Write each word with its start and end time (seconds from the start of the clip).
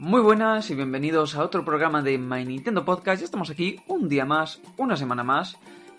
Muy 0.00 0.22
buenas 0.22 0.70
y 0.70 0.74
bienvenidos 0.74 1.34
a 1.34 1.44
otro 1.44 1.62
programa 1.62 2.00
de 2.00 2.16
My 2.16 2.42
Nintendo 2.46 2.86
Podcast. 2.86 3.20
Ya 3.20 3.26
estamos 3.26 3.50
aquí 3.50 3.82
un 3.86 4.08
día 4.08 4.24
más, 4.24 4.62
una 4.78 4.96
semana 4.96 5.22
más. 5.24 5.58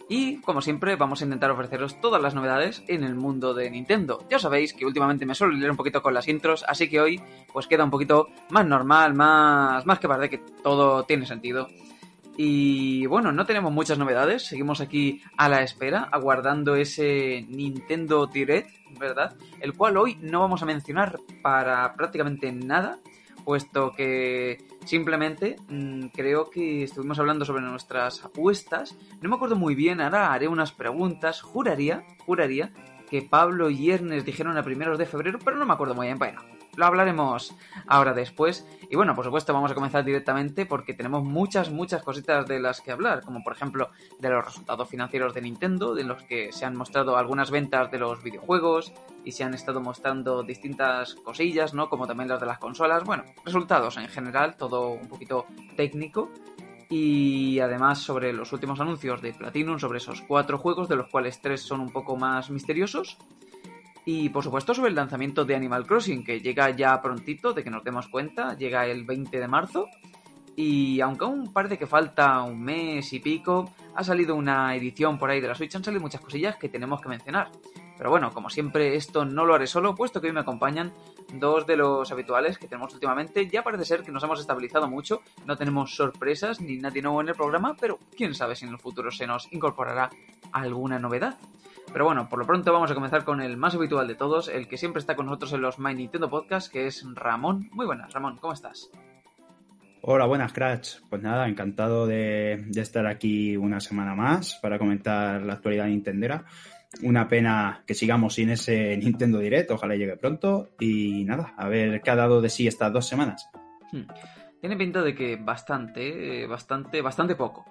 Y 0.10 0.42
como 0.42 0.64
siempre 0.64 0.96
vamos 0.96 1.22
a 1.22 1.26
intentar 1.26 1.52
ofreceros 1.52 2.02
todas 2.02 2.20
las 2.20 2.34
novedades 2.34 2.84
en 2.88 3.04
el 3.04 3.14
mundo 3.14 3.54
de 3.54 3.70
Nintendo. 3.70 4.26
Ya 4.28 4.40
sabéis 4.40 4.74
que 4.74 4.88
últimamente 4.88 5.28
me 5.28 5.36
suelo 5.36 5.54
leer 5.54 5.70
un 5.70 5.78
poquito 5.78 6.02
con 6.02 6.16
las 6.16 6.28
intros, 6.28 6.66
así 6.68 6.90
que 6.90 7.00
hoy 7.00 7.22
pues 7.54 7.68
queda 7.68 7.84
un 7.84 7.92
poquito 7.92 8.30
más 8.50 8.66
normal, 8.66 9.14
más, 9.14 9.86
más 9.86 10.00
que 10.00 10.08
parece 10.08 10.32
que 10.32 10.44
todo 10.64 11.04
tiene 11.04 11.28
sentido. 11.28 11.68
Y 12.38 13.06
bueno, 13.06 13.32
no 13.32 13.46
tenemos 13.46 13.72
muchas 13.72 14.00
novedades, 14.00 14.48
seguimos 14.48 14.82
aquí 14.82 15.22
a 15.38 15.48
la 15.48 15.62
espera, 15.62 16.10
aguardando 16.12 16.74
ese 16.76 17.46
Nintendo 17.50 18.26
Direct, 18.26 18.72
¿verdad? 18.98 19.36
El 19.60 19.74
cual 19.74 19.98
hoy 19.98 20.18
no 20.22 20.40
vamos 20.40 20.64
a 20.64 20.66
mencionar 20.66 21.20
para 21.44 21.94
prácticamente 21.94 22.52
nada, 22.52 22.98
puesto 23.44 23.92
que 23.92 24.66
simplemente 24.86 25.58
mmm, 25.70 26.08
creo 26.14 26.50
que 26.50 26.84
estuvimos 26.84 27.20
hablando 27.20 27.46
sobre 27.46 27.62
nuestras 27.62 28.24
apuestas. 28.24 28.98
No 29.22 29.30
me 29.30 29.36
acuerdo 29.36 29.56
muy 29.56 29.76
bien, 29.76 30.02
ahora 30.02 30.34
haré 30.34 30.48
unas 30.48 30.72
preguntas. 30.72 31.42
Juraría, 31.42 32.04
juraría 32.26 32.74
que 33.10 33.22
Pablo 33.22 33.70
y 33.70 33.92
Ernest 33.92 34.26
dijeron 34.26 34.58
a 34.58 34.64
primeros 34.64 34.98
de 34.98 35.06
febrero, 35.06 35.40
pero 35.44 35.58
no 35.58 35.66
me 35.66 35.74
acuerdo 35.74 35.96
muy 35.96 36.08
bien. 36.08 36.18
Bueno, 36.18 36.42
lo 36.76 36.86
hablaremos 36.86 37.56
ahora 37.88 38.14
después. 38.14 38.66
Y 38.90 38.96
bueno, 38.96 39.16
por 39.16 39.26
supuesto, 39.26 39.54
vamos 39.54 39.72
a 39.72 39.76
comenzar 39.76 40.04
directamente 40.04 40.66
porque 40.66 40.94
tenemos 40.94 41.24
muchas, 41.24 41.70
muchas 41.70 42.04
cositas 42.04 42.46
de 42.48 42.60
las 42.60 42.82
que 42.82 42.92
hablar, 42.92 43.24
como 43.24 43.44
por 43.44 43.54
ejemplo 43.54 43.90
de 44.20 44.30
los 44.30 44.44
resultados 44.44 44.90
financieros 44.90 45.34
de 45.34 45.42
Nintendo, 45.42 45.94
de 45.96 46.04
los 46.04 46.24
que 46.24 46.52
se 46.52 46.66
han 46.66 46.76
mostrado 46.76 47.18
algunas 47.18 47.52
ventas 47.52 47.92
de 47.92 48.00
los 48.00 48.22
videojuegos 48.24 48.94
y 49.24 49.32
se 49.32 49.44
han 49.44 49.54
estado 49.54 49.82
mostrando 49.82 50.44
distintas 50.44 51.16
cosillas, 51.16 51.74
¿no? 51.74 51.90
Como 51.90 52.08
también 52.08 52.30
las 52.30 52.40
de 52.40 52.48
las 52.48 52.60
consolas. 52.60 53.04
Bueno, 53.04 53.24
resultados 53.46 53.98
en 53.98 54.08
general, 54.08 54.56
todo 54.58 54.90
un 54.90 55.08
poquito 55.08 55.46
técnico. 55.76 56.30
Y 56.90 57.60
además 57.62 58.00
sobre 58.00 58.34
los 58.34 58.52
últimos 58.52 58.82
anuncios 58.82 59.22
de 59.22 59.34
Platinum, 59.34 59.80
sobre 59.80 60.00
esos 60.00 60.22
cuatro 60.24 60.58
juegos, 60.58 60.90
de 60.90 60.98
los 60.98 61.08
cuales 61.08 61.40
tres 61.40 61.62
son 61.62 61.80
un 61.80 61.90
poco 61.90 62.18
más 62.18 62.50
misteriosos. 62.50 63.18
Y 64.06 64.30
por 64.30 64.44
supuesto 64.44 64.74
sobre 64.74 64.90
el 64.90 64.96
lanzamiento 64.96 65.46
de 65.46 65.56
Animal 65.56 65.86
Crossing, 65.86 66.24
que 66.24 66.40
llega 66.40 66.70
ya 66.72 67.02
prontito, 67.02 67.54
de 67.54 67.64
que 67.64 67.70
nos 67.70 67.84
demos 67.84 68.08
cuenta, 68.08 68.56
llega 68.56 68.86
el 68.88 69.06
20 69.06 69.40
de 69.40 69.48
marzo. 69.48 69.88
Y 70.56 71.00
aunque 71.02 71.26
aún 71.26 71.54
parece 71.54 71.78
que 71.78 71.88
falta 71.88 72.42
un 72.42 72.62
mes 72.62 73.14
y 73.14 73.20
pico, 73.20 73.72
ha 73.96 74.04
salido 74.04 74.36
una 74.36 74.76
edición 74.76 75.18
por 75.18 75.30
ahí 75.30 75.40
de 75.40 75.48
la 75.48 75.56
Switch, 75.56 75.76
han 75.76 75.84
salido 75.84 76.02
muchas 76.02 76.22
cosillas 76.22 76.58
que 76.58 76.68
tenemos 76.68 77.02
que 77.02 77.10
mencionar. 77.10 77.50
Pero 77.98 78.10
bueno, 78.10 78.32
como 78.32 78.50
siempre, 78.50 78.96
esto 78.96 79.26
no 79.26 79.46
lo 79.46 79.54
haré 79.54 79.68
solo, 79.68 79.94
puesto 79.94 80.20
que 80.20 80.28
hoy 80.28 80.34
me 80.34 80.40
acompañan 80.40 80.92
dos 81.36 81.68
de 81.68 81.78
los 81.78 82.12
habituales 82.12 82.58
que 82.58 82.68
tenemos 82.68 82.92
últimamente. 82.96 83.48
Ya 83.48 83.64
parece 83.64 83.86
ser 83.86 84.02
que 84.02 84.12
nos 84.12 84.24
hemos 84.24 84.40
estabilizado 84.40 84.88
mucho, 84.88 85.22
no 85.46 85.56
tenemos 85.56 85.96
sorpresas 85.96 86.60
ni 86.60 86.78
nadie 86.78 87.04
nuevo 87.04 87.22
en 87.22 87.30
el 87.30 87.36
programa, 87.36 87.76
pero 87.80 88.00
quién 88.18 88.34
sabe 88.34 88.56
si 88.56 88.66
en 88.66 88.72
el 88.72 88.80
futuro 88.80 89.12
se 89.12 89.28
nos 89.28 89.48
incorporará 89.54 90.10
alguna 90.52 90.98
novedad. 90.98 91.38
Pero 91.94 92.06
bueno, 92.06 92.30
por 92.30 92.40
lo 92.40 92.46
pronto 92.46 92.72
vamos 92.72 92.90
a 92.90 92.96
comenzar 92.96 93.26
con 93.26 93.42
el 93.42 93.58
más 93.58 93.76
habitual 93.76 94.08
de 94.08 94.16
todos, 94.16 94.48
el 94.48 94.68
que 94.70 94.78
siempre 94.78 95.02
está 95.02 95.16
con 95.16 95.26
nosotros 95.26 95.52
en 95.54 95.62
los 95.62 95.78
My 95.78 95.94
Nintendo 95.94 96.30
Podcast, 96.30 96.72
que 96.72 96.88
es 96.88 97.06
Ramón. 97.16 97.70
Muy 97.74 97.86
buenas, 97.86 98.14
Ramón, 98.14 98.38
¿cómo 98.38 98.54
estás? 98.54 98.90
Hola, 100.02 100.26
buenas, 100.26 100.54
Crash. 100.54 101.00
Pues 101.10 101.22
nada, 101.22 101.48
encantado 101.48 102.08
de, 102.08 102.64
de, 102.68 102.82
estar 102.82 103.06
aquí 103.06 103.58
una 103.58 103.82
semana 103.82 104.16
más 104.16 104.56
para 104.62 104.80
comentar 104.80 105.42
la 105.42 105.54
actualidad 105.54 105.88
nintendera. 105.88 106.46
Una 107.04 107.28
pena 107.28 107.84
que 107.86 107.94
sigamos 107.94 108.36
sin 108.36 108.50
ese 108.50 108.96
Nintendo 108.98 109.40
Direct, 109.40 109.70
ojalá 109.72 109.96
llegue 109.96 110.16
pronto. 110.16 110.70
Y 110.80 111.26
nada, 111.26 111.54
a 111.58 111.68
ver 111.68 112.02
qué 112.02 112.10
ha 112.10 112.16
dado 112.16 112.42
de 112.42 112.50
sí 112.50 112.68
estas 112.68 112.92
dos 112.94 113.06
semanas. 113.06 113.50
Hmm. 113.92 114.04
Tiene 114.62 114.78
pinta 114.78 115.02
de 115.02 115.14
que 115.14 115.36
bastante, 115.36 116.48
bastante, 116.48 117.02
bastante 117.02 117.36
poco. 117.36 117.66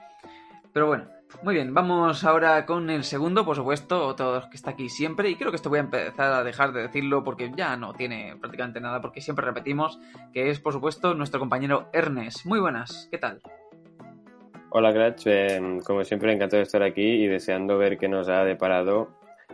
Pero 0.73 0.87
bueno, 0.87 1.05
muy 1.43 1.55
bien, 1.55 1.73
vamos 1.73 2.25
ahora 2.25 2.67
con 2.67 2.91
el 2.91 3.05
segundo, 3.05 3.45
por 3.45 3.57
supuesto, 3.57 4.07
otro 4.07 4.43
que 4.51 4.57
está 4.57 4.71
aquí 4.71 4.89
siempre, 4.89 5.31
y 5.31 5.37
creo 5.37 5.51
que 5.51 5.57
esto 5.57 5.71
voy 5.71 5.79
a 5.79 5.83
empezar 5.83 6.33
a 6.33 6.45
dejar 6.45 6.73
de 6.73 6.83
decirlo 6.83 7.25
porque 7.25 7.51
ya 7.57 7.77
no 7.77 7.95
tiene 7.95 8.37
prácticamente 8.41 8.81
nada, 8.81 9.01
porque 9.01 9.21
siempre 9.21 9.47
repetimos, 9.47 9.99
que 10.33 10.51
es, 10.51 10.61
por 10.61 10.73
supuesto, 10.73 11.15
nuestro 11.15 11.41
compañero 11.41 11.89
Ernest. 11.93 12.45
Muy 12.47 12.61
buenas, 12.61 13.09
¿qué 13.11 13.19
tal? 13.19 13.41
Hola, 14.71 14.93
Gratch, 14.93 15.27
eh, 15.27 15.81
como 15.85 16.05
siempre, 16.05 16.33
encantado 16.33 16.59
de 16.59 16.65
estar 16.65 16.83
aquí 16.83 17.03
y 17.03 17.27
deseando 17.27 17.79
ver 17.79 17.99
qué 17.99 18.09
nos 18.09 18.29
ha 18.29 18.45
deparado 18.45 19.09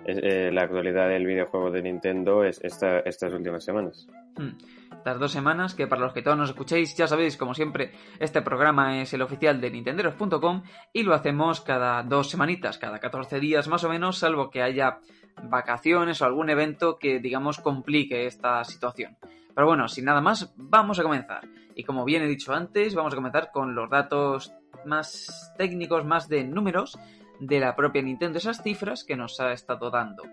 eh, 0.05 0.51
la 0.53 0.63
actualidad 0.63 1.09
del 1.09 1.27
videojuego 1.27 1.71
de 1.71 1.83
Nintendo 1.83 2.45
esta, 2.45 3.01
estas 3.01 3.33
últimas 3.33 3.65
semanas. 3.65 4.07
Hmm 4.37 4.86
estas 5.07 5.21
dos 5.21 5.31
semanas, 5.31 5.77
que 5.77 5.87
para 5.87 6.03
los 6.03 6.13
que 6.13 6.21
todos 6.21 6.37
nos 6.37 6.51
escuchéis, 6.51 6.97
ya 6.97 7.07
sabéis, 7.07 7.37
como 7.37 7.55
siempre, 7.55 7.93
este 8.19 8.43
programa 8.43 9.01
es 9.01 9.15
el 9.15 9.23
oficial 9.23 9.61
de 9.61 9.71
nintenderos.com 9.71 10.65
y 10.93 11.05
lo 11.05 11.15
hacemos 11.15 11.61
cada 11.61 12.03
dos 12.03 12.29
semanitas, 12.29 12.77
cada 12.77 12.99
14 12.99 13.39
días 13.39 13.69
más 13.69 13.85
o 13.85 13.89
menos, 13.89 14.19
salvo 14.19 14.51
que 14.51 14.63
haya 14.63 14.99
vacaciones 15.45 16.21
o 16.21 16.25
algún 16.25 16.51
evento 16.51 16.99
que, 16.99 17.21
digamos, 17.21 17.61
complique 17.61 18.27
esta 18.27 18.65
situación. 18.65 19.17
Pero 19.55 19.69
bueno, 19.69 19.87
sin 19.87 20.07
nada 20.07 20.21
más, 20.21 20.53
vamos 20.57 20.99
a 20.99 21.05
comenzar. 21.05 21.47
Y 21.77 21.85
como 21.85 22.05
bien 22.05 22.23
he 22.23 22.27
dicho 22.27 22.53
antes, 22.53 22.97
vamos 22.97 23.13
a 23.13 23.17
comenzar 23.17 23.53
con 23.53 23.77
los 23.77 23.89
datos 23.89 24.53
más 24.85 25.55
técnicos, 25.57 26.05
más 26.05 26.29
de 26.29 26.43
números 26.43 26.99
de 27.39 27.61
la 27.61 27.77
propia 27.77 28.03
Nintendo, 28.03 28.39
esas 28.39 28.61
cifras 28.61 29.05
que 29.05 29.15
nos 29.15 29.39
ha 29.39 29.53
estado 29.53 29.89
dando 29.89 30.25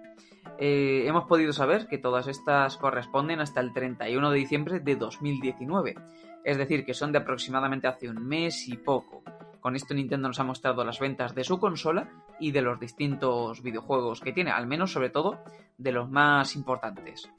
eh, 0.59 1.03
hemos 1.07 1.25
podido 1.25 1.53
saber 1.53 1.87
que 1.87 1.97
todas 1.97 2.27
estas 2.27 2.77
corresponden 2.77 3.39
hasta 3.39 3.59
el 3.59 3.73
31 3.73 4.31
de 4.31 4.37
diciembre 4.37 4.79
de 4.79 4.95
2019, 4.95 5.95
es 6.43 6.57
decir, 6.57 6.85
que 6.85 6.93
son 6.93 7.11
de 7.11 7.19
aproximadamente 7.19 7.87
hace 7.87 8.09
un 8.09 8.25
mes 8.25 8.67
y 8.67 8.77
poco. 8.77 9.23
Con 9.59 9.75
esto 9.75 9.93
Nintendo 9.93 10.27
nos 10.27 10.39
ha 10.39 10.43
mostrado 10.43 10.83
las 10.83 10.99
ventas 10.99 11.33
de 11.33 11.43
su 11.43 11.59
consola 11.59 12.09
y 12.39 12.51
de 12.51 12.61
los 12.61 12.79
distintos 12.79 13.61
videojuegos 13.63 14.19
que 14.19 14.33
tiene, 14.33 14.51
al 14.51 14.67
menos 14.67 14.91
sobre 14.91 15.09
todo 15.09 15.39
de 15.77 15.91
los 15.93 16.09
más 16.09 16.55
importantes. 16.55 17.29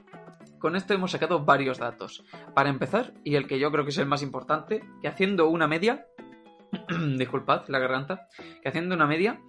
Con 0.59 0.77
esto 0.77 0.95
hemos 0.95 1.11
sacado 1.11 1.45
varios 1.45 1.79
datos. 1.79 2.25
Para 2.55 2.71
empezar, 2.71 3.13
y 3.23 3.35
el 3.35 3.47
que 3.47 3.59
yo 3.59 3.71
creo 3.71 3.85
que 3.85 3.91
es 3.91 3.99
el 3.99 4.07
más 4.07 4.23
importante, 4.23 4.83
que 5.03 5.09
haciendo 5.09 5.49
una 5.49 5.69
media, 5.69 6.07
disculpad 7.19 7.69
la 7.69 7.79
garganta, 7.79 8.29
que 8.63 8.71
haciendo 8.71 8.95
una 8.95 9.07
media, 9.07 9.43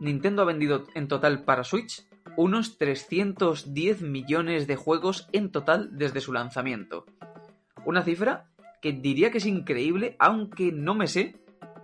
Nintendo 0.00 0.42
ha 0.42 0.46
vendido 0.46 0.84
en 0.94 1.06
total 1.06 1.44
para 1.44 1.62
Switch 1.62 2.08
unos 2.36 2.78
310 2.78 4.02
millones 4.02 4.66
de 4.66 4.76
juegos 4.76 5.28
en 5.32 5.50
total 5.50 5.96
desde 5.96 6.20
su 6.20 6.32
lanzamiento. 6.32 7.06
Una 7.84 8.02
cifra 8.02 8.50
que 8.82 8.92
diría 8.92 9.30
que 9.30 9.38
es 9.38 9.46
increíble, 9.46 10.16
aunque 10.18 10.70
no 10.72 10.94
me 10.94 11.06
sé 11.06 11.36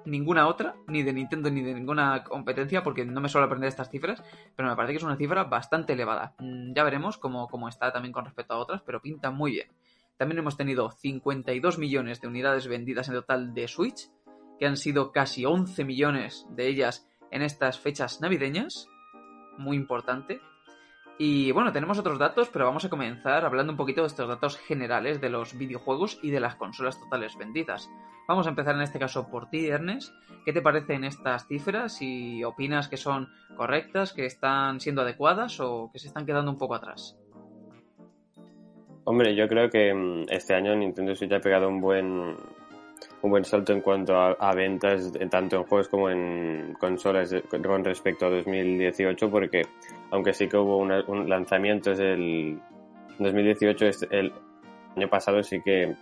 ninguna 0.05 0.49
otra, 0.49 0.75
ni 0.87 1.03
de 1.03 1.13
Nintendo 1.13 1.51
ni 1.51 1.63
de 1.63 1.75
ninguna 1.75 2.25
competencia, 2.25 2.83
porque 2.83 3.05
no 3.05 3.21
me 3.21 3.29
suelo 3.29 3.47
aprender 3.47 3.69
estas 3.69 3.91
cifras, 3.91 4.23
pero 4.57 4.69
me 4.69 4.77
parece 4.77 4.93
que 4.93 4.97
es 4.99 5.05
una 5.05 5.17
cifra 5.17 5.45
bastante 5.45 5.95
elevada. 5.95 6.35
Mm, 6.39 6.75
ya 6.75 6.85
veremos 6.85 7.19
cómo, 7.19 7.49
cómo 7.49 7.69
está 7.69 7.93
también 7.93 8.13
con 8.13 8.25
respecto 8.25 8.55
a 8.55 8.59
otras, 8.59 8.83
pero 8.83 9.01
pinta 9.01 9.31
muy 9.31 9.53
bien. 9.53 9.69
También 10.17 10.39
hemos 10.39 10.57
tenido 10.57 10.91
52 10.91 11.79
millones 11.79 12.21
de 12.21 12.29
unidades 12.29 12.69
vendidas 12.69 13.09
en 13.09 13.15
total 13.15 13.55
de 13.55 13.69
Switch, 13.69 14.11
que 14.59 14.67
han 14.67 14.77
sido 14.77 15.13
casi 15.13 15.45
11 15.45 15.85
millones 15.85 16.47
de 16.51 16.69
ellas 16.69 17.09
en 17.31 17.43
estas 17.43 17.81
fechas 17.81 18.21
navideñas 18.21 18.89
muy 19.59 19.77
importante. 19.77 20.41
Y 21.19 21.53
bueno, 21.53 21.73
tenemos 21.73 21.99
otros 21.99 22.19
datos, 22.19 22.49
pero 22.51 22.65
vamos 22.65 22.85
a 22.85 22.91
comenzar 22.91 23.45
hablando 23.45 23.73
un 23.73 23.77
poquito 23.77 24.01
de 24.01 24.09
estos 24.09 24.29
datos 24.29 24.59
generales 24.59 25.21
de 25.21 25.29
los 25.29 25.57
videojuegos 25.57 26.19
y 26.23 26.31
de 26.31 26.41
las 26.41 26.57
consolas 26.57 26.99
totales 26.99 27.37
vendidas. 27.37 27.89
Vamos 28.27 28.47
a 28.47 28.51
empezar 28.51 28.75
en 28.75 28.83
este 28.83 28.99
caso 28.99 29.29
por 29.29 29.51
ti, 29.51 29.67
Ernest. 29.67 30.15
¿Qué 30.45 30.53
te 30.53 30.63
parecen 30.63 31.05
estas 31.05 31.47
cifras? 31.47 32.01
¿Y 32.01 32.43
opinas 32.45 32.89
que 32.89 32.97
son 32.97 33.29
correctas, 33.57 34.13
que 34.13 34.27
están 34.27 34.81
siendo 34.81 35.03
adecuadas 35.03 35.61
o 35.61 35.91
que 35.93 35.99
se 35.99 36.09
están 36.09 36.25
quedando 36.25 36.51
un 36.51 36.59
poco 36.59 36.75
atrás? 36.75 37.17
Hombre, 39.05 39.35
yo 39.35 39.49
creo 39.49 39.69
que 39.69 39.93
mm, 39.93 40.27
este 40.29 40.55
año 40.55 40.75
Nintendo 40.77 41.15
Switch 41.15 41.33
ha 41.33 41.41
pegado 41.41 41.69
un 41.69 41.81
buen 41.81 42.37
un 43.23 43.31
buen 43.31 43.45
salto 43.45 43.73
en 43.73 43.81
cuanto 43.81 44.17
a, 44.17 44.55
ventas, 44.55 45.13
tanto 45.31 45.57
en 45.57 45.63
juegos 45.65 45.89
como 45.89 46.11
en 46.11 46.75
consolas 46.79 47.35
con 47.49 47.85
respecto 47.85 48.27
a 48.27 48.31
2018, 48.31 49.31
porque 49.31 49.63
aunque 50.11 50.33
sí 50.33 50.49
que 50.49 50.57
hubo 50.57 50.79
un 50.79 51.29
lanzamiento 51.29 51.93
el 51.93 52.61
2018, 53.19 53.87
el 54.11 54.33
año 54.97 55.09
pasado 55.09 55.43
sí 55.43 55.61
que 55.63 55.95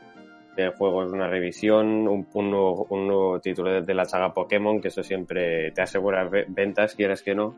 de 0.56 0.69
juegos, 0.70 1.12
una 1.12 1.29
revisión, 1.29 2.08
un, 2.08 2.26
un, 2.32 2.50
nuevo, 2.50 3.41
título 3.41 3.82
de, 3.82 3.94
la 3.94 4.05
saga 4.05 4.35
Pokémon, 4.35 4.81
que 4.81 4.88
eso 4.88 5.02
siempre 5.02 5.70
te 5.73 5.82
asegura 5.82 6.29
ventas, 6.49 6.94
quieras 6.94 7.23
que 7.23 7.35
no. 7.35 7.55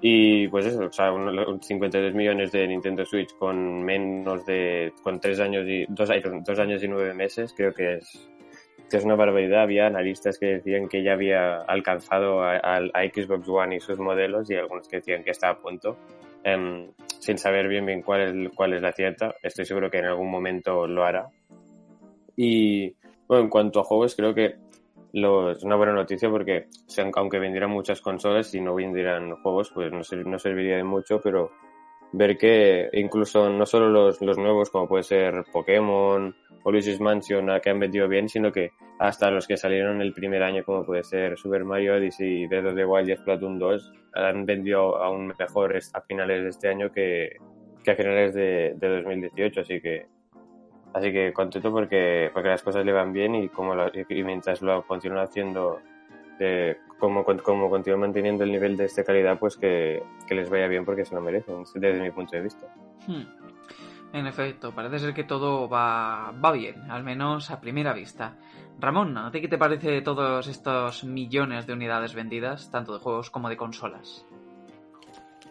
Y 0.00 0.46
pues 0.48 0.66
eso, 0.66 0.84
o 0.84 0.92
sea, 0.92 1.10
52 1.60 2.14
millones 2.14 2.52
de 2.52 2.68
Nintendo 2.68 3.04
Switch 3.04 3.34
con 3.38 3.82
menos 3.82 4.44
de, 4.44 4.92
con 5.02 5.18
tres 5.18 5.40
años 5.40 5.64
y, 5.66 5.86
dos, 5.88 6.10
dos 6.44 6.58
años 6.58 6.82
y 6.82 6.88
nueve 6.88 7.14
meses, 7.14 7.54
creo 7.56 7.72
que 7.72 7.94
es, 7.94 8.28
que 8.90 8.96
es 8.96 9.04
una 9.04 9.16
barbaridad. 9.16 9.62
Había 9.62 9.86
analistas 9.86 10.38
que 10.38 10.46
decían 10.46 10.88
que 10.88 11.02
ya 11.02 11.12
había 11.12 11.62
alcanzado 11.62 12.42
a, 12.42 12.80
Xbox 13.12 13.48
One 13.48 13.76
y 13.76 13.80
sus 13.80 13.98
modelos 13.98 14.50
y 14.50 14.54
algunos 14.54 14.88
que 14.88 14.96
decían 14.96 15.24
que 15.24 15.30
está 15.30 15.50
a 15.50 15.58
punto. 15.58 15.96
Em, 16.44 16.92
sin 17.18 17.38
saber 17.38 17.66
bien 17.66 17.84
bien 17.84 18.02
cuál 18.02 18.46
es, 18.46 18.52
cuál 18.54 18.74
es 18.74 18.82
la 18.82 18.92
cierta. 18.92 19.34
Estoy 19.42 19.64
seguro 19.64 19.90
que 19.90 19.98
en 19.98 20.06
algún 20.06 20.30
momento 20.30 20.86
lo 20.86 21.04
hará. 21.04 21.28
Y 22.36 22.94
bueno, 23.26 23.44
en 23.44 23.50
cuanto 23.50 23.80
a 23.80 23.84
juegos, 23.84 24.14
creo 24.14 24.34
que 24.34 24.56
es 25.12 25.64
una 25.64 25.76
buena 25.76 25.92
noticia 25.92 26.28
porque 26.28 26.66
aunque 27.14 27.38
vendieran 27.38 27.70
muchas 27.70 28.00
consolas 28.00 28.54
y 28.54 28.60
no 28.60 28.74
vendieran 28.74 29.34
juegos, 29.36 29.70
pues 29.72 29.90
no, 29.90 30.00
no 30.24 30.38
serviría 30.38 30.76
de 30.76 30.84
mucho, 30.84 31.20
pero 31.20 31.50
ver 32.12 32.36
que 32.38 32.88
incluso 32.92 33.50
no 33.50 33.66
solo 33.66 33.88
los, 33.88 34.20
los 34.20 34.38
nuevos, 34.38 34.70
como 34.70 34.88
puede 34.88 35.02
ser 35.02 35.44
Pokémon 35.52 36.34
o 36.62 36.72
Luigi's 36.72 37.00
Mansion, 37.00 37.48
que 37.62 37.70
han 37.70 37.80
vendido 37.80 38.08
bien, 38.08 38.28
sino 38.28 38.52
que 38.52 38.72
hasta 38.98 39.30
los 39.30 39.46
que 39.46 39.56
salieron 39.56 40.00
el 40.00 40.12
primer 40.12 40.42
año, 40.42 40.64
como 40.64 40.84
puede 40.84 41.04
ser 41.04 41.36
Super 41.36 41.64
Mario 41.64 41.94
Odyssey, 41.94 42.46
Breath 42.46 42.66
of 42.66 42.74
the 42.74 42.84
Wild 42.84 43.10
y 43.10 43.16
Splatoon 43.16 43.58
2, 43.58 43.92
han 44.14 44.46
vendido 44.46 44.96
aún 44.96 45.32
mejor 45.38 45.76
a 45.92 46.00
finales 46.00 46.42
de 46.42 46.48
este 46.48 46.68
año 46.68 46.90
que, 46.90 47.36
que 47.84 47.90
a 47.90 47.96
finales 47.96 48.34
de, 48.34 48.74
de 48.76 49.02
2018, 49.02 49.60
así 49.60 49.80
que 49.80 50.06
así 50.94 51.12
que 51.12 51.32
contento 51.32 51.70
porque, 51.70 52.30
porque 52.32 52.48
las 52.48 52.62
cosas 52.62 52.84
le 52.84 52.92
van 52.92 53.12
bien 53.12 53.34
y 53.34 53.48
como 53.50 53.74
y 54.08 54.24
mientras 54.24 54.62
lo 54.62 54.86
continúa 54.86 55.24
haciendo 55.24 55.80
de 56.38 56.78
como, 56.98 57.24
como 57.24 57.68
continúa 57.70 57.98
manteniendo 57.98 58.44
el 58.44 58.52
nivel 58.52 58.76
de 58.76 58.86
esta 58.86 59.04
calidad, 59.04 59.38
pues 59.38 59.56
que, 59.56 60.02
les 60.30 60.50
vaya 60.50 60.66
bien 60.66 60.84
porque 60.84 61.04
se 61.04 61.14
lo 61.14 61.20
merecen, 61.20 61.64
desde 61.74 62.00
mi 62.00 62.10
punto 62.10 62.36
de 62.36 62.42
vista. 62.42 62.66
Hmm. 63.06 63.24
En 64.12 64.26
efecto, 64.26 64.74
parece 64.74 64.98
ser 64.98 65.14
que 65.14 65.24
todo 65.24 65.68
va, 65.68 66.32
va 66.32 66.52
bien, 66.52 66.90
al 66.90 67.04
menos 67.04 67.50
a 67.50 67.60
primera 67.60 67.92
vista. 67.92 68.36
Ramón, 68.78 69.16
¿a 69.18 69.30
ti 69.30 69.40
qué 69.40 69.48
te 69.48 69.58
parece 69.58 70.00
todos 70.02 70.46
estos 70.46 71.04
millones 71.04 71.66
de 71.66 71.72
unidades 71.72 72.14
vendidas, 72.14 72.70
tanto 72.70 72.94
de 72.94 73.00
juegos 73.00 73.30
como 73.30 73.48
de 73.48 73.56
consolas? 73.56 74.24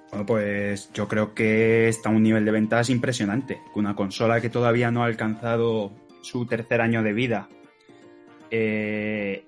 Bueno, 0.10 0.26
pues 0.26 0.92
yo 0.94 1.08
creo 1.08 1.34
que 1.34 1.88
está 1.90 2.10
a 2.10 2.12
un 2.12 2.24
nivel 2.24 2.46
de 2.46 2.52
ventas 2.52 2.90
impresionante. 2.90 3.62
Una 3.76 3.96
consola 3.96 4.40
que 4.40 4.50
todavía 4.50 4.90
no 4.90 5.04
ha 5.04 5.08
alcanzado 5.08 5.92
su 6.22 6.46
tercer 6.46 6.82
año 6.82 7.04
de 7.04 7.14
vida 7.14 7.50
eh, 8.52 9.46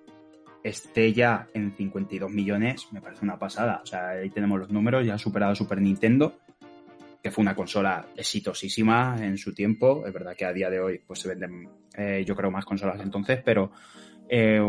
esté 0.64 1.14
ya 1.14 1.48
en 1.54 1.76
52 1.76 2.30
millones, 2.32 2.88
me 2.92 3.02
parece 3.02 3.24
una 3.24 3.40
pasada. 3.40 3.82
O 3.84 3.86
sea, 3.86 4.10
ahí 4.10 4.30
tenemos 4.30 4.60
los 4.60 4.70
números, 4.70 5.06
ya 5.06 5.16
ha 5.16 5.18
superado 5.18 5.56
Super 5.56 5.82
Nintendo, 5.82 6.40
que 7.22 7.32
fue 7.32 7.42
una 7.42 7.56
consola 7.56 8.06
exitosísima 8.16 9.16
en 9.20 9.38
su 9.38 9.54
tiempo. 9.54 10.06
Es 10.06 10.14
verdad 10.14 10.36
que 10.36 10.46
a 10.46 10.54
día 10.54 10.70
de 10.70 10.80
hoy 10.80 11.02
pues 11.06 11.20
se 11.20 11.30
venden, 11.30 11.70
eh, 11.96 12.24
yo 12.26 12.36
creo, 12.36 12.52
más 12.52 12.66
consolas 12.66 13.00
entonces, 13.02 13.42
pero 13.44 13.72
eh, 14.30 14.62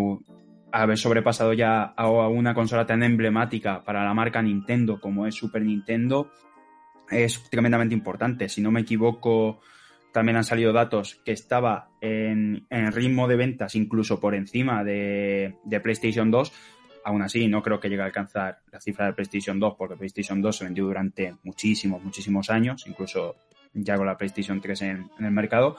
haber 0.72 0.98
sobrepasado 0.98 1.52
ya 1.52 1.82
a 1.82 2.08
una 2.28 2.54
consola 2.54 2.86
tan 2.86 3.02
emblemática 3.02 3.82
para 3.84 4.04
la 4.04 4.14
marca 4.14 4.42
Nintendo 4.42 5.00
como 5.00 5.26
es 5.26 5.34
Super 5.34 5.62
Nintendo 5.62 6.30
es 7.10 7.42
tremendamente 7.50 7.94
importante. 7.94 8.48
Si 8.48 8.60
no 8.60 8.70
me 8.70 8.80
equivoco, 8.80 9.60
también 10.12 10.36
han 10.36 10.44
salido 10.44 10.72
datos 10.72 11.20
que 11.24 11.32
estaba 11.32 11.90
en, 12.00 12.66
ritmo 12.92 13.28
de 13.28 13.36
ventas 13.36 13.74
incluso 13.74 14.20
por 14.20 14.34
encima 14.34 14.84
de, 14.84 15.54
PlayStation 15.82 16.30
2. 16.30 16.52
Aún 17.04 17.22
así, 17.22 17.48
no 17.48 17.62
creo 17.62 17.80
que 17.80 17.88
llegue 17.88 18.02
a 18.02 18.06
alcanzar 18.06 18.58
la 18.70 18.80
cifra 18.80 19.06
de 19.06 19.12
PlayStation 19.12 19.58
2, 19.58 19.74
porque 19.78 19.96
PlayStation 19.96 20.42
2 20.42 20.56
se 20.56 20.64
vendió 20.64 20.84
durante 20.84 21.34
muchísimos, 21.42 22.02
muchísimos 22.02 22.50
años, 22.50 22.84
incluso 22.86 23.36
ya 23.72 23.96
con 23.96 24.06
la 24.06 24.16
PlayStation 24.16 24.60
3 24.60 24.82
en, 24.82 25.10
el 25.20 25.30
mercado. 25.30 25.76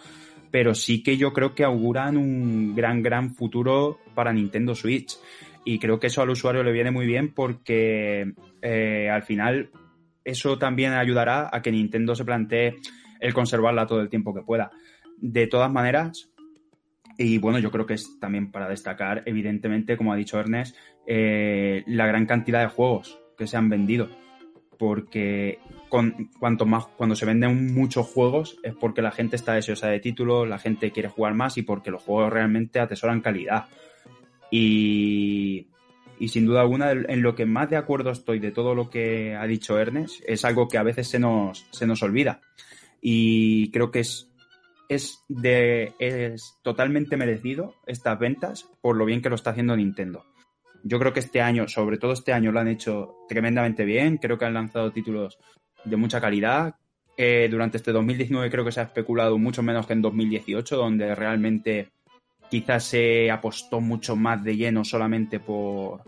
Pero 0.51 0.73
sí 0.73 1.03
que 1.03 1.17
yo 1.17 1.31
creo 1.33 1.53
que 1.53 1.63
auguran 1.63 2.17
un 2.17 2.75
gran, 2.75 3.03
gran 3.03 3.35
futuro 3.35 3.99
para 4.15 4.33
Nintendo 4.33 4.73
Switch. 4.73 5.17
Y 5.65 5.77
creo 5.77 5.99
que 5.99 6.07
eso 6.07 6.21
al 6.21 6.29
usuario 6.29 6.63
le 6.63 6.71
viene 6.71 6.89
muy 6.89 7.05
bien 7.05 7.33
porque 7.33 8.33
eh, 8.61 9.09
al 9.11 9.21
final 9.21 9.69
eso 10.23 10.57
también 10.57 10.93
ayudará 10.93 11.49
a 11.51 11.61
que 11.61 11.71
Nintendo 11.71 12.15
se 12.15 12.25
plantee 12.25 12.77
el 13.19 13.33
conservarla 13.33 13.87
todo 13.87 14.01
el 14.01 14.09
tiempo 14.09 14.33
que 14.33 14.41
pueda. 14.41 14.71
De 15.17 15.47
todas 15.47 15.71
maneras, 15.71 16.29
y 17.17 17.37
bueno, 17.37 17.59
yo 17.59 17.69
creo 17.69 17.85
que 17.85 17.95
es 17.95 18.17
también 18.19 18.49
para 18.49 18.69
destacar, 18.69 19.23
evidentemente, 19.25 19.97
como 19.97 20.13
ha 20.13 20.15
dicho 20.15 20.39
Ernest, 20.39 20.75
eh, 21.05 21.83
la 21.85 22.07
gran 22.07 22.25
cantidad 22.25 22.61
de 22.61 22.69
juegos 22.69 23.19
que 23.37 23.45
se 23.45 23.57
han 23.57 23.67
vendido. 23.67 24.09
Porque 24.77 25.59
con, 25.89 26.29
más, 26.65 26.87
cuando 26.87 27.15
se 27.17 27.25
venden 27.25 27.73
muchos 27.73 28.07
juegos 28.07 28.57
es 28.63 28.73
porque 28.73 29.01
la 29.01 29.11
gente 29.11 29.35
está 29.35 29.53
deseosa 29.53 29.89
de 29.89 29.99
títulos, 29.99 30.47
la 30.47 30.59
gente 30.59 30.91
quiere 30.91 31.09
jugar 31.09 31.33
más 31.33 31.57
y 31.57 31.63
porque 31.63 31.91
los 31.91 32.01
juegos 32.01 32.31
realmente 32.31 32.79
atesoran 32.79 33.19
calidad. 33.19 33.65
Y, 34.49 35.67
y 36.19 36.29
sin 36.29 36.45
duda 36.45 36.61
alguna, 36.61 36.91
en 36.91 37.21
lo 37.21 37.35
que 37.35 37.45
más 37.45 37.69
de 37.69 37.75
acuerdo 37.75 38.11
estoy 38.11 38.39
de 38.39 38.51
todo 38.51 38.73
lo 38.75 38.89
que 38.89 39.35
ha 39.35 39.45
dicho 39.45 39.77
Ernest, 39.77 40.23
es 40.25 40.45
algo 40.45 40.69
que 40.69 40.77
a 40.77 40.83
veces 40.83 41.09
se 41.09 41.19
nos, 41.19 41.67
se 41.71 41.85
nos 41.85 42.01
olvida 42.01 42.39
y 43.01 43.71
creo 43.71 43.91
que 43.91 43.99
es, 43.99 44.29
es, 44.89 45.23
de, 45.27 45.93
es 45.99 46.57
totalmente 46.63 47.17
merecido 47.17 47.75
estas 47.85 48.19
ventas 48.19 48.69
por 48.81 48.95
lo 48.95 49.05
bien 49.05 49.21
que 49.21 49.29
lo 49.29 49.35
está 49.35 49.51
haciendo 49.51 49.75
Nintendo. 49.75 50.25
Yo 50.83 50.99
creo 50.99 51.13
que 51.13 51.19
este 51.19 51.41
año, 51.41 51.67
sobre 51.67 51.97
todo 51.97 52.13
este 52.13 52.33
año, 52.33 52.51
lo 52.51 52.59
han 52.59 52.67
hecho 52.67 53.17
tremendamente 53.27 53.83
bien. 53.83 54.17
Creo 54.17 54.37
que 54.37 54.45
han 54.45 54.53
lanzado 54.53 54.91
títulos 54.91 55.37
de 55.83 55.97
mucha 55.97 56.21
calidad. 56.21 56.75
Eh, 57.17 57.49
durante 57.51 57.77
este 57.77 57.91
2019 57.91 58.49
creo 58.49 58.63
que 58.63 58.71
se 58.71 58.79
ha 58.79 58.83
especulado 58.83 59.37
mucho 59.37 59.61
menos 59.61 59.85
que 59.85 59.93
en 59.93 60.01
2018, 60.01 60.77
donde 60.77 61.13
realmente 61.15 61.89
quizás 62.49 62.85
se 62.85 63.29
apostó 63.29 63.81
mucho 63.81 64.15
más 64.15 64.41
de 64.43 64.55
lleno 64.55 64.85
solamente 64.85 65.39
por, 65.39 66.01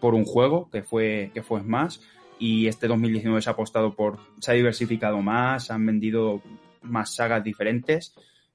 por 0.00 0.14
un 0.14 0.24
juego, 0.24 0.68
que 0.70 0.82
fue, 0.82 1.30
que 1.32 1.42
fue 1.42 1.60
Smash 1.60 1.98
y 2.38 2.66
este 2.66 2.88
2019 2.88 3.42
se 3.42 3.50
ha 3.50 3.52
apostado 3.52 3.94
por, 3.94 4.18
se 4.40 4.52
ha 4.52 4.54
diversificado 4.54 5.20
más, 5.22 5.70
han 5.70 5.84
vendido 5.84 6.42
más 6.82 7.14
sagas 7.14 7.42
diferentes 7.42 8.14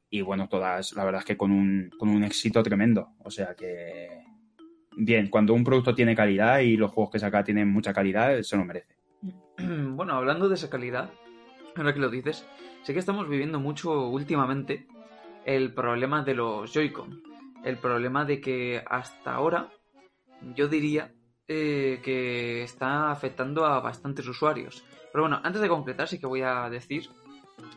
y 0.09 0.21
bueno, 0.21 0.47
todas, 0.47 0.93
la 0.93 1.05
verdad 1.05 1.21
es 1.21 1.25
que 1.25 1.37
con 1.37 1.51
un, 1.51 1.89
con 1.97 2.07
un 2.09 2.23
éxito 2.23 2.61
tremendo. 2.61 3.09
O 3.23 3.31
sea 3.31 3.55
que, 3.55 4.23
bien, 4.95 5.27
cuando 5.27 5.55
un 5.55 5.63
producto 5.63 5.95
tiene 5.95 6.15
calidad 6.15 6.59
y 6.59 6.77
los 6.77 6.91
juegos 6.91 7.11
que 7.11 7.17
saca 7.19 7.43
tienen 7.43 7.67
mucha 7.69 7.93
calidad, 7.93 8.39
se 8.43 8.55
lo 8.57 8.65
merece. 8.65 8.95
Bueno, 9.57 10.13
hablando 10.13 10.49
de 10.49 10.55
esa 10.55 10.69
calidad, 10.69 11.09
ahora 11.75 11.93
que 11.95 11.99
lo 11.99 12.09
dices, 12.09 12.45
sé 12.83 12.93
que 12.93 12.99
estamos 12.99 13.27
viviendo 13.27 13.59
mucho 13.59 14.07
últimamente 14.07 14.85
el 15.45 15.73
problema 15.73 16.23
de 16.23 16.35
los 16.35 16.71
Joy-Con. 16.71 17.23
El 17.63 17.77
problema 17.77 18.23
de 18.23 18.39
que 18.39 18.83
hasta 18.85 19.33
ahora, 19.33 19.69
yo 20.55 20.67
diría 20.67 21.11
eh, 21.47 21.99
que 22.03 22.63
está 22.63 23.11
afectando 23.11 23.65
a 23.65 23.79
bastantes 23.79 24.27
usuarios. 24.27 24.83
Pero 25.11 25.23
bueno, 25.23 25.39
antes 25.43 25.61
de 25.61 25.69
concretar, 25.69 26.07
sí 26.07 26.19
que 26.19 26.25
voy 26.25 26.41
a 26.41 26.69
decir 26.69 27.09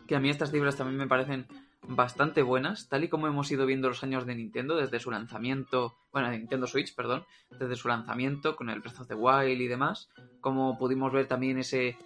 que 0.07 0.15
a 0.15 0.19
mí 0.19 0.29
estas 0.29 0.51
cifras 0.51 0.75
también 0.75 0.97
me 0.97 1.07
parecen 1.07 1.47
bastante 1.87 2.41
buenas, 2.41 2.89
tal 2.89 3.03
y 3.03 3.09
como 3.09 3.27
hemos 3.27 3.49
ido 3.51 3.65
viendo 3.65 3.87
los 3.87 4.03
años 4.03 4.25
de 4.25 4.35
Nintendo 4.35 4.75
desde 4.75 4.99
su 4.99 5.11
lanzamiento, 5.11 5.95
bueno, 6.11 6.29
de 6.29 6.39
Nintendo 6.39 6.67
Switch, 6.67 6.95
perdón, 6.95 7.25
desde 7.59 7.75
su 7.75 7.87
lanzamiento 7.87 8.55
con 8.55 8.69
el 8.69 8.81
Breath 8.81 8.99
of 8.99 9.07
the 9.07 9.15
Wild 9.15 9.61
y 9.61 9.67
demás, 9.67 10.09
como 10.41 10.77
pudimos 10.77 11.13
ver 11.13 11.27
también 11.27 11.57
ese 11.57 11.97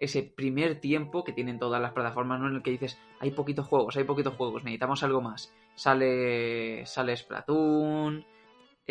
ese 0.00 0.22
primer 0.22 0.80
tiempo 0.80 1.22
que 1.24 1.34
tienen 1.34 1.58
todas 1.58 1.80
las 1.80 1.92
plataformas, 1.92 2.40
¿no? 2.40 2.48
En 2.48 2.56
el 2.56 2.62
que 2.62 2.70
dices, 2.70 2.98
hay 3.20 3.32
poquitos 3.32 3.66
juegos, 3.66 3.96
hay 3.98 4.04
poquitos 4.04 4.34
juegos, 4.34 4.64
necesitamos 4.64 5.02
algo 5.02 5.20
más. 5.20 5.52
Sale, 5.74 6.86
sale 6.86 7.16
Splatoon, 7.16 8.24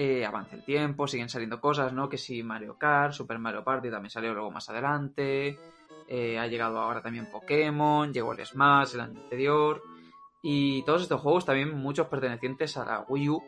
eh, 0.02 0.26
avanza 0.26 0.56
el 0.56 0.64
tiempo, 0.64 1.08
siguen 1.08 1.28
saliendo 1.28 1.60
cosas, 1.60 1.92
¿no? 1.92 2.08
Que 2.08 2.18
si 2.18 2.42
Mario 2.42 2.78
Kart, 2.78 3.12
Super 3.12 3.38
Mario 3.38 3.66
Party 3.66 3.92
también 3.92 4.10
salió 4.10 4.34
luego 4.34 4.50
más 4.50 4.70
adelante, 4.70 5.60
eh, 6.08 6.40
ha 6.40 6.48
llegado 6.48 6.80
ahora 6.80 7.02
también 7.02 7.30
Pokémon, 7.30 8.14
llegó 8.14 8.32
el 8.32 8.46
Smash 8.46 8.94
el 8.94 9.02
año 9.02 9.20
anterior, 9.20 9.84
y 10.42 10.84
todos 10.84 11.02
estos 11.02 11.20
juegos 11.20 11.44
también 11.44 11.76
muchos 11.76 12.08
pertenecientes 12.08 12.78
a 12.78 12.86
la 12.86 13.06
Wii 13.10 13.30
U, 13.30 13.44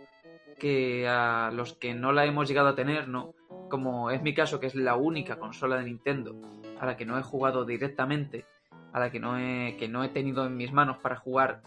que 0.59 1.07
a 1.07 1.51
los 1.53 1.71
que 1.75 1.93
no 1.93 2.11
la 2.11 2.25
hemos 2.25 2.49
llegado 2.49 2.67
a 2.67 2.75
tener, 2.75 3.07
¿no? 3.07 3.33
Como 3.69 4.11
es 4.11 4.21
mi 4.21 4.33
caso, 4.33 4.59
que 4.59 4.67
es 4.67 4.75
la 4.75 4.97
única 4.97 5.39
consola 5.39 5.77
de 5.77 5.85
Nintendo 5.85 6.35
a 6.81 6.85
la 6.85 6.97
que 6.97 7.05
no 7.05 7.17
he 7.17 7.23
jugado 7.23 7.63
directamente, 7.63 8.45
a 8.91 8.99
la 8.99 9.09
que 9.09 9.21
no 9.21 9.37
he, 9.39 9.77
que 9.77 9.87
no 9.87 10.03
he 10.03 10.09
tenido 10.09 10.45
en 10.45 10.57
mis 10.57 10.73
manos 10.73 10.97
para 10.97 11.15
jugar 11.15 11.61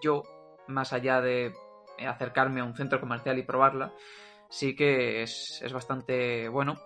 yo, 0.00 0.22
más 0.68 0.92
allá 0.92 1.20
de 1.20 1.52
acercarme 2.06 2.60
a 2.60 2.64
un 2.64 2.74
centro 2.74 3.00
comercial 3.00 3.38
y 3.38 3.42
probarla, 3.42 3.92
sí 4.48 4.74
que 4.74 5.22
es, 5.22 5.62
bastante 5.72 6.48
bueno. 6.48 6.76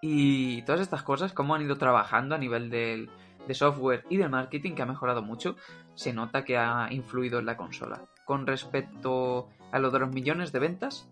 Y 0.00 0.62
todas 0.62 0.80
estas 0.80 1.02
cosas, 1.02 1.32
cómo 1.32 1.54
han 1.54 1.62
ido 1.62 1.76
trabajando 1.76 2.34
a 2.34 2.38
nivel 2.38 2.70
del, 2.70 3.10
de 3.46 3.54
software 3.54 4.04
y 4.10 4.16
del 4.16 4.30
marketing, 4.30 4.74
que 4.74 4.82
ha 4.82 4.86
mejorado 4.86 5.22
mucho, 5.22 5.56
se 5.94 6.12
nota 6.12 6.44
que 6.44 6.56
ha 6.56 6.88
influido 6.90 7.38
en 7.38 7.46
la 7.46 7.56
consola. 7.56 8.02
Con 8.24 8.46
respecto 8.46 9.48
a 9.70 9.78
lo 9.78 9.90
de 9.90 10.00
los 10.00 10.12
millones 10.12 10.52
de 10.52 10.58
ventas, 10.58 11.08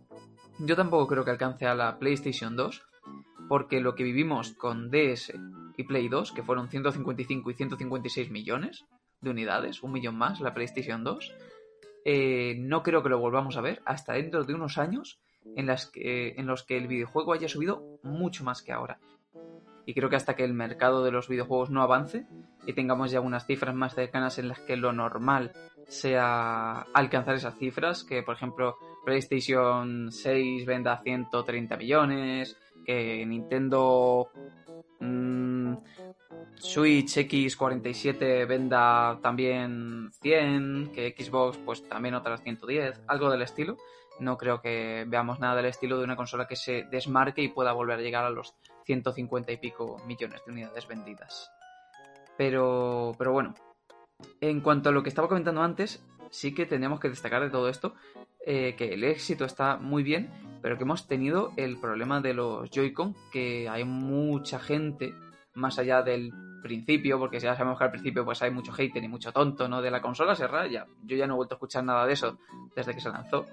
yo 0.58 0.76
tampoco 0.76 1.06
creo 1.06 1.24
que 1.24 1.30
alcance 1.30 1.66
a 1.66 1.74
la 1.74 1.98
PlayStation 1.98 2.56
2, 2.56 2.82
porque 3.48 3.80
lo 3.80 3.94
que 3.94 4.04
vivimos 4.04 4.52
con 4.52 4.90
DS 4.90 5.32
y 5.76 5.84
Play 5.84 6.08
2, 6.08 6.32
que 6.32 6.42
fueron 6.42 6.68
155 6.68 7.50
y 7.50 7.54
156 7.54 8.30
millones 8.30 8.84
de 9.20 9.30
unidades, 9.30 9.82
un 9.82 9.92
millón 9.92 10.16
más 10.16 10.40
la 10.40 10.54
PlayStation 10.54 11.02
2, 11.02 11.32
eh, 12.04 12.56
no 12.58 12.82
creo 12.82 13.02
que 13.02 13.08
lo 13.08 13.18
volvamos 13.18 13.56
a 13.56 13.60
ver 13.60 13.82
hasta 13.84 14.14
dentro 14.14 14.44
de 14.44 14.54
unos 14.54 14.78
años 14.78 15.20
en, 15.56 15.66
los 15.66 16.62
que 16.64 16.76
el 16.76 16.86
videojuego 16.86 17.32
haya 17.32 17.48
subido 17.48 17.98
mucho 18.02 18.44
más 18.44 18.62
que 18.62 18.72
ahora. 18.72 18.98
Y 19.86 19.94
creo 19.94 20.08
que 20.08 20.16
hasta 20.16 20.36
que 20.36 20.44
el 20.44 20.54
mercado 20.54 21.02
de 21.02 21.10
los 21.10 21.28
videojuegos 21.28 21.70
no 21.70 21.82
avance 21.82 22.26
y 22.66 22.74
tengamos 22.74 23.10
ya 23.10 23.20
unas 23.20 23.46
cifras 23.46 23.74
más 23.74 23.94
cercanas 23.94 24.38
en 24.38 24.48
las 24.48 24.60
que 24.60 24.76
lo 24.76 24.92
normal 24.92 25.52
sea 25.88 26.82
alcanzar 26.94 27.34
esas 27.34 27.56
cifras, 27.58 28.04
que 28.04 28.22
por 28.22 28.36
ejemplo 28.36 28.76
PlayStation 29.04 30.12
6 30.12 30.66
venda 30.66 31.00
130 31.02 31.76
millones, 31.76 32.56
que 32.84 33.24
Nintendo 33.26 34.30
mmm, 35.00 35.59
Switch 36.56 37.16
X47 37.16 38.46
venda 38.46 39.18
también 39.22 40.10
100, 40.20 40.92
que 40.92 41.14
Xbox 41.16 41.58
pues 41.58 41.88
también 41.88 42.14
otras 42.14 42.42
110, 42.42 43.00
algo 43.06 43.30
del 43.30 43.42
estilo. 43.42 43.76
No 44.18 44.36
creo 44.36 44.60
que 44.60 45.04
veamos 45.08 45.40
nada 45.40 45.56
del 45.56 45.66
estilo 45.66 45.98
de 45.98 46.04
una 46.04 46.16
consola 46.16 46.46
que 46.46 46.56
se 46.56 46.84
desmarque 46.90 47.42
y 47.42 47.48
pueda 47.48 47.72
volver 47.72 47.98
a 47.98 48.02
llegar 48.02 48.24
a 48.24 48.30
los 48.30 48.54
150 48.84 49.52
y 49.52 49.56
pico 49.56 49.96
millones 50.06 50.42
de 50.44 50.52
unidades 50.52 50.86
vendidas. 50.86 51.50
Pero, 52.36 53.14
pero 53.16 53.32
bueno, 53.32 53.54
en 54.40 54.60
cuanto 54.60 54.90
a 54.90 54.92
lo 54.92 55.02
que 55.02 55.08
estaba 55.08 55.28
comentando 55.28 55.62
antes, 55.62 56.04
sí 56.30 56.54
que 56.54 56.66
tenemos 56.66 57.00
que 57.00 57.08
destacar 57.08 57.42
de 57.42 57.50
todo 57.50 57.68
esto 57.68 57.94
eh, 58.46 58.74
que 58.76 58.94
el 58.94 59.04
éxito 59.04 59.44
está 59.44 59.76
muy 59.76 60.02
bien, 60.02 60.30
pero 60.62 60.76
que 60.76 60.84
hemos 60.84 61.06
tenido 61.06 61.52
el 61.56 61.78
problema 61.78 62.20
de 62.20 62.34
los 62.34 62.70
Joy-Con, 62.70 63.14
que 63.30 63.68
hay 63.68 63.84
mucha 63.84 64.58
gente, 64.58 65.14
más 65.54 65.78
allá 65.78 66.02
del 66.02 66.32
principio, 66.62 67.18
porque 67.18 67.40
ya 67.40 67.54
sabemos 67.54 67.78
que 67.78 67.84
al 67.84 67.90
principio 67.90 68.24
pues 68.24 68.42
hay 68.42 68.50
mucho 68.50 68.72
hater 68.72 69.02
y 69.02 69.08
mucho 69.08 69.32
tonto, 69.32 69.68
¿no? 69.68 69.82
De 69.82 69.90
la 69.90 70.00
consola 70.00 70.34
se 70.34 70.46
raya. 70.46 70.86
Yo 71.04 71.16
ya 71.16 71.26
no 71.26 71.34
he 71.34 71.36
vuelto 71.36 71.54
a 71.54 71.56
escuchar 71.56 71.84
nada 71.84 72.06
de 72.06 72.12
eso 72.12 72.38
desde 72.74 72.94
que 72.94 73.00
se 73.00 73.10
lanzó. 73.10 73.46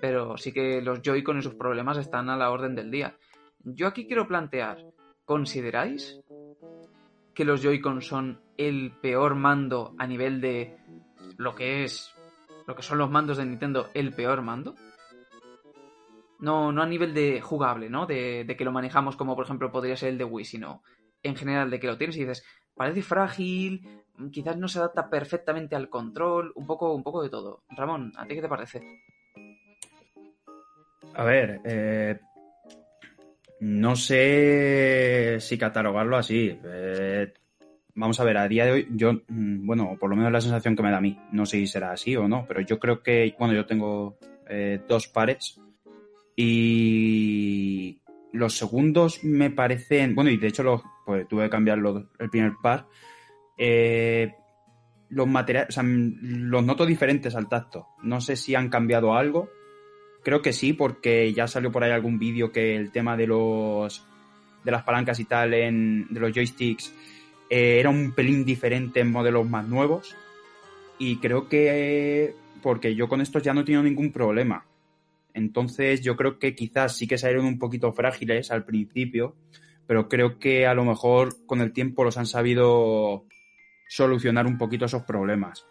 Pero 0.00 0.36
sí 0.36 0.52
que 0.52 0.82
los 0.82 1.00
Joy-Con 1.02 1.38
y 1.38 1.42
sus 1.42 1.54
problemas 1.54 1.98
están 1.98 2.28
a 2.28 2.36
la 2.36 2.50
orden 2.50 2.74
del 2.74 2.90
día. 2.90 3.16
Yo 3.64 3.86
aquí 3.86 4.06
quiero 4.06 4.26
plantear, 4.28 4.78
¿consideráis 5.24 6.20
que 7.34 7.44
los 7.44 7.62
Joy-Con 7.62 8.02
son 8.02 8.40
el 8.56 8.92
peor 9.00 9.34
mando 9.34 9.94
a 9.98 10.06
nivel 10.06 10.40
de 10.40 10.76
lo 11.36 11.54
que 11.54 11.84
es 11.84 12.12
lo 12.66 12.74
que 12.74 12.82
son 12.82 12.98
los 12.98 13.10
mandos 13.10 13.36
de 13.36 13.46
Nintendo 13.46 13.88
el 13.94 14.12
peor 14.12 14.42
mando? 14.42 14.74
No, 16.38 16.70
no 16.70 16.82
a 16.82 16.86
nivel 16.86 17.14
de 17.14 17.40
jugable, 17.40 17.88
¿no? 17.88 18.06
De, 18.06 18.44
de, 18.44 18.56
que 18.56 18.64
lo 18.64 18.72
manejamos 18.72 19.16
como 19.16 19.34
por 19.34 19.46
ejemplo 19.46 19.72
podría 19.72 19.96
ser 19.96 20.10
el 20.10 20.18
de 20.18 20.24
Wii, 20.24 20.44
sino 20.44 20.82
en 21.26 21.36
general 21.36 21.70
de 21.70 21.80
que 21.80 21.86
lo 21.86 21.98
tienes 21.98 22.16
y 22.16 22.20
dices, 22.20 22.44
parece 22.74 23.02
frágil, 23.02 23.86
quizás 24.30 24.56
no 24.56 24.68
se 24.68 24.78
adapta 24.78 25.08
perfectamente 25.08 25.76
al 25.76 25.88
control, 25.88 26.52
un 26.54 26.66
poco, 26.66 26.94
un 26.94 27.02
poco 27.02 27.22
de 27.22 27.30
todo. 27.30 27.62
Ramón, 27.70 28.12
¿a 28.16 28.26
ti 28.26 28.34
qué 28.34 28.42
te 28.42 28.48
parece? 28.48 28.82
A 31.14 31.24
ver, 31.24 31.60
eh, 31.64 32.18
no 33.60 33.96
sé 33.96 35.38
si 35.40 35.56
catalogarlo 35.56 36.16
así. 36.16 36.58
Eh, 36.62 37.32
vamos 37.94 38.20
a 38.20 38.24
ver, 38.24 38.36
a 38.36 38.48
día 38.48 38.66
de 38.66 38.72
hoy, 38.72 38.88
yo, 38.90 39.14
mm, 39.14 39.66
bueno, 39.66 39.96
por 39.98 40.10
lo 40.10 40.16
menos 40.16 40.30
la 40.30 40.40
sensación 40.40 40.76
que 40.76 40.82
me 40.82 40.90
da 40.90 40.98
a 40.98 41.00
mí, 41.00 41.18
no 41.32 41.46
sé 41.46 41.58
si 41.58 41.66
será 41.66 41.92
así 41.92 42.14
o 42.16 42.28
no, 42.28 42.44
pero 42.46 42.60
yo 42.60 42.78
creo 42.78 43.02
que, 43.02 43.34
bueno, 43.38 43.54
yo 43.54 43.64
tengo 43.64 44.18
eh, 44.48 44.80
dos 44.86 45.08
pares 45.08 45.58
y 46.36 47.98
los 48.36 48.56
segundos 48.56 49.24
me 49.24 49.50
parecen, 49.50 50.14
bueno, 50.14 50.30
y 50.30 50.36
de 50.36 50.48
hecho 50.48 50.62
los, 50.62 50.82
pues 51.04 51.26
tuve 51.28 51.44
que 51.44 51.50
cambiar 51.50 51.78
el 52.18 52.30
primer 52.30 52.52
par. 52.62 52.86
Eh, 53.56 54.34
los 55.08 55.26
materiales, 55.26 55.70
o 55.70 55.72
sea, 55.72 55.82
los 55.84 56.64
noto 56.64 56.84
diferentes 56.84 57.34
al 57.34 57.48
tacto. 57.48 57.88
No 58.02 58.20
sé 58.20 58.36
si 58.36 58.54
han 58.54 58.68
cambiado 58.68 59.14
algo. 59.14 59.48
Creo 60.22 60.42
que 60.42 60.52
sí, 60.52 60.72
porque 60.72 61.32
ya 61.32 61.46
salió 61.46 61.70
por 61.70 61.84
ahí 61.84 61.92
algún 61.92 62.18
vídeo 62.18 62.50
que 62.50 62.76
el 62.76 62.90
tema 62.90 63.16
de 63.16 63.26
los 63.26 64.04
de 64.64 64.72
las 64.72 64.82
palancas 64.82 65.20
y 65.20 65.24
tal 65.26 65.54
en, 65.54 66.08
de 66.10 66.18
los 66.18 66.32
joysticks 66.32 66.92
eh, 67.48 67.78
era 67.78 67.88
un 67.88 68.10
pelín 68.10 68.44
diferente 68.44 69.00
en 69.00 69.12
modelos 69.12 69.48
más 69.48 69.66
nuevos. 69.68 70.16
Y 70.98 71.18
creo 71.18 71.48
que 71.48 72.34
porque 72.62 72.96
yo 72.96 73.08
con 73.08 73.20
estos 73.20 73.42
ya 73.42 73.54
no 73.54 73.60
he 73.60 73.64
tenido 73.64 73.84
ningún 73.84 74.10
problema. 74.10 74.64
Entonces 75.36 76.00
yo 76.00 76.16
creo 76.16 76.38
que 76.38 76.54
quizás 76.54 76.96
sí 76.96 77.06
que 77.06 77.18
salieron 77.18 77.44
un 77.44 77.58
poquito 77.58 77.92
frágiles 77.92 78.50
al 78.50 78.64
principio, 78.64 79.36
pero 79.86 80.08
creo 80.08 80.38
que 80.38 80.66
a 80.66 80.72
lo 80.72 80.82
mejor 80.82 81.44
con 81.44 81.60
el 81.60 81.74
tiempo 81.74 82.04
los 82.04 82.16
han 82.16 82.24
sabido 82.24 83.26
solucionar 83.86 84.46
un 84.46 84.56
poquito 84.56 84.86
esos 84.86 85.02
problemas. 85.02 85.66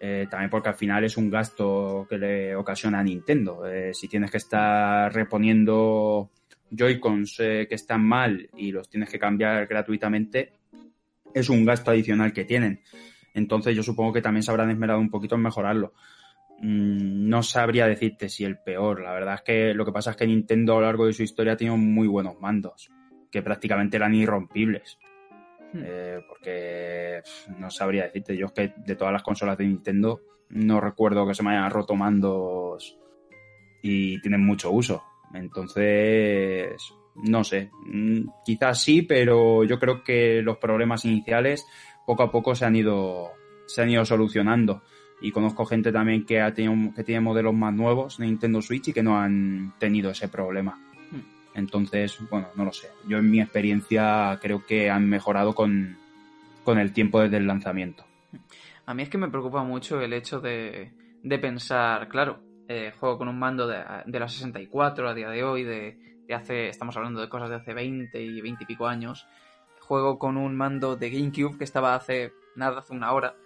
Eh, 0.00 0.26
también 0.30 0.48
porque 0.48 0.70
al 0.70 0.74
final 0.74 1.04
es 1.04 1.18
un 1.18 1.28
gasto 1.28 2.06
que 2.08 2.16
le 2.16 2.56
ocasiona 2.56 3.00
a 3.00 3.04
Nintendo. 3.04 3.66
Eh, 3.66 3.92
si 3.92 4.08
tienes 4.08 4.30
que 4.30 4.38
estar 4.38 5.12
reponiendo 5.12 6.30
Joy-Cons 6.70 7.40
eh, 7.40 7.66
que 7.68 7.74
están 7.74 8.02
mal 8.02 8.48
y 8.56 8.72
los 8.72 8.88
tienes 8.88 9.10
que 9.10 9.18
cambiar 9.18 9.66
gratuitamente, 9.66 10.54
es 11.34 11.50
un 11.50 11.66
gasto 11.66 11.90
adicional 11.90 12.32
que 12.32 12.46
tienen. 12.46 12.80
Entonces 13.34 13.76
yo 13.76 13.82
supongo 13.82 14.14
que 14.14 14.22
también 14.22 14.42
se 14.42 14.50
habrán 14.50 14.70
esmerado 14.70 14.98
un 14.98 15.10
poquito 15.10 15.34
en 15.34 15.42
mejorarlo. 15.42 15.92
Mm, 16.60 17.28
no 17.28 17.42
sabría 17.42 17.86
decirte 17.86 18.28
si 18.28 18.44
el 18.44 18.58
peor. 18.58 19.00
La 19.02 19.12
verdad 19.12 19.34
es 19.34 19.42
que 19.42 19.74
lo 19.74 19.84
que 19.84 19.92
pasa 19.92 20.12
es 20.12 20.16
que 20.16 20.26
Nintendo 20.26 20.74
a 20.74 20.80
lo 20.80 20.86
largo 20.86 21.06
de 21.06 21.12
su 21.12 21.22
historia 21.22 21.54
ha 21.54 21.56
tenido 21.56 21.76
muy 21.76 22.06
buenos 22.06 22.40
mandos, 22.40 22.90
que 23.30 23.42
prácticamente 23.42 23.96
eran 23.96 24.14
irrompibles. 24.14 24.98
Hmm. 25.72 25.82
Eh, 25.84 26.20
porque 26.28 27.20
no 27.58 27.70
sabría 27.70 28.04
decirte, 28.04 28.36
yo 28.36 28.46
es 28.46 28.52
que 28.52 28.74
de 28.76 28.96
todas 28.96 29.12
las 29.12 29.22
consolas 29.22 29.58
de 29.58 29.66
Nintendo 29.66 30.20
no 30.50 30.80
recuerdo 30.80 31.26
que 31.26 31.34
se 31.34 31.42
me 31.42 31.50
hayan 31.50 31.70
roto 31.70 31.96
mandos 31.96 32.96
y 33.82 34.20
tienen 34.20 34.44
mucho 34.44 34.70
uso. 34.70 35.02
Entonces, 35.34 36.76
no 37.16 37.42
sé, 37.42 37.70
mm, 37.86 38.28
quizás 38.44 38.80
sí, 38.80 39.02
pero 39.02 39.64
yo 39.64 39.78
creo 39.78 40.02
que 40.04 40.42
los 40.42 40.58
problemas 40.58 41.04
iniciales 41.04 41.66
poco 42.06 42.22
a 42.22 42.30
poco 42.30 42.54
se 42.54 42.64
han 42.64 42.76
ido, 42.76 43.32
se 43.66 43.82
han 43.82 43.90
ido 43.90 44.04
solucionando 44.04 44.82
y 45.24 45.32
conozco 45.32 45.64
gente 45.64 45.90
también 45.90 46.26
que 46.26 46.42
ha 46.42 46.52
tenido 46.52 46.94
que 46.94 47.02
tiene 47.02 47.22
modelos 47.22 47.54
más 47.54 47.72
nuevos 47.72 48.18
de 48.18 48.26
Nintendo 48.26 48.60
Switch 48.60 48.88
y 48.88 48.92
que 48.92 49.02
no 49.02 49.18
han 49.18 49.72
tenido 49.78 50.10
ese 50.10 50.28
problema. 50.28 50.78
Hmm. 51.10 51.20
Entonces, 51.54 52.18
bueno, 52.30 52.48
no 52.56 52.66
lo 52.66 52.72
sé. 52.74 52.88
Yo 53.08 53.16
en 53.16 53.30
mi 53.30 53.40
experiencia 53.40 54.38
creo 54.42 54.66
que 54.66 54.90
han 54.90 55.08
mejorado 55.08 55.54
con, 55.54 55.96
el 56.66 56.92
tiempo 56.92 57.20
desde 57.20 57.38
el 57.38 57.46
lanzamiento. 57.46 58.04
A 58.84 58.92
mí 58.92 59.02
es 59.02 59.08
que 59.08 59.16
me 59.16 59.30
preocupa 59.30 59.64
mucho 59.64 59.98
el 60.02 60.12
hecho 60.12 60.40
de, 60.40 60.92
de 61.22 61.38
pensar, 61.38 62.06
claro, 62.10 62.40
eh, 62.68 62.92
juego 63.00 63.16
con 63.16 63.28
un 63.28 63.38
mando 63.38 63.66
de, 63.66 63.82
de, 64.04 64.20
la 64.20 64.28
64 64.28 65.08
a 65.08 65.14
día 65.14 65.30
de 65.30 65.42
hoy, 65.42 65.64
de, 65.64 65.98
de, 66.28 66.34
hace, 66.34 66.68
estamos 66.68 66.98
hablando 66.98 67.22
de 67.22 67.30
cosas 67.30 67.48
de 67.48 67.56
hace 67.56 67.72
20 67.72 68.20
y 68.20 68.42
20 68.42 68.64
y 68.64 68.66
pico 68.66 68.86
años. 68.86 69.26
Juego 69.80 70.18
con 70.18 70.36
un 70.36 70.54
mando 70.54 70.96
de 70.96 71.08
GameCube 71.08 71.56
que 71.56 71.64
estaba 71.64 71.94
hace 71.94 72.34
nada, 72.56 72.80
hace 72.80 72.92
una 72.92 73.10
hora 73.12 73.36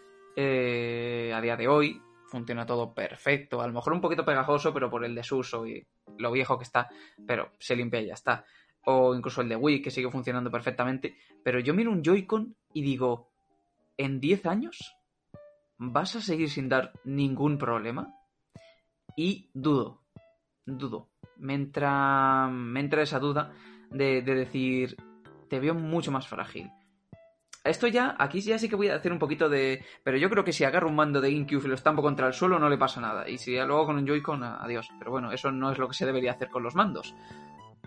eh, 0.41 1.33
a 1.35 1.41
día 1.41 1.57
de 1.57 1.67
hoy 1.67 2.01
funciona 2.29 2.65
todo 2.65 2.95
perfecto. 2.95 3.61
A 3.61 3.67
lo 3.67 3.73
mejor 3.73 3.93
un 3.93 4.01
poquito 4.01 4.25
pegajoso, 4.25 4.73
pero 4.73 4.89
por 4.89 5.05
el 5.05 5.13
desuso 5.13 5.67
y 5.67 5.85
lo 6.17 6.31
viejo 6.31 6.57
que 6.57 6.63
está, 6.63 6.89
pero 7.27 7.51
se 7.59 7.75
limpia 7.75 8.01
y 8.01 8.07
ya 8.07 8.15
está. 8.15 8.45
O 8.85 9.17
incluso 9.17 9.41
el 9.41 9.49
de 9.49 9.57
Wii, 9.57 9.83
que 9.83 9.91
sigue 9.91 10.09
funcionando 10.13 10.49
perfectamente. 10.49 11.19
Pero 11.43 11.59
yo 11.59 11.75
miro 11.75 11.91
un 11.91 12.05
Joy-Con 12.05 12.55
y 12.73 12.83
digo, 12.83 13.33
¿en 13.97 14.21
10 14.21 14.47
años 14.47 14.95
vas 15.77 16.15
a 16.15 16.21
seguir 16.21 16.49
sin 16.51 16.69
dar 16.69 16.93
ningún 17.03 17.59
problema? 17.59 18.15
Y 19.17 19.51
dudo, 19.53 20.03
dudo. 20.65 21.09
Me 21.39 21.55
entra, 21.55 22.47
me 22.49 22.79
entra 22.79 23.03
esa 23.03 23.19
duda 23.19 23.53
de, 23.91 24.23
de 24.23 24.35
decir, 24.37 24.97
te 25.49 25.59
veo 25.59 25.75
mucho 25.75 26.13
más 26.13 26.29
frágil. 26.29 26.71
Esto 27.69 27.87
ya, 27.87 28.17
aquí 28.19 28.41
ya 28.41 28.59
sí 28.59 28.67
que 28.69 28.77
voy 28.77 28.89
a 28.89 28.95
hacer 28.95 29.13
un 29.13 29.19
poquito 29.19 29.51
de... 29.51 29.85
Pero 30.03 30.17
yo 30.17 30.31
creo 30.31 30.43
que 30.43 30.55
si 30.55 30.65
agarro 30.65 30.89
un 30.89 30.97
mando 30.97 31.21
de 31.21 31.31
GameCube 31.31 31.67
y 31.67 31.69
lo 31.69 31.75
estampo 31.75 32.01
contra 32.01 32.27
el 32.27 32.33
suelo 32.33 32.59
no 32.59 32.71
le 32.71 32.79
pasa 32.79 32.99
nada. 32.99 33.29
Y 33.29 33.37
si 33.37 33.57
luego 33.57 33.85
con 33.85 33.97
un 33.97 34.07
Joy-Con, 34.07 34.43
adiós. 34.43 34.89
Pero 34.99 35.11
bueno, 35.11 35.31
eso 35.33 35.53
no 35.53 35.71
es 35.71 35.79
lo 35.79 35.87
que 35.87 35.95
se 35.95 36.07
debería 36.07 36.33
hacer 36.33 36.49
con 36.49 36.63
los 36.63 36.75
mandos. 36.75 37.15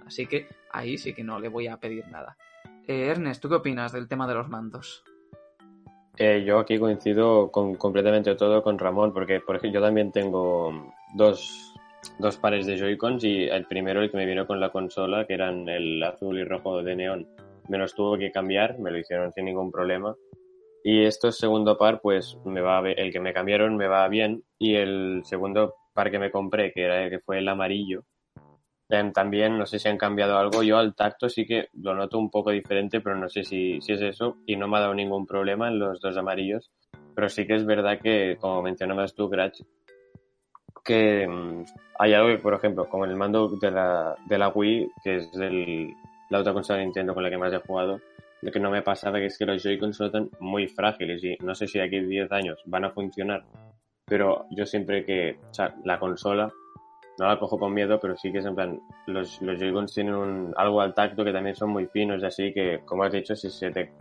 Así 0.05 0.27
que 0.27 0.47
ahí 0.71 0.99
sí 0.99 1.13
que 1.13 1.23
no 1.23 1.39
le 1.39 1.49
voy 1.49 1.67
a 1.67 1.77
pedir 1.77 2.07
nada. 2.09 2.37
Eh, 2.87 3.07
Ernest, 3.07 3.41
¿tú 3.41 3.49
qué 3.49 3.55
opinas 3.55 3.91
del 3.91 4.07
tema 4.07 4.27
de 4.27 4.35
los 4.35 4.49
mandos? 4.49 5.03
Eh, 6.15 6.43
yo 6.45 6.59
aquí 6.59 6.77
coincido 6.77 7.49
con 7.49 7.75
completamente 7.75 8.35
todo 8.35 8.61
con 8.61 8.77
Ramón, 8.77 9.13
porque 9.13 9.39
por 9.39 9.55
ejemplo 9.55 9.79
yo 9.79 9.83
también 9.83 10.11
tengo 10.11 10.93
dos, 11.15 11.73
dos 12.19 12.37
pares 12.37 12.67
de 12.67 12.77
Joy-Cons 12.77 13.23
y 13.23 13.45
el 13.45 13.65
primero 13.65 14.01
el 14.01 14.11
que 14.11 14.17
me 14.17 14.27
vino 14.27 14.45
con 14.45 14.59
la 14.59 14.69
consola, 14.69 15.25
que 15.25 15.33
eran 15.33 15.67
el 15.67 16.03
azul 16.03 16.37
y 16.37 16.43
rojo 16.43 16.83
de 16.83 16.95
neón 16.95 17.27
me 17.69 17.77
los 17.77 17.93
tuve 17.95 18.19
que 18.19 18.31
cambiar, 18.31 18.79
me 18.79 18.91
lo 18.91 18.97
hicieron 18.97 19.31
sin 19.33 19.45
ningún 19.45 19.71
problema. 19.71 20.15
Y 20.83 21.03
este 21.03 21.31
segundo 21.31 21.77
par, 21.77 22.01
pues 22.01 22.37
me 22.45 22.61
va 22.61 22.79
el 22.79 23.11
que 23.11 23.19
me 23.19 23.33
cambiaron 23.33 23.77
me 23.77 23.87
va 23.87 24.07
bien 24.07 24.43
y 24.57 24.75
el 24.75 25.21
segundo 25.25 25.75
par 25.93 26.09
que 26.09 26.19
me 26.19 26.31
compré, 26.31 26.71
que 26.71 26.83
era 26.83 27.09
que 27.09 27.19
fue 27.19 27.37
el 27.37 27.47
amarillo, 27.47 28.03
em, 28.89 29.11
también 29.11 29.57
no 29.57 29.65
sé 29.65 29.77
si 29.79 29.87
han 29.87 29.97
cambiado 29.97 30.37
algo. 30.37 30.63
Yo 30.63 30.77
al 30.77 30.95
tacto 30.95 31.29
sí 31.29 31.45
que 31.45 31.67
lo 31.73 31.93
noto 31.93 32.17
un 32.17 32.31
poco 32.31 32.51
diferente, 32.51 33.01
pero 33.01 33.15
no 33.15 33.29
sé 33.29 33.43
si, 33.43 33.79
si 33.81 33.93
es 33.93 34.01
eso 34.01 34.37
y 34.45 34.55
no 34.55 34.67
me 34.67 34.77
ha 34.77 34.81
dado 34.81 34.93
ningún 34.93 35.27
problema 35.27 35.67
en 35.67 35.79
los 35.79 35.99
dos 36.01 36.17
amarillos. 36.17 36.71
Pero 37.13 37.29
sí 37.29 37.45
que 37.45 37.55
es 37.55 37.65
verdad 37.65 37.99
que, 38.01 38.37
como 38.39 38.61
mencionabas 38.61 39.13
tú, 39.13 39.29
Gratch, 39.29 39.61
que 40.83 41.27
mm, 41.27 41.63
hay 41.99 42.13
algo 42.13 42.29
que, 42.29 42.37
por 42.37 42.53
ejemplo, 42.53 42.89
como 42.89 43.05
el 43.05 43.15
mando 43.15 43.49
de 43.49 43.71
la, 43.71 44.15
de 44.27 44.37
la 44.37 44.49
Wii, 44.49 44.89
que 45.03 45.17
es 45.17 45.29
el, 45.35 45.93
la 46.31 46.39
otra 46.39 46.53
consola 46.53 46.79
de 46.79 46.85
Nintendo 46.85 47.13
con 47.13 47.23
la 47.23 47.29
que 47.29 47.37
más 47.37 47.53
he 47.53 47.59
jugado, 47.59 48.01
lo 48.41 48.51
que 48.51 48.59
no 48.59 48.71
me 48.71 48.81
pasaba 48.81 49.19
es 49.19 49.37
que 49.37 49.45
los 49.45 49.61
Joy-Con 49.61 49.93
son 49.93 50.31
muy 50.39 50.67
frágiles 50.67 51.23
y 51.23 51.37
no 51.43 51.53
sé 51.53 51.67
si 51.67 51.77
de 51.77 51.85
aquí 51.85 51.97
a 51.97 52.01
10 52.03 52.31
años 52.31 52.59
van 52.65 52.85
a 52.85 52.91
funcionar, 52.91 53.43
pero 54.05 54.45
yo 54.49 54.65
siempre 54.65 55.05
que, 55.05 55.37
o 55.49 55.53
sea, 55.53 55.75
la 55.83 55.99
consola 55.99 56.51
no 57.19 57.27
la 57.27 57.37
cojo 57.37 57.59
con 57.59 57.73
miedo, 57.73 57.99
pero 57.99 58.15
sí 58.15 58.31
que 58.31 58.39
es 58.39 58.45
en 58.45 58.55
plan, 58.55 58.79
los, 59.07 59.41
los 59.41 59.59
Joy-Cons 59.59 59.93
tienen 59.93 60.15
un, 60.15 60.53
algo 60.57 60.81
al 60.81 60.93
tacto 60.93 61.23
que 61.23 61.33
también 61.33 61.55
son 61.55 61.69
muy 61.69 61.85
finos 61.87 62.23
así 62.23 62.53
que, 62.53 62.79
como 62.85 63.03
has 63.03 63.11
dicho, 63.11 63.35
si 63.35 63.49
se 63.49 63.69
te, 63.69 63.91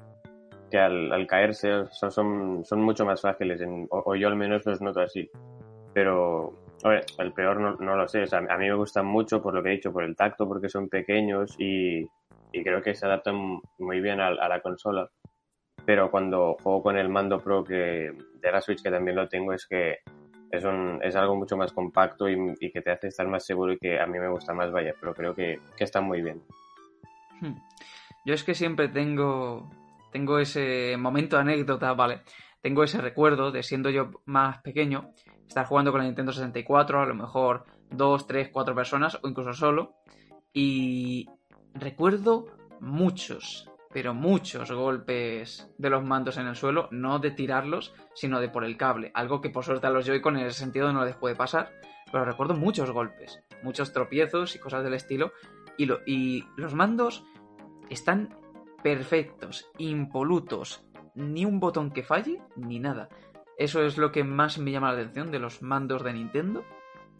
que 0.70 0.78
al, 0.78 1.26
caerse 1.26 1.86
son, 1.90 2.12
son, 2.12 2.64
son, 2.64 2.80
mucho 2.80 3.04
más 3.04 3.20
frágiles, 3.20 3.60
o, 3.90 4.14
yo 4.14 4.28
al 4.28 4.36
menos 4.36 4.64
los 4.64 4.80
noto 4.80 5.00
así. 5.00 5.28
Pero, 5.92 6.54
el 7.18 7.32
peor 7.32 7.60
no, 7.60 7.74
no 7.76 7.96
lo 7.96 8.08
sé, 8.08 8.22
o 8.22 8.26
sea, 8.26 8.38
a 8.38 8.56
mí 8.56 8.68
me 8.68 8.74
gustan 8.74 9.04
mucho 9.04 9.42
por 9.42 9.52
lo 9.52 9.62
que 9.62 9.70
he 9.70 9.72
dicho, 9.72 9.92
por 9.92 10.04
el 10.04 10.16
tacto, 10.16 10.46
porque 10.46 10.68
son 10.68 10.88
pequeños 10.88 11.56
y, 11.58 12.06
y 12.52 12.62
creo 12.62 12.82
que 12.82 12.94
se 12.94 13.06
adaptan 13.06 13.60
muy 13.78 14.00
bien 14.00 14.20
a, 14.20 14.30
la 14.30 14.60
consola. 14.60 15.08
Pero 15.84 16.10
cuando 16.10 16.56
juego 16.62 16.82
con 16.82 16.98
el 16.98 17.08
mando 17.08 17.38
Pro 17.38 17.64
que, 17.64 18.12
de 18.40 18.52
la 18.52 18.60
Switch, 18.60 18.82
que 18.82 18.90
también 18.90 19.16
lo 19.16 19.28
tengo, 19.28 19.52
es 19.52 19.66
que 19.66 19.98
es, 20.50 20.64
un, 20.64 21.00
es 21.02 21.16
algo 21.16 21.36
mucho 21.36 21.56
más 21.56 21.72
compacto 21.72 22.28
y, 22.28 22.70
que 22.70 22.82
te 22.82 22.90
hace 22.90 23.08
estar 23.08 23.26
más 23.26 23.44
seguro 23.44 23.72
y 23.72 23.78
que 23.78 23.98
a 23.98 24.06
mí 24.06 24.18
me 24.18 24.28
gusta 24.28 24.52
más, 24.52 24.70
vaya, 24.70 24.94
pero 25.00 25.14
creo 25.14 25.34
que, 25.34 25.60
que 25.76 25.84
está 25.84 26.00
muy 26.00 26.22
bien. 26.22 26.42
Hmm. 27.40 27.54
Yo 28.26 28.34
es 28.34 28.44
que 28.44 28.54
siempre 28.54 28.88
tengo, 28.88 29.70
tengo 30.12 30.38
ese 30.38 30.96
momento 30.98 31.38
anécdota, 31.38 31.94
¿vale? 31.94 32.20
Tengo 32.60 32.84
ese 32.84 33.00
recuerdo 33.00 33.50
de 33.50 33.62
siendo 33.62 33.88
yo 33.88 34.10
más 34.26 34.60
pequeño, 34.60 35.12
estar 35.48 35.66
jugando 35.66 35.92
con 35.92 36.00
la 36.00 36.06
Nintendo 36.06 36.32
64, 36.32 37.00
a 37.00 37.06
lo 37.06 37.14
mejor 37.14 37.64
dos, 37.90 38.26
tres, 38.26 38.50
cuatro 38.52 38.74
personas 38.74 39.18
o 39.22 39.28
incluso 39.28 39.54
solo. 39.54 39.94
Y, 40.52 41.26
recuerdo 41.74 42.46
muchos, 42.80 43.70
pero 43.92 44.14
muchos 44.14 44.70
golpes 44.72 45.70
de 45.78 45.90
los 45.90 46.04
mandos 46.04 46.36
en 46.36 46.46
el 46.46 46.56
suelo, 46.56 46.88
no 46.90 47.18
de 47.18 47.30
tirarlos, 47.30 47.94
sino 48.14 48.40
de 48.40 48.48
por 48.48 48.64
el 48.64 48.76
cable, 48.76 49.10
algo 49.14 49.40
que 49.40 49.50
por 49.50 49.64
suerte 49.64 49.86
a 49.86 49.90
los 49.90 50.06
Joy-Con 50.06 50.36
en 50.36 50.46
ese 50.46 50.60
sentido 50.60 50.92
no 50.92 51.04
les 51.04 51.16
puede 51.16 51.34
pasar, 51.34 51.72
pero 52.10 52.24
recuerdo 52.24 52.54
muchos 52.54 52.90
golpes, 52.90 53.42
muchos 53.62 53.92
tropiezos 53.92 54.54
y 54.54 54.58
cosas 54.58 54.84
del 54.84 54.94
estilo, 54.94 55.32
y, 56.06 56.44
los 56.56 56.74
mandos 56.74 57.24
están 57.88 58.36
perfectos, 58.82 59.70
impolutos, 59.78 60.84
ni 61.14 61.44
un 61.44 61.58
botón 61.58 61.90
que 61.90 62.02
falle, 62.02 62.40
ni 62.56 62.78
nada. 62.78 63.08
Eso 63.56 63.82
es 63.82 63.96
lo 63.96 64.12
que 64.12 64.22
más 64.22 64.58
me 64.58 64.72
llama 64.72 64.92
la 64.92 65.00
atención 65.00 65.30
de 65.30 65.38
los 65.38 65.62
mandos 65.62 66.04
de 66.04 66.12
Nintendo, 66.12 66.64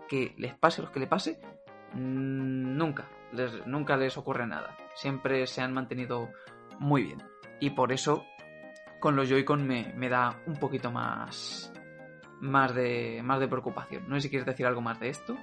que 0.09 0.35
les 0.37 0.55
pase 0.55 0.83
lo 0.83 0.93
que 0.93 1.01
le 1.01 1.07
pase, 1.07 1.41
mm, 1.95 2.77
nunca, 3.67 3.97
les 3.97 4.17
ocurre 4.17 4.47
nada. 4.47 4.77
Siempre 4.95 5.47
se 5.47 5.63
han 5.63 5.73
mantenido 5.73 6.31
muy 6.79 7.05
bien. 7.05 7.23
Y 7.61 7.71
por 7.71 7.93
eso 7.93 8.25
con 8.99 9.17
los 9.17 9.29
Joy-Con 9.29 9.67
me, 9.67 10.09
da 10.09 10.37
un 10.47 10.57
poquito 10.57 10.91
más, 10.91 11.73
más, 12.41 12.75
de, 12.75 13.21
más 13.23 13.41
de 13.41 13.49
preocupación. 13.49 14.09
No 14.09 14.17
sé 14.17 14.23
si 14.23 14.31
quieres 14.31 14.47
decir 14.47 14.67
algo 14.67 14.81
más 14.81 15.01
de 15.01 15.09
esto. 15.09 15.37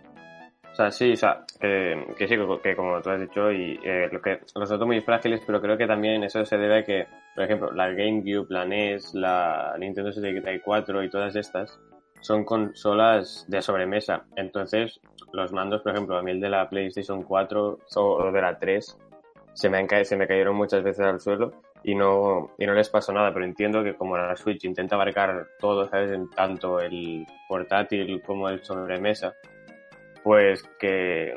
O 0.72 0.76
sea, 0.76 0.92
sí, 0.92 1.14
o 1.14 1.16
sea, 1.16 1.44
que 1.60 2.28
sí, 2.28 2.36
que 2.62 2.76
como 2.76 3.02
tú 3.02 3.10
has 3.10 3.20
dicho, 3.20 3.52
y 3.52 3.80
eh, 3.84 4.10
lo 4.12 4.22
que 4.22 4.42
los 4.54 4.70
noto 4.70 4.86
muy 4.86 5.02
frágiles, 5.02 5.42
pero 5.46 5.60
creo 5.60 5.76
que 5.76 5.88
también 5.88 6.24
eso 6.24 6.46
se 6.46 6.56
debe 6.56 6.80
a 6.80 6.84
que, 6.84 7.08
por 7.34 7.46
ejemplo, 7.46 7.72
la 7.72 7.90
GameCube, 7.90 8.46
la 8.50 8.64
NES, 8.64 9.16
la 9.16 9.76
Nintendo 9.80 10.12
64 10.12 11.04
y 11.04 11.10
todas 11.10 11.36
estas 11.36 11.80
son 12.28 12.44
consolas 12.44 13.46
de 13.48 13.62
sobremesa. 13.62 14.26
Entonces, 14.36 15.00
los 15.32 15.54
mandos, 15.54 15.82
por 15.82 15.94
ejemplo, 15.94 16.18
a 16.18 16.22
mí 16.22 16.32
el 16.32 16.42
de 16.42 16.50
la 16.50 16.70
PlayStation 16.70 17.24
4 17.24 17.80
o 17.96 18.32
de 18.32 18.42
la 18.42 18.60
3 18.60 18.98
se 19.54 19.70
me, 19.70 19.88
se 20.04 20.18
me 20.18 20.28
cayeron 20.28 20.56
muchas 20.56 20.84
veces 20.84 21.06
al 21.06 21.22
suelo 21.22 21.54
y 21.84 21.96
no, 21.96 22.52
y 22.58 22.66
no 22.66 22.74
les 22.74 22.90
pasó 22.90 23.14
nada, 23.14 23.34
pero 23.34 23.46
entiendo 23.46 23.82
que 23.82 23.96
como 23.96 24.18
la 24.18 24.36
Switch 24.36 24.66
intenta 24.66 24.96
abarcar 24.96 25.48
todo, 25.58 25.88
¿sabes? 25.88 26.20
Tanto 26.36 26.82
el 26.82 27.26
portátil 27.48 28.22
como 28.22 28.50
el 28.50 28.62
sobremesa, 28.62 29.34
pues 30.22 30.64
que, 30.78 31.34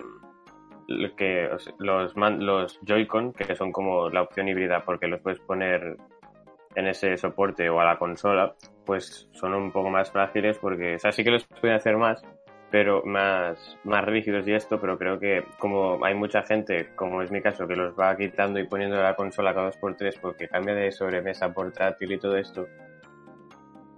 que 1.16 1.48
los, 1.78 2.16
los 2.16 2.80
Joy-Con, 2.82 3.32
que 3.32 3.54
son 3.54 3.70
como 3.70 4.10
la 4.10 4.22
opción 4.22 4.48
híbrida 4.48 4.84
porque 4.84 5.06
los 5.06 5.20
puedes 5.20 5.38
poner 5.38 5.96
en 6.74 6.86
ese 6.86 7.16
soporte 7.16 7.68
o 7.68 7.80
a 7.80 7.84
la 7.84 7.98
consola, 7.98 8.54
pues 8.84 9.28
son 9.32 9.54
un 9.54 9.72
poco 9.72 9.90
más 9.90 10.10
frágiles 10.10 10.58
porque, 10.58 10.96
o 10.96 11.12
sí 11.12 11.24
que 11.24 11.30
los 11.30 11.44
pueden 11.46 11.76
hacer 11.76 11.96
más, 11.96 12.22
pero 12.70 13.02
más, 13.04 13.78
más 13.84 14.04
rígidos 14.04 14.46
y 14.46 14.52
esto, 14.52 14.80
pero 14.80 14.96
creo 14.96 15.18
que 15.18 15.44
como 15.58 16.04
hay 16.04 16.14
mucha 16.14 16.42
gente, 16.42 16.90
como 16.94 17.22
es 17.22 17.30
mi 17.30 17.42
caso, 17.42 17.66
que 17.66 17.74
los 17.74 17.94
va 17.98 18.16
quitando 18.16 18.60
y 18.60 18.66
poniendo 18.66 18.96
la 18.96 19.16
consola 19.16 19.52
cada 19.52 19.66
dos 19.66 19.76
por 19.76 19.96
tres 19.96 20.16
porque 20.20 20.48
cambia 20.48 20.74
de 20.74 20.92
sobremesa 20.92 21.52
portátil 21.52 22.12
y 22.12 22.18
todo 22.18 22.36
esto, 22.36 22.66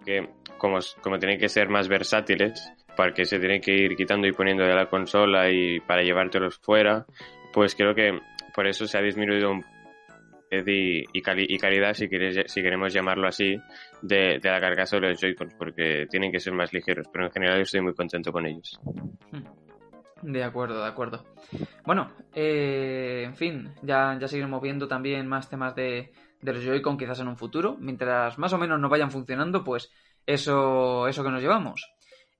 que 0.05 0.29
como, 0.57 0.79
como 1.03 1.19
tienen 1.19 1.39
que 1.39 1.49
ser 1.49 1.69
más 1.69 1.89
versátiles, 1.89 2.73
para 2.97 3.13
que 3.13 3.25
se 3.25 3.39
tienen 3.39 3.61
que 3.61 3.73
ir 3.73 3.97
quitando 3.97 4.27
y 4.27 4.33
poniendo 4.33 4.65
de 4.65 4.75
la 4.75 4.87
consola 4.87 5.51
y 5.51 5.81
para 5.81 6.03
llevártelos 6.03 6.59
fuera, 6.59 7.07
pues 7.53 7.75
creo 7.75 7.95
que 7.95 8.19
por 8.55 8.67
eso 8.67 8.87
se 8.87 8.99
ha 8.99 9.03
disminuido 9.03 9.51
un 9.51 9.65
y, 10.53 11.05
y, 11.13 11.59
calidad, 11.59 11.95
si, 11.95 12.09
si 12.47 12.63
queremos 12.63 12.93
llamarlo 12.93 13.29
así, 13.29 13.57
de, 14.03 14.39
la 14.43 14.61
carcasa 14.61 14.97
de 14.97 15.09
los 15.09 15.21
Joy-Cons, 15.21 15.55
porque 15.55 16.07
tienen 16.11 16.31
que 16.31 16.41
ser 16.41 16.53
más 16.53 16.73
ligeros, 16.73 17.07
pero 17.13 17.27
en 17.27 17.33
general 17.33 17.61
estoy 17.61 17.81
muy 17.81 17.95
contento 17.95 18.31
con 18.33 18.47
ellos. 18.47 18.79
De 20.21 20.45
acuerdo, 20.45 20.83
de 20.83 20.89
acuerdo. 20.89 21.25
Bueno, 21.85 22.13
eh, 22.35 23.23
en 23.27 23.35
fin, 23.35 23.71
ya, 23.83 24.17
ya 24.21 24.29
seguiremos 24.29 24.63
viendo 24.63 24.87
también 24.87 25.27
más 25.27 25.49
temas 25.49 25.75
de, 25.75 26.13
de 26.41 26.53
los 26.53 26.63
Joy-Con 26.63 26.99
quizás 26.99 27.21
en 27.21 27.29
un 27.29 27.37
futuro. 27.37 27.77
Mientras 27.81 28.39
más 28.39 28.53
o 28.53 28.59
menos 28.59 28.79
no 28.79 28.89
vayan 28.89 29.11
funcionando, 29.11 29.65
pues 29.65 29.91
eso, 30.27 31.09
eso 31.09 31.25
que 31.25 31.31
nos 31.31 31.43
llevamos. 31.43 31.93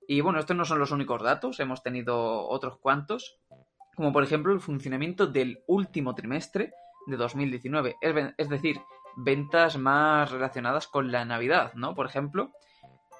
Y 0.07 0.21
bueno, 0.21 0.39
estos 0.39 0.55
no 0.55 0.65
son 0.65 0.79
los 0.79 0.91
únicos 0.91 1.21
datos, 1.23 1.59
hemos 1.59 1.81
tenido 1.81 2.47
otros 2.47 2.77
cuantos, 2.77 3.39
como 3.95 4.11
por 4.11 4.23
ejemplo 4.23 4.53
el 4.53 4.59
funcionamiento 4.59 5.27
del 5.27 5.63
último 5.67 6.13
trimestre 6.13 6.73
de 7.05 7.17
2019. 7.17 7.97
Es, 8.37 8.49
decir, 8.49 8.81
ventas 9.15 9.77
más 9.77 10.31
relacionadas 10.31 10.87
con 10.87 11.11
la 11.11 11.25
Navidad, 11.25 11.73
¿no? 11.75 11.95
Por 11.95 12.05
ejemplo, 12.05 12.51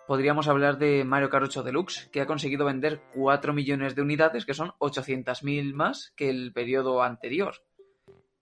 podríamos 0.08 0.48
hablar 0.48 0.78
de 0.78 1.04
Mario 1.04 1.30
Kart 1.30 1.46
8 1.46 1.64
Deluxe, 1.64 2.10
que 2.12 2.22
ha 2.22 2.26
conseguido 2.26 2.66
vender 2.66 3.02
4 3.14 3.54
millones 3.54 3.96
de 3.96 4.02
unidades, 4.02 4.46
que 4.46 4.54
son 4.54 4.72
800.000 4.80 5.74
más 5.74 6.14
que 6.16 6.30
el 6.30 6.54
periodo 6.54 7.04
anterior. 7.04 7.56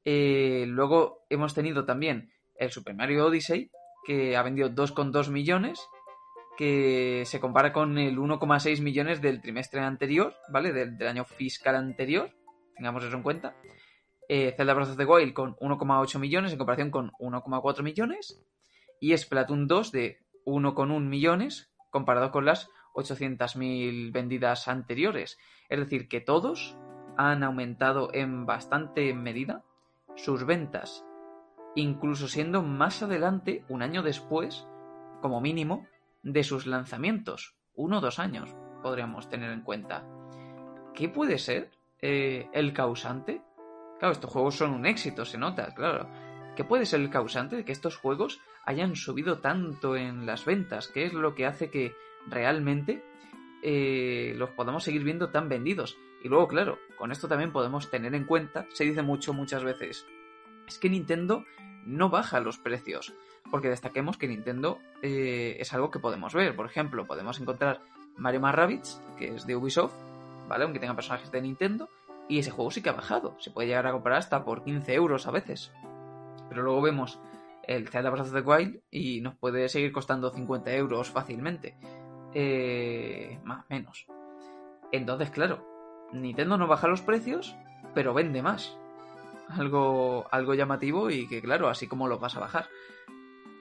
Eh, 0.03 0.65
luego 0.67 1.25
hemos 1.29 1.53
tenido 1.53 1.85
también 1.85 2.31
el 2.55 2.71
Super 2.71 2.95
Mario 2.95 3.27
Odyssey, 3.27 3.71
que 4.05 4.35
ha 4.35 4.43
vendido 4.43 4.69
2,2 4.69 5.29
millones, 5.29 5.79
que 6.57 7.23
se 7.25 7.39
compara 7.39 7.71
con 7.71 7.97
el 7.97 8.17
1,6 8.17 8.81
millones 8.81 9.21
del 9.21 9.41
trimestre 9.41 9.81
anterior, 9.81 10.35
¿vale? 10.49 10.73
del 10.73 11.07
año 11.07 11.23
fiscal 11.23 11.75
anterior, 11.75 12.31
tengamos 12.75 13.03
eso 13.03 13.15
en 13.15 13.23
cuenta 13.23 13.55
eh, 14.33 14.53
Zelda 14.55 14.73
Breath 14.73 14.91
of 14.91 14.95
the 14.95 15.03
Wild 15.03 15.33
con 15.33 15.57
1,8 15.57 16.17
millones 16.17 16.53
en 16.53 16.57
comparación 16.57 16.89
con 16.89 17.11
1,4 17.19 17.83
millones 17.83 18.41
y 19.01 19.17
Splatoon 19.17 19.67
2 19.67 19.91
de 19.91 20.19
1,1 20.45 21.01
millones 21.01 21.69
comparado 21.89 22.31
con 22.31 22.45
las 22.45 22.69
800.000 22.93 24.13
vendidas 24.13 24.69
anteriores. 24.69 25.37
Es 25.67 25.79
decir, 25.79 26.07
que 26.07 26.21
todos 26.21 26.77
han 27.17 27.43
aumentado 27.43 28.09
en 28.13 28.45
bastante 28.45 29.13
medida 29.13 29.65
sus 30.15 30.45
ventas, 30.45 31.05
incluso 31.75 32.29
siendo 32.29 32.63
más 32.63 33.03
adelante, 33.03 33.65
un 33.67 33.81
año 33.81 34.01
después, 34.01 34.65
como 35.21 35.41
mínimo, 35.41 35.85
de 36.23 36.45
sus 36.45 36.67
lanzamientos. 36.67 37.57
Uno 37.75 37.97
o 37.97 38.01
dos 38.01 38.17
años 38.17 38.55
podríamos 38.81 39.27
tener 39.27 39.51
en 39.51 39.63
cuenta. 39.63 40.07
¿Qué 40.93 41.09
puede 41.09 41.37
ser 41.37 41.71
eh, 41.99 42.49
el 42.53 42.71
causante 42.71 43.41
Claro, 44.01 44.13
estos 44.13 44.31
juegos 44.31 44.55
son 44.55 44.71
un 44.71 44.87
éxito, 44.87 45.25
se 45.25 45.37
nota, 45.37 45.75
claro. 45.75 46.09
¿Qué 46.55 46.63
puede 46.63 46.87
ser 46.87 47.01
el 47.01 47.11
causante 47.11 47.55
de 47.55 47.63
que 47.63 47.71
estos 47.71 47.97
juegos 47.97 48.41
hayan 48.65 48.95
subido 48.95 49.37
tanto 49.41 49.95
en 49.95 50.25
las 50.25 50.43
ventas? 50.43 50.87
¿Qué 50.87 51.05
es 51.05 51.13
lo 51.13 51.35
que 51.35 51.45
hace 51.45 51.69
que 51.69 51.93
realmente 52.25 53.05
eh, 53.61 54.33
los 54.37 54.49
podamos 54.49 54.83
seguir 54.83 55.03
viendo 55.03 55.29
tan 55.29 55.49
vendidos? 55.49 55.99
Y 56.23 56.29
luego, 56.29 56.47
claro, 56.47 56.79
con 56.97 57.11
esto 57.11 57.27
también 57.27 57.51
podemos 57.51 57.91
tener 57.91 58.15
en 58.15 58.25
cuenta, 58.25 58.65
se 58.73 58.85
dice 58.85 59.03
mucho 59.03 59.33
muchas 59.33 59.63
veces, 59.63 60.07
es 60.67 60.79
que 60.79 60.89
Nintendo 60.89 61.45
no 61.85 62.09
baja 62.09 62.39
los 62.39 62.57
precios. 62.57 63.13
porque 63.51 63.69
destaquemos 63.69 64.17
que 64.17 64.27
Nintendo 64.27 64.79
eh, 65.03 65.57
es 65.59 65.73
algo 65.73 65.91
que 65.91 65.99
podemos 65.99 66.33
ver. 66.33 66.55
Por 66.55 66.65
ejemplo, 66.65 67.05
podemos 67.05 67.39
encontrar 67.39 67.81
Mario 68.17 68.39
más 68.39 68.99
que 69.15 69.35
es 69.35 69.45
de 69.45 69.55
Ubisoft, 69.55 69.93
¿vale? 70.47 70.63
Aunque 70.63 70.79
tenga 70.79 70.95
personajes 70.95 71.31
de 71.31 71.41
Nintendo, 71.41 71.87
y 72.31 72.39
ese 72.39 72.49
juego 72.49 72.71
sí 72.71 72.81
que 72.81 72.87
ha 72.87 72.93
bajado. 72.93 73.35
Se 73.39 73.51
puede 73.51 73.67
llegar 73.67 73.87
a 73.87 73.91
comprar 73.91 74.17
hasta 74.17 74.45
por 74.45 74.63
15 74.63 74.93
euros 74.93 75.27
a 75.27 75.31
veces. 75.31 75.73
Pero 76.47 76.63
luego 76.63 76.81
vemos 76.81 77.19
el 77.63 77.89
Zelda 77.89 78.09
Breath 78.09 78.27
of 78.27 78.33
the 78.33 78.39
Wild 78.39 78.79
y 78.89 79.19
nos 79.19 79.35
puede 79.35 79.67
seguir 79.67 79.91
costando 79.91 80.31
50 80.31 80.73
euros 80.75 81.09
fácilmente. 81.09 81.75
Eh, 82.33 83.37
más 83.43 83.65
menos. 83.69 84.07
Entonces, 84.93 85.29
claro, 85.29 85.67
Nintendo 86.13 86.57
no 86.57 86.67
baja 86.67 86.87
los 86.87 87.01
precios, 87.01 87.57
pero 87.93 88.13
vende 88.13 88.41
más. 88.41 88.77
Algo, 89.49 90.25
algo 90.31 90.53
llamativo 90.53 91.09
y 91.09 91.27
que, 91.27 91.41
claro, 91.41 91.67
así 91.67 91.87
como 91.87 92.07
lo 92.07 92.17
vas 92.17 92.37
a 92.37 92.39
bajar. 92.39 92.69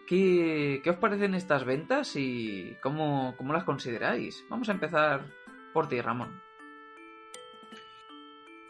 ¿Qué, 0.07 0.81
¿Qué, 0.85 0.91
os 0.91 0.97
parecen 0.97 1.35
estas 1.35 1.65
ventas 1.65 2.15
y 2.15 2.77
cómo, 2.81 3.35
cómo 3.37 3.53
las 3.53 3.65
consideráis? 3.65 4.45
Vamos 4.49 4.69
a 4.69 4.73
empezar 4.73 5.25
por 5.73 5.89
ti, 5.89 6.01
Ramón. 6.01 6.50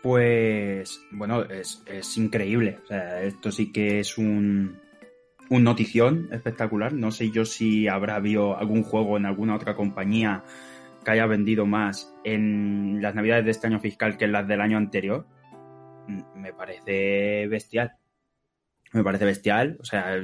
Pues, 0.03 1.05
bueno, 1.11 1.43
es, 1.43 1.83
es 1.87 2.17
increíble. 2.17 2.79
O 2.85 2.87
sea, 2.87 3.23
esto 3.23 3.53
sí 3.53 3.71
que 3.71 4.01
es 4.01 4.17
un, 4.17 4.79
un 5.51 5.65
notición 5.65 6.29
espectacular. 6.33 6.93
No 6.93 7.11
sé 7.11 7.31
yo 7.31 7.45
si 7.45 7.89
habrá 7.89 8.17
habido 8.17 8.57
algún 8.57 8.83
juego 8.83 9.17
en 9.17 9.27
alguna 9.27 9.57
otra 9.57 9.75
compañía 9.75 10.45
que 11.05 11.11
haya 11.11 11.27
vendido 11.27 11.67
más 11.67 12.15
en 12.25 13.01
las 13.03 13.15
navidades 13.15 13.45
de 13.45 13.51
este 13.51 13.67
año 13.67 13.81
fiscal 13.81 14.17
que 14.17 14.25
en 14.25 14.33
las 14.33 14.49
del 14.49 14.61
año 14.61 14.79
anterior. 14.79 15.27
Me 16.35 16.53
parece 16.53 17.47
bestial. 17.49 17.93
Me 18.93 19.05
parece 19.05 19.25
bestial. 19.25 19.77
O 19.81 19.85
sea, 19.85 20.23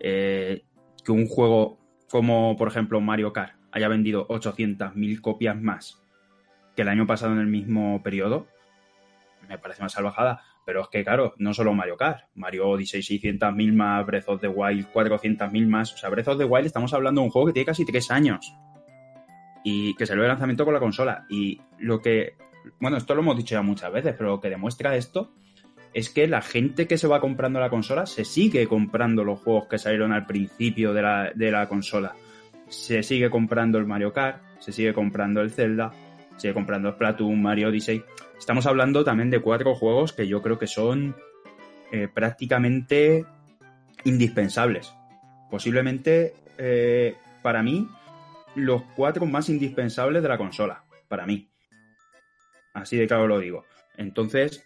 eh, 0.00 0.64
que 1.04 1.12
un 1.12 1.26
juego 1.26 1.78
como, 2.10 2.56
por 2.56 2.68
ejemplo, 2.68 3.00
Mario 3.00 3.32
Kart 3.32 3.54
haya 3.72 3.88
vendido 3.88 4.28
800.000 4.28 5.20
copias 5.20 5.60
más 5.60 6.00
que 6.76 6.82
el 6.82 6.88
año 6.88 7.06
pasado 7.06 7.32
en 7.32 7.40
el 7.40 7.46
mismo 7.46 8.02
periodo, 8.02 8.46
me 9.48 9.58
parece 9.58 9.82
una 9.82 9.88
salvajada. 9.88 10.42
Pero 10.64 10.82
es 10.82 10.88
que, 10.88 11.04
claro, 11.04 11.34
no 11.38 11.52
solo 11.52 11.74
Mario 11.74 11.96
Kart. 11.96 12.24
Mario 12.34 12.68
Odyssey 12.68 13.00
600.000 13.00 13.72
más, 13.72 14.06
Breath 14.06 14.28
of 14.28 14.40
the 14.40 14.48
Wild 14.48 14.86
400.000 14.92 15.66
más. 15.68 15.92
O 15.92 15.96
sea, 15.96 16.10
Breath 16.10 16.28
of 16.28 16.38
the 16.38 16.44
Wild 16.44 16.66
estamos 16.66 16.92
hablando 16.94 17.20
de 17.20 17.26
un 17.26 17.30
juego 17.30 17.46
que 17.48 17.52
tiene 17.52 17.66
casi 17.66 17.84
3 17.84 18.10
años. 18.10 18.54
Y 19.62 19.94
que 19.94 20.06
salió 20.06 20.22
de 20.22 20.28
lanzamiento 20.28 20.64
con 20.64 20.74
la 20.74 20.80
consola. 20.80 21.26
Y 21.28 21.60
lo 21.78 22.00
que... 22.00 22.36
Bueno, 22.80 22.96
esto 22.96 23.14
lo 23.14 23.20
hemos 23.20 23.36
dicho 23.36 23.54
ya 23.54 23.62
muchas 23.62 23.92
veces, 23.92 24.14
pero 24.16 24.30
lo 24.30 24.40
que 24.40 24.48
demuestra 24.48 24.96
esto 24.96 25.32
es 25.94 26.10
que 26.10 26.26
la 26.26 26.42
gente 26.42 26.86
que 26.88 26.98
se 26.98 27.06
va 27.06 27.20
comprando 27.20 27.60
la 27.60 27.70
consola 27.70 28.04
se 28.04 28.24
sigue 28.24 28.66
comprando 28.66 29.22
los 29.22 29.38
juegos 29.40 29.68
que 29.68 29.78
salieron 29.78 30.12
al 30.12 30.26
principio 30.26 30.92
de 30.92 31.02
la, 31.02 31.32
de 31.34 31.50
la 31.52 31.68
consola. 31.68 32.14
Se 32.68 33.02
sigue 33.02 33.30
comprando 33.30 33.78
el 33.78 33.86
Mario 33.86 34.12
Kart, 34.12 34.42
se 34.58 34.72
sigue 34.72 34.92
comprando 34.92 35.40
el 35.40 35.52
Zelda, 35.52 35.92
sigue 36.36 36.52
comprando 36.52 36.88
el 36.88 36.94
Splatoon, 36.94 37.40
Mario 37.40 37.68
Odyssey. 37.68 38.02
Estamos 38.38 38.66
hablando 38.66 39.04
también 39.04 39.30
de 39.30 39.40
cuatro 39.40 39.74
juegos 39.74 40.12
que 40.12 40.26
yo 40.26 40.42
creo 40.42 40.58
que 40.58 40.66
son 40.66 41.16
eh, 41.92 42.08
prácticamente 42.12 43.24
indispensables. 44.04 44.92
Posiblemente, 45.50 46.34
eh, 46.58 47.16
para 47.42 47.62
mí, 47.62 47.88
los 48.54 48.82
cuatro 48.96 49.26
más 49.26 49.48
indispensables 49.48 50.22
de 50.22 50.28
la 50.28 50.38
consola. 50.38 50.84
Para 51.08 51.26
mí. 51.26 51.48
Así 52.72 52.96
de 52.96 53.06
claro 53.06 53.28
lo 53.28 53.38
digo. 53.38 53.64
Entonces, 53.96 54.64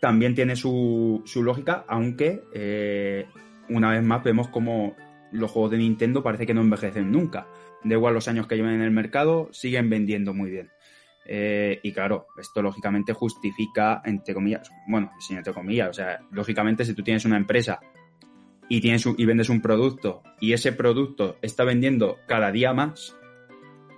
también 0.00 0.34
tiene 0.34 0.56
su, 0.56 1.22
su 1.24 1.42
lógica, 1.42 1.84
aunque 1.88 2.42
eh, 2.52 3.26
una 3.68 3.90
vez 3.90 4.02
más 4.02 4.22
vemos 4.22 4.48
como 4.48 4.94
los 5.32 5.50
juegos 5.50 5.72
de 5.72 5.78
Nintendo 5.78 6.22
parece 6.22 6.46
que 6.46 6.54
no 6.54 6.60
envejecen 6.60 7.10
nunca. 7.10 7.46
Da 7.84 7.94
igual 7.94 8.14
los 8.14 8.28
años 8.28 8.46
que 8.46 8.56
lleven 8.56 8.74
en 8.74 8.82
el 8.82 8.90
mercado, 8.90 9.48
siguen 9.52 9.88
vendiendo 9.90 10.34
muy 10.34 10.50
bien. 10.50 10.70
Eh, 11.30 11.78
y 11.82 11.92
claro, 11.92 12.28
esto 12.38 12.62
lógicamente 12.62 13.12
justifica, 13.12 14.00
entre 14.04 14.32
comillas, 14.32 14.70
bueno, 14.86 15.12
sin 15.20 15.36
entre 15.36 15.52
comillas, 15.52 15.90
o 15.90 15.92
sea, 15.92 16.20
lógicamente 16.30 16.86
si 16.86 16.94
tú 16.94 17.02
tienes 17.02 17.26
una 17.26 17.36
empresa 17.36 17.80
y, 18.66 18.80
tienes 18.80 19.04
un, 19.04 19.14
y 19.18 19.26
vendes 19.26 19.50
un 19.50 19.60
producto 19.60 20.22
y 20.40 20.54
ese 20.54 20.72
producto 20.72 21.36
está 21.42 21.64
vendiendo 21.64 22.16
cada 22.26 22.50
día 22.50 22.72
más, 22.72 23.14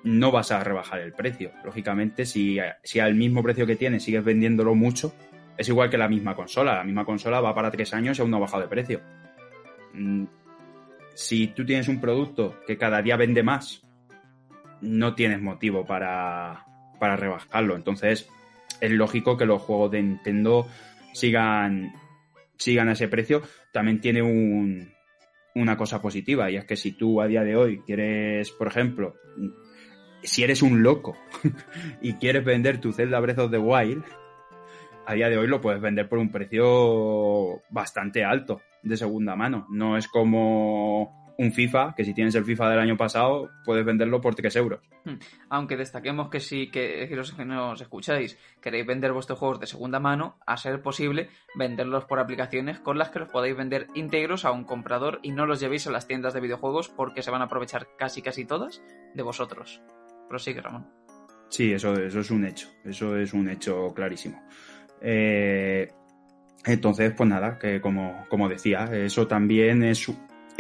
no 0.02 0.32
vas 0.32 0.50
a 0.50 0.64
rebajar 0.64 1.00
el 1.00 1.12
precio. 1.12 1.52
Lógicamente, 1.64 2.26
si, 2.26 2.58
si 2.82 2.98
al 2.98 3.14
mismo 3.14 3.44
precio 3.44 3.66
que 3.66 3.76
tienes 3.76 4.02
sigues 4.02 4.24
vendiéndolo 4.24 4.74
mucho, 4.74 5.14
es 5.56 5.68
igual 5.68 5.90
que 5.90 5.98
la 5.98 6.08
misma 6.08 6.34
consola. 6.34 6.74
La 6.74 6.84
misma 6.84 7.04
consola 7.04 7.40
va 7.40 7.54
para 7.54 7.70
tres 7.70 7.92
años 7.94 8.18
y 8.18 8.22
aún 8.22 8.30
no 8.30 8.38
ha 8.38 8.40
bajado 8.40 8.62
de 8.62 8.68
precio. 8.68 9.00
Mm, 9.92 10.24
si 11.14 11.48
tú 11.48 11.64
tienes 11.64 11.86
un 11.88 12.00
producto 12.00 12.60
que 12.66 12.78
cada 12.78 13.02
día 13.02 13.16
vende 13.16 13.42
más, 13.42 13.82
no 14.80 15.14
tienes 15.14 15.40
motivo 15.42 15.84
para, 15.84 16.64
para 17.00 17.16
rebajarlo. 17.16 17.74
Entonces, 17.74 18.28
es 18.80 18.90
lógico 18.92 19.36
que 19.36 19.46
los 19.46 19.60
juegos 19.62 19.90
de 19.90 20.02
Nintendo 20.02 20.68
sigan, 21.12 21.92
sigan 22.56 22.88
a 22.88 22.92
ese 22.92 23.08
precio. 23.08 23.42
También 23.72 24.00
tiene 24.00 24.22
un, 24.22 24.92
una 25.54 25.76
cosa 25.76 26.00
positiva, 26.00 26.50
y 26.50 26.56
es 26.56 26.64
que 26.64 26.76
si 26.76 26.92
tú 26.92 27.20
a 27.20 27.26
día 27.26 27.42
de 27.42 27.56
hoy 27.56 27.80
quieres, 27.80 28.50
por 28.52 28.68
ejemplo, 28.68 29.16
si 30.22 30.44
eres 30.44 30.62
un 30.62 30.82
loco 30.82 31.16
y 32.00 32.14
quieres 32.14 32.44
vender 32.44 32.80
tu 32.80 32.92
Zelda 32.92 33.18
Breath 33.20 33.38
of 33.38 33.50
the 33.50 33.58
Wild, 33.58 34.04
a 35.06 35.14
día 35.14 35.28
de 35.28 35.38
hoy 35.38 35.48
lo 35.48 35.60
puedes 35.60 35.80
vender 35.80 36.08
por 36.08 36.18
un 36.18 36.30
precio 36.30 37.62
bastante 37.70 38.24
alto 38.24 38.60
de 38.82 38.96
segunda 38.96 39.34
mano. 39.34 39.66
No 39.70 39.96
es 39.96 40.06
como 40.06 41.19
un 41.40 41.52
FIFA, 41.52 41.94
que 41.96 42.04
si 42.04 42.12
tienes 42.12 42.34
el 42.34 42.44
FIFA 42.44 42.68
del 42.68 42.80
año 42.80 42.98
pasado, 42.98 43.50
puedes 43.64 43.82
venderlo 43.82 44.20
por 44.20 44.34
3 44.34 44.54
euros. 44.56 44.80
Hmm. 45.06 45.14
Aunque 45.48 45.78
destaquemos 45.78 46.28
que 46.28 46.38
si 46.38 46.70
que, 46.70 47.08
los 47.12 47.32
que 47.32 47.46
nos 47.46 47.80
escucháis 47.80 48.36
queréis 48.60 48.86
vender 48.86 49.14
vuestros 49.14 49.38
juegos 49.38 49.58
de 49.58 49.66
segunda 49.66 50.00
mano, 50.00 50.36
a 50.46 50.58
ser 50.58 50.82
posible, 50.82 51.30
venderlos 51.54 52.04
por 52.04 52.18
aplicaciones 52.18 52.78
con 52.78 52.98
las 52.98 53.08
que 53.08 53.20
los 53.20 53.30
podéis 53.30 53.56
vender 53.56 53.86
íntegros 53.94 54.44
a 54.44 54.50
un 54.50 54.64
comprador 54.64 55.18
y 55.22 55.32
no 55.32 55.46
los 55.46 55.60
llevéis 55.60 55.86
a 55.86 55.90
las 55.90 56.06
tiendas 56.06 56.34
de 56.34 56.42
videojuegos 56.42 56.90
porque 56.90 57.22
se 57.22 57.30
van 57.30 57.40
a 57.40 57.46
aprovechar 57.46 57.88
casi 57.96 58.20
casi 58.20 58.44
todas 58.44 58.82
de 59.14 59.22
vosotros. 59.22 59.80
Prosigue, 60.28 60.60
Ramón. 60.60 60.88
Sí, 61.48 61.72
eso, 61.72 61.94
eso 61.94 62.20
es 62.20 62.30
un 62.30 62.44
hecho. 62.44 62.68
Eso 62.84 63.16
es 63.16 63.32
un 63.32 63.48
hecho 63.48 63.94
clarísimo. 63.94 64.42
Eh, 65.00 65.90
entonces, 66.66 67.14
pues 67.16 67.30
nada, 67.30 67.58
que 67.58 67.80
como, 67.80 68.26
como 68.28 68.46
decía, 68.46 68.90
eso 68.92 69.26
también 69.26 69.82
es 69.82 70.06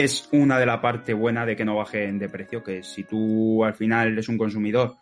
es 0.04 0.28
una 0.32 0.58
de 0.58 0.66
las 0.66 0.80
partes 0.80 1.16
buenas 1.16 1.46
de 1.46 1.56
que 1.56 1.64
no 1.64 1.76
bajen 1.76 2.18
de 2.18 2.28
precio, 2.28 2.62
que 2.62 2.82
si 2.82 3.04
tú 3.04 3.64
al 3.64 3.74
final 3.74 4.12
eres 4.12 4.28
un 4.28 4.38
consumidor 4.38 4.96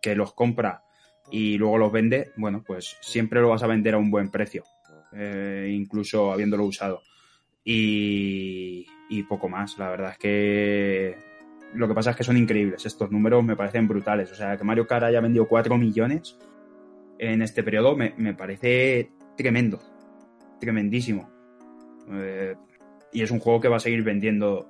que 0.00 0.14
los 0.14 0.32
compra 0.34 0.82
y 1.30 1.56
luego 1.58 1.78
los 1.78 1.92
vende, 1.92 2.32
bueno, 2.36 2.62
pues 2.64 2.96
siempre 3.00 3.40
lo 3.40 3.48
vas 3.48 3.62
a 3.62 3.66
vender 3.66 3.94
a 3.94 3.98
un 3.98 4.10
buen 4.10 4.30
precio, 4.30 4.64
eh, 5.12 5.70
incluso 5.72 6.32
habiéndolo 6.32 6.64
usado. 6.64 7.02
Y, 7.64 8.86
y 9.08 9.22
poco 9.24 9.48
más, 9.48 9.76
la 9.78 9.88
verdad 9.90 10.12
es 10.12 10.18
que 10.18 11.16
lo 11.74 11.88
que 11.88 11.94
pasa 11.94 12.10
es 12.10 12.16
que 12.16 12.24
son 12.24 12.36
increíbles, 12.36 12.86
estos 12.86 13.10
números 13.10 13.44
me 13.44 13.56
parecen 13.56 13.88
brutales, 13.88 14.30
o 14.30 14.34
sea, 14.34 14.56
que 14.56 14.64
Mario 14.64 14.86
Kart 14.86 15.04
haya 15.04 15.20
vendido 15.20 15.48
4 15.48 15.76
millones 15.76 16.38
en 17.18 17.42
este 17.42 17.62
periodo 17.62 17.96
me, 17.96 18.14
me 18.16 18.34
parece 18.34 19.10
tremendo, 19.36 19.80
tremendísimo. 20.60 21.30
Eh, 22.12 22.54
y 23.16 23.22
es 23.22 23.30
un 23.30 23.40
juego 23.40 23.62
que 23.62 23.68
va 23.68 23.78
a 23.78 23.80
seguir 23.80 24.02
vendiendo 24.02 24.68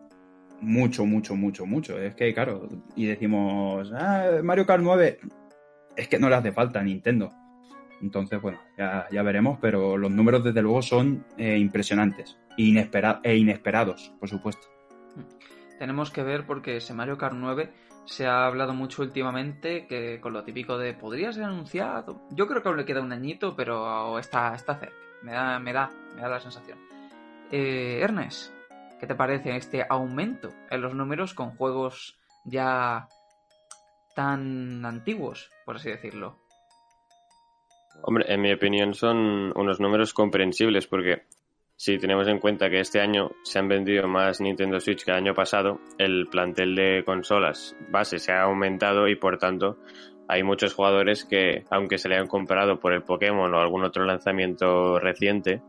mucho, 0.60 1.04
mucho, 1.04 1.34
mucho, 1.34 1.66
mucho. 1.66 1.98
Es 1.98 2.14
que, 2.14 2.32
claro, 2.32 2.68
y 2.94 3.06
decimos, 3.06 3.90
ah, 3.92 4.38
Mario 4.40 4.64
Kart 4.64 4.84
9, 4.84 5.18
es 5.96 6.06
que 6.06 6.20
no 6.20 6.28
le 6.28 6.36
hace 6.36 6.52
falta 6.52 6.78
a 6.78 6.84
Nintendo. 6.84 7.32
Entonces, 8.00 8.40
bueno, 8.40 8.60
ya, 8.78 9.08
ya 9.10 9.24
veremos, 9.24 9.58
pero 9.60 9.96
los 9.96 10.12
números 10.12 10.44
desde 10.44 10.62
luego 10.62 10.80
son 10.80 11.24
eh, 11.36 11.58
impresionantes 11.58 12.38
inespera 12.56 13.18
e 13.24 13.36
inesperados, 13.36 14.12
por 14.20 14.28
supuesto. 14.28 14.68
Tenemos 15.80 16.12
que 16.12 16.22
ver 16.22 16.46
porque 16.46 16.76
ese 16.76 16.94
Mario 16.94 17.18
Kart 17.18 17.34
9 17.36 17.72
se 18.04 18.26
ha 18.26 18.46
hablado 18.46 18.74
mucho 18.74 19.02
últimamente 19.02 19.88
que 19.88 20.20
con 20.20 20.32
lo 20.32 20.44
típico 20.44 20.78
de 20.78 20.94
podría 20.94 21.32
ser 21.32 21.42
anunciado. 21.42 22.22
Yo 22.30 22.46
creo 22.46 22.62
que 22.62 22.68
aún 22.68 22.76
le 22.76 22.84
queda 22.84 23.00
un 23.00 23.10
añito, 23.10 23.56
pero 23.56 24.20
está, 24.20 24.54
está 24.54 24.78
cerca. 24.78 24.94
Me 25.24 25.32
da, 25.32 25.58
me 25.58 25.72
da, 25.72 25.90
me 26.14 26.22
da 26.22 26.28
la 26.28 26.38
sensación. 26.38 26.78
Eh, 27.50 28.00
Ernest, 28.02 28.52
¿qué 28.98 29.06
te 29.06 29.14
parece 29.14 29.56
este 29.56 29.84
aumento 29.88 30.52
en 30.70 30.80
los 30.80 30.94
números 30.94 31.34
con 31.34 31.50
juegos 31.50 32.18
ya 32.44 33.08
tan 34.14 34.84
antiguos, 34.84 35.50
por 35.64 35.76
así 35.76 35.90
decirlo? 35.90 36.38
Hombre, 38.02 38.24
en 38.28 38.40
mi 38.40 38.52
opinión 38.52 38.94
son 38.94 39.52
unos 39.56 39.80
números 39.80 40.12
comprensibles 40.12 40.86
porque 40.86 41.22
si 41.76 41.98
tenemos 41.98 42.26
en 42.28 42.38
cuenta 42.38 42.70
que 42.70 42.80
este 42.80 43.00
año 43.00 43.30
se 43.42 43.58
han 43.58 43.68
vendido 43.68 44.08
más 44.08 44.40
Nintendo 44.40 44.80
Switch 44.80 45.04
que 45.04 45.10
el 45.10 45.18
año 45.18 45.34
pasado, 45.34 45.80
el 45.98 46.26
plantel 46.26 46.74
de 46.74 47.02
consolas 47.04 47.76
base 47.90 48.18
se 48.18 48.32
ha 48.32 48.42
aumentado 48.42 49.08
y 49.08 49.16
por 49.16 49.38
tanto 49.38 49.78
hay 50.28 50.42
muchos 50.42 50.74
jugadores 50.74 51.24
que, 51.24 51.64
aunque 51.70 51.98
se 51.98 52.08
le 52.08 52.16
han 52.16 52.26
comprado 52.26 52.80
por 52.80 52.92
el 52.92 53.02
Pokémon 53.02 53.52
o 53.54 53.60
algún 53.60 53.84
otro 53.84 54.04
lanzamiento 54.04 54.98
reciente, 54.98 55.62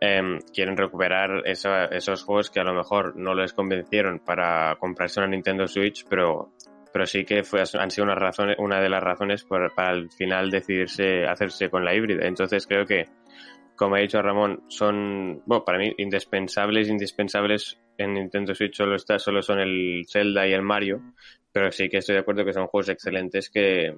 em, 0.00 0.38
quieren 0.52 0.76
recuperar 0.76 1.42
esos 1.46 2.24
juegos 2.24 2.50
que 2.50 2.60
a 2.60 2.64
lo 2.64 2.74
mejor 2.74 3.16
no 3.16 3.34
les 3.34 3.52
convencieron 3.52 4.20
para 4.20 4.76
comprarse 4.78 5.20
una 5.20 5.28
Nintendo 5.28 5.66
Switch, 5.66 6.04
pero, 6.08 6.52
pero 6.92 7.06
sí 7.06 7.24
que 7.24 7.42
fue, 7.42 7.60
han 7.60 7.90
sido 7.90 8.04
una, 8.04 8.14
razón, 8.14 8.54
una 8.58 8.80
de 8.80 8.88
las 8.88 9.02
razones 9.02 9.44
para 9.44 9.70
al 9.76 10.10
final 10.10 10.50
decidirse 10.50 11.26
hacerse 11.26 11.70
con 11.70 11.84
la 11.84 11.94
híbrida. 11.94 12.26
Entonces 12.26 12.66
creo 12.66 12.84
que, 12.84 13.06
como 13.74 13.96
ha 13.96 14.00
dicho 14.00 14.20
Ramón, 14.20 14.64
son, 14.68 15.42
bueno, 15.46 15.64
para 15.64 15.78
mí 15.78 15.92
indispensables, 15.98 16.88
indispensables 16.88 17.78
en 17.98 18.14
Nintendo 18.14 18.54
Switch 18.54 18.76
solo 18.76 18.96
está, 18.96 19.18
solo 19.18 19.42
son 19.42 19.60
el 19.60 20.04
Zelda 20.10 20.46
y 20.46 20.52
el 20.52 20.62
Mario, 20.62 21.00
pero 21.52 21.70
sí 21.72 21.88
que 21.88 21.98
estoy 21.98 22.14
de 22.14 22.20
acuerdo 22.20 22.44
que 22.44 22.52
son 22.52 22.66
juegos 22.66 22.90
excelentes 22.90 23.48
que, 23.48 23.94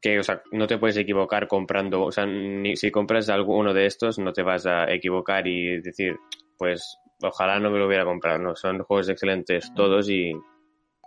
que 0.00 0.18
o 0.18 0.22
sea, 0.22 0.42
no 0.52 0.66
te 0.66 0.78
puedes 0.78 0.96
equivocar 0.96 1.48
comprando, 1.48 2.04
o 2.04 2.12
sea, 2.12 2.26
ni, 2.26 2.76
si 2.76 2.90
compras 2.90 3.28
alguno 3.28 3.72
de 3.72 3.86
estos 3.86 4.18
no 4.18 4.32
te 4.32 4.42
vas 4.42 4.66
a 4.66 4.90
equivocar 4.92 5.46
y 5.46 5.80
decir, 5.80 6.16
pues 6.58 6.98
ojalá 7.22 7.58
no 7.58 7.70
me 7.70 7.78
lo 7.78 7.86
hubiera 7.86 8.04
comprado, 8.04 8.38
no, 8.38 8.56
son 8.56 8.82
juegos 8.82 9.08
excelentes 9.08 9.72
todos 9.74 10.08
y, 10.10 10.32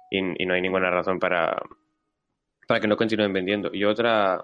y, 0.10 0.46
no 0.46 0.54
hay 0.54 0.62
ninguna 0.62 0.90
razón 0.90 1.20
para, 1.20 1.56
para 2.68 2.80
que 2.80 2.88
no 2.88 2.98
continúen 2.98 3.34
vendiendo. 3.34 3.70
Y 3.74 3.84
otra, 3.84 4.42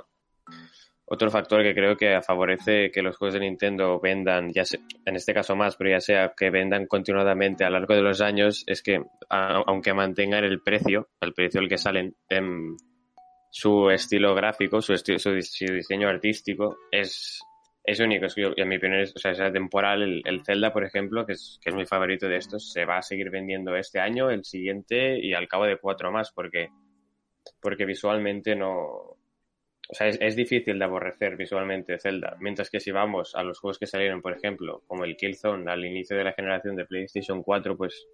otro 1.05 1.29
factor 1.31 1.63
que 1.63 1.73
creo 1.73 1.97
que 1.97 2.21
favorece 2.21 2.91
que 2.91 3.01
los 3.01 3.17
juegos 3.17 3.34
de 3.34 3.41
Nintendo 3.41 3.99
vendan, 3.99 4.51
ya 4.51 4.63
en 5.05 5.15
este 5.15 5.34
caso 5.34 5.55
más, 5.55 5.75
pero 5.75 5.91
ya 5.91 5.99
sea 5.99 6.34
que 6.36 6.49
vendan 6.49 6.88
continuadamente 6.88 7.63
a 7.63 7.69
lo 7.69 7.79
largo 7.79 7.95
de 7.95 8.01
los 8.01 8.21
años, 8.21 8.63
es 8.67 8.81
que 8.81 9.03
aunque 9.29 9.93
mantengan 9.93 10.43
el 10.43 10.62
precio, 10.62 11.10
el 11.21 11.34
precio 11.34 11.62
al 11.62 11.69
que 11.69 11.77
salen, 11.77 12.15
en 12.29 12.75
su 13.57 13.89
estilo 13.89 14.35
gráfico, 14.35 14.81
su, 14.81 14.97
su, 14.97 15.31
diseño 15.31 16.09
artístico 16.09 16.75
es, 16.91 17.41
es 17.85 17.99
único. 18.01 18.25
En 18.35 18.67
mi 18.67 18.75
opinión, 18.75 18.99
es, 18.99 19.15
o 19.15 19.19
sea, 19.19 19.31
es 19.31 19.53
temporal. 19.53 20.03
El, 20.03 20.21
el, 20.25 20.43
Zelda, 20.43 20.73
por 20.73 20.83
ejemplo, 20.83 21.25
que 21.25 21.31
es, 21.33 21.57
que 21.63 21.69
es 21.69 21.75
mi 21.75 21.85
favorito 21.85 22.27
de 22.27 22.35
estos, 22.35 22.73
se 22.73 22.83
va 22.83 22.97
a 22.97 23.01
seguir 23.01 23.29
vendiendo 23.29 23.73
este 23.77 24.01
año, 24.01 24.29
el 24.29 24.43
siguiente 24.43 25.17
y 25.17 25.33
al 25.33 25.47
cabo 25.47 25.63
de 25.63 25.77
cuatro 25.77 26.11
más, 26.11 26.33
porque, 26.33 26.67
porque 27.61 27.85
visualmente 27.85 28.57
no. 28.57 28.73
O 28.73 29.93
sea, 29.93 30.07
es, 30.09 30.17
es 30.19 30.35
difícil 30.35 30.77
de 30.77 30.83
aborrecer 30.83 31.37
visualmente 31.37 31.97
Zelda. 31.97 32.35
Mientras 32.41 32.69
que 32.69 32.81
si 32.81 32.91
vamos 32.91 33.35
a 33.35 33.43
los 33.43 33.57
juegos 33.61 33.79
que 33.79 33.87
salieron, 33.87 34.21
por 34.21 34.33
ejemplo, 34.33 34.83
como 34.85 35.05
el 35.05 35.15
Killzone 35.15 35.71
al 35.71 35.85
inicio 35.85 36.17
de 36.17 36.25
la 36.25 36.33
generación 36.33 36.75
de 36.75 36.83
PlayStation 36.83 37.41
4, 37.41 37.77
pues 37.77 38.05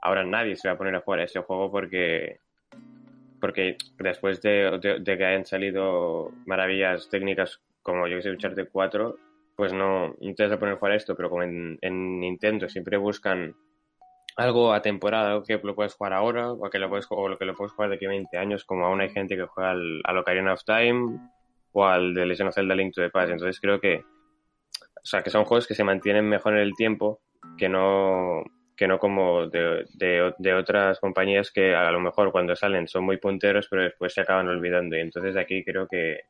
ahora 0.00 0.22
nadie 0.22 0.54
se 0.54 0.68
va 0.68 0.74
a 0.74 0.78
poner 0.78 0.94
a 0.94 1.00
jugar 1.00 1.22
ese 1.22 1.40
juego 1.40 1.72
porque 1.72 2.38
porque 3.40 3.76
después 3.98 4.40
de, 4.42 5.02
que 5.04 5.24
hayan 5.24 5.44
salido 5.46 6.32
maravillas 6.46 7.08
técnicas 7.08 7.60
como 7.82 8.08
yo 8.08 8.16
que 8.16 8.22
sé, 8.22 8.30
Uncharted 8.30 8.68
4, 8.72 9.16
pues 9.54 9.72
no, 9.72 10.06
a 10.06 10.58
poner 10.58 10.76
jugar 10.76 10.92
esto, 10.92 11.14
pero 11.14 11.30
como 11.30 11.42
en, 11.44 11.78
Nintendo 11.80 12.68
siempre 12.68 12.96
buscan 12.96 13.54
algo 14.36 14.72
atemporal, 14.72 15.26
algo 15.26 15.42
que 15.44 15.58
lo 15.62 15.74
puedes 15.74 15.94
jugar 15.94 16.12
ahora 16.12 16.52
o, 16.52 16.68
que 16.68 16.78
lo 16.78 16.88
puedes, 16.88 17.06
o 17.08 17.28
lo 17.28 17.38
que 17.38 17.44
lo 17.44 17.54
puedes 17.54 17.72
jugar 17.72 17.90
de 17.90 17.96
aquí 17.96 18.06
a 18.06 18.10
20 18.10 18.36
años, 18.36 18.64
como 18.64 18.86
aún 18.86 19.00
hay 19.00 19.08
gente 19.10 19.36
que 19.36 19.46
juega 19.46 19.70
al, 19.70 20.02
al 20.04 20.18
Ocarina 20.18 20.52
of 20.52 20.64
Time 20.64 21.18
o 21.72 21.86
al 21.86 22.12
de 22.12 22.26
Legend 22.26 22.48
of 22.48 22.54
Zelda 22.54 22.74
Link 22.74 22.92
to 22.94 23.02
the 23.02 23.10
Past. 23.10 23.30
Entonces 23.30 23.60
creo 23.60 23.80
que, 23.80 23.98
o 23.98 25.04
sea, 25.04 25.22
que 25.22 25.30
son 25.30 25.44
juegos 25.44 25.66
que 25.66 25.74
se 25.74 25.84
mantienen 25.84 26.28
mejor 26.28 26.54
en 26.54 26.60
el 26.60 26.74
tiempo, 26.74 27.20
que 27.56 27.68
no, 27.68 28.42
que 28.76 28.86
no 28.86 28.98
como 28.98 29.48
de, 29.48 29.86
de, 29.94 30.54
otras 30.54 31.00
compañías 31.00 31.50
que 31.50 31.74
a 31.74 31.90
lo 31.90 31.98
mejor 31.98 32.30
cuando 32.30 32.54
salen 32.54 32.86
son 32.86 33.04
muy 33.04 33.16
punteros, 33.16 33.68
pero 33.70 33.84
después 33.84 34.12
se 34.12 34.20
acaban 34.20 34.48
olvidando. 34.48 34.96
Y 34.96 35.00
entonces 35.00 35.36
aquí 35.36 35.64
creo 35.64 35.88
que, 35.88 36.20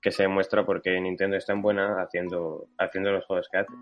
que 0.00 0.10
se 0.10 0.22
demuestra 0.22 0.64
porque 0.64 0.98
Nintendo 0.98 1.36
es 1.36 1.44
tan 1.44 1.60
buena 1.60 2.02
haciendo, 2.02 2.68
haciendo 2.78 3.12
los 3.12 3.26
juegos 3.26 3.48
que 3.52 3.58
hace. 3.58 3.72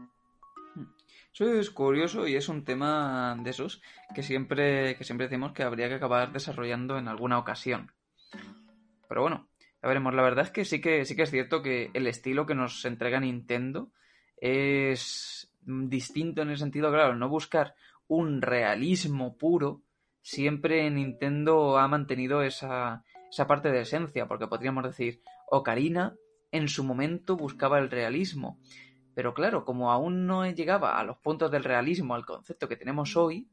Eso 1.32 1.54
es 1.54 1.70
curioso 1.70 2.26
y 2.26 2.34
es 2.34 2.48
un 2.48 2.64
tema 2.64 3.36
de 3.40 3.50
esos 3.50 3.80
que 4.12 4.24
siempre, 4.24 4.96
que 4.96 5.04
siempre 5.04 5.28
decimos 5.28 5.52
que 5.52 5.62
habría 5.62 5.88
que 5.88 5.94
acabar 5.94 6.32
desarrollando 6.32 6.98
en 6.98 7.06
alguna 7.06 7.38
ocasión. 7.38 7.92
Pero 9.08 9.22
bueno, 9.22 9.48
ya 9.80 9.88
veremos. 9.88 10.14
La 10.14 10.22
verdad 10.22 10.46
es 10.46 10.50
que 10.50 10.64
sí 10.64 10.80
que 10.80 11.04
sí 11.04 11.14
que 11.14 11.22
es 11.22 11.30
cierto 11.30 11.62
que 11.62 11.90
el 11.94 12.08
estilo 12.08 12.44
que 12.44 12.56
nos 12.56 12.84
entrega 12.84 13.20
Nintendo 13.20 13.92
es 14.36 15.47
distinto 15.68 16.42
en 16.42 16.50
el 16.50 16.58
sentido, 16.58 16.90
claro, 16.90 17.14
no 17.14 17.28
buscar 17.28 17.74
un 18.06 18.40
realismo 18.40 19.36
puro, 19.36 19.82
siempre 20.22 20.90
Nintendo 20.90 21.78
ha 21.78 21.86
mantenido 21.88 22.42
esa, 22.42 23.04
esa 23.30 23.46
parte 23.46 23.70
de 23.70 23.82
esencia, 23.82 24.26
porque 24.26 24.46
podríamos 24.46 24.84
decir, 24.84 25.20
Ocarina 25.50 26.16
en 26.50 26.68
su 26.68 26.84
momento 26.84 27.36
buscaba 27.36 27.78
el 27.78 27.90
realismo, 27.90 28.58
pero 29.14 29.34
claro, 29.34 29.64
como 29.64 29.92
aún 29.92 30.26
no 30.26 30.50
llegaba 30.50 30.98
a 30.98 31.04
los 31.04 31.18
puntos 31.18 31.50
del 31.50 31.64
realismo, 31.64 32.14
al 32.14 32.24
concepto 32.24 32.68
que 32.68 32.76
tenemos 32.76 33.16
hoy, 33.16 33.48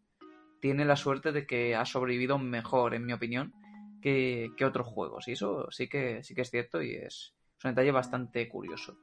tiene 0.62 0.86
la 0.86 0.96
suerte 0.96 1.32
de 1.32 1.46
que 1.46 1.76
ha 1.76 1.86
sobrevivido 1.86 2.38
mejor, 2.38 2.94
en 2.94 3.06
mi 3.06 3.14
opinión, 3.14 3.54
que, 4.02 4.52
que 4.56 4.66
otros 4.66 4.88
juegos. 4.88 5.28
Y 5.28 5.34
eso 5.34 5.70
sí 5.72 5.90
que, 5.90 6.24
sí 6.24 6.34
que 6.34 6.42
es 6.42 6.50
cierto 6.50 6.82
y 6.82 6.96
es 6.96 7.36
un 7.64 7.72
detalle 7.72 7.92
bastante 7.92 8.48
curioso. 8.48 8.98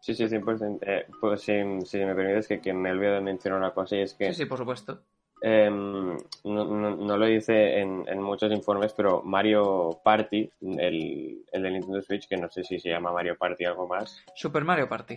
Sí, 0.00 0.14
sí, 0.14 0.24
100%. 0.24 0.78
Eh, 0.82 1.06
pues 1.20 1.42
si, 1.42 1.52
si, 1.84 1.98
me 1.98 2.14
permites 2.14 2.48
que, 2.48 2.60
que, 2.60 2.72
me 2.72 2.92
olvido 2.92 3.14
de 3.14 3.20
mencionar 3.20 3.58
una 3.58 3.72
cosa 3.72 3.96
y 3.96 4.02
es 4.02 4.14
que... 4.14 4.26
Sí, 4.26 4.42
sí, 4.42 4.44
por 4.46 4.58
supuesto. 4.58 5.00
Eh, 5.40 5.70
no, 5.70 6.30
no, 6.44 7.16
lo 7.16 7.26
dice 7.26 7.78
en, 7.78 8.04
en, 8.08 8.20
muchos 8.20 8.50
informes, 8.50 8.92
pero 8.92 9.22
Mario 9.22 10.00
Party, 10.02 10.50
el, 10.60 11.44
el 11.52 11.62
de 11.62 11.70
Nintendo 11.70 12.02
Switch, 12.02 12.26
que 12.26 12.36
no 12.36 12.48
sé 12.50 12.64
si 12.64 12.80
se 12.80 12.88
llama 12.88 13.12
Mario 13.12 13.36
Party 13.36 13.64
o 13.64 13.68
algo 13.68 13.86
más. 13.86 14.24
Super 14.34 14.64
Mario 14.64 14.88
Party. 14.88 15.16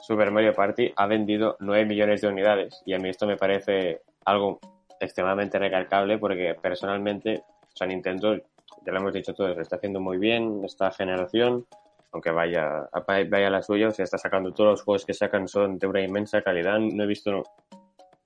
Super 0.00 0.30
Mario 0.30 0.52
Party 0.52 0.92
ha 0.96 1.06
vendido 1.06 1.56
9 1.60 1.84
millones 1.84 2.20
de 2.20 2.28
unidades 2.28 2.82
y 2.84 2.94
a 2.94 2.98
mí 2.98 3.08
esto 3.08 3.26
me 3.26 3.36
parece 3.36 4.02
algo 4.24 4.58
extremadamente 4.98 5.58
recalcable 5.58 6.18
porque 6.18 6.56
personalmente, 6.60 7.44
o 7.72 7.76
sea, 7.76 7.86
Nintendo, 7.86 8.36
ya 8.36 8.92
lo 8.92 8.98
hemos 8.98 9.12
dicho 9.12 9.34
todos, 9.34 9.54
lo 9.54 9.62
está 9.62 9.76
haciendo 9.76 10.00
muy 10.00 10.18
bien 10.18 10.62
esta 10.64 10.90
generación 10.90 11.66
aunque 12.12 12.30
vaya, 12.30 12.88
vaya 13.06 13.50
la 13.50 13.62
suya, 13.62 13.88
o 13.88 13.90
sea, 13.90 14.04
está 14.04 14.18
sacando 14.18 14.52
todos 14.52 14.70
los 14.70 14.82
juegos 14.82 15.04
que 15.04 15.14
sacan 15.14 15.48
son 15.48 15.78
de 15.78 15.86
una 15.86 16.02
inmensa 16.02 16.42
calidad. 16.42 16.78
No 16.78 17.04
he 17.04 17.06
visto, 17.06 17.42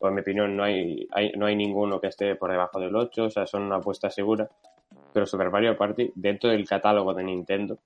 en 0.00 0.14
mi 0.14 0.20
opinión, 0.20 0.56
no 0.56 0.64
hay, 0.64 1.08
no 1.36 1.46
hay 1.46 1.56
ninguno 1.56 2.00
que 2.00 2.08
esté 2.08 2.36
por 2.36 2.50
debajo 2.50 2.78
del 2.80 2.94
8, 2.94 3.24
o 3.24 3.30
sea, 3.30 3.46
son 3.46 3.62
una 3.62 3.76
apuesta 3.76 4.10
segura. 4.10 4.48
Pero 5.12 5.26
Super 5.26 5.50
Mario 5.50 5.76
Party, 5.76 6.12
dentro 6.14 6.50
del 6.50 6.68
catálogo 6.68 7.14
de 7.14 7.24
Nintendo, 7.24 7.78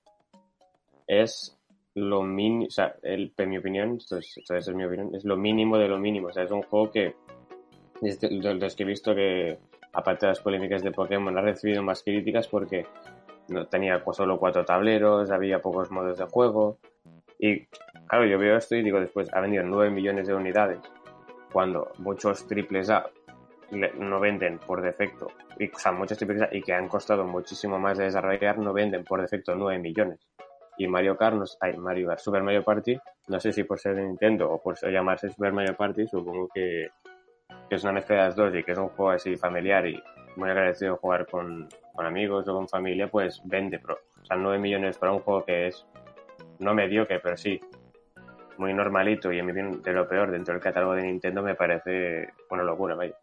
es 1.07 1.57
lo 1.95 2.23
mínimo, 2.23 2.67
o 2.67 2.71
sea, 2.71 2.95
el, 3.01 3.33
en 3.37 3.49
mi 3.49 3.57
opinión, 3.57 3.97
esto 3.97 4.17
es, 4.17 4.37
es 4.37 4.69
mi 4.69 4.83
opinión, 4.83 5.15
es 5.15 5.23
lo 5.23 5.37
mínimo 5.37 5.77
de 5.77 5.87
lo 5.87 5.97
mínimo. 5.97 6.27
O 6.27 6.33
sea, 6.33 6.43
es 6.43 6.51
un 6.51 6.61
juego 6.63 6.91
que, 6.91 7.15
desde 8.01 8.29
los 8.31 8.75
que 8.75 8.83
he 8.83 8.85
visto 8.85 9.15
que, 9.15 9.57
aparte 9.93 10.25
de 10.25 10.31
las 10.31 10.41
polémicas 10.41 10.83
de 10.83 10.91
Pokémon, 10.91 11.37
ha 11.37 11.41
recibido 11.41 11.81
más 11.81 12.03
críticas 12.03 12.47
porque 12.47 12.85
no 13.47 13.67
tenía 13.67 14.03
pues, 14.03 14.17
solo 14.17 14.39
cuatro 14.39 14.65
tableros, 14.65 15.31
había 15.31 15.61
pocos 15.61 15.91
modos 15.91 16.17
de 16.17 16.25
juego. 16.25 16.79
Y 17.37 17.65
claro, 18.07 18.25
yo 18.25 18.39
veo 18.39 18.57
esto 18.57 18.75
y 18.75 18.83
digo, 18.83 18.99
después 18.99 19.31
ha 19.33 19.41
vendido 19.41 19.63
9 19.63 19.91
millones 19.91 20.27
de 20.27 20.33
unidades, 20.33 20.79
cuando 21.51 21.91
muchos 21.97 22.47
triples 22.47 22.89
A 22.89 23.09
no 23.71 24.19
venden 24.19 24.59
por 24.59 24.81
defecto, 24.81 25.27
y, 25.59 25.69
o 25.69 25.77
sea, 25.77 25.91
muchos 25.91 26.17
triples 26.17 26.43
A 26.43 26.49
y 26.51 26.61
que 26.61 26.73
han 26.73 26.87
costado 26.87 27.25
muchísimo 27.25 27.79
más 27.79 27.97
de 27.97 28.05
desarrollar, 28.05 28.57
no 28.57 28.73
venden 28.73 29.03
por 29.03 29.21
defecto 29.21 29.55
9 29.55 29.81
millones. 29.81 30.19
Y 30.77 30.87
Mario 30.87 31.17
Kart, 31.17 31.35
no, 31.35 31.45
hay 31.61 31.77
Mario 31.77 32.07
Kart, 32.07 32.19
Super 32.19 32.43
Mario 32.43 32.63
Party, 32.63 32.97
no 33.27 33.39
sé 33.39 33.53
si 33.53 33.63
por 33.63 33.79
ser 33.79 33.95
de 33.95 34.03
Nintendo 34.03 34.51
o 34.51 34.61
por 34.61 34.77
llamarse 34.89 35.29
Super 35.29 35.53
Mario 35.53 35.75
Party, 35.75 36.07
supongo 36.07 36.49
que, 36.53 36.89
que 37.69 37.75
es 37.75 37.83
una 37.83 37.93
mezcla 37.93 38.15
de 38.15 38.21
las 38.23 38.35
dos 38.35 38.53
y 38.53 38.63
que 38.63 38.73
es 38.73 38.77
un 38.77 38.89
juego 38.89 39.11
así 39.11 39.35
familiar 39.37 39.87
y 39.87 40.01
muy 40.35 40.49
agradecido 40.49 40.97
jugar 40.97 41.25
con, 41.27 41.69
con 41.95 42.05
amigos 42.05 42.47
o 42.47 42.53
con 42.53 42.67
familia, 42.67 43.07
pues 43.07 43.41
vende. 43.45 43.79
Pero, 43.79 43.99
o 44.21 44.25
sea, 44.25 44.37
9 44.37 44.59
millones 44.59 44.97
para 44.97 45.13
un 45.13 45.19
juego 45.19 45.45
que 45.45 45.67
es 45.67 45.85
no 46.59 46.73
mediocre, 46.73 47.19
pero 47.19 47.37
sí 47.37 47.59
muy 48.57 48.73
normalito 48.73 49.31
y 49.31 49.39
en 49.39 49.45
mi 49.45 49.51
opinión 49.51 49.81
de 49.81 49.93
lo 49.93 50.07
peor 50.07 50.31
dentro 50.31 50.53
del 50.53 50.63
catálogo 50.63 50.93
de 50.93 51.03
Nintendo 51.03 51.41
me 51.41 51.55
parece 51.55 52.29
una 52.49 52.63
locura, 52.63 52.95
vaya. 52.95 53.15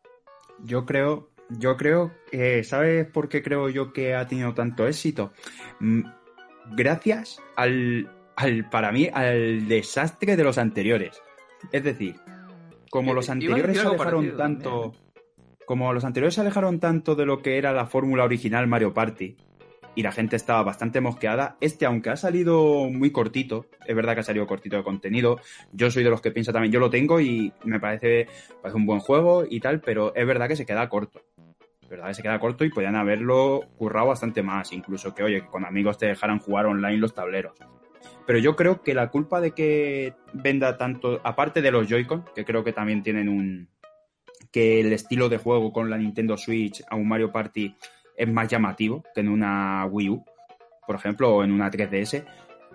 Yo 0.58 0.84
creo, 0.84 1.30
yo 1.48 1.76
creo 1.76 2.12
que, 2.30 2.62
¿sabes 2.64 3.06
por 3.06 3.28
qué 3.28 3.42
creo 3.42 3.68
yo 3.68 3.92
que 3.92 4.14
ha 4.14 4.26
tenido 4.26 4.54
tanto 4.54 4.86
éxito? 4.86 5.32
Mm, 5.80 6.02
gracias 6.72 7.42
al, 7.56 8.10
al, 8.36 8.68
para 8.68 8.92
mí, 8.92 9.08
al 9.12 9.66
desastre 9.66 10.36
de 10.36 10.44
los 10.44 10.58
anteriores. 10.58 11.20
Es 11.70 11.84
decir, 11.84 12.16
como 12.90 13.14
los 13.14 13.30
anteriores 13.30 13.78
se 13.78 13.86
alejaron 13.86 14.36
tanto, 14.36 14.92
como 15.72 15.94
los 15.94 16.04
anteriores 16.04 16.34
se 16.34 16.42
alejaron 16.42 16.80
tanto 16.80 17.14
de 17.14 17.24
lo 17.24 17.40
que 17.40 17.56
era 17.56 17.72
la 17.72 17.86
fórmula 17.86 18.24
original 18.24 18.66
Mario 18.66 18.92
Party 18.92 19.38
y 19.94 20.02
la 20.02 20.12
gente 20.12 20.36
estaba 20.36 20.62
bastante 20.62 21.00
mosqueada, 21.00 21.56
este 21.62 21.86
aunque 21.86 22.10
ha 22.10 22.16
salido 22.16 22.90
muy 22.90 23.10
cortito, 23.10 23.64
es 23.86 23.96
verdad 23.96 24.12
que 24.12 24.20
ha 24.20 24.22
salido 24.22 24.46
cortito 24.46 24.76
de 24.76 24.82
contenido, 24.82 25.40
yo 25.72 25.90
soy 25.90 26.04
de 26.04 26.10
los 26.10 26.20
que 26.20 26.30
piensa 26.30 26.52
también, 26.52 26.72
yo 26.72 26.78
lo 26.78 26.90
tengo 26.90 27.22
y 27.22 27.54
me 27.64 27.80
parece, 27.80 28.26
parece 28.60 28.76
un 28.76 28.84
buen 28.84 29.00
juego 29.00 29.46
y 29.48 29.60
tal, 29.60 29.80
pero 29.80 30.14
es 30.14 30.26
verdad 30.26 30.46
que 30.46 30.56
se 30.56 30.66
queda 30.66 30.90
corto. 30.90 31.22
Es 31.80 31.88
verdad 31.88 32.08
que 32.08 32.14
se 32.16 32.22
queda 32.22 32.38
corto 32.38 32.66
y 32.66 32.68
podían 32.68 32.96
haberlo 32.96 33.62
currado 33.78 34.08
bastante 34.08 34.42
más, 34.42 34.74
incluso 34.74 35.14
que, 35.14 35.22
oye, 35.22 35.40
que 35.40 35.48
con 35.48 35.64
amigos 35.64 35.96
te 35.96 36.04
dejaran 36.04 36.38
jugar 36.38 36.66
online 36.66 36.98
los 36.98 37.14
tableros. 37.14 37.54
Pero 38.26 38.38
yo 38.38 38.56
creo 38.56 38.82
que 38.82 38.92
la 38.92 39.08
culpa 39.08 39.40
de 39.40 39.52
que 39.52 40.12
venda 40.34 40.76
tanto, 40.76 41.22
aparte 41.24 41.62
de 41.62 41.70
los 41.70 41.88
Joy-Con, 41.88 42.26
que 42.34 42.44
creo 42.44 42.62
que 42.62 42.74
también 42.74 43.02
tienen 43.02 43.30
un. 43.30 43.70
Que 44.52 44.80
el 44.80 44.92
estilo 44.92 45.28
de 45.28 45.38
juego 45.38 45.72
con 45.72 45.90
la 45.90 45.98
Nintendo 45.98 46.36
Switch 46.36 46.82
a 46.88 46.96
un 46.96 47.08
Mario 47.08 47.32
Party 47.32 47.74
es 48.16 48.28
más 48.30 48.48
llamativo 48.48 49.02
que 49.14 49.20
en 49.20 49.28
una 49.28 49.86
Wii 49.86 50.10
U, 50.10 50.24
por 50.86 50.96
ejemplo, 50.96 51.34
o 51.34 51.44
en 51.44 51.52
una 51.52 51.70
3DS. 51.70 52.24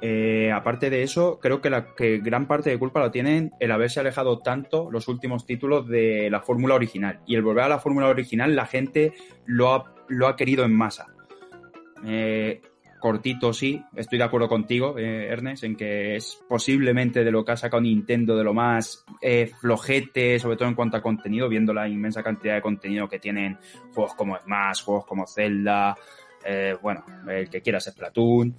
Eh, 0.01 0.51
aparte 0.53 0.89
de 0.89 1.03
eso, 1.03 1.39
creo 1.39 1.59
que, 1.61 1.69
la, 1.69 1.95
que 1.95 2.19
gran 2.19 2.47
parte 2.47 2.69
de 2.69 2.77
culpa 2.77 2.99
lo 2.99 3.11
tienen 3.11 3.51
el 3.59 3.71
haberse 3.71 3.99
alejado 3.99 4.39
tanto 4.39 4.91
los 4.91 5.07
últimos 5.07 5.45
títulos 5.45 5.87
de 5.87 6.29
la 6.29 6.41
fórmula 6.41 6.75
original. 6.75 7.21
Y 7.25 7.35
el 7.35 7.41
volver 7.41 7.63
a 7.63 7.69
la 7.69 7.79
fórmula 7.79 8.07
original, 8.07 8.55
la 8.55 8.65
gente 8.65 9.13
lo 9.45 9.73
ha, 9.73 9.95
lo 10.07 10.27
ha 10.27 10.35
querido 10.35 10.65
en 10.65 10.73
masa. 10.73 11.07
Eh, 12.05 12.61
cortito, 12.99 13.53
sí, 13.53 13.81
estoy 13.95 14.17
de 14.17 14.23
acuerdo 14.23 14.47
contigo, 14.47 14.97
eh, 14.97 15.27
Ernest, 15.27 15.63
en 15.63 15.75
que 15.75 16.15
es 16.15 16.43
posiblemente 16.47 17.23
de 17.23 17.31
lo 17.31 17.45
que 17.45 17.51
ha 17.51 17.57
sacado 17.57 17.81
Nintendo, 17.81 18.35
de 18.35 18.43
lo 18.43 18.53
más 18.53 19.05
eh, 19.21 19.51
flojete, 19.59 20.39
sobre 20.39 20.57
todo 20.57 20.67
en 20.67 20.75
cuanto 20.75 20.97
a 20.97 21.01
contenido, 21.01 21.47
viendo 21.47 21.73
la 21.73 21.87
inmensa 21.87 22.23
cantidad 22.23 22.55
de 22.55 22.61
contenido 22.61 23.07
que 23.07 23.19
tienen 23.19 23.57
juegos 23.93 24.15
como 24.15 24.37
Smash, 24.37 24.83
juegos 24.83 25.05
como 25.05 25.27
Zelda, 25.27 25.95
eh, 26.45 26.75
bueno, 26.81 27.03
el 27.29 27.49
que 27.49 27.61
quieras 27.61 27.85
Splatoon, 27.85 28.55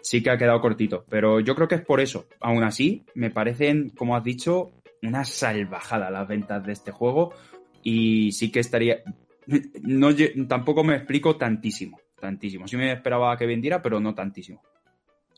sí 0.00 0.22
que 0.22 0.30
ha 0.30 0.38
quedado 0.38 0.60
cortito, 0.60 1.04
pero 1.08 1.40
yo 1.40 1.54
creo 1.54 1.68
que 1.68 1.76
es 1.76 1.84
por 1.84 2.00
eso. 2.00 2.26
Aún 2.40 2.64
así, 2.64 3.04
me 3.14 3.30
parecen, 3.30 3.90
como 3.90 4.16
has 4.16 4.24
dicho, 4.24 4.72
una 5.02 5.24
salvajada 5.24 6.10
las 6.10 6.26
ventas 6.26 6.64
de 6.64 6.72
este 6.72 6.90
juego 6.90 7.34
y 7.82 8.32
sí 8.32 8.50
que 8.50 8.60
estaría... 8.60 9.02
No, 9.82 10.08
tampoco 10.48 10.82
me 10.82 10.96
explico 10.96 11.36
tantísimo 11.36 12.00
tantísimo. 12.18 12.66
Sí 12.66 12.76
me 12.76 12.92
esperaba 12.92 13.36
que 13.36 13.46
vendiera, 13.46 13.82
pero 13.82 14.00
no 14.00 14.14
tantísimo. 14.14 14.62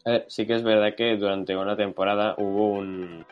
A 0.04 0.10
ver, 0.12 0.24
sí 0.28 0.46
que 0.46 0.54
es 0.54 0.62
verdad 0.62 0.94
que 0.96 1.16
durante 1.16 1.56
una 1.56 1.76
temporada 1.76 2.34
hubo 2.38 2.72
un, 2.72 3.24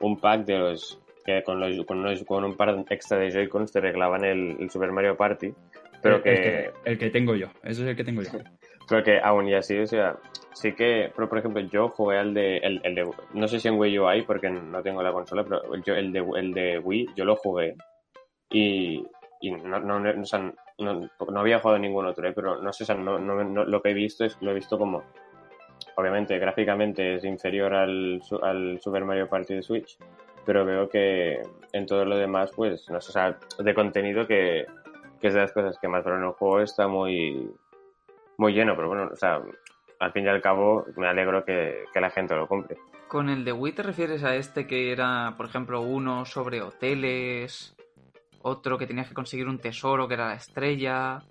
un 0.00 0.20
pack 0.20 0.44
de 0.44 0.58
los 0.58 1.00
que 1.24 1.42
con, 1.42 1.60
los, 1.60 1.84
con, 1.84 2.02
los, 2.02 2.24
con 2.24 2.44
un 2.44 2.56
par 2.56 2.84
extra 2.88 3.18
de 3.18 3.30
Joy-Cons 3.30 3.72
te 3.72 3.80
reglaban 3.80 4.24
el, 4.24 4.56
el, 4.60 4.70
Super 4.70 4.92
Mario 4.92 5.16
Party. 5.16 5.52
Pero 6.00 6.16
el, 6.16 6.22
que, 6.22 6.30
el 6.30 6.42
que, 6.42 6.72
el 6.84 6.98
que. 6.98 7.10
tengo 7.10 7.34
yo, 7.34 7.48
ese 7.62 7.82
es 7.82 7.88
el 7.88 7.96
que 7.96 8.04
tengo 8.04 8.22
yo. 8.22 8.30
pero 8.88 9.04
que 9.04 9.20
aún 9.20 9.48
y 9.48 9.54
así, 9.54 9.78
o 9.78 9.86
sea, 9.86 10.16
sí 10.54 10.72
que, 10.72 11.12
pero 11.14 11.28
por 11.28 11.38
ejemplo, 11.38 11.60
yo 11.60 11.88
jugué 11.90 12.18
al 12.18 12.32
de, 12.32 12.56
el, 12.58 12.80
el 12.82 12.94
de, 12.94 13.10
no 13.34 13.46
sé 13.46 13.60
si 13.60 13.68
en 13.68 13.78
Wii 13.78 13.98
U 13.98 14.08
hay 14.08 14.22
porque 14.22 14.48
no 14.48 14.82
tengo 14.82 15.02
la 15.02 15.12
consola, 15.12 15.44
pero 15.44 15.62
yo 15.84 15.94
el 15.94 16.12
de, 16.12 16.24
el 16.36 16.52
de 16.54 16.78
Wii, 16.78 17.08
yo 17.14 17.24
lo 17.26 17.36
jugué 17.36 17.76
y, 18.50 19.04
y 19.40 19.50
no, 19.50 19.78
no, 19.80 20.00
no, 20.00 20.22
o 20.22 20.24
sea, 20.24 20.52
no, 20.78 21.10
no, 21.30 21.40
había 21.40 21.58
jugado 21.58 21.78
ningún 21.78 22.06
otro, 22.06 22.28
¿eh? 22.28 22.32
pero 22.32 22.60
no 22.60 22.72
sé, 22.72 22.90
o 22.90 22.96
no, 22.96 23.18
no, 23.18 23.64
lo 23.64 23.82
que 23.82 23.90
he 23.90 23.94
visto 23.94 24.24
es 24.24 24.36
lo 24.40 24.52
he 24.52 24.54
visto 24.54 24.78
como, 24.78 25.02
obviamente, 25.96 26.38
gráficamente 26.38 27.16
es 27.16 27.24
inferior 27.24 27.74
al, 27.74 28.22
al 28.42 28.80
Super 28.80 29.04
Mario 29.04 29.28
Party 29.28 29.54
de 29.54 29.62
Switch, 29.62 29.98
pero 30.44 30.64
veo 30.64 30.88
que 30.88 31.42
en 31.72 31.86
todo 31.86 32.04
lo 32.04 32.16
demás, 32.16 32.50
pues, 32.54 32.88
no 32.90 33.00
sé, 33.00 33.10
o 33.10 33.12
sea, 33.12 33.38
de 33.58 33.74
contenido 33.74 34.26
que, 34.26 34.66
que 35.20 35.28
es 35.28 35.34
de 35.34 35.40
las 35.40 35.52
cosas 35.52 35.78
que 35.78 35.88
más, 35.88 36.04
pero 36.04 36.16
el 36.16 36.32
juego 36.32 36.60
está 36.60 36.86
muy, 36.88 37.50
muy 38.36 38.52
lleno, 38.52 38.74
pero 38.76 38.88
bueno, 38.88 39.10
o 39.12 39.16
sea, 39.16 39.42
al 39.98 40.12
fin 40.12 40.24
y 40.24 40.28
al 40.28 40.40
cabo 40.40 40.86
me 40.96 41.08
alegro 41.08 41.44
que, 41.44 41.84
que 41.92 42.00
la 42.00 42.10
gente 42.10 42.34
lo 42.34 42.46
compre. 42.46 42.76
¿Con 43.08 43.30
el 43.30 43.44
de 43.44 43.52
Wii 43.52 43.72
te 43.72 43.82
refieres 43.82 44.22
a 44.22 44.36
este 44.36 44.66
que 44.66 44.92
era, 44.92 45.34
por 45.36 45.46
ejemplo, 45.46 45.80
uno 45.80 46.26
sobre 46.26 46.60
hoteles? 46.60 47.74
Otro 48.42 48.78
que 48.78 48.86
tenías 48.86 49.08
que 49.08 49.14
conseguir 49.14 49.48
un 49.48 49.58
tesoro 49.58 50.08
que 50.08 50.14
era 50.14 50.28
la 50.28 50.34
estrella. 50.34 51.22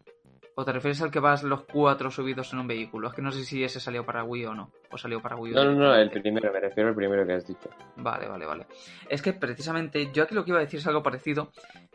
¿O 0.59 0.65
te 0.65 0.71
refieres 0.71 0.99
al 1.03 1.11
que 1.11 1.19
vas 1.19 1.43
los 1.43 1.65
cuatro 1.65 2.09
subidos 2.09 2.51
en 2.51 2.59
un 2.59 2.67
vehículo? 2.67 3.09
Es 3.09 3.13
que 3.13 3.21
no 3.21 3.31
sé 3.31 3.43
si 3.43 3.63
ese 3.63 3.79
salió 3.79 4.03
para 4.03 4.23
Wii 4.23 4.45
o 4.47 4.55
no. 4.55 4.71
O 4.91 4.97
salió 4.97 5.21
para 5.21 5.35
Wii 5.35 5.53
No, 5.53 5.63
no, 5.65 5.73
no, 5.73 5.93
el 5.93 6.09
primero, 6.09 6.51
me 6.51 6.59
refiero 6.59 6.89
al 6.89 6.95
primero 6.95 7.27
que 7.27 7.33
has 7.33 7.45
dicho. 7.45 7.69
Vale, 7.97 8.27
vale, 8.27 8.45
vale. 8.47 8.65
Es 9.07 9.21
que 9.21 9.33
precisamente 9.33 10.11
yo 10.11 10.23
aquí 10.23 10.33
lo 10.33 10.43
que 10.43 10.49
iba 10.49 10.57
a 10.57 10.63
decir 10.63 10.79
es 10.79 10.87
algo 10.87 11.03
parecido. 11.03 11.51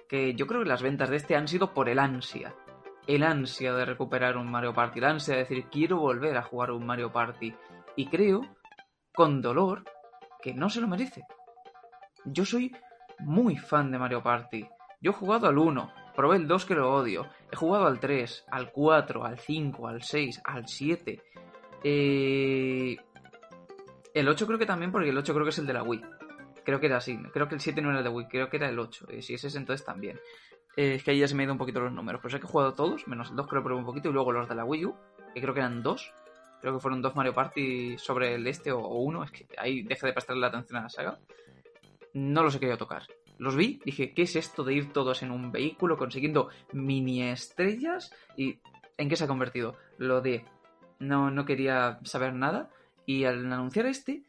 Que 0.09 0.35
yo 0.35 0.47
creo 0.47 0.63
que 0.63 0.69
las 0.69 0.81
ventas 0.81 1.11
de 1.11 1.17
este 1.17 1.35
han 1.35 1.49
sido 1.49 1.75
por 1.75 1.89
el 1.89 1.99
ansia. 1.99 2.55
El 3.09 3.25
ansia 3.25 3.75
de 3.75 3.85
recuperar 3.85 4.37
un 4.37 4.49
Mario 4.49 4.73
Party. 4.73 5.01
El 5.01 5.07
ansia 5.07 5.35
de 5.35 5.41
decir, 5.41 5.65
quiero 5.65 5.99
volver 5.99 6.37
a 6.37 6.43
jugar 6.43 6.71
un 6.71 6.87
Mario 6.87 7.11
Party. 7.11 7.53
Y 7.97 8.07
creo, 8.07 8.43
con 9.13 9.43
dolor, 9.43 9.83
que 10.41 10.55
no 10.55 10.71
se 10.71 10.81
lo 10.81 10.87
merece. 10.87 11.25
Yo 12.25 12.45
soy 12.45 12.77
muy 13.19 13.57
fan 13.57 13.91
de 13.91 13.99
Mario 13.99 14.23
Party. 14.23 14.69
Yo 15.03 15.11
he 15.11 15.15
jugado 15.15 15.49
al 15.49 15.59
1, 15.59 15.93
probé 16.15 16.37
el 16.37 16.47
2 16.47 16.65
que 16.65 16.75
lo 16.77 16.95
odio, 16.95 17.27
he 17.51 17.57
jugado 17.57 17.87
al 17.87 17.99
3, 17.99 18.45
al 18.53 18.71
4, 18.71 19.25
al 19.25 19.37
5, 19.37 19.89
al 19.89 20.03
6, 20.03 20.41
al 20.45 20.69
7. 20.69 21.21
Eh... 21.83 22.97
El 24.15 24.29
8 24.29 24.47
creo 24.47 24.59
que 24.61 24.67
también, 24.67 24.93
porque 24.93 25.09
el 25.09 25.19
8 25.19 25.35
creo 25.35 25.45
que 25.45 25.51
es 25.51 25.59
el 25.59 25.67
de 25.67 25.73
la 25.73 25.83
Wii. 25.83 26.03
Creo 26.65 26.79
que 26.79 26.87
era 26.87 26.99
así, 26.99 27.19
creo 27.33 27.49
que 27.49 27.57
el 27.57 27.61
7 27.61 27.83
no 27.83 27.89
era 27.91 27.99
el 27.99 28.05
de 28.05 28.11
Wii, 28.11 28.29
creo 28.29 28.49
que 28.49 28.59
era 28.59 28.69
el 28.69 28.79
8. 28.79 29.07
Eh, 29.11 29.23
si 29.23 29.35
es 29.35 29.43
ese, 29.43 29.59
entonces 29.59 29.85
también. 29.85 30.21
Eh, 30.77 30.95
es 30.95 31.03
que 31.03 31.11
ahí 31.11 31.19
ya 31.19 31.27
se 31.27 31.35
me 31.35 31.43
han 31.43 31.49
ido 31.49 31.55
un 31.55 31.59
poquito 31.59 31.81
los 31.81 31.93
números, 31.93 32.21
pero 32.23 32.31
sé 32.31 32.39
que 32.39 32.47
he 32.47 32.49
jugado 32.51 32.73
todos, 32.73 33.09
menos 33.09 33.31
el 33.31 33.37
2 33.37 33.49
que 33.49 33.57
lo 33.57 33.65
probé 33.65 33.81
un 33.81 33.87
poquito, 33.87 34.09
y 34.09 34.13
luego 34.13 34.31
los 34.31 34.49
de 34.49 34.55
la 34.55 34.65
Wii 34.65 34.87
U, 34.87 34.95
que 35.35 35.41
creo 35.41 35.53
que 35.53 35.61
eran 35.61 35.83
2. 35.83 36.15
Creo 36.61 36.75
que 36.75 36.81
fueron 36.81 37.03
dos 37.03 37.17
Mario 37.17 37.35
Party 37.35 37.99
sobre 37.99 38.37
el 38.37 38.47
este 38.47 38.71
o, 38.71 38.87
uno, 38.87 39.25
es 39.25 39.33
que 39.33 39.49
ahí 39.59 39.83
deje 39.83 40.07
de 40.07 40.13
prestarle 40.13 40.43
la 40.43 40.47
atención 40.47 40.79
a 40.79 40.83
la 40.83 40.89
saga. 40.89 41.19
No 42.15 42.45
los 42.45 42.55
he 42.55 42.61
querido 42.61 42.79
tocar 42.79 43.03
los 43.39 43.57
vi, 43.57 43.81
dije, 43.85 44.15
¿qué 44.15 44.23
es 44.23 44.37
esto 44.37 44.65
de 44.65 44.75
ir 44.75 44.93
todos 44.93 45.23
en 45.23 45.31
un 45.31 45.53
vehículo 45.53 45.97
consiguiendo 45.97 46.49
mini 46.73 47.23
estrellas? 47.23 48.13
¿Y 48.37 48.61
en 48.99 49.09
qué 49.09 49.17
se 49.17 49.25
ha 49.25 49.29
convertido? 49.29 49.77
Lo 49.99 50.21
de 50.21 50.45
no, 50.99 51.31
no 51.31 51.45
quería 51.45 51.99
saber 52.05 52.35
nada 52.35 52.71
y 53.07 53.25
al 53.25 53.53
anunciar 53.53 53.87
este 53.87 54.25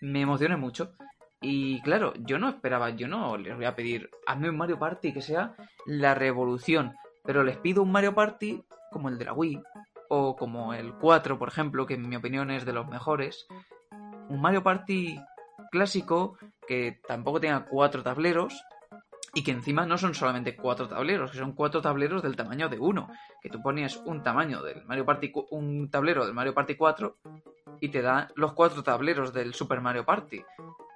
me 0.00 0.20
emocioné 0.20 0.56
mucho. 0.56 0.94
Y 1.40 1.80
claro, 1.82 2.14
yo 2.18 2.38
no 2.38 2.48
esperaba, 2.48 2.90
yo 2.90 3.06
no 3.08 3.36
les 3.36 3.54
voy 3.54 3.66
a 3.66 3.76
pedir, 3.76 4.10
hazme 4.26 4.50
un 4.50 4.56
Mario 4.56 4.78
Party 4.78 5.12
que 5.12 5.20
sea 5.20 5.54
la 5.86 6.14
revolución, 6.14 6.94
pero 7.22 7.44
les 7.44 7.58
pido 7.58 7.82
un 7.82 7.92
Mario 7.92 8.14
Party 8.14 8.62
como 8.90 9.08
el 9.08 9.18
de 9.18 9.24
la 9.26 9.32
Wii, 9.34 9.60
o 10.08 10.36
como 10.36 10.74
el 10.74 10.94
4, 10.94 11.38
por 11.38 11.48
ejemplo, 11.48 11.86
que 11.86 11.94
en 11.94 12.08
mi 12.08 12.16
opinión 12.16 12.50
es 12.50 12.64
de 12.64 12.72
los 12.72 12.86
mejores. 12.86 13.46
Un 14.28 14.40
Mario 14.40 14.62
Party 14.62 15.18
clásico 15.70 16.38
que 16.66 17.00
tampoco 17.06 17.40
tenga 17.40 17.64
cuatro 17.66 18.02
tableros 18.02 18.64
y 19.34 19.42
que 19.42 19.50
encima 19.50 19.84
no 19.84 19.98
son 19.98 20.14
solamente 20.14 20.56
cuatro 20.56 20.88
tableros, 20.88 21.32
que 21.32 21.38
son 21.38 21.52
cuatro 21.52 21.82
tableros 21.82 22.22
del 22.22 22.36
tamaño 22.36 22.68
de 22.68 22.78
uno. 22.78 23.10
Que 23.42 23.50
tú 23.50 23.60
pones 23.60 23.96
un 24.04 24.22
tamaño 24.22 24.62
del 24.62 24.84
Mario 24.84 25.04
Party, 25.04 25.32
un 25.50 25.90
tablero 25.90 26.24
del 26.24 26.34
Mario 26.34 26.54
Party 26.54 26.76
4 26.76 27.16
y 27.80 27.88
te 27.88 28.00
da 28.00 28.28
los 28.36 28.52
cuatro 28.52 28.82
tableros 28.82 29.32
del 29.32 29.52
Super 29.52 29.80
Mario 29.80 30.04
Party. 30.04 30.42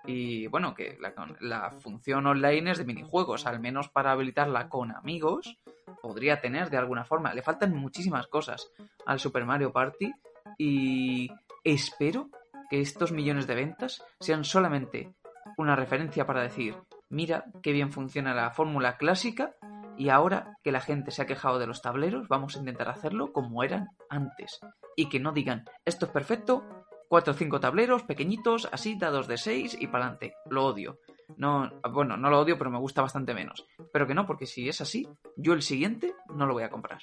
Y 0.06 0.46
bueno, 0.46 0.72
que 0.74 0.96
la, 1.00 1.12
la 1.40 1.70
función 1.70 2.26
online 2.26 2.70
es 2.70 2.78
de 2.78 2.84
minijuegos, 2.84 3.46
al 3.46 3.60
menos 3.60 3.88
para 3.88 4.12
habilitarla 4.12 4.68
con 4.68 4.92
amigos, 4.92 5.58
podría 6.00 6.40
tener 6.40 6.70
de 6.70 6.78
alguna 6.78 7.04
forma. 7.04 7.34
Le 7.34 7.42
faltan 7.42 7.74
muchísimas 7.74 8.28
cosas 8.28 8.70
al 9.04 9.18
Super 9.18 9.44
Mario 9.44 9.72
Party 9.72 10.12
y 10.56 11.30
espero 11.64 12.30
que 12.70 12.80
estos 12.80 13.12
millones 13.12 13.46
de 13.46 13.54
ventas 13.54 14.02
sean 14.20 14.44
solamente 14.44 15.12
una 15.58 15.76
referencia 15.76 16.26
para 16.26 16.42
decir, 16.42 16.76
mira 17.10 17.44
qué 17.62 17.72
bien 17.72 17.92
funciona 17.92 18.32
la 18.34 18.50
fórmula 18.50 18.96
clásica 18.96 19.54
y 19.96 20.08
ahora 20.08 20.56
que 20.62 20.72
la 20.72 20.80
gente 20.80 21.10
se 21.10 21.22
ha 21.22 21.26
quejado 21.26 21.58
de 21.58 21.66
los 21.66 21.82
tableros, 21.82 22.28
vamos 22.28 22.56
a 22.56 22.60
intentar 22.60 22.88
hacerlo 22.88 23.32
como 23.32 23.64
eran 23.64 23.88
antes. 24.08 24.60
Y 24.96 25.08
que 25.08 25.18
no 25.18 25.32
digan, 25.32 25.64
esto 25.84 26.06
es 26.06 26.12
perfecto, 26.12 26.64
cuatro 27.08 27.32
o 27.32 27.36
cinco 27.36 27.58
tableros 27.58 28.04
pequeñitos, 28.04 28.68
así, 28.70 28.96
dados 28.96 29.26
de 29.26 29.36
seis 29.36 29.76
y 29.78 29.88
para 29.88 30.04
adelante. 30.04 30.34
Lo 30.48 30.66
odio. 30.66 31.00
No, 31.36 31.68
bueno, 31.92 32.16
no 32.16 32.30
lo 32.30 32.40
odio, 32.40 32.56
pero 32.56 32.70
me 32.70 32.78
gusta 32.78 33.02
bastante 33.02 33.34
menos. 33.34 33.66
Pero 33.92 34.06
que 34.06 34.14
no, 34.14 34.24
porque 34.24 34.46
si 34.46 34.68
es 34.68 34.80
así, 34.80 35.08
yo 35.36 35.52
el 35.52 35.62
siguiente 35.62 36.14
no 36.32 36.46
lo 36.46 36.54
voy 36.54 36.62
a 36.62 36.70
comprar. 36.70 37.00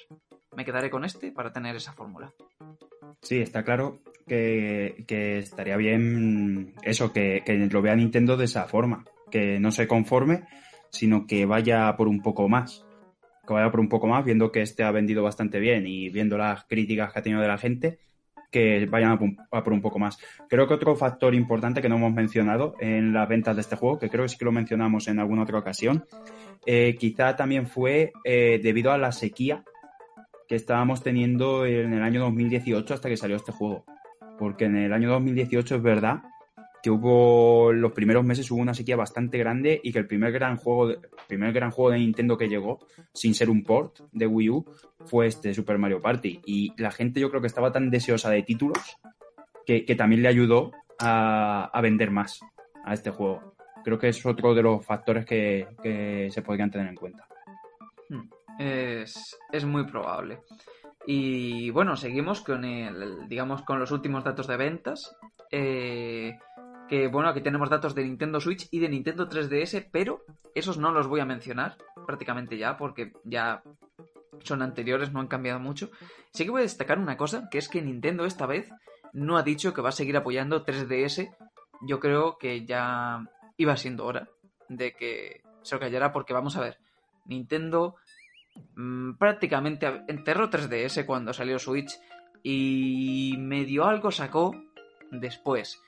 Me 0.56 0.64
quedaré 0.64 0.88
con 0.90 1.04
este 1.04 1.32
para 1.32 1.52
tener 1.52 1.76
esa 1.76 1.92
fórmula. 1.92 2.32
Sí, 3.20 3.40
está 3.40 3.62
claro 3.62 3.98
que, 4.26 5.38
estaría 5.38 5.76
bien 5.76 6.74
eso, 6.82 7.12
que, 7.12 7.42
lo 7.70 7.82
vea 7.82 7.96
Nintendo 7.96 8.36
de 8.36 8.46
esa 8.46 8.64
forma, 8.66 9.04
que 9.30 9.58
no 9.60 9.70
se 9.70 9.86
conforme, 9.86 10.44
sino 10.90 11.26
que 11.26 11.46
vaya 11.46 11.96
por 11.96 12.08
un 12.08 12.22
poco 12.22 12.48
más. 12.48 12.84
Que 13.46 13.54
vaya 13.54 13.70
por 13.70 13.80
un 13.80 13.88
poco 13.88 14.08
más, 14.08 14.24
viendo 14.24 14.50
que 14.50 14.62
este 14.62 14.82
ha 14.82 14.90
vendido 14.90 15.22
bastante 15.22 15.60
bien 15.60 15.86
y 15.86 16.08
viendo 16.08 16.36
las 16.36 16.64
críticas 16.64 17.12
que 17.12 17.18
ha 17.20 17.22
tenido 17.22 17.40
de 17.40 17.48
la 17.48 17.58
gente, 17.58 18.00
que 18.50 18.86
vayan 18.86 19.12
a, 19.12 19.58
a, 19.58 19.62
por 19.62 19.72
un 19.72 19.80
poco 19.80 19.98
más. 20.00 20.18
Creo 20.48 20.66
que 20.66 20.74
otro 20.74 20.96
factor 20.96 21.34
importante 21.34 21.80
que 21.80 21.88
no 21.88 21.96
hemos 21.96 22.12
mencionado 22.12 22.74
en 22.80 23.12
las 23.12 23.28
ventas 23.28 23.54
de 23.54 23.62
este 23.62 23.76
juego, 23.76 23.98
que 23.98 24.08
creo 24.08 24.24
que 24.24 24.30
sí 24.30 24.38
que 24.38 24.44
lo 24.44 24.52
mencionamos 24.52 25.06
en 25.06 25.20
alguna 25.20 25.42
otra 25.42 25.58
ocasión, 25.58 26.04
eh, 26.66 26.96
quizá 26.98 27.36
también 27.36 27.68
fue 27.68 28.12
eh, 28.24 28.58
debido 28.60 28.90
a 28.90 28.98
la 28.98 29.12
sequía 29.12 29.62
que 30.48 30.56
estábamos 30.56 31.02
teniendo 31.02 31.66
en 31.66 31.92
el 31.92 32.02
año 32.02 32.20
2018 32.20 32.94
hasta 32.94 33.08
que 33.08 33.16
salió 33.16 33.36
este 33.36 33.52
juego. 33.52 33.84
Porque 34.38 34.66
en 34.66 34.76
el 34.76 34.92
año 34.92 35.10
2018 35.10 35.76
es 35.76 35.82
verdad 35.82 36.22
que 36.82 36.90
hubo 36.90 37.72
los 37.72 37.92
primeros 37.92 38.24
meses 38.24 38.48
hubo 38.50 38.60
una 38.60 38.74
sequía 38.74 38.94
bastante 38.94 39.38
grande 39.38 39.80
y 39.82 39.92
que 39.92 39.98
el 39.98 40.06
primer 40.06 40.30
gran 40.30 40.56
juego 40.56 40.88
de, 40.88 40.98
primer 41.26 41.52
gran 41.52 41.72
juego 41.72 41.90
de 41.90 41.98
Nintendo 41.98 42.38
que 42.38 42.48
llegó 42.48 42.78
sin 43.12 43.34
ser 43.34 43.50
un 43.50 43.64
port 43.64 44.00
de 44.12 44.26
Wii 44.26 44.50
U 44.50 44.64
fue 45.04 45.26
este 45.26 45.52
Super 45.52 45.78
Mario 45.78 46.00
Party 46.00 46.40
y 46.46 46.72
la 46.80 46.92
gente 46.92 47.18
yo 47.18 47.28
creo 47.28 47.40
que 47.40 47.48
estaba 47.48 47.72
tan 47.72 47.90
deseosa 47.90 48.30
de 48.30 48.44
títulos 48.44 48.98
que, 49.66 49.82
también 49.96 50.22
le 50.22 50.28
ayudó 50.28 50.70
a, 51.00 51.80
vender 51.82 52.12
más 52.12 52.40
a 52.84 52.94
este 52.94 53.10
juego. 53.10 53.56
Creo 53.84 53.98
que 53.98 54.08
es 54.08 54.24
otro 54.24 54.54
de 54.54 54.62
los 54.62 54.86
factores 54.86 55.26
que, 55.26 56.28
se 56.30 56.42
podrían 56.42 56.70
tener 56.70 56.86
en 56.86 56.94
cuenta. 56.94 57.26
Hmm. 58.08 58.28
Es, 58.60 59.36
es, 59.50 59.64
muy 59.64 59.84
probable. 59.84 60.38
Y 61.06 61.70
bueno, 61.70 61.96
seguimos 61.96 62.40
con 62.40 62.64
el, 62.64 63.28
digamos, 63.28 63.62
con 63.62 63.78
los 63.78 63.92
últimos 63.92 64.24
datos 64.24 64.48
de 64.48 64.56
ventas. 64.56 65.16
Eh, 65.50 66.36
que 66.88 67.08
bueno, 67.08 67.28
aquí 67.28 67.40
tenemos 67.40 67.70
datos 67.70 67.94
de 67.94 68.04
Nintendo 68.04 68.40
Switch 68.40 68.68
y 68.70 68.80
de 68.80 68.88
Nintendo 68.88 69.28
3DS, 69.28 69.88
pero 69.90 70.24
esos 70.54 70.78
no 70.78 70.92
los 70.92 71.06
voy 71.06 71.20
a 71.20 71.24
mencionar 71.24 71.76
prácticamente 72.06 72.58
ya, 72.58 72.76
porque 72.76 73.12
ya 73.24 73.62
son 74.42 74.62
anteriores, 74.62 75.12
no 75.12 75.20
han 75.20 75.28
cambiado 75.28 75.60
mucho. 75.60 75.90
Sí 76.32 76.44
que 76.44 76.50
voy 76.50 76.60
a 76.60 76.62
destacar 76.62 76.98
una 76.98 77.16
cosa, 77.16 77.48
que 77.50 77.58
es 77.58 77.68
que 77.68 77.82
Nintendo 77.82 78.24
esta 78.24 78.46
vez 78.46 78.70
no 79.12 79.36
ha 79.36 79.42
dicho 79.42 79.74
que 79.74 79.82
va 79.82 79.90
a 79.90 79.92
seguir 79.92 80.16
apoyando 80.16 80.64
3DS. 80.64 81.34
Yo 81.82 82.00
creo 82.00 82.38
que 82.38 82.64
ya 82.64 83.24
iba 83.56 83.76
siendo 83.76 84.04
hora 84.04 84.28
de 84.68 84.92
que 84.92 85.42
se 85.62 85.74
lo 85.74 85.80
callara, 85.80 86.12
porque 86.12 86.32
vamos 86.32 86.56
a 86.56 86.60
ver, 86.60 86.78
Nintendo 87.24 87.96
mmm, 88.74 89.14
prácticamente 89.14 89.86
enterró 90.08 90.50
3DS 90.50 91.04
cuando 91.06 91.32
salió 91.32 91.58
Switch 91.58 91.98
y 92.42 93.34
medio 93.38 93.84
algo 93.84 94.10
sacó 94.10 94.54
después 95.10 95.80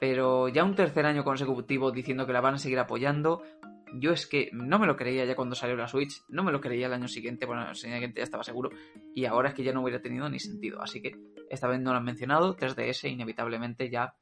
pero 0.00 0.48
ya 0.48 0.64
un 0.64 0.74
tercer 0.74 1.06
año 1.06 1.22
consecutivo 1.22 1.92
diciendo 1.92 2.26
que 2.26 2.32
la 2.32 2.40
van 2.40 2.54
a 2.54 2.58
seguir 2.58 2.78
apoyando, 2.78 3.42
yo 3.92 4.12
es 4.12 4.26
que 4.26 4.48
no 4.52 4.78
me 4.78 4.86
lo 4.86 4.96
creía 4.96 5.26
ya 5.26 5.36
cuando 5.36 5.54
salió 5.54 5.76
la 5.76 5.88
Switch, 5.88 6.22
no 6.30 6.42
me 6.42 6.52
lo 6.52 6.60
creía 6.60 6.86
el 6.86 6.94
año 6.94 7.06
siguiente, 7.06 7.44
bueno, 7.44 7.62
el 7.62 7.68
año 7.68 7.74
siguiente 7.74 8.18
ya 8.18 8.24
estaba 8.24 8.42
seguro, 8.42 8.70
y 9.14 9.26
ahora 9.26 9.50
es 9.50 9.54
que 9.54 9.62
ya 9.62 9.72
no 9.72 9.82
hubiera 9.82 10.00
tenido 10.00 10.28
ni 10.30 10.40
sentido, 10.40 10.80
así 10.82 11.02
que 11.02 11.16
esta 11.50 11.68
vez 11.68 11.80
no 11.80 11.90
lo 11.90 11.98
han 11.98 12.04
mencionado, 12.04 12.56
3DS 12.56 13.10
inevitablemente 13.10 13.90
ya 13.90 14.14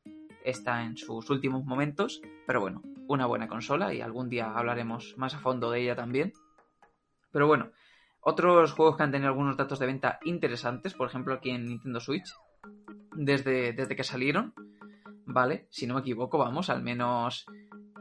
está 0.45 0.83
en 0.83 0.97
sus 0.97 1.31
últimos 1.31 1.65
momentos, 1.65 2.21
pero 2.45 2.61
bueno, 2.61 2.83
una 3.07 3.27
buena 3.27 3.47
consola 3.47 3.95
y 3.95 4.01
algún 4.01 4.29
día 4.29 4.51
hablaremos 4.53 5.15
más 5.17 5.35
a 5.35 5.39
fondo 5.39 5.71
de 5.71 5.83
ella 5.83 5.95
también. 5.95 6.33
Pero 7.39 7.47
bueno, 7.47 7.71
otros 8.23 8.73
juegos 8.73 8.97
que 8.97 9.05
han 9.05 9.13
tenido 9.13 9.29
algunos 9.29 9.57
datos 9.57 9.79
de 9.79 9.87
venta 9.87 10.19
interesantes, 10.25 10.93
por 10.93 11.07
ejemplo 11.07 11.35
aquí 11.35 11.51
en 11.51 11.67
Nintendo 11.67 12.01
Switch, 12.01 12.29
desde, 13.13 13.73
desde 13.75 13.95
que 13.95 14.03
salieron, 14.03 14.55
¿vale? 15.25 15.69
Si 15.71 15.87
no 15.87 15.95
me 15.95 16.01
equivoco, 16.01 16.37
vamos, 16.37 16.69
al 16.69 16.83
menos 16.83 17.47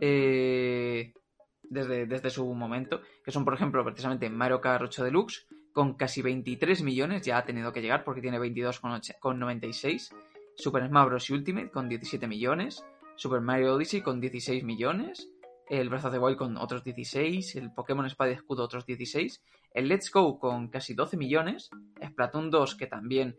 eh, 0.02 1.14
desde, 1.62 2.08
desde 2.08 2.32
su 2.32 2.52
momento, 2.52 3.02
que 3.24 3.32
son, 3.32 3.46
por 3.46 3.54
ejemplo, 3.54 3.84
precisamente 3.84 4.28
Mario 4.28 4.60
Kart 4.60 4.82
8 4.86 5.04
Deluxe, 5.04 5.46
con 5.72 5.94
casi 5.94 6.24
23 6.24 6.82
millones, 6.82 7.22
ya 7.22 7.38
ha 7.38 7.46
tenido 7.46 7.72
que 7.72 7.84
llegar 7.84 8.04
porque 8.04 8.22
tiene 8.22 8.40
22,96, 8.40 10.16
Super 10.56 10.88
Smash 10.88 11.06
Bros. 11.06 11.30
Ultimate 11.30 11.70
con 11.70 11.88
17 11.90 12.28
millones, 12.28 12.84
Super 13.18 13.42
Mario 13.42 13.76
Odyssey 13.76 14.02
con 14.02 14.20
16 14.20 14.64
millones, 14.64 15.30
el 15.70 15.90
Breath 15.90 16.06
of 16.06 16.12
the 16.12 16.20
Wild 16.20 16.38
con 16.38 16.58
otros 16.58 16.84
16, 16.84 17.56
el 17.56 17.72
Pokémon 17.72 18.06
Espada 18.06 18.32
y 18.32 18.34
Escudo 18.34 18.64
otros 18.64 18.86
16, 18.86 19.44
el 19.74 19.88
Let's 19.88 20.12
Go 20.12 20.40
con 20.40 20.70
casi 20.70 20.94
12 20.94 21.18
millones, 21.18 21.70
Splatoon 22.04 22.50
2 22.50 22.76
que 22.76 22.88
también 22.88 23.38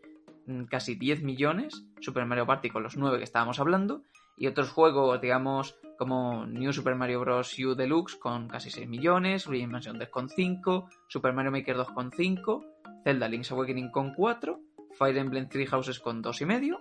Mm, 0.49 0.63
casi 0.63 0.95
10 0.95 1.21
millones, 1.21 1.85
Super 1.99 2.25
Mario 2.25 2.47
Party 2.47 2.71
con 2.71 2.81
los 2.81 2.97
9 2.97 3.19
que 3.19 3.23
estábamos 3.23 3.59
hablando, 3.59 4.01
y 4.35 4.47
otros 4.47 4.71
juegos, 4.71 5.21
digamos, 5.21 5.77
como 5.95 6.47
New 6.47 6.73
Super 6.73 6.95
Mario 6.95 7.19
Bros. 7.19 7.55
U 7.59 7.75
Deluxe 7.75 8.15
con 8.15 8.47
casi 8.47 8.71
6 8.71 8.87
millones, 8.89 9.45
Luigi 9.45 9.67
Mansion 9.67 9.97
3 9.97 10.09
con 10.09 10.27
5, 10.27 10.89
Super 11.07 11.33
Mario 11.33 11.51
Maker 11.51 11.77
2 11.77 11.91
con 11.91 12.11
5, 12.11 12.65
Zelda 13.03 13.27
Link's 13.27 13.51
Awakening 13.51 13.91
con 13.91 14.15
4, 14.15 14.59
Fire 14.97 15.17
Emblem 15.19 15.47
Three 15.47 15.67
Houses 15.67 15.99
con 15.99 16.23
2,5, 16.23 16.79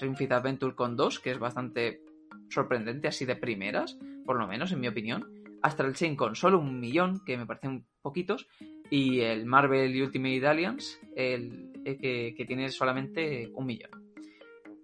Ring 0.00 0.16
Fit 0.16 0.30
Adventure 0.30 0.76
con 0.76 0.94
2, 0.94 1.18
que 1.18 1.32
es 1.32 1.40
bastante 1.40 2.00
sorprendente 2.48 3.08
así 3.08 3.24
de 3.24 3.36
primeras, 3.36 3.98
por 4.24 4.38
lo 4.38 4.46
menos 4.46 4.72
en 4.72 4.80
mi 4.80 4.88
opinión, 4.88 5.26
Astral 5.62 5.94
Chain 5.94 6.16
con 6.16 6.34
solo 6.36 6.58
un 6.58 6.80
millón, 6.80 7.22
que 7.24 7.36
me 7.36 7.46
parecen 7.46 7.86
poquitos, 8.02 8.46
y 8.90 9.20
el 9.20 9.46
Marvel 9.46 10.00
Ultimate 10.00 10.46
Alliance, 10.46 10.98
el, 11.16 11.72
que, 11.84 12.44
tiene 12.46 12.70
solamente 12.70 13.50
un 13.54 13.66
millón. 13.66 13.90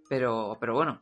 Pero, 0.09 0.57
pero 0.61 0.75
bueno, 0.75 1.01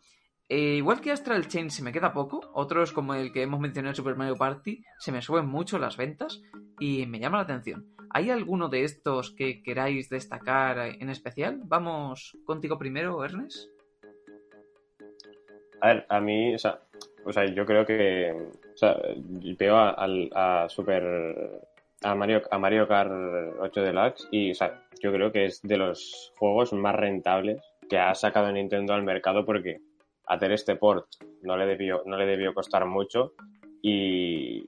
eh, 0.48 0.76
igual 0.76 1.00
que 1.00 1.12
Astral 1.12 1.48
Chain 1.48 1.70
se 1.70 1.82
me 1.82 1.92
queda 1.92 2.12
poco, 2.12 2.40
otros 2.54 2.92
como 2.92 3.14
el 3.14 3.32
que 3.32 3.42
hemos 3.42 3.60
mencionado 3.60 3.92
en 3.92 3.96
Super 3.96 4.16
Mario 4.16 4.36
Party, 4.36 4.84
se 4.98 5.12
me 5.12 5.22
suben 5.22 5.46
mucho 5.46 5.78
las 5.78 5.96
ventas 5.96 6.42
y 6.78 7.06
me 7.06 7.18
llama 7.18 7.38
la 7.38 7.44
atención. 7.44 7.86
¿Hay 8.10 8.28
alguno 8.28 8.68
de 8.68 8.84
estos 8.84 9.30
que 9.30 9.62
queráis 9.62 10.10
destacar 10.10 10.78
en 11.00 11.08
especial? 11.08 11.62
Vamos 11.64 12.36
contigo 12.44 12.78
primero, 12.78 13.24
Ernest. 13.24 13.70
A 15.82 15.88
ver, 15.88 16.06
a 16.08 16.20
mí, 16.20 16.54
o 16.54 16.58
sea, 16.58 16.78
o 17.24 17.32
sea 17.32 17.44
yo 17.44 17.66
creo 17.66 17.84
que, 17.84 18.32
o 18.32 18.76
sea, 18.76 18.96
veo 19.58 19.76
a 19.76 20.66
Super 20.68 21.60
a 22.02 22.14
Mario, 22.14 22.42
a 22.50 22.58
Mario 22.58 22.88
Kart 22.88 23.10
8 23.60 23.82
Deluxe 23.82 24.28
y 24.30 24.52
o 24.52 24.54
sea, 24.54 24.82
yo 25.00 25.12
creo 25.12 25.32
que 25.32 25.46
es 25.46 25.62
de 25.62 25.76
los 25.76 26.32
juegos 26.36 26.72
más 26.72 26.94
rentables 26.94 27.60
que 27.88 27.98
ha 27.98 28.14
sacado 28.14 28.50
Nintendo 28.52 28.94
al 28.94 29.02
mercado 29.02 29.44
porque 29.44 29.80
hacer 30.26 30.52
este 30.52 30.76
port 30.76 31.06
no 31.42 31.56
le 31.56 31.66
debió, 31.66 32.02
no 32.06 32.16
le 32.16 32.26
debió 32.26 32.54
costar 32.54 32.86
mucho 32.86 33.32
y, 33.82 34.64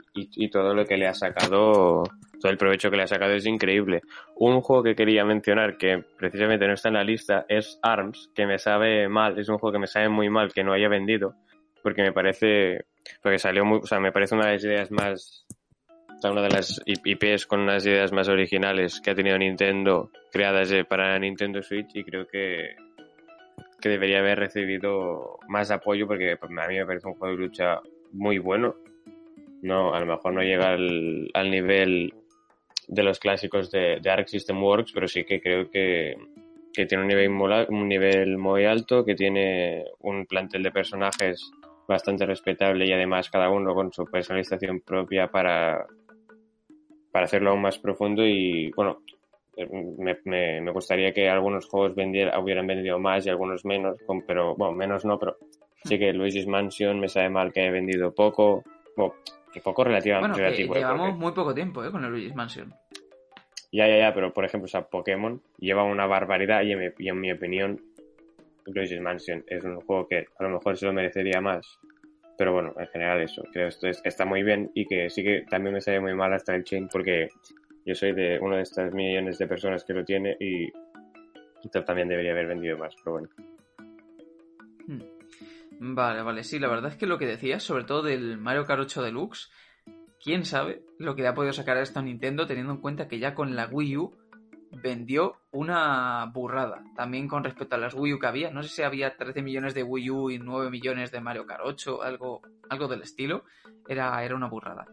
todo 0.50 0.74
lo 0.74 0.84
que 0.84 0.96
le 0.96 1.06
ha 1.06 1.14
sacado, 1.14 2.04
todo 2.40 2.52
el 2.52 2.58
provecho 2.58 2.90
que 2.90 2.96
le 2.96 3.04
ha 3.04 3.06
sacado 3.06 3.32
es 3.32 3.46
increíble. 3.46 4.02
Un 4.36 4.60
juego 4.60 4.82
que 4.82 4.94
quería 4.94 5.24
mencionar 5.24 5.76
que 5.76 6.04
precisamente 6.16 6.66
no 6.66 6.74
está 6.74 6.88
en 6.88 6.94
la 6.94 7.04
lista 7.04 7.46
es 7.48 7.78
ARMS, 7.82 8.30
que 8.34 8.46
me 8.46 8.58
sabe 8.58 9.08
mal, 9.08 9.38
es 9.38 9.48
un 9.48 9.58
juego 9.58 9.72
que 9.72 9.80
me 9.80 9.86
sabe 9.86 10.08
muy 10.08 10.28
mal 10.28 10.52
que 10.52 10.62
no 10.62 10.72
haya 10.72 10.88
vendido 10.88 11.34
porque 11.84 12.02
me 12.02 12.12
parece, 12.12 12.86
porque 13.22 13.38
salió 13.38 13.64
muy, 13.66 13.80
o 13.82 13.86
sea, 13.86 14.00
me 14.00 14.10
parece 14.10 14.34
una 14.34 14.46
de 14.46 14.52
las 14.54 14.64
ideas 14.64 14.90
más 14.90 15.46
una 16.30 16.40
de 16.40 16.48
las 16.48 16.80
IPs 16.86 17.44
con 17.44 17.60
unas 17.60 17.84
ideas 17.84 18.10
más 18.10 18.28
originales 18.28 18.98
que 19.02 19.10
ha 19.10 19.14
tenido 19.14 19.36
Nintendo 19.36 20.10
creadas 20.32 20.72
para 20.88 21.18
Nintendo 21.18 21.62
Switch 21.62 21.94
y 21.94 22.02
creo 22.02 22.26
que, 22.26 22.76
que 23.78 23.88
debería 23.90 24.20
haber 24.20 24.38
recibido 24.38 25.38
más 25.48 25.70
apoyo 25.70 26.06
porque 26.06 26.38
pues, 26.38 26.50
a 26.50 26.66
mí 26.66 26.78
me 26.78 26.86
parece 26.86 27.08
un 27.08 27.14
juego 27.14 27.36
de 27.36 27.42
lucha 27.42 27.80
muy 28.12 28.38
bueno. 28.38 28.74
No, 29.64 29.94
a 29.94 30.00
lo 30.00 30.04
mejor 30.04 30.34
no 30.34 30.42
llega 30.42 30.74
al, 30.74 31.30
al 31.32 31.50
nivel 31.50 32.12
de 32.86 33.02
los 33.02 33.18
clásicos 33.18 33.70
de, 33.70 33.98
de, 33.98 34.24
System 34.26 34.62
Works, 34.62 34.92
pero 34.92 35.08
sí 35.08 35.24
que 35.24 35.40
creo 35.40 35.70
que, 35.70 36.14
que 36.70 36.84
tiene 36.84 37.02
un 37.02 37.08
nivel, 37.08 37.30
un 37.70 37.88
nivel 37.88 38.36
muy 38.36 38.66
alto, 38.66 39.06
que 39.06 39.14
tiene 39.14 39.86
un 40.00 40.26
plantel 40.26 40.62
de 40.62 40.70
personajes 40.70 41.50
bastante 41.88 42.26
respetable 42.26 42.86
y 42.86 42.92
además 42.92 43.30
cada 43.30 43.48
uno 43.48 43.74
con 43.74 43.90
su 43.90 44.04
personalización 44.04 44.80
propia 44.80 45.28
para, 45.28 45.86
para 47.10 47.24
hacerlo 47.24 47.52
aún 47.52 47.62
más 47.62 47.78
profundo 47.78 48.22
y 48.22 48.70
bueno, 48.76 49.00
me, 49.98 50.18
me, 50.26 50.70
gustaría 50.72 51.10
que 51.12 51.30
algunos 51.30 51.66
juegos 51.70 51.94
vendiera, 51.94 52.38
hubieran 52.38 52.66
vendido 52.66 52.98
más 52.98 53.24
y 53.24 53.30
algunos 53.30 53.64
menos, 53.64 53.96
pero 54.26 54.54
bueno, 54.56 54.74
menos 54.74 55.06
no, 55.06 55.18
pero 55.18 55.38
sí 55.84 55.98
que 55.98 56.12
Luigi's 56.12 56.46
Mansion 56.46 57.00
me 57.00 57.08
sabe 57.08 57.30
mal 57.30 57.50
que 57.50 57.62
haya 57.62 57.70
vendido 57.70 58.14
poco, 58.14 58.62
bueno, 58.94 59.14
poco 59.60 59.84
relativamente 59.84 60.40
bueno, 60.40 60.44
relativo. 60.44 60.74
¿eh? 60.74 60.78
llevamos 60.78 61.16
muy 61.16 61.32
poco 61.32 61.54
tiempo 61.54 61.84
¿eh? 61.84 61.90
con 61.90 62.04
el 62.04 62.10
Luigi's 62.10 62.34
Mansion. 62.34 62.72
Ya, 63.72 63.88
ya, 63.88 63.98
ya, 63.98 64.14
pero 64.14 64.32
por 64.32 64.44
ejemplo, 64.44 64.66
o 64.66 64.68
sea, 64.68 64.82
Pokémon 64.82 65.42
lleva 65.58 65.82
una 65.84 66.06
barbaridad 66.06 66.62
y 66.62 66.72
en 66.72 66.78
mi, 66.78 66.86
y 66.98 67.08
en 67.08 67.20
mi 67.20 67.32
opinión 67.32 67.80
Luigi's 68.66 69.00
Mansion 69.00 69.44
es 69.48 69.64
un 69.64 69.80
juego 69.80 70.06
que 70.08 70.26
a 70.38 70.42
lo 70.44 70.50
mejor 70.50 70.76
se 70.76 70.86
lo 70.86 70.92
merecería 70.92 71.40
más 71.40 71.78
pero 72.36 72.52
bueno, 72.52 72.74
en 72.78 72.86
general 72.88 73.20
eso, 73.20 73.42
creo 73.52 73.68
que 73.68 73.88
esto 73.88 74.08
está 74.08 74.24
muy 74.24 74.42
bien 74.42 74.70
y 74.74 74.86
que 74.86 75.08
sí 75.10 75.22
que 75.22 75.44
también 75.48 75.74
me 75.74 75.80
sale 75.80 76.00
muy 76.00 76.14
mal 76.14 76.32
hasta 76.32 76.54
el 76.54 76.64
chain 76.64 76.88
porque 76.88 77.28
yo 77.84 77.94
soy 77.94 78.12
de 78.12 78.38
uno 78.40 78.56
de 78.56 78.62
estas 78.62 78.92
millones 78.92 79.38
de 79.38 79.46
personas 79.46 79.84
que 79.84 79.92
lo 79.92 80.04
tiene 80.04 80.36
y 80.40 80.72
también 81.86 82.08
debería 82.08 82.32
haber 82.32 82.46
vendido 82.46 82.76
más, 82.76 82.94
pero 82.96 83.12
bueno. 83.12 83.28
Hmm. 84.86 85.13
Vale, 85.80 86.22
vale, 86.22 86.44
sí, 86.44 86.58
la 86.58 86.68
verdad 86.68 86.92
es 86.92 86.96
que 86.96 87.06
lo 87.06 87.18
que 87.18 87.26
decías, 87.26 87.62
sobre 87.62 87.84
todo 87.84 88.02
del 88.02 88.38
Mario 88.38 88.64
Kart 88.64 88.80
8 88.80 89.02
Deluxe, 89.02 89.50
quién 90.22 90.44
sabe 90.44 90.82
lo 90.98 91.14
que 91.14 91.26
ha 91.26 91.34
podido 91.34 91.52
sacar 91.52 91.76
a 91.76 91.82
esto 91.82 91.98
a 91.98 92.02
Nintendo 92.02 92.46
teniendo 92.46 92.72
en 92.72 92.80
cuenta 92.80 93.08
que 93.08 93.18
ya 93.18 93.34
con 93.34 93.54
la 93.54 93.66
Wii 93.66 93.96
U 93.98 94.16
vendió 94.82 95.36
una 95.52 96.30
burrada. 96.32 96.82
También 96.96 97.28
con 97.28 97.44
respecto 97.44 97.76
a 97.76 97.78
las 97.78 97.94
Wii 97.94 98.14
U 98.14 98.18
que 98.18 98.26
había. 98.26 98.50
No 98.50 98.62
sé 98.62 98.68
si 98.70 98.82
había 98.82 99.16
13 99.16 99.42
millones 99.42 99.74
de 99.74 99.82
Wii 99.82 100.10
U 100.10 100.30
y 100.30 100.38
9 100.38 100.70
millones 100.70 101.10
de 101.12 101.20
Mario 101.20 101.46
Kart 101.46 101.62
8, 101.64 102.02
algo, 102.02 102.42
algo 102.68 102.88
del 102.88 103.02
estilo. 103.02 103.44
Era, 103.88 104.24
era 104.24 104.34
una 104.34 104.48
burrada. 104.48 104.86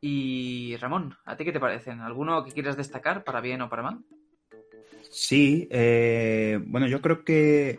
Y 0.00 0.76
Ramón, 0.76 1.16
¿a 1.24 1.36
ti 1.36 1.44
qué 1.44 1.52
te 1.52 1.60
parecen? 1.60 2.00
¿Alguno 2.00 2.44
que 2.44 2.52
quieras 2.52 2.76
destacar 2.76 3.22
para 3.24 3.40
bien 3.40 3.62
o 3.62 3.68
para 3.68 3.82
mal? 3.82 3.98
Sí, 5.10 5.68
eh, 5.70 6.60
bueno, 6.66 6.86
yo 6.86 7.00
creo 7.00 7.24
que 7.24 7.78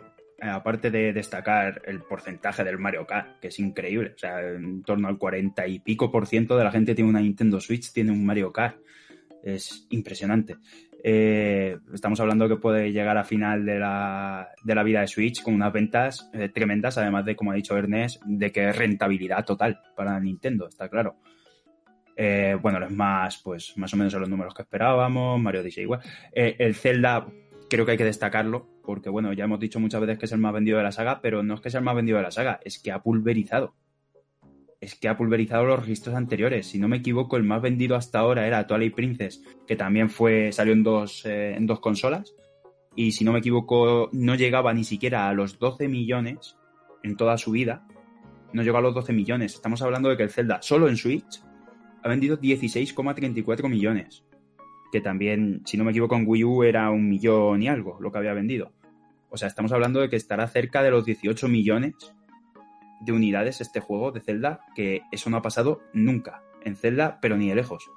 aparte 0.50 0.90
de 0.90 1.12
destacar 1.12 1.82
el 1.86 2.02
porcentaje 2.02 2.64
del 2.64 2.78
Mario 2.78 3.06
Kart, 3.06 3.40
que 3.40 3.48
es 3.48 3.58
increíble, 3.58 4.12
o 4.14 4.18
sea, 4.18 4.40
en 4.40 4.82
torno 4.82 5.08
al 5.08 5.18
40 5.18 5.66
y 5.66 5.80
pico 5.80 6.10
por 6.10 6.26
ciento 6.26 6.56
de 6.56 6.64
la 6.64 6.70
gente 6.70 6.94
tiene 6.94 7.10
una 7.10 7.20
Nintendo 7.20 7.60
Switch, 7.60 7.92
tiene 7.92 8.12
un 8.12 8.24
Mario 8.24 8.52
Kart, 8.52 8.78
es 9.42 9.86
impresionante. 9.90 10.56
eh, 11.02 11.76
estamos 11.92 12.18
hablando 12.20 12.48
que 12.48 12.56
puede 12.56 12.90
llegar 12.90 13.18
a 13.18 13.24
final 13.24 13.64
de 13.66 13.78
la, 13.78 14.48
de 14.62 14.74
la 14.74 14.82
vida 14.82 15.00
de 15.00 15.06
Switch 15.06 15.42
con 15.42 15.54
unas 15.54 15.72
ventas 15.72 16.30
eh, 16.32 16.48
tremendas, 16.48 16.96
además 16.98 17.24
de, 17.26 17.36
como 17.36 17.52
ha 17.52 17.54
dicho 17.54 17.76
Ernest, 17.76 18.22
de 18.24 18.50
que 18.50 18.70
es 18.70 18.76
rentabilidad 18.76 19.44
total 19.44 19.80
para 19.94 20.18
Nintendo, 20.18 20.68
está 20.68 20.88
claro. 20.88 21.16
Eh, 22.16 22.56
bueno, 22.60 22.78
los 22.78 22.92
más, 22.92 23.38
pues 23.42 23.76
más 23.76 23.92
o 23.92 23.96
menos 23.96 24.12
son 24.12 24.20
los 24.20 24.30
números 24.30 24.54
que 24.54 24.62
esperábamos, 24.62 25.40
Mario 25.40 25.62
Odyssey 25.62 25.82
igual. 25.82 26.00
el 26.32 26.74
Zelda 26.74 27.26
creo 27.74 27.84
que 27.84 27.92
hay 27.92 27.98
que 27.98 28.04
destacarlo, 28.04 28.68
porque 28.82 29.10
bueno, 29.10 29.32
ya 29.32 29.44
hemos 29.44 29.60
dicho 29.60 29.80
muchas 29.80 30.00
veces 30.00 30.18
que 30.18 30.26
es 30.26 30.32
el 30.32 30.38
más 30.38 30.52
vendido 30.52 30.78
de 30.78 30.84
la 30.84 30.92
saga, 30.92 31.20
pero 31.20 31.42
no 31.42 31.54
es 31.54 31.60
que 31.60 31.70
sea 31.70 31.78
el 31.78 31.84
más 31.84 31.96
vendido 31.96 32.18
de 32.18 32.24
la 32.24 32.30
saga, 32.30 32.60
es 32.64 32.78
que 32.78 32.92
ha 32.92 33.02
pulverizado 33.02 33.74
es 34.84 34.94
que 34.94 35.08
ha 35.08 35.16
pulverizado 35.16 35.64
los 35.64 35.80
registros 35.80 36.14
anteriores. 36.14 36.66
Si 36.66 36.78
no 36.78 36.88
me 36.88 36.98
equivoco, 36.98 37.38
el 37.38 37.42
más 37.42 37.62
vendido 37.62 37.96
hasta 37.96 38.18
ahora 38.18 38.46
era 38.46 38.66
Twilight 38.66 38.94
Princess, 38.94 39.42
que 39.66 39.76
también 39.76 40.10
fue 40.10 40.52
salió 40.52 40.74
en 40.74 40.82
dos, 40.82 41.24
eh, 41.24 41.54
en 41.56 41.66
dos 41.66 41.80
consolas. 41.80 42.34
Y 42.94 43.12
si 43.12 43.24
no 43.24 43.32
me 43.32 43.38
equivoco, 43.38 44.10
no 44.12 44.34
llegaba 44.34 44.72
ni 44.74 44.84
siquiera 44.84 45.28
a 45.28 45.32
los 45.32 45.58
12 45.58 45.88
millones 45.88 46.56
en 47.02 47.16
toda 47.16 47.38
su 47.38 47.52
vida. 47.52 47.86
No 48.52 48.62
llegó 48.62 48.76
a 48.78 48.82
los 48.82 48.94
12 48.94 49.12
millones. 49.12 49.54
Estamos 49.54 49.80
hablando 49.82 50.10
de 50.10 50.16
que 50.16 50.22
el 50.22 50.30
Zelda, 50.30 50.60
solo 50.62 50.88
en 50.88 50.96
Switch, 50.96 51.42
ha 52.02 52.08
vendido 52.08 52.38
16,34 52.38 53.68
millones. 53.68 54.23
Que 54.94 55.00
también, 55.00 55.62
si 55.64 55.76
no 55.76 55.82
me 55.82 55.90
equivoco, 55.90 56.14
en 56.14 56.22
Wii 56.24 56.44
U 56.44 56.62
era 56.62 56.88
un 56.88 57.08
millón 57.08 57.60
y 57.60 57.66
algo 57.66 57.98
lo 58.00 58.12
que 58.12 58.18
había 58.18 58.32
vendido. 58.32 58.70
O 59.28 59.36
sea, 59.36 59.48
estamos 59.48 59.72
hablando 59.72 59.98
de 59.98 60.08
que 60.08 60.14
estará 60.14 60.46
cerca 60.46 60.84
de 60.84 60.92
los 60.92 61.04
18 61.04 61.48
millones 61.48 62.14
de 63.00 63.10
unidades 63.10 63.60
este 63.60 63.80
juego 63.80 64.12
de 64.12 64.20
Zelda, 64.20 64.60
que 64.76 65.00
eso 65.10 65.30
no 65.30 65.36
ha 65.36 65.42
pasado 65.42 65.80
nunca 65.94 66.44
en 66.62 66.76
Zelda, 66.76 67.18
pero 67.20 67.36
ni 67.36 67.48
de 67.48 67.56
lejos. 67.56 67.90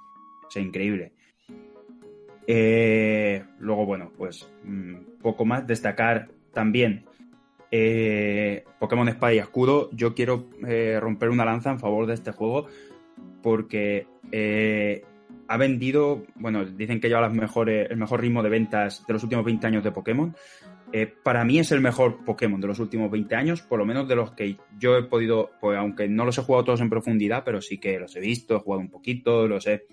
O 0.47 0.49
sea, 0.49 0.59
increíble. 0.59 1.13
Eh, 2.47 3.43
luego, 3.59 3.85
bueno, 3.85 4.11
pues 4.17 4.51
mm, 4.63 5.19
poco 5.21 5.45
más. 5.45 5.67
Destacar 5.67 6.29
también 6.51 7.05
eh, 7.69 8.65
Pokémon 8.79 9.07
Espada 9.07 9.35
y 9.35 9.37
Escudo. 9.37 9.91
Yo 9.91 10.15
quiero 10.15 10.47
eh, 10.65 10.97
romper 10.99 11.29
una 11.29 11.45
lanza 11.45 11.69
en 11.69 11.77
favor 11.77 12.07
de 12.07 12.15
este 12.15 12.31
juego 12.31 12.65
porque 13.43 14.07
ha 15.47 15.57
vendido, 15.57 16.25
bueno, 16.35 16.65
dicen 16.65 16.99
que 16.99 17.07
lleva 17.07 17.21
las 17.21 17.33
mejores, 17.33 17.89
el 17.89 17.97
mejor 17.97 18.21
ritmo 18.21 18.43
de 18.43 18.49
ventas 18.49 19.05
de 19.07 19.13
los 19.13 19.23
últimos 19.23 19.45
20 19.45 19.67
años 19.67 19.83
de 19.83 19.91
Pokémon. 19.91 20.35
Eh, 20.93 21.07
para 21.07 21.43
mí 21.43 21.59
es 21.59 21.71
el 21.71 21.81
mejor 21.81 22.23
Pokémon 22.23 22.61
de 22.61 22.67
los 22.67 22.79
últimos 22.79 23.11
20 23.11 23.35
años, 23.35 23.61
por 23.61 23.79
lo 23.79 23.85
menos 23.85 24.07
de 24.07 24.15
los 24.15 24.31
que 24.31 24.57
yo 24.77 24.97
he 24.97 25.03
podido, 25.03 25.51
pues 25.59 25.77
aunque 25.77 26.07
no 26.07 26.25
los 26.25 26.37
he 26.37 26.43
jugado 26.43 26.65
todos 26.65 26.81
en 26.81 26.89
profundidad, 26.89 27.43
pero 27.43 27.61
sí 27.61 27.77
que 27.77 27.99
los 27.99 28.15
he 28.15 28.19
visto, 28.19 28.55
he 28.55 28.59
jugado 28.59 28.81
un 28.81 28.89
poquito, 28.89 29.47
los 29.47 29.67
he... 29.67 29.85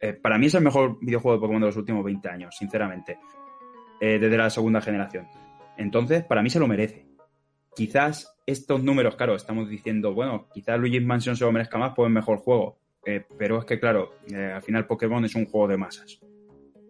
Eh, 0.00 0.14
para 0.14 0.38
mí 0.38 0.46
es 0.46 0.54
el 0.54 0.62
mejor 0.62 0.98
videojuego 1.00 1.36
de 1.36 1.40
Pokémon 1.40 1.60
de 1.60 1.66
los 1.68 1.76
últimos 1.76 2.04
20 2.04 2.28
años, 2.28 2.56
sinceramente, 2.56 3.18
eh, 4.00 4.18
desde 4.18 4.36
la 4.36 4.48
segunda 4.50 4.80
generación. 4.80 5.26
Entonces, 5.76 6.24
para 6.24 6.42
mí 6.42 6.50
se 6.50 6.58
lo 6.58 6.66
merece. 6.66 7.06
Quizás 7.74 8.34
estos 8.46 8.82
números, 8.82 9.16
claro, 9.16 9.34
estamos 9.34 9.68
diciendo, 9.68 10.12
bueno, 10.12 10.48
quizás 10.52 10.78
Luigi's 10.78 11.04
Mansion 11.04 11.36
se 11.36 11.44
lo 11.44 11.52
merezca 11.52 11.78
más 11.78 11.94
por 11.94 12.06
el 12.06 12.12
mejor 12.12 12.38
juego, 12.38 12.79
pero 13.38 13.58
es 13.58 13.64
que, 13.64 13.80
claro, 13.80 14.14
al 14.32 14.62
final 14.62 14.86
Pokémon 14.86 15.24
es 15.24 15.34
un 15.34 15.46
juego 15.46 15.68
de 15.68 15.76
masas. 15.76 16.20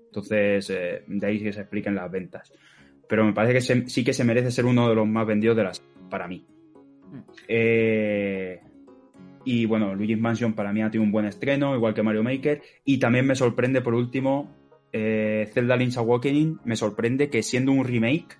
Entonces, 0.06 0.68
de 0.68 1.26
ahí 1.26 1.42
que 1.42 1.52
se 1.52 1.60
expliquen 1.60 1.94
las 1.94 2.10
ventas 2.10 2.52
pero 3.10 3.24
me 3.24 3.32
parece 3.32 3.54
que 3.54 3.90
sí 3.90 4.04
que 4.04 4.12
se 4.12 4.22
merece 4.22 4.52
ser 4.52 4.64
uno 4.64 4.88
de 4.88 4.94
los 4.94 5.06
más 5.06 5.26
vendidos 5.26 5.56
de 5.56 5.64
las 5.64 5.82
para 6.08 6.28
mí. 6.28 6.46
Mm. 7.10 7.18
Eh, 7.48 8.60
y 9.44 9.66
bueno, 9.66 9.96
Luigi's 9.96 10.18
Mansion 10.18 10.52
para 10.52 10.72
mí 10.72 10.80
ha 10.80 10.90
tenido 10.92 11.02
un 11.02 11.10
buen 11.10 11.26
estreno, 11.26 11.74
igual 11.74 11.92
que 11.92 12.04
Mario 12.04 12.22
Maker. 12.22 12.62
Y 12.84 12.98
también 12.98 13.26
me 13.26 13.34
sorprende, 13.34 13.80
por 13.80 13.94
último, 13.94 14.54
eh, 14.92 15.50
Zelda 15.52 15.76
Link's 15.76 15.96
Awakening. 15.96 16.60
Me 16.64 16.76
sorprende 16.76 17.30
que 17.30 17.42
siendo 17.42 17.72
un 17.72 17.84
remake 17.84 18.36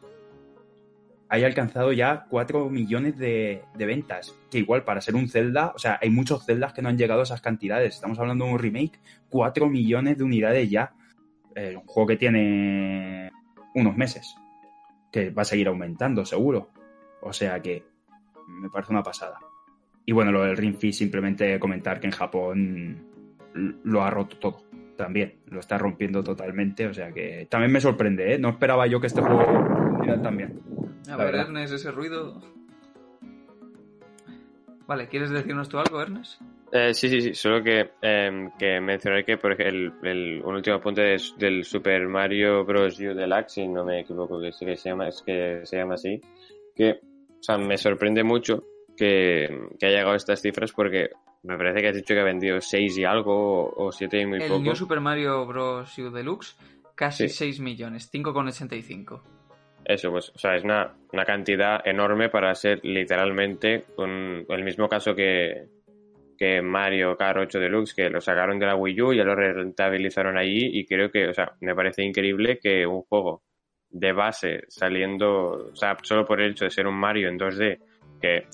haya 1.31 1.47
alcanzado 1.47 1.93
ya 1.93 2.27
4 2.29 2.69
millones 2.69 3.17
de, 3.17 3.63
ventas. 3.79 4.37
Que 4.51 4.59
igual 4.59 4.83
para 4.83 5.01
ser 5.01 5.15
un 5.15 5.29
Zelda, 5.29 5.73
o 5.75 5.79
sea, 5.79 5.99
hay 6.03 6.11
muchos 6.11 6.45
Zeldas 6.45 6.73
que 6.73 6.83
no 6.83 6.89
han 6.89 6.99
llegado 6.99 7.21
a 7.21 7.23
esas 7.23 7.41
cantidades. 7.41 7.95
Estamos 7.95 8.19
hablando 8.19 8.45
de 8.45 8.53
un 8.53 8.59
remake, 8.59 8.99
4 9.31 9.69
millones 9.69 10.19
de 10.19 10.25
unidades 10.25 10.69
ya. 10.69 10.93
Eh, 11.55 11.77
un 11.77 11.87
juego 11.87 12.09
que 12.09 12.17
tiene 12.17 13.31
unos 13.75 13.97
meses 13.97 14.37
que 15.13 15.31
va 15.31 15.43
a 15.43 15.45
seguir 15.45 15.69
aumentando, 15.69 16.25
seguro. 16.25 16.71
O 17.23 17.33
sea 17.33 17.61
que 17.61 17.85
me 18.49 18.69
parece 18.69 18.93
una 18.93 19.03
pasada. 19.03 19.39
Y 20.05 20.13
bueno, 20.13 20.33
lo 20.33 20.43
del 20.43 20.57
Ring 20.57 20.77
Fit, 20.77 20.95
simplemente 20.95 21.61
comentar 21.61 22.01
que 22.01 22.07
en 22.07 22.13
Japón 22.13 23.07
lo 23.55 24.03
ha 24.03 24.11
roto 24.11 24.37
todo. 24.37 24.65
También, 24.97 25.37
lo 25.47 25.61
está 25.61 25.79
rompiendo 25.79 26.25
totalmente. 26.25 26.89
O 26.89 26.95
sea 26.95 27.13
que 27.13 27.47
también 27.49 27.71
me 27.71 27.81
sorprende, 27.81 28.35
¿eh? 28.35 28.39
No 28.39 28.49
esperaba 28.49 28.89
yo 28.89 29.01
que 29.01 29.07
este 29.07 29.21
juego 29.21 29.45
también. 30.23 30.61
A 31.09 31.17
ver, 31.17 31.35
Ernest, 31.35 31.75
ese 31.75 31.91
ruido. 31.91 32.41
Vale, 34.87 35.09
¿quieres 35.09 35.31
decirnos 35.31 35.69
tú 35.69 35.79
algo, 35.79 36.01
Ernest? 36.01 36.41
Eh, 36.73 36.95
sí, 36.95 37.09
sí, 37.09 37.21
sí, 37.21 37.35
solo 37.35 37.63
que, 37.63 37.93
eh, 38.01 38.49
que 38.59 38.81
mencionar 38.81 39.25
que 39.25 39.37
por 39.37 39.53
ejemplo, 39.53 40.09
el, 40.09 40.43
un 40.45 40.55
último 40.55 40.77
apunte 40.77 41.17
del 41.37 41.65
Super 41.65 42.07
Mario 42.07 42.65
Bros. 42.65 42.99
U 43.01 43.15
Deluxe, 43.15 43.55
si 43.55 43.69
no 43.69 43.85
me 43.85 44.01
equivoco 44.01 44.41
que, 44.41 44.51
que 44.51 44.77
se 44.77 44.89
llama, 44.89 45.09
es 45.09 45.23
que 45.23 45.63
se 45.65 45.77
llama 45.77 45.95
así, 45.95 46.21
que 46.77 47.01
o 47.03 47.43
sea, 47.43 47.59
me 47.59 47.77
sorprende 47.77 48.23
mucho 48.23 48.65
que, 48.97 49.49
que 49.79 49.87
haya 49.87 49.97
llegado 49.97 50.13
a 50.13 50.17
estas 50.17 50.43
cifras 50.43 50.73
porque 50.73 51.11
me 51.43 51.57
parece 51.57 51.81
que 51.81 51.89
has 51.89 51.97
dicho 51.97 52.15
que 52.15 52.21
ha 52.21 52.25
vendido 52.25 52.61
6 52.61 52.99
y 52.99 53.05
algo 53.05 53.73
o 53.75 53.91
7 53.91 54.21
y 54.21 54.27
muy 54.27 54.41
poco. 54.41 54.57
El 54.57 54.63
New 54.63 54.77
Super 54.77 55.01
Mario 55.01 55.47
Bros. 55.47 55.99
U 55.99 56.11
Deluxe, 56.11 56.57
casi 56.95 57.29
6 57.29 57.61
millones, 57.61 58.11
5,85. 58.13 59.40
Eso, 59.91 60.13
pues, 60.13 60.31
o 60.33 60.39
sea, 60.39 60.55
es 60.55 60.63
una, 60.63 60.95
una 61.13 61.25
cantidad 61.25 61.81
enorme 61.85 62.29
para 62.29 62.55
ser 62.55 62.79
literalmente 62.85 63.87
con 63.97 64.47
el 64.49 64.63
mismo 64.63 64.89
caso 64.89 65.17
que, 65.17 65.67
que 66.39 66.63
Mario 66.63 67.17
Kart 67.17 67.39
8 67.39 67.59
Deluxe, 67.59 67.95
que 67.95 68.09
lo 68.09 68.21
sacaron 68.21 68.61
de 68.61 68.67
la 68.67 68.77
Wii 68.77 69.03
U, 69.03 69.13
ya 69.13 69.25
lo 69.25 69.35
rentabilizaron 69.35 70.39
allí 70.39 70.79
y 70.79 70.87
creo 70.87 71.11
que, 71.11 71.27
o 71.27 71.35
sea, 71.35 71.57
me 71.61 71.75
parece 71.75 72.05
increíble 72.05 72.61
que 72.63 72.87
un 72.87 73.03
juego 73.03 73.43
de 73.89 74.13
base 74.13 74.61
saliendo, 74.69 75.71
o 75.73 75.75
sea, 75.75 75.97
solo 76.03 76.25
por 76.25 76.41
el 76.41 76.53
hecho 76.53 76.67
de 76.67 76.71
ser 76.71 76.87
un 76.87 76.95
Mario 76.95 77.29
en 77.29 77.37
2D, 77.41 77.81
que 78.23 78.47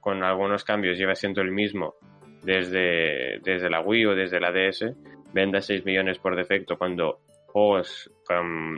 con 0.00 0.24
algunos 0.24 0.64
cambios 0.64 0.98
lleva 0.98 1.14
siendo 1.14 1.42
el 1.42 1.52
mismo 1.52 1.94
desde, 2.42 3.38
desde 3.38 3.70
la 3.70 3.82
Wii 3.82 4.06
o 4.06 4.14
desde 4.16 4.40
la 4.40 4.50
DS, 4.50 4.96
venda 5.32 5.60
6 5.60 5.84
millones 5.84 6.18
por 6.18 6.34
defecto 6.34 6.76
cuando 6.76 7.20
juegos 7.46 8.10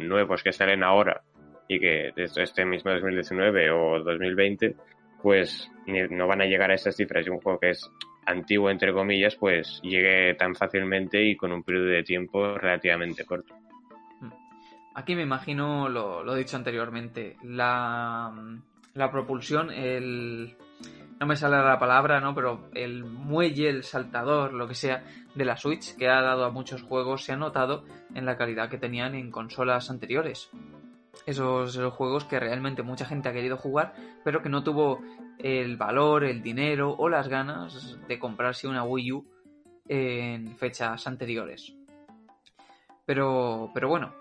nuevos 0.03 0.43
que 0.43 0.53
salen 0.53 0.85
ahora 0.85 1.23
y 1.69 1.79
que 1.79 2.13
este 2.17 2.65
mismo 2.65 2.91
2019 2.91 3.71
o 3.71 4.03
2020, 4.03 4.75
pues 5.23 5.71
no 6.11 6.27
van 6.27 6.41
a 6.41 6.47
llegar 6.47 6.71
a 6.71 6.75
esas 6.75 6.97
cifras. 6.97 7.27
Y 7.27 7.31
un 7.31 7.41
juego 7.41 7.61
que 7.61 7.71
es 7.71 7.91
antiguo, 8.27 8.71
entre 8.71 8.93
comillas, 8.93 9.37
pues 9.37 9.81
llegue 9.83 10.35
tan 10.35 10.55
fácilmente 10.55 11.23
y 11.23 11.37
con 11.37 11.53
un 11.53 11.63
periodo 11.63 11.87
de 11.87 12.03
tiempo 12.03 12.57
relativamente 12.57 13.25
corto. 13.27 13.55
Hmm. 14.21 14.31
Aquí 14.95 15.15
me 15.15 15.23
imagino, 15.23 15.91
lo, 15.91 16.25
lo 16.25 16.35
dicho 16.35 16.57
anteriormente, 16.57 17.37
la, 17.43 18.33
la 18.95 19.11
propulsión, 19.13 19.71
el... 19.71 20.57
No 21.21 21.27
me 21.27 21.35
sale 21.35 21.57
la 21.57 21.81
palabra, 21.81 22.21
¿no? 22.21 22.33
Pero 22.33 22.71
el 22.75 23.03
muelle, 23.05 23.69
el 23.69 23.83
saltador, 23.83 24.55
lo 24.55 24.69
que 24.69 24.75
sea, 24.75 25.03
de 25.35 25.45
la 25.45 25.57
Switch, 25.57 25.97
que 25.97 26.09
ha 26.09 26.23
dado 26.23 26.45
a 26.45 26.53
muchos 26.53 26.83
juegos, 26.83 27.25
se 27.25 27.33
ha 27.33 27.37
notado 27.37 27.85
en 28.15 28.25
la 28.25 28.37
calidad 28.37 28.71
que 28.71 28.79
tenían 28.79 29.17
en 29.17 29.33
consolas 29.33 29.91
anteriores 29.91 30.49
esos, 31.29 31.77
juegos 31.93 32.25
que 32.25 32.41
realmente 32.41 32.83
mucha 32.83 33.05
gente 33.05 33.29
ha 33.29 33.33
querido 33.33 33.59
jugar, 33.59 33.93
pero 34.25 34.43
que 34.43 34.49
no 34.49 34.65
tuvo 34.65 35.03
el 35.39 35.77
valor, 35.77 36.25
el 36.25 36.43
dinero 36.43 36.95
o 36.99 37.09
las 37.09 37.29
ganas 37.29 37.99
de 38.09 38.19
comprarse 38.19 38.67
una 38.67 38.83
Wii 38.83 39.13
U 39.13 39.27
en 39.89 40.57
fechas 40.57 41.07
anteriores. 41.07 41.75
Pero, 43.05 43.71
pero 43.75 43.89
bueno, 43.89 44.15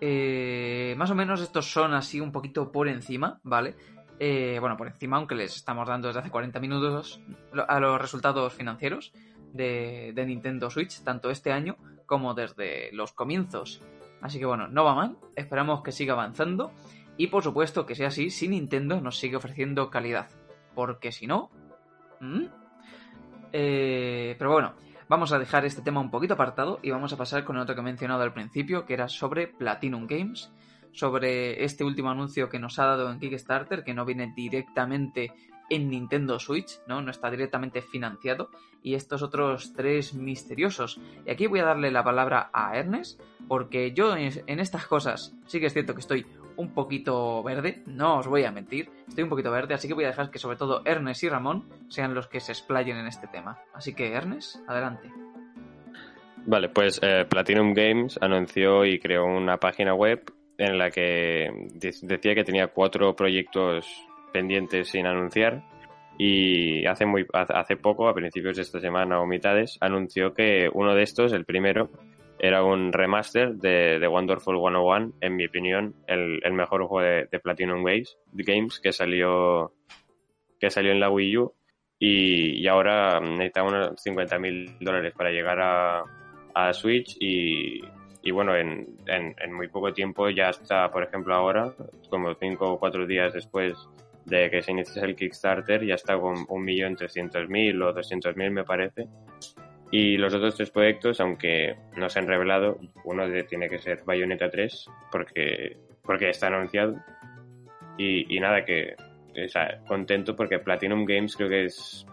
eh, 0.00 0.94
más 0.98 1.10
o 1.10 1.14
menos 1.14 1.40
estos 1.40 1.70
son 1.70 1.94
así 1.94 2.20
un 2.20 2.32
poquito 2.32 2.72
por 2.72 2.88
encima, 2.88 3.38
¿vale? 3.44 3.76
Eh, 4.18 4.58
bueno, 4.58 4.76
por 4.76 4.88
encima, 4.88 5.16
aunque 5.16 5.36
les 5.36 5.54
estamos 5.54 5.86
dando 5.86 6.08
desde 6.08 6.20
hace 6.20 6.30
40 6.30 6.58
minutos 6.58 7.20
a 7.68 7.78
los 7.78 8.00
resultados 8.00 8.52
financieros 8.52 9.12
de, 9.52 10.12
de 10.12 10.26
Nintendo 10.26 10.70
Switch, 10.70 11.02
tanto 11.02 11.30
este 11.30 11.52
año 11.52 11.76
como 12.04 12.34
desde 12.34 12.90
los 12.92 13.12
comienzos 13.12 13.80
Así 14.20 14.38
que 14.38 14.46
bueno, 14.46 14.68
no 14.68 14.84
va 14.84 14.94
mal, 14.94 15.16
esperamos 15.36 15.82
que 15.82 15.92
siga 15.92 16.14
avanzando 16.14 16.72
y 17.16 17.28
por 17.28 17.42
supuesto 17.42 17.86
que 17.86 17.94
sea 17.94 18.08
así 18.08 18.30
si 18.30 18.48
Nintendo 18.48 19.00
nos 19.00 19.18
sigue 19.18 19.36
ofreciendo 19.36 19.90
calidad. 19.90 20.28
Porque 20.74 21.12
si 21.12 21.26
no... 21.26 21.50
Eh, 23.52 24.36
pero 24.38 24.52
bueno, 24.52 24.74
vamos 25.08 25.32
a 25.32 25.38
dejar 25.38 25.64
este 25.64 25.82
tema 25.82 26.00
un 26.00 26.10
poquito 26.10 26.34
apartado 26.34 26.78
y 26.82 26.90
vamos 26.90 27.12
a 27.12 27.16
pasar 27.16 27.44
con 27.44 27.56
otro 27.56 27.74
que 27.74 27.80
he 27.80 27.84
mencionado 27.84 28.22
al 28.22 28.32
principio, 28.32 28.86
que 28.86 28.94
era 28.94 29.08
sobre 29.08 29.48
Platinum 29.48 30.06
Games, 30.06 30.52
sobre 30.92 31.64
este 31.64 31.84
último 31.84 32.10
anuncio 32.10 32.48
que 32.48 32.58
nos 32.58 32.78
ha 32.78 32.86
dado 32.86 33.10
en 33.10 33.18
Kickstarter, 33.18 33.84
que 33.84 33.94
no 33.94 34.04
viene 34.04 34.32
directamente 34.34 35.32
en 35.70 35.90
Nintendo 35.90 36.38
Switch, 36.38 36.80
¿no? 36.86 37.02
No 37.02 37.10
está 37.10 37.30
directamente 37.30 37.82
financiado. 37.82 38.50
Y 38.82 38.94
estos 38.94 39.22
otros 39.22 39.72
tres 39.74 40.14
misteriosos. 40.14 41.00
Y 41.26 41.30
aquí 41.30 41.46
voy 41.46 41.60
a 41.60 41.64
darle 41.64 41.90
la 41.90 42.04
palabra 42.04 42.50
a 42.52 42.76
Ernest, 42.76 43.20
porque 43.48 43.92
yo 43.92 44.16
en 44.16 44.60
estas 44.60 44.86
cosas 44.86 45.34
sí 45.46 45.58
que 45.58 45.66
es 45.66 45.72
cierto 45.72 45.94
que 45.94 46.00
estoy 46.00 46.26
un 46.58 46.74
poquito 46.74 47.42
verde, 47.44 47.82
no 47.86 48.18
os 48.18 48.26
voy 48.26 48.42
a 48.44 48.50
mentir, 48.50 48.90
estoy 49.06 49.22
un 49.22 49.30
poquito 49.30 49.52
verde, 49.52 49.74
así 49.74 49.86
que 49.86 49.94
voy 49.94 50.04
a 50.04 50.08
dejar 50.08 50.30
que 50.30 50.40
sobre 50.40 50.56
todo 50.56 50.82
Ernest 50.84 51.22
y 51.22 51.28
Ramón 51.28 51.68
sean 51.88 52.14
los 52.14 52.26
que 52.26 52.40
se 52.40 52.50
explayen 52.50 52.96
en 52.96 53.06
este 53.06 53.28
tema. 53.28 53.60
Así 53.72 53.94
que 53.94 54.12
Ernest, 54.12 54.56
adelante. 54.68 55.08
Vale, 56.46 56.68
pues 56.68 56.98
eh, 57.00 57.24
Platinum 57.28 57.74
Games 57.74 58.18
anunció 58.20 58.84
y 58.84 58.98
creó 58.98 59.24
una 59.24 59.58
página 59.58 59.94
web 59.94 60.32
en 60.58 60.78
la 60.78 60.90
que 60.90 61.68
decía 62.02 62.34
que 62.34 62.42
tenía 62.42 62.66
cuatro 62.66 63.14
proyectos 63.14 63.86
pendientes 64.32 64.88
sin 64.88 65.06
anunciar. 65.06 65.62
Y 66.18 66.84
hace 66.86 67.06
muy 67.06 67.26
hace 67.32 67.76
poco, 67.76 68.08
a 68.08 68.14
principios 68.14 68.56
de 68.56 68.62
esta 68.62 68.80
semana 68.80 69.20
o 69.20 69.26
mitades, 69.26 69.78
anunció 69.80 70.34
que 70.34 70.68
uno 70.72 70.94
de 70.94 71.02
estos, 71.02 71.32
el 71.32 71.44
primero, 71.44 71.90
era 72.40 72.64
un 72.64 72.92
remaster 72.92 73.54
de, 73.54 73.98
de 73.98 74.08
Wonderful 74.08 74.56
101, 74.56 75.12
en 75.20 75.36
mi 75.36 75.46
opinión, 75.46 75.94
el, 76.06 76.40
el 76.42 76.52
mejor 76.52 76.86
juego 76.86 77.02
de, 77.02 77.40
Platinum 77.40 77.84
Games, 77.84 78.16
Games 78.32 78.80
que 78.80 78.92
salió 78.92 79.72
que 80.60 80.70
salió 80.70 80.92
en 80.92 81.00
la 81.00 81.10
Wii 81.10 81.38
U. 81.38 81.52
Y, 82.00 82.62
y 82.62 82.68
ahora 82.68 83.18
necesita 83.20 83.64
unos 83.64 84.04
50.000 84.04 84.78
dólares 84.80 85.12
para 85.16 85.30
llegar 85.30 85.58
a, 85.60 86.04
a 86.54 86.72
Switch 86.72 87.16
y, 87.18 87.80
y 88.22 88.30
bueno, 88.30 88.54
en, 88.54 88.98
en, 89.06 89.34
en, 89.36 89.52
muy 89.52 89.66
poco 89.68 89.92
tiempo 89.92 90.28
ya 90.30 90.50
está, 90.50 90.90
por 90.90 91.02
ejemplo, 91.02 91.34
ahora, 91.34 91.74
como 92.08 92.34
5 92.34 92.72
o 92.72 92.78
4 92.78 93.06
días 93.06 93.32
después 93.32 93.74
de 94.28 94.50
que 94.50 94.62
se 94.62 94.72
inicie 94.72 95.02
el 95.02 95.16
Kickstarter, 95.16 95.84
ya 95.84 95.94
está 95.94 96.18
con 96.18 96.36
1.300.000 96.46 97.82
o 97.82 97.94
200.000 97.94 98.50
me 98.50 98.64
parece. 98.64 99.08
Y 99.90 100.18
los 100.18 100.34
otros 100.34 100.54
tres 100.54 100.70
proyectos, 100.70 101.20
aunque 101.20 101.76
no 101.96 102.08
se 102.10 102.18
han 102.18 102.26
revelado, 102.26 102.78
uno 103.04 103.24
tiene 103.48 103.68
que 103.68 103.78
ser 103.78 104.02
Bayonetta 104.04 104.50
3, 104.50 104.86
porque, 105.10 105.76
porque 106.02 106.28
está 106.30 106.48
anunciado. 106.48 106.96
Y, 107.96 108.36
y 108.36 108.38
nada, 108.38 108.64
que 108.64 108.94
o 109.44 109.48
sea, 109.48 109.80
contento 109.86 110.34
porque 110.34 110.58
Platinum 110.58 111.04
Games 111.04 111.36
creo 111.36 111.48
que 111.48 111.64
es 111.66 112.06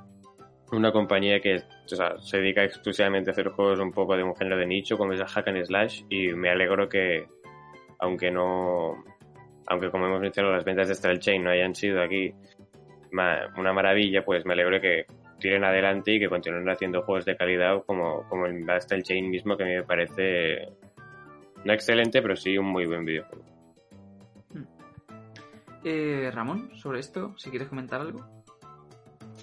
una 0.71 0.91
compañía 0.91 1.39
que 1.39 1.55
o 1.57 1.87
sea, 1.87 2.17
se 2.19 2.37
dedica 2.37 2.63
exclusivamente 2.63 3.29
a 3.29 3.33
hacer 3.33 3.49
juegos 3.49 3.79
un 3.79 3.91
poco 3.91 4.15
de 4.15 4.23
un 4.23 4.35
género 4.35 4.57
de 4.57 4.65
nicho, 4.65 4.97
como 4.97 5.13
es 5.13 5.19
el 5.19 5.27
Hack 5.27 5.47
and 5.47 5.63
Slash, 5.63 6.03
y 6.09 6.29
me 6.29 6.49
alegro 6.49 6.89
que, 6.89 7.27
aunque 7.99 8.31
no, 8.31 9.03
aunque 9.67 9.89
como 9.89 10.05
hemos 10.05 10.21
mencionado, 10.21 10.55
las 10.55 10.65
ventas 10.65 10.87
de 10.87 10.93
Astral 10.93 11.19
Chain 11.19 11.43
no 11.43 11.49
hayan 11.49 11.75
sido 11.75 12.01
aquí 12.01 12.33
una 13.11 13.73
maravilla, 13.73 14.25
pues 14.25 14.45
me 14.45 14.53
alegro 14.53 14.81
que 14.81 15.05
tiren 15.39 15.63
adelante 15.63 16.13
y 16.13 16.19
que 16.19 16.29
continúen 16.29 16.69
haciendo 16.69 17.03
juegos 17.03 17.25
de 17.25 17.37
calidad 17.37 17.83
como, 17.85 18.27
como 18.29 18.45
el 18.45 18.69
Astral 18.69 19.03
Chain 19.03 19.29
mismo, 19.29 19.55
que 19.55 19.63
a 19.63 19.67
mí 19.67 19.73
me 19.73 19.83
parece 19.83 20.69
no 21.63 21.73
excelente, 21.73 22.21
pero 22.21 22.35
sí 22.35 22.57
un 22.57 22.67
muy 22.67 22.85
buen 22.85 23.03
videojuego. 23.05 23.43
Hmm. 24.53 24.63
Eh, 25.83 26.31
Ramón, 26.33 26.69
sobre 26.75 26.99
esto, 26.99 27.33
si 27.37 27.49
quieres 27.49 27.67
comentar 27.67 28.01
algo. 28.01 28.25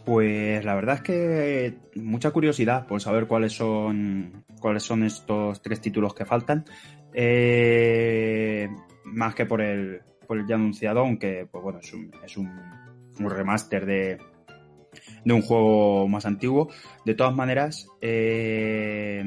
Pues 0.05 0.64
la 0.64 0.75
verdad 0.75 0.97
es 0.97 1.03
que 1.03 1.75
mucha 1.97 2.31
curiosidad 2.31 2.87
por 2.87 3.01
saber 3.01 3.27
cuáles 3.27 3.53
son 3.53 4.45
cuáles 4.61 4.83
son 4.83 5.05
estos 5.05 5.61
tres 5.62 5.81
títulos 5.81 6.14
que 6.14 6.25
faltan. 6.25 6.64
Eh, 7.12 8.68
más 9.05 9.35
que 9.35 9.47
por 9.47 9.61
el, 9.61 10.01
por 10.27 10.39
el 10.39 10.47
ya 10.47 10.55
anunciado, 10.55 11.01
aunque 11.01 11.47
pues 11.51 11.62
bueno, 11.62 11.81
es 11.81 11.93
un, 11.93 12.11
es 12.25 12.37
un, 12.37 12.51
un 13.18 13.31
remaster 13.31 13.87
de, 13.87 14.18
de 15.25 15.33
un 15.33 15.43
juego 15.43 16.09
más 16.09 16.27
antiguo. 16.27 16.68
De 17.05 17.14
todas 17.14 17.35
maneras, 17.35 17.89
eh, 18.01 19.25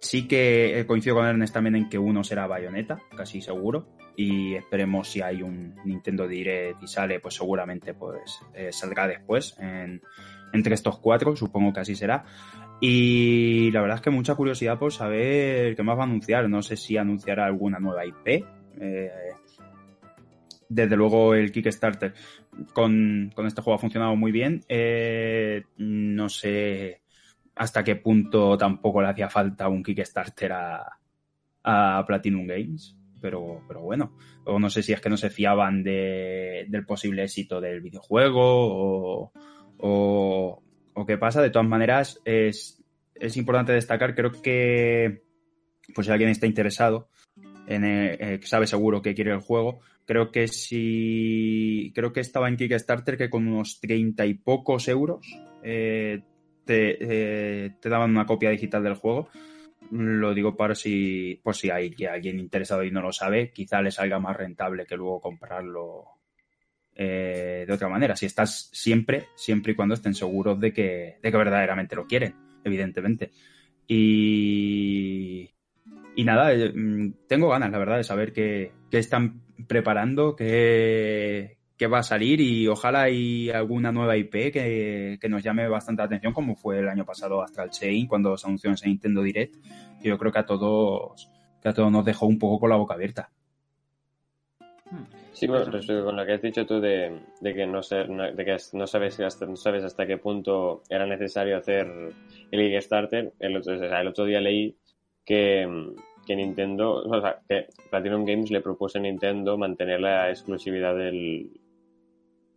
sí 0.00 0.28
que 0.28 0.84
coincido 0.86 1.16
con 1.16 1.26
Ernest 1.26 1.54
también 1.54 1.76
en 1.76 1.88
que 1.88 1.98
uno 1.98 2.24
será 2.24 2.46
Bayonetta, 2.46 3.00
casi 3.16 3.40
seguro. 3.40 3.96
Y 4.16 4.54
esperemos 4.54 5.08
si 5.08 5.20
hay 5.20 5.42
un 5.42 5.74
Nintendo 5.84 6.28
Direct 6.28 6.82
y 6.82 6.86
sale, 6.86 7.18
pues 7.18 7.34
seguramente 7.34 7.94
pues 7.94 8.40
eh, 8.54 8.70
saldrá 8.70 9.08
después 9.08 9.56
en, 9.58 10.02
entre 10.52 10.74
estos 10.74 11.00
cuatro, 11.00 11.34
supongo 11.34 11.72
que 11.72 11.80
así 11.80 11.96
será. 11.96 12.24
Y 12.80 13.70
la 13.72 13.80
verdad 13.80 13.96
es 13.96 14.02
que 14.02 14.10
mucha 14.10 14.34
curiosidad 14.34 14.78
por 14.78 14.92
saber 14.92 15.74
qué 15.74 15.82
más 15.82 15.96
va 15.96 16.02
a 16.02 16.06
anunciar. 16.06 16.48
No 16.48 16.62
sé 16.62 16.76
si 16.76 16.96
anunciará 16.96 17.46
alguna 17.46 17.78
nueva 17.78 18.04
IP. 18.06 18.44
Eh, 18.80 19.10
desde 20.68 20.96
luego 20.96 21.34
el 21.34 21.52
Kickstarter 21.52 22.14
con, 22.72 23.32
este 23.46 23.62
juego 23.62 23.76
ha 23.76 23.80
funcionado 23.80 24.16
muy 24.16 24.32
bien. 24.32 24.64
Eh, 24.68 25.62
no 25.78 26.28
sé 26.28 27.02
hasta 27.56 27.84
qué 27.84 27.96
punto 27.96 28.58
tampoco 28.58 29.00
le 29.00 29.08
hacía 29.08 29.28
falta 29.28 29.68
un 29.68 29.82
Kickstarter 29.82 30.52
a, 30.52 30.98
a 31.62 32.04
Platinum 32.06 32.46
Games, 32.46 32.96
pero, 33.20 33.62
pero 33.66 33.80
bueno. 33.80 34.16
O 34.44 34.58
no 34.58 34.68
sé 34.70 34.82
si 34.82 34.92
es 34.92 35.00
que 35.00 35.10
no 35.10 35.16
se 35.16 35.30
fiaban 35.30 35.82
de, 35.82 36.66
del 36.68 36.84
posible 36.84 37.24
éxito 37.24 37.60
del 37.60 37.80
videojuego 37.80 38.42
o, 38.42 39.32
o, 39.78 40.62
o, 40.94 41.06
qué 41.06 41.16
pasa. 41.16 41.40
De 41.40 41.50
todas 41.50 41.68
maneras, 41.68 42.20
es, 42.24 42.82
es 43.14 43.36
importante 43.36 43.72
destacar, 43.72 44.14
creo 44.14 44.30
que, 44.30 45.22
pues 45.94 46.06
si 46.06 46.12
alguien 46.12 46.30
está 46.30 46.46
interesado, 46.46 47.08
eh, 47.66 48.38
que 48.40 48.46
sabe 48.46 48.66
seguro 48.66 49.02
que 49.02 49.14
quiere 49.14 49.32
el 49.32 49.40
juego. 49.40 49.80
Creo 50.06 50.30
que 50.30 50.48
si. 50.48 51.92
Creo 51.94 52.12
que 52.12 52.20
estaba 52.20 52.48
en 52.48 52.56
Kickstarter 52.56 53.16
que 53.16 53.30
con 53.30 53.46
unos 53.48 53.80
treinta 53.80 54.26
y 54.26 54.34
pocos 54.34 54.88
euros 54.88 55.26
eh, 55.62 56.22
te, 56.64 56.96
eh, 57.00 57.70
te, 57.80 57.88
daban 57.88 58.10
una 58.10 58.26
copia 58.26 58.50
digital 58.50 58.82
del 58.82 58.94
juego. 58.94 59.28
Lo 59.90 60.34
digo 60.34 60.56
para 60.56 60.74
si, 60.74 61.40
por 61.42 61.54
si 61.54 61.70
hay 61.70 61.94
alguien 62.10 62.38
interesado 62.38 62.84
y 62.84 62.90
no 62.90 63.02
lo 63.02 63.12
sabe, 63.12 63.50
quizá 63.52 63.82
le 63.82 63.90
salga 63.90 64.18
más 64.18 64.36
rentable 64.36 64.86
que 64.86 64.96
luego 64.96 65.20
comprarlo 65.20 66.04
de 66.96 67.66
otra 67.72 67.88
manera. 67.88 68.14
Si 68.14 68.24
estás 68.24 68.70
siempre, 68.72 69.26
siempre 69.34 69.72
y 69.72 69.74
cuando 69.74 69.94
estén 69.94 70.14
seguros 70.14 70.60
de 70.60 70.72
que, 70.72 71.18
de 71.20 71.30
que 71.30 71.36
verdaderamente 71.36 71.96
lo 71.96 72.06
quieren, 72.06 72.34
evidentemente. 72.62 73.32
Y, 73.86 75.50
y 76.16 76.24
nada, 76.24 76.52
eh, 76.52 76.72
mm, 76.72 77.26
tengo 77.26 77.48
ganas, 77.48 77.70
la 77.70 77.78
verdad, 77.78 77.96
de 77.96 78.04
saber 78.04 78.32
qué, 78.32 78.72
qué 78.90 78.98
están 78.98 79.42
preparando, 79.66 80.36
qué, 80.36 81.58
qué, 81.76 81.86
va 81.86 81.98
a 81.98 82.02
salir 82.02 82.40
y 82.40 82.68
ojalá 82.68 83.02
hay 83.02 83.50
alguna 83.50 83.92
nueva 83.92 84.16
IP 84.16 84.52
que, 84.52 85.18
que, 85.20 85.28
nos 85.28 85.42
llame 85.42 85.68
bastante 85.68 86.02
la 86.02 86.06
atención, 86.06 86.32
como 86.32 86.56
fue 86.56 86.78
el 86.78 86.88
año 86.88 87.04
pasado 87.04 87.42
Astral 87.42 87.70
Chain, 87.70 88.06
cuando 88.06 88.36
se 88.36 88.46
anunció 88.46 88.68
en 88.68 88.74
ese 88.74 88.88
Nintendo 88.88 89.22
Direct, 89.22 89.56
que 90.02 90.08
yo 90.08 90.18
creo 90.18 90.32
que 90.32 90.38
a 90.38 90.46
todos, 90.46 91.30
que 91.62 91.68
a 91.68 91.74
todos 91.74 91.90
nos 91.90 92.04
dejó 92.04 92.26
un 92.26 92.38
poco 92.38 92.60
con 92.60 92.70
la 92.70 92.76
boca 92.76 92.94
abierta. 92.94 93.30
Sí, 95.32 95.48
bueno, 95.48 95.64
respecto 95.64 96.04
con 96.04 96.16
lo 96.16 96.24
que 96.24 96.32
has 96.32 96.42
dicho 96.42 96.64
tú 96.64 96.80
de, 96.80 97.20
de 97.40 97.54
que, 97.54 97.66
no, 97.66 97.82
sé, 97.82 98.04
de 98.04 98.44
que 98.44 98.56
no, 98.74 98.86
sabes 98.86 99.18
hasta, 99.18 99.46
no 99.46 99.56
sabes 99.56 99.82
hasta 99.82 100.06
qué 100.06 100.16
punto 100.16 100.82
era 100.88 101.06
necesario 101.06 101.56
hacer 101.56 101.88
el 102.52 102.70
Kickstarter, 102.70 103.32
el 103.40 103.56
el 103.56 104.06
otro 104.06 104.24
día 104.26 104.40
leí 104.40 104.76
que, 105.24 105.94
que 106.26 106.36
Nintendo, 106.36 107.02
o 107.04 107.20
sea, 107.20 107.40
que 107.48 107.66
Platinum 107.90 108.24
Games 108.24 108.50
le 108.50 108.60
propuso 108.60 108.98
a 108.98 109.02
Nintendo 109.02 109.56
mantener 109.56 110.00
la 110.00 110.30
exclusividad 110.30 110.96
del, 110.96 111.50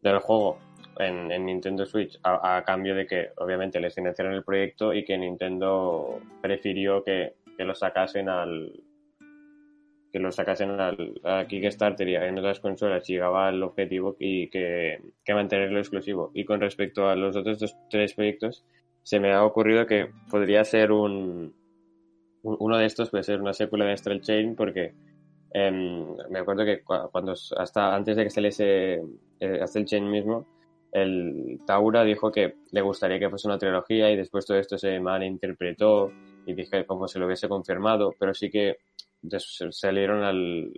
del 0.02 0.20
juego 0.20 0.60
en, 1.00 1.32
en 1.32 1.46
Nintendo 1.46 1.86
Switch 1.86 2.18
a, 2.24 2.64
cambio 2.66 2.96
de 2.96 3.06
que 3.06 3.30
obviamente 3.38 3.80
les 3.80 3.94
financiaran 3.94 4.34
el 4.34 4.44
proyecto 4.44 4.94
y 4.94 5.04
que 5.04 5.18
Nintendo 5.18 6.20
prefirió 6.42 7.04
que, 7.04 7.36
que 7.58 7.64
lo 7.64 7.76
sacasen 7.76 8.30
al 8.30 8.72
que 10.12 10.20
lo 10.20 10.32
sacasen 10.32 10.80
al, 10.80 11.20
a 11.24 11.46
Kickstarter 11.48 12.08
y 12.08 12.16
en 12.16 12.40
otras 12.40 12.62
consolas 12.62 13.06
llegaba 13.06 13.48
al 13.50 13.62
objetivo 13.62 14.16
y 14.20 14.48
que, 14.50 15.02
que 15.24 15.34
mantenerlo 15.34 15.80
exclusivo. 15.80 16.32
Y 16.34 16.46
con 16.46 16.62
respecto 16.62 17.10
a 17.10 17.16
los 17.16 17.36
otros 17.36 17.60
dos, 17.60 17.76
tres 17.90 18.14
proyectos, 18.14 18.66
se 19.04 19.20
me 19.20 19.34
ha 19.34 19.44
ocurrido 19.44 19.86
que 19.86 20.10
podría 20.30 20.64
ser 20.64 20.94
un, 20.94 21.54
uno 22.44 22.78
de 22.78 22.86
estos 22.86 23.10
puede 23.10 23.24
ser 23.24 23.42
una 23.42 23.54
secuela 23.54 23.86
de 23.86 23.94
Astral 23.94 24.22
Chain 24.22 24.56
porque 24.56 24.94
eh, 25.54 25.72
me 26.30 26.40
acuerdo 26.40 26.66
que 26.66 26.82
cuando 26.84 27.34
hasta 27.58 27.96
antes 27.96 28.16
de 28.16 28.24
que 28.24 28.30
saliese 28.30 29.02
eh, 29.40 29.60
Astral 29.62 29.86
Chain 29.86 30.10
mismo 30.10 30.46
el 30.92 31.60
Taura 31.66 32.04
dijo 32.04 32.32
que 32.32 32.56
le 32.72 32.82
gustaría 32.82 33.20
que 33.20 33.30
fuese 33.30 33.48
una 33.48 33.58
trilogía 33.58 34.10
y 34.12 34.16
después 34.16 34.46
todo 34.46 34.58
esto 34.58 34.78
se 34.78 35.00
malinterpretó 35.00 36.12
y 36.46 36.54
dije 36.54 36.86
como 36.86 37.08
se 37.08 37.20
lo 37.20 37.26
hubiese 37.26 37.50
confirmado 37.50 38.14
pero 38.18 38.34
sí 38.34 38.50
que 38.50 38.78
salieron 39.72 40.24
al, 40.24 40.72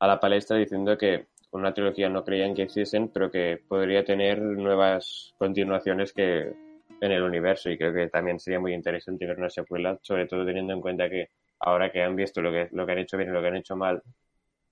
a 0.00 0.06
la 0.06 0.20
palestra 0.20 0.56
diciendo 0.56 0.98
que 0.98 1.26
una 1.52 1.72
trilogía 1.72 2.08
no 2.08 2.24
creían 2.24 2.54
que 2.54 2.62
hiciesen 2.62 3.08
pero 3.08 3.30
que 3.30 3.60
podría 3.68 4.04
tener 4.04 4.40
nuevas 4.40 5.34
continuaciones 5.38 6.12
que 6.12 6.63
en 7.06 7.12
el 7.12 7.22
universo 7.22 7.70
y 7.70 7.78
creo 7.78 7.92
que 7.92 8.08
también 8.08 8.38
sería 8.38 8.60
muy 8.60 8.74
interesante 8.74 9.26
ver 9.26 9.38
una 9.38 9.50
secuela, 9.50 9.98
sobre 10.02 10.26
todo 10.26 10.44
teniendo 10.44 10.72
en 10.72 10.80
cuenta 10.80 11.08
que 11.08 11.30
ahora 11.60 11.90
que 11.90 12.02
han 12.02 12.16
visto 12.16 12.40
lo 12.40 12.50
que, 12.50 12.68
lo 12.72 12.86
que 12.86 12.92
han 12.92 12.98
hecho 12.98 13.16
bien 13.16 13.30
y 13.30 13.32
lo 13.32 13.40
que 13.40 13.48
han 13.48 13.56
hecho 13.56 13.76
mal, 13.76 14.02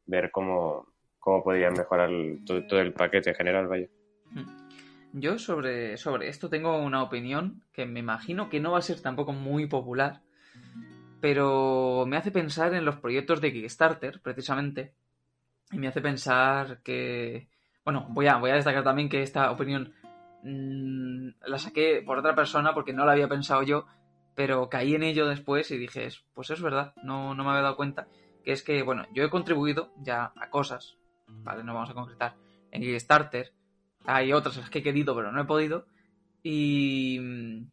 ver 0.07 0.31
cómo, 0.31 0.87
cómo 1.19 1.43
podrían 1.43 1.75
mejorar 1.75 2.11
todo, 2.47 2.81
el 2.81 2.93
paquete 2.93 3.31
en 3.31 3.37
general, 3.37 3.67
vaya. 3.67 3.87
Hmm. 4.31 4.63
Yo 5.15 5.39
sobre, 5.39 5.97
sobre 5.99 6.29
esto 6.29 6.49
tengo 6.49 6.79
una 6.79 7.03
opinión 7.03 7.63
que 7.73 7.85
me 7.85 8.01
imagino 8.01 8.49
que 8.49 8.61
no 8.61 8.73
va 8.73 8.79
a 8.79 8.83
ser 8.83 9.01
tampoco 9.01 9.33
muy 9.33 9.67
popular, 9.67 10.23
pero 11.21 12.05
me 12.07 12.17
hace 12.17 12.31
pensar 12.31 12.75
en 12.75 12.85
los 12.85 12.97
proyectos 12.97 13.41
de 13.41 13.53
Kickstarter, 13.53 14.21
precisamente, 14.23 14.95
y 15.71 15.79
me 15.79 15.89
hace 15.89 16.01
pensar 16.01 16.81
que... 16.83 17.49
Bueno, 17.85 18.07
voy 18.11 18.27
a, 18.27 18.37
voy 18.37 18.51
a 18.51 18.55
destacar 18.55 18.85
también 18.85 19.09
que 19.09 19.23
esta 19.23 19.51
opinión 19.51 19.93
mmm, 20.43 21.29
la 21.47 21.59
saqué 21.59 22.03
por 22.05 22.19
otra 22.19 22.35
persona 22.35 22.75
porque 22.75 22.93
no 22.93 23.05
la 23.05 23.13
había 23.13 23.29
pensado 23.29 23.63
yo, 23.63 23.87
pero 24.35 24.69
caí 24.69 24.95
en 24.95 25.03
ello 25.03 25.27
después 25.27 25.71
y 25.71 25.79
dije, 25.79 26.09
pues 26.35 26.51
es 26.51 26.61
verdad, 26.61 26.95
no, 27.03 27.35
no 27.35 27.45
me 27.45 27.51
había 27.51 27.63
dado 27.63 27.77
cuenta, 27.77 28.09
que 28.45 28.53
es 28.53 28.63
que, 28.63 28.83
bueno, 28.83 29.07
yo 29.15 29.25
he 29.25 29.31
contribuido 29.31 29.93
ya 29.99 30.33
a 30.37 30.51
cosas, 30.51 30.97
¿vale? 31.29 31.65
No 31.65 31.75
vamos 31.75 31.91
a 31.91 31.95
concretar, 31.95 32.37
en 32.71 32.83
Kickstarter, 32.83 33.53
hay 34.05 34.33
otras 34.33 34.57
las 34.57 34.71
que 34.71 34.81
he 34.81 34.83
querido 34.83 35.15
pero 35.15 35.33
no 35.33 35.41
he 35.41 35.45
podido, 35.45 35.87
y 36.43 37.19
mm, 37.21 37.71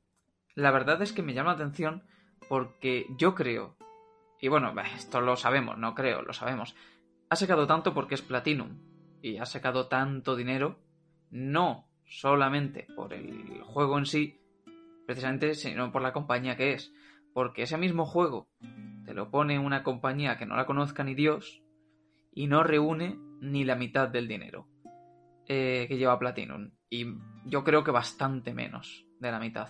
la 0.55 0.71
verdad 0.71 1.01
es 1.01 1.13
que 1.13 1.23
me 1.23 1.33
llama 1.33 1.51
la 1.51 1.55
atención 1.55 2.03
porque 2.47 3.05
yo 3.17 3.35
creo, 3.35 3.77
y 4.41 4.47
bueno, 4.47 4.73
esto 4.95 5.21
lo 5.21 5.35
sabemos, 5.35 5.77
no 5.77 5.95
creo, 5.95 6.21
lo 6.21 6.33
sabemos, 6.33 6.75
ha 7.29 7.35
sacado 7.35 7.67
tanto 7.67 7.93
porque 7.93 8.15
es 8.15 8.21
Platinum, 8.21 8.79
y 9.21 9.37
ha 9.37 9.45
sacado 9.45 9.87
tanto 9.87 10.35
dinero, 10.35 10.79
no 11.29 11.88
solamente 12.09 12.87
por 12.95 13.13
el 13.13 13.61
juego 13.63 13.97
en 13.97 14.05
sí, 14.05 14.39
precisamente, 15.05 15.53
sino 15.53 15.91
por 15.91 16.01
la 16.01 16.13
compañía 16.13 16.57
que 16.57 16.73
es. 16.73 16.91
Porque 17.33 17.63
ese 17.63 17.77
mismo 17.77 18.05
juego 18.05 18.49
te 19.05 19.13
lo 19.13 19.29
pone 19.29 19.59
una 19.59 19.83
compañía 19.83 20.37
que 20.37 20.45
no 20.45 20.55
la 20.55 20.65
conozca 20.65 21.03
ni 21.03 21.13
Dios 21.13 21.61
y 22.33 22.47
no 22.47 22.63
reúne 22.63 23.17
ni 23.41 23.63
la 23.63 23.75
mitad 23.75 24.09
del 24.09 24.27
dinero 24.27 24.67
eh, 25.47 25.85
que 25.87 25.97
lleva 25.97 26.19
Platinum. 26.19 26.71
Y 26.89 27.05
yo 27.45 27.63
creo 27.63 27.83
que 27.83 27.91
bastante 27.91 28.53
menos 28.53 29.05
de 29.19 29.31
la 29.31 29.39
mitad. 29.39 29.69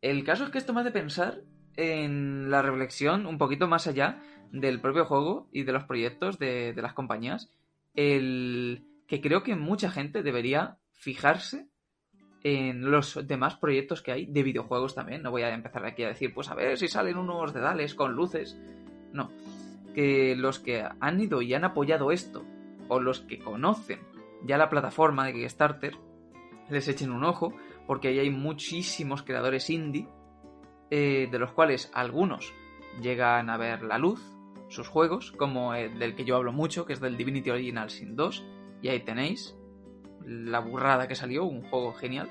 El 0.00 0.22
caso 0.24 0.44
es 0.44 0.50
que 0.50 0.58
esto 0.58 0.74
me 0.74 0.82
hace 0.82 0.90
pensar 0.90 1.40
en 1.76 2.50
la 2.50 2.62
reflexión 2.62 3.26
un 3.26 3.38
poquito 3.38 3.66
más 3.66 3.86
allá 3.86 4.22
del 4.52 4.80
propio 4.80 5.06
juego 5.06 5.48
y 5.50 5.64
de 5.64 5.72
los 5.72 5.84
proyectos 5.84 6.38
de, 6.38 6.74
de 6.74 6.82
las 6.82 6.92
compañías. 6.92 7.50
El 7.94 8.84
que 9.06 9.20
creo 9.20 9.42
que 9.42 9.56
mucha 9.56 9.90
gente 9.90 10.22
debería 10.22 10.78
fijarse 11.04 11.68
en 12.42 12.90
los 12.90 13.26
demás 13.26 13.56
proyectos 13.56 14.00
que 14.00 14.12
hay 14.12 14.26
de 14.26 14.42
videojuegos 14.42 14.94
también. 14.94 15.22
No 15.22 15.30
voy 15.30 15.42
a 15.42 15.52
empezar 15.52 15.84
aquí 15.84 16.02
a 16.02 16.08
decir, 16.08 16.32
pues 16.32 16.48
a 16.50 16.54
ver 16.54 16.78
si 16.78 16.88
salen 16.88 17.18
unos 17.18 17.52
dedales 17.52 17.94
con 17.94 18.14
luces. 18.14 18.58
No. 19.12 19.30
Que 19.94 20.34
los 20.34 20.58
que 20.58 20.82
han 21.00 21.20
ido 21.20 21.42
y 21.42 21.52
han 21.52 21.64
apoyado 21.64 22.10
esto, 22.10 22.44
o 22.88 23.00
los 23.00 23.20
que 23.20 23.38
conocen 23.38 24.00
ya 24.44 24.58
la 24.58 24.68
plataforma 24.68 25.26
de 25.26 25.34
Kickstarter, 25.34 25.96
les 26.70 26.88
echen 26.88 27.12
un 27.12 27.24
ojo, 27.24 27.54
porque 27.86 28.08
ahí 28.08 28.18
hay 28.18 28.30
muchísimos 28.30 29.22
creadores 29.22 29.68
indie, 29.70 30.08
eh, 30.90 31.28
de 31.30 31.38
los 31.38 31.52
cuales 31.52 31.90
algunos 31.94 32.52
llegan 33.00 33.50
a 33.50 33.56
ver 33.56 33.82
la 33.82 33.98
luz, 33.98 34.22
sus 34.68 34.88
juegos, 34.88 35.32
como 35.32 35.74
el 35.74 35.98
del 35.98 36.14
que 36.14 36.24
yo 36.24 36.36
hablo 36.36 36.52
mucho, 36.52 36.86
que 36.86 36.94
es 36.94 37.00
del 37.00 37.16
Divinity 37.16 37.50
Original 37.50 37.90
Sin 37.90 38.16
2, 38.16 38.44
y 38.82 38.88
ahí 38.88 39.00
tenéis, 39.00 39.56
la 40.26 40.60
burrada 40.60 41.08
que 41.08 41.14
salió, 41.14 41.44
un 41.44 41.62
juego 41.62 41.92
genial. 41.92 42.30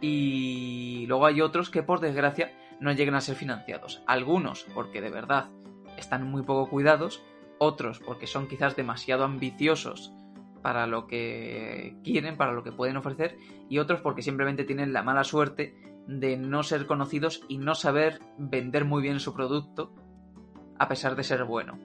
Y 0.00 1.06
luego 1.06 1.26
hay 1.26 1.40
otros 1.40 1.70
que 1.70 1.82
por 1.82 2.00
desgracia 2.00 2.52
no 2.80 2.92
llegan 2.92 3.14
a 3.14 3.20
ser 3.20 3.36
financiados. 3.36 4.02
Algunos 4.06 4.64
porque 4.74 5.00
de 5.00 5.10
verdad 5.10 5.50
están 5.96 6.26
muy 6.28 6.42
poco 6.42 6.68
cuidados, 6.68 7.22
otros 7.58 8.00
porque 8.00 8.26
son 8.26 8.48
quizás 8.48 8.74
demasiado 8.74 9.24
ambiciosos 9.24 10.12
para 10.62 10.86
lo 10.86 11.06
que 11.06 11.96
quieren, 12.02 12.36
para 12.36 12.52
lo 12.52 12.62
que 12.62 12.72
pueden 12.72 12.96
ofrecer, 12.96 13.36
y 13.68 13.78
otros 13.78 14.00
porque 14.00 14.22
simplemente 14.22 14.64
tienen 14.64 14.92
la 14.92 15.02
mala 15.02 15.24
suerte 15.24 15.74
de 16.06 16.36
no 16.36 16.62
ser 16.62 16.86
conocidos 16.86 17.44
y 17.48 17.58
no 17.58 17.74
saber 17.74 18.20
vender 18.38 18.84
muy 18.84 19.02
bien 19.02 19.20
su 19.20 19.34
producto 19.34 19.94
a 20.78 20.88
pesar 20.88 21.14
de 21.14 21.22
ser 21.22 21.44
bueno. 21.44 21.78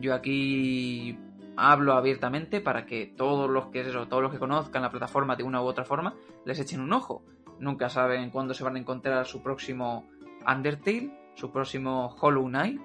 Yo 0.00 0.14
aquí 0.14 1.18
hablo 1.56 1.94
abiertamente 1.94 2.60
para 2.60 2.86
que 2.86 3.06
todos 3.06 3.50
los 3.50 3.66
que 3.66 3.82
todos 3.82 4.22
los 4.22 4.32
que 4.32 4.38
conozcan 4.38 4.82
la 4.82 4.90
plataforma 4.90 5.36
de 5.36 5.42
una 5.42 5.62
u 5.62 5.64
otra 5.64 5.84
forma 5.84 6.14
les 6.44 6.58
echen 6.58 6.80
un 6.80 6.92
ojo. 6.92 7.24
Nunca 7.58 7.88
saben 7.88 8.30
cuándo 8.30 8.54
se 8.54 8.64
van 8.64 8.76
a 8.76 8.78
encontrar 8.78 9.26
su 9.26 9.42
próximo 9.42 10.08
Undertale, 10.46 11.10
su 11.34 11.52
próximo 11.52 12.16
Hollow 12.20 12.46
Knight 12.46 12.82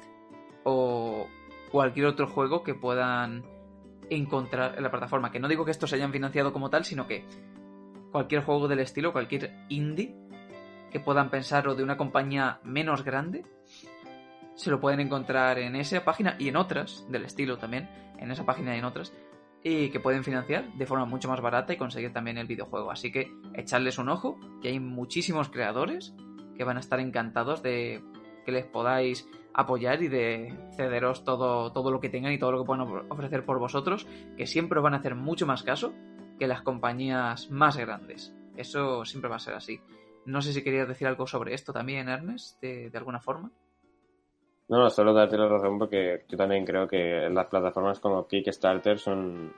o 0.63 1.27
cualquier 1.71 2.05
otro 2.07 2.27
juego 2.27 2.63
que 2.63 2.75
puedan 2.75 3.43
encontrar 4.09 4.75
en 4.77 4.83
la 4.83 4.91
plataforma. 4.91 5.31
Que 5.31 5.39
no 5.39 5.47
digo 5.47 5.65
que 5.65 5.71
estos 5.71 5.89
se 5.89 5.95
hayan 5.95 6.11
financiado 6.11 6.53
como 6.53 6.69
tal, 6.69 6.85
sino 6.85 7.07
que 7.07 7.25
cualquier 8.11 8.43
juego 8.43 8.67
del 8.67 8.79
estilo, 8.79 9.11
cualquier 9.11 9.65
indie 9.69 10.15
que 10.91 10.99
puedan 10.99 11.29
pensar 11.29 11.67
o 11.67 11.75
de 11.75 11.83
una 11.83 11.97
compañía 11.97 12.59
menos 12.63 13.03
grande, 13.03 13.43
se 14.57 14.71
lo 14.71 14.81
pueden 14.81 14.99
encontrar 14.99 15.59
en 15.59 15.75
esa 15.75 16.03
página 16.03 16.35
y 16.39 16.49
en 16.49 16.57
otras 16.57 17.05
del 17.09 17.23
estilo 17.23 17.57
también, 17.57 17.89
en 18.17 18.31
esa 18.31 18.45
página 18.45 18.75
y 18.75 18.79
en 18.79 18.85
otras, 18.85 19.13
y 19.63 19.89
que 19.89 19.99
pueden 19.99 20.23
financiar 20.23 20.73
de 20.73 20.85
forma 20.85 21.05
mucho 21.05 21.29
más 21.29 21.41
barata 21.41 21.73
y 21.73 21.77
conseguir 21.77 22.11
también 22.11 22.37
el 22.37 22.47
videojuego. 22.47 22.91
Así 22.91 23.11
que 23.11 23.31
echarles 23.53 23.99
un 23.99 24.09
ojo, 24.09 24.39
que 24.61 24.69
hay 24.69 24.79
muchísimos 24.79 25.49
creadores 25.49 26.15
que 26.55 26.63
van 26.63 26.77
a 26.77 26.79
estar 26.79 26.99
encantados 26.99 27.61
de 27.61 28.03
que 28.45 28.51
les 28.51 28.65
podáis 28.65 29.27
apoyar 29.53 30.01
y 30.01 30.07
de 30.07 30.57
cederos 30.75 31.23
todo, 31.23 31.71
todo 31.71 31.91
lo 31.91 31.99
que 31.99 32.09
tengan 32.09 32.33
y 32.33 32.39
todo 32.39 32.51
lo 32.51 32.59
que 32.59 32.65
puedan 32.65 32.87
ofrecer 33.09 33.45
por 33.45 33.59
vosotros, 33.59 34.07
que 34.37 34.47
siempre 34.47 34.79
van 34.81 34.95
a 34.95 34.97
hacer 34.97 35.13
mucho 35.13 35.45
más 35.45 35.61
caso 35.61 35.93
que 36.39 36.47
las 36.47 36.63
compañías 36.63 37.51
más 37.51 37.77
grandes. 37.77 38.33
Eso 38.55 39.05
siempre 39.05 39.29
va 39.29 39.35
a 39.35 39.39
ser 39.39 39.53
así. 39.53 39.79
No 40.25 40.41
sé 40.41 40.51
si 40.51 40.63
querías 40.63 40.87
decir 40.87 41.07
algo 41.07 41.27
sobre 41.27 41.53
esto 41.53 41.73
también, 41.73 42.09
Ernest, 42.09 42.59
de 42.59 42.91
alguna 42.95 43.19
forma. 43.19 43.51
No, 44.69 44.89
solo 44.89 45.13
darte 45.13 45.37
la 45.37 45.47
razón 45.47 45.79
porque 45.79 46.25
yo 46.27 46.37
también 46.37 46.65
creo 46.65 46.87
que 46.87 47.29
las 47.29 47.47
plataformas 47.47 47.99
como 47.99 48.27
Kickstarter 48.27 48.99
son, 48.99 49.53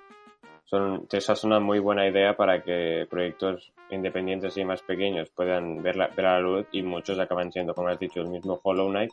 son, 0.65 1.07
esa 1.11 1.33
es 1.33 1.43
una 1.43 1.59
muy 1.59 1.79
buena 1.79 2.07
idea 2.07 2.37
para 2.37 2.61
que 2.61 3.07
proyectos 3.09 3.73
independientes 3.89 4.55
y 4.57 4.65
más 4.65 4.83
pequeños 4.83 5.29
puedan 5.31 5.81
ver 5.81 5.95
la, 5.95 6.07
ver 6.09 6.25
la 6.25 6.39
luz 6.39 6.67
y 6.71 6.83
muchos 6.83 7.17
acaban 7.17 7.51
siendo, 7.51 7.73
como 7.73 7.87
has 7.87 7.97
dicho, 7.97 8.21
el 8.21 8.27
mismo 8.27 8.59
Hollow 8.61 8.89
Knight, 8.89 9.09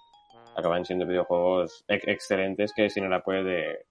acaban 0.55 0.84
siendo 0.84 1.07
videojuegos 1.07 1.84
excelentes 1.88 2.74
que 2.74 2.90
sin 2.90 3.05
el 3.05 3.12
apoyo 3.14 3.42
de, 3.42 3.86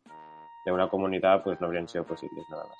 de 0.63 0.71
una 0.71 0.87
comunidad 0.89 1.43
pues 1.43 1.59
no 1.59 1.65
habrían 1.65 1.87
sido 1.87 2.03
posibles 2.03 2.45
nada 2.51 2.65
más. 2.65 2.77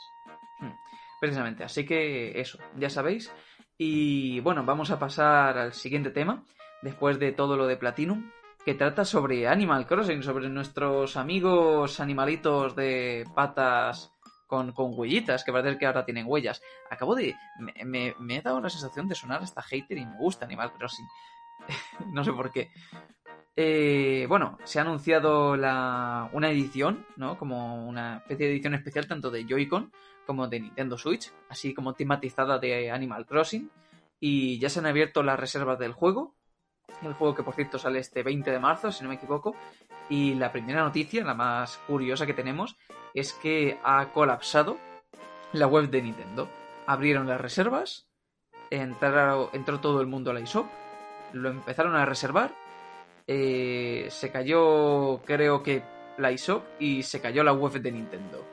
Hmm, 0.59 0.76
precisamente, 1.19 1.63
así 1.63 1.84
que 1.84 2.39
eso, 2.39 2.59
ya 2.78 2.91
sabéis. 2.91 3.34
Y 3.76 4.39
bueno, 4.41 4.63
vamos 4.63 4.91
a 4.91 4.99
pasar 4.99 5.57
al 5.57 5.73
siguiente 5.73 6.11
tema, 6.11 6.43
después 6.84 7.17
de 7.17 7.32
todo 7.32 7.57
lo 7.57 7.65
de 7.65 7.78
Platinum 7.78 8.32
que 8.66 8.74
trata 8.74 9.05
sobre 9.05 9.47
Animal 9.47 9.86
Crossing, 9.86 10.24
sobre 10.24 10.49
nuestros 10.49 11.18
amigos 11.18 11.99
animalitos 11.99 12.76
de 12.76 13.24
patas 13.36 14.11
con, 14.47 14.72
con 14.72 14.97
huellitas, 14.97 15.43
que 15.43 15.51
parece 15.51 15.78
que 15.78 15.86
ahora 15.86 16.03
tienen 16.03 16.26
huellas. 16.28 16.63
Acabo 16.89 17.13
de... 17.13 17.36
Me, 17.59 18.16
he 18.28 18.41
dado 18.41 18.59
la 18.59 18.72
sensación 18.72 19.07
de 19.07 19.13
sonar 19.13 19.43
hasta 19.43 19.61
hater 19.61 19.99
y 19.99 20.05
me 20.07 20.18
gusta 20.18 20.45
Animal 20.45 20.74
Crossing. 20.74 21.05
no 22.11 22.24
sé 22.24 22.34
por 22.34 22.51
qué. 22.51 22.72
Eh, 23.55 24.26
bueno, 24.28 24.57
se 24.63 24.80
ha 24.80 24.82
anunciado 24.82 25.55
la, 25.55 26.32
una 26.34 26.49
edición, 26.49 27.05
¿no? 27.18 27.38
Como 27.38 27.88
una 27.88 28.18
especie 28.18 28.47
de 28.47 28.53
edición 28.53 28.74
especial 28.74 29.07
tanto 29.07 29.30
de 29.30 29.45
Joy-Con 29.45 29.93
como 30.26 30.47
de 30.47 30.59
Nintendo 30.59 30.97
Switch, 30.97 31.32
así 31.49 31.76
como 31.76 31.93
tematizada 31.93 32.57
de 32.57 32.89
Animal 32.89 33.28
Crossing. 33.28 33.70
Y 34.20 34.57
ya 34.57 34.70
se 34.70 34.80
han 34.80 34.88
abierto 34.88 35.22
las 35.22 35.39
reservas 35.39 35.78
del 35.78 35.93
juego 35.93 36.34
el 37.02 37.14
juego 37.14 37.36
que 37.36 37.44
por 37.44 37.56
cierto 37.56 37.78
sale 37.78 38.00
este 38.00 38.24
20 38.24 38.52
de 38.52 38.60
marzo, 38.60 38.92
si 38.92 39.04
no 39.04 39.10
me 39.10 39.16
equivoco. 39.16 39.56
Y 40.10 40.36
la 40.36 40.52
primera 40.52 40.84
noticia, 40.84 41.24
la 41.24 41.34
más 41.34 41.78
curiosa 41.88 42.26
que 42.26 42.34
tenemos, 42.34 42.76
es 43.14 43.34
que 43.34 43.80
ha 43.84 44.12
colapsado 44.14 44.78
la 45.54 45.68
web 45.68 45.90
de 45.90 46.02
Nintendo. 46.02 46.50
Abrieron 46.86 47.28
las 47.28 47.42
reservas, 47.42 48.08
entró 48.70 49.80
todo 49.80 50.02
el 50.02 50.08
mundo 50.08 50.32
a 50.32 50.34
la 50.34 50.42
eShop, 50.42 50.68
lo 51.34 51.50
empezaron 51.50 51.96
a 51.96 52.06
reservar, 52.06 52.54
eh, 53.28 54.08
se 54.10 54.32
cayó 54.32 55.22
creo 55.26 55.64
que 55.64 55.84
la 56.18 56.32
eShop 56.32 56.64
y 56.80 57.04
se 57.04 57.22
cayó 57.22 57.44
la 57.44 57.54
web 57.54 57.74
de 57.74 57.92
Nintendo. 57.92 58.46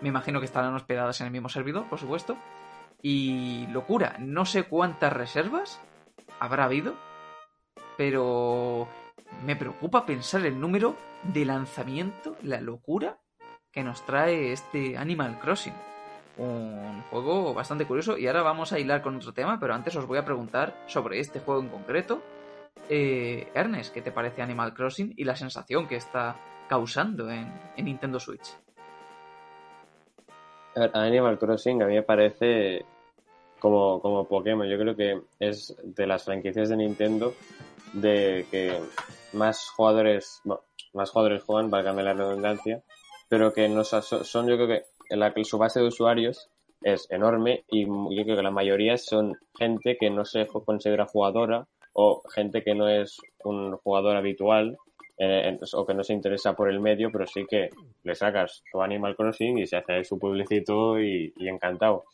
Me 0.00 0.08
imagino 0.08 0.40
que 0.40 0.46
estarán 0.46 0.74
hospedadas 0.74 1.20
en 1.20 1.28
el 1.28 1.32
mismo 1.32 1.48
servidor, 1.48 1.88
por 1.88 1.98
supuesto. 1.98 2.36
Y 3.00 3.66
locura, 3.68 4.16
no 4.18 4.44
sé 4.44 4.64
cuántas 4.64 5.12
reservas 5.12 5.80
habrá 6.38 6.64
habido, 6.64 6.96
pero 7.96 8.88
me 9.44 9.56
preocupa 9.56 10.06
pensar 10.06 10.44
el 10.46 10.60
número 10.60 10.96
de 11.22 11.44
lanzamiento, 11.44 12.36
la 12.42 12.60
locura 12.60 13.18
que 13.72 13.82
nos 13.82 14.04
trae 14.04 14.52
este 14.52 14.96
Animal 14.96 15.38
Crossing. 15.40 15.74
Un 16.38 17.02
juego 17.10 17.52
bastante 17.54 17.86
curioso 17.86 18.16
y 18.16 18.26
ahora 18.26 18.42
vamos 18.42 18.72
a 18.72 18.78
hilar 18.78 19.02
con 19.02 19.16
otro 19.16 19.32
tema, 19.32 19.58
pero 19.58 19.74
antes 19.74 19.94
os 19.96 20.06
voy 20.06 20.18
a 20.18 20.24
preguntar 20.24 20.76
sobre 20.86 21.20
este 21.20 21.40
juego 21.40 21.60
en 21.60 21.68
concreto. 21.68 22.22
Eh, 22.88 23.48
Ernest, 23.54 23.92
¿qué 23.92 24.02
te 24.02 24.12
parece 24.12 24.42
Animal 24.42 24.74
Crossing 24.74 25.14
y 25.16 25.24
la 25.24 25.36
sensación 25.36 25.86
que 25.86 25.96
está 25.96 26.36
causando 26.68 27.30
en, 27.30 27.52
Nintendo 27.76 28.18
Switch? 28.18 28.56
Animal 30.74 31.38
Crossing 31.38 31.82
a 31.82 31.86
mí 31.86 31.94
me 31.94 32.02
parece 32.02 32.84
como, 33.58 34.00
como 34.00 34.26
Pokémon. 34.26 34.66
Yo 34.66 34.78
creo 34.78 34.96
que 34.96 35.20
es 35.38 35.76
de 35.82 36.06
las 36.06 36.24
franquicias 36.24 36.70
de 36.70 36.76
Nintendo 36.76 37.34
de 37.92 38.46
que 38.50 38.80
más 39.32 39.68
jugadores, 39.70 40.40
bueno, 40.44 40.62
más 40.92 41.10
jugadores 41.10 41.42
juegan, 41.42 41.70
valga 41.70 41.92
la 41.92 42.14
redundancia, 42.14 42.82
pero 43.28 43.52
que 43.52 43.68
no 43.68 43.84
son, 43.84 44.46
yo 44.48 44.56
creo 44.56 44.68
que 44.68 44.82
la, 45.10 45.32
su 45.44 45.58
base 45.58 45.80
de 45.80 45.86
usuarios 45.86 46.50
es 46.82 47.10
enorme 47.10 47.64
y 47.70 47.86
yo 47.86 48.24
creo 48.24 48.36
que 48.36 48.42
la 48.42 48.50
mayoría 48.50 48.96
son 48.98 49.36
gente 49.56 49.96
que 49.98 50.10
no 50.10 50.24
se 50.24 50.46
considera 50.46 51.06
jugadora 51.06 51.66
o 51.92 52.22
gente 52.34 52.62
que 52.62 52.74
no 52.74 52.88
es 52.88 53.18
un 53.44 53.76
jugador 53.78 54.16
habitual 54.16 54.76
eh, 55.18 55.56
o 55.74 55.86
que 55.86 55.94
no 55.94 56.02
se 56.02 56.14
interesa 56.14 56.54
por 56.54 56.68
el 56.68 56.80
medio, 56.80 57.10
pero 57.12 57.26
sí 57.26 57.46
que 57.48 57.70
le 58.02 58.14
sacas 58.14 58.62
tu 58.72 58.80
Animal 58.82 59.14
Crossing 59.14 59.58
y 59.58 59.66
se 59.66 59.76
hace 59.76 60.04
su 60.04 60.18
publicito 60.18 61.00
y, 61.00 61.32
encantado. 61.38 62.04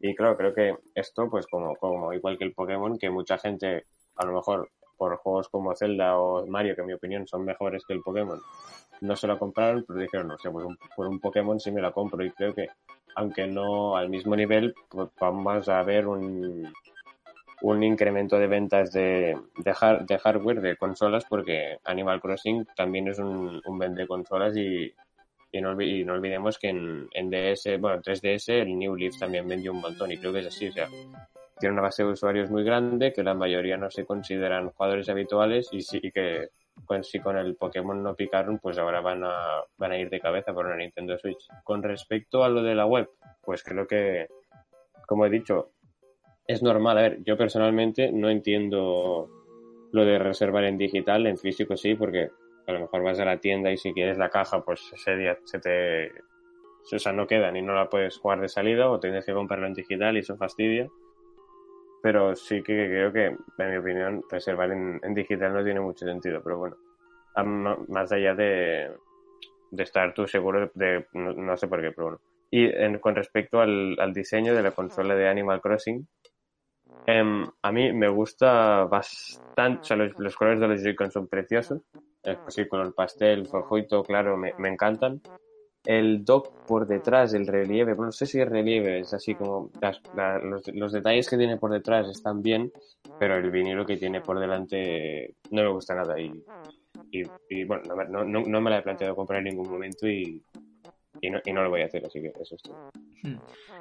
Y 0.00 0.14
claro, 0.14 0.36
creo 0.36 0.54
que 0.54 0.74
esto, 0.94 1.28
pues 1.28 1.46
como, 1.46 1.74
como 1.76 2.12
igual 2.12 2.38
que 2.38 2.44
el 2.44 2.54
Pokémon, 2.54 2.98
que 2.98 3.10
mucha 3.10 3.38
gente, 3.38 3.86
a 4.16 4.24
lo 4.24 4.32
mejor 4.32 4.70
por 4.96 5.16
juegos 5.16 5.48
como 5.48 5.74
Zelda 5.74 6.18
o 6.18 6.46
Mario, 6.46 6.74
que 6.74 6.80
en 6.82 6.86
mi 6.86 6.92
opinión 6.92 7.26
son 7.26 7.44
mejores 7.44 7.84
que 7.86 7.94
el 7.94 8.02
Pokémon, 8.02 8.40
no 9.00 9.16
se 9.16 9.26
lo 9.26 9.38
compraron, 9.38 9.84
pero 9.86 10.00
dijeron, 10.00 10.28
no 10.28 10.38
sé, 10.38 10.50
pues 10.50 10.66
por 10.94 11.06
un 11.06 11.20
Pokémon 11.20 11.60
sí 11.60 11.70
me 11.70 11.82
la 11.82 11.92
compro. 11.92 12.24
Y 12.24 12.30
creo 12.30 12.54
que, 12.54 12.68
aunque 13.14 13.46
no 13.46 13.96
al 13.96 14.08
mismo 14.08 14.34
nivel, 14.36 14.74
pues 14.88 15.08
vamos 15.20 15.68
a 15.68 15.82
ver 15.82 16.06
un, 16.06 16.72
un 17.62 17.82
incremento 17.82 18.38
de 18.38 18.46
ventas 18.46 18.92
de, 18.92 19.36
de, 19.58 20.18
hardware, 20.18 20.60
de 20.60 20.76
consolas, 20.76 21.24
porque 21.28 21.78
Animal 21.84 22.20
Crossing 22.20 22.66
también 22.76 23.08
es 23.08 23.18
un, 23.18 23.60
un 23.64 23.78
vende 23.78 24.06
consolas 24.06 24.56
y, 24.56 24.92
y, 25.52 25.60
no, 25.60 25.70
olvidemos 25.70 26.58
que 26.58 26.68
en, 26.68 27.30
DS, 27.30 27.80
bueno, 27.80 27.96
en 27.96 28.02
3DS 28.02 28.48
el 28.48 28.78
New 28.78 28.96
Leaf 28.96 29.18
también 29.18 29.48
vendió 29.48 29.72
un 29.72 29.80
montón 29.80 30.12
y 30.12 30.18
creo 30.18 30.32
que 30.32 30.40
es 30.40 30.46
así, 30.46 30.68
o 30.68 30.72
sea, 30.72 30.88
tiene 31.58 31.72
una 31.72 31.82
base 31.82 32.04
de 32.04 32.10
usuarios 32.10 32.50
muy 32.50 32.64
grande, 32.64 33.12
que 33.12 33.22
la 33.22 33.34
mayoría 33.34 33.76
no 33.76 33.90
se 33.90 34.04
consideran 34.04 34.70
jugadores 34.70 35.08
habituales 35.08 35.68
y 35.72 35.80
sí 35.80 36.00
que 36.12 36.50
pues, 36.86 37.08
si 37.08 37.20
con 37.20 37.36
el 37.36 37.56
Pokémon 37.56 38.02
no 38.02 38.14
picaron, 38.14 38.58
pues 38.58 38.78
ahora 38.78 39.00
van 39.00 39.24
a, 39.24 39.62
van 39.78 39.92
a 39.92 39.98
ir 39.98 40.10
de 40.10 40.20
cabeza 40.20 40.52
por 40.52 40.66
una 40.66 40.76
Nintendo 40.76 41.16
Switch. 41.18 41.48
Con 41.64 41.82
respecto 41.82 42.44
a 42.44 42.48
lo 42.48 42.62
de 42.62 42.74
la 42.74 42.86
web, 42.86 43.08
pues 43.42 43.62
creo 43.62 43.86
que, 43.86 44.26
como 45.06 45.24
he 45.24 45.30
dicho, 45.30 45.70
es 46.46 46.62
normal. 46.62 46.98
A 46.98 47.02
ver, 47.02 47.22
yo 47.24 47.36
personalmente 47.36 48.12
no 48.12 48.28
entiendo 48.28 49.28
lo 49.92 50.04
de 50.04 50.18
reservar 50.18 50.64
en 50.64 50.76
digital, 50.76 51.26
en 51.26 51.38
físico 51.38 51.76
sí, 51.76 51.94
porque 51.94 52.30
a 52.66 52.72
lo 52.72 52.80
mejor 52.80 53.02
vas 53.02 53.18
a 53.20 53.24
la 53.24 53.38
tienda 53.38 53.70
y 53.70 53.76
si 53.76 53.92
quieres 53.92 54.18
la 54.18 54.28
caja, 54.28 54.62
pues 54.64 54.92
ese 54.92 55.16
día 55.16 55.38
se 55.44 55.58
te... 55.58 56.10
O 56.92 56.98
sea, 56.98 57.12
no 57.12 57.26
queda 57.26 57.50
ni 57.50 57.62
no 57.62 57.74
la 57.74 57.88
puedes 57.88 58.16
jugar 58.18 58.40
de 58.40 58.48
salida 58.48 58.88
o 58.88 59.00
tienes 59.00 59.24
que 59.24 59.32
comprarlo 59.32 59.66
en 59.66 59.74
digital 59.74 60.16
y 60.16 60.20
eso 60.20 60.36
fastidia. 60.36 60.88
Pero 62.06 62.36
sí 62.36 62.62
que 62.62 62.86
creo 62.86 63.12
que, 63.12 63.24
en 63.26 63.70
mi 63.70 63.76
opinión, 63.78 64.22
reservar 64.30 64.70
en, 64.70 65.00
digital 65.12 65.52
no 65.52 65.64
tiene 65.64 65.80
mucho 65.80 66.06
sentido. 66.06 66.40
Pero 66.40 66.56
bueno, 66.56 66.76
más 67.88 68.12
allá 68.12 68.32
de, 68.32 68.92
estar 69.76 70.14
tú 70.14 70.28
seguro 70.28 70.70
de... 70.74 71.04
no, 71.14 71.56
sé 71.56 71.66
por 71.66 71.80
qué, 71.80 71.90
pero 71.90 72.04
bueno. 72.04 72.20
Y 72.48 72.98
con 73.00 73.16
respecto 73.16 73.60
al, 73.60 74.12
diseño 74.14 74.54
de 74.54 74.62
la 74.62 74.70
consola 74.70 75.16
de 75.16 75.28
Animal 75.28 75.60
Crossing, 75.60 76.06
Em, 77.08 77.44
a 77.62 77.72
mí 77.72 77.92
me 77.92 78.08
gusta 78.08 78.84
bastante, 78.84 79.80
o 79.80 79.84
sea, 79.84 79.96
los, 79.96 80.36
colores 80.36 80.60
de 80.60 80.68
los 80.68 80.82
Joy-Con 80.82 81.10
son 81.10 81.26
preciosos, 81.26 81.82
así 82.46 82.62
el 82.70 82.94
pastel, 82.94 83.46
forjuito, 83.46 84.02
claro, 84.04 84.36
me, 84.36 84.52
encantan. 84.68 85.20
El 85.86 86.24
dock 86.24 86.66
por 86.66 86.86
detrás, 86.86 87.32
el 87.34 87.46
relieve, 87.46 87.94
bueno, 87.94 88.06
no 88.06 88.12
sé 88.12 88.26
si 88.26 88.40
es 88.40 88.48
relieve, 88.48 89.00
es 89.00 89.14
así 89.14 89.34
como 89.34 89.70
los, 90.42 90.62
los, 90.74 90.92
detalles 90.92 91.30
que 91.30 91.36
tiene 91.36 91.56
por 91.58 91.70
detrás 91.70 92.08
están 92.08 92.42
bien, 92.42 92.72
pero 93.18 93.36
el 93.36 93.50
vinilo 93.50 93.86
que 93.86 93.96
tiene 93.96 94.20
por 94.20 94.38
delante 94.38 95.36
no 95.50 95.62
me 95.62 95.70
gusta 95.70 95.94
nada 95.94 96.18
y, 96.20 96.32
y, 97.48 97.64
bueno, 97.64 97.82
no, 98.08 98.24
no, 98.24 98.40
no, 98.42 98.60
me 98.60 98.70
la 98.70 98.78
he 98.78 98.82
planteado 98.82 99.14
comprar 99.14 99.38
en 99.38 99.44
ningún 99.44 99.70
momento 99.70 100.08
y, 100.08 100.42
y 101.20 101.30
no, 101.30 101.40
y 101.44 101.52
no 101.52 101.62
lo 101.62 101.70
voy 101.70 101.82
a 101.82 101.86
hacer, 101.86 102.04
así 102.04 102.20
que 102.20 102.32
eso 102.40 102.56
es 102.56 102.62
todo. 102.62 102.90
Hmm. 103.22 103.38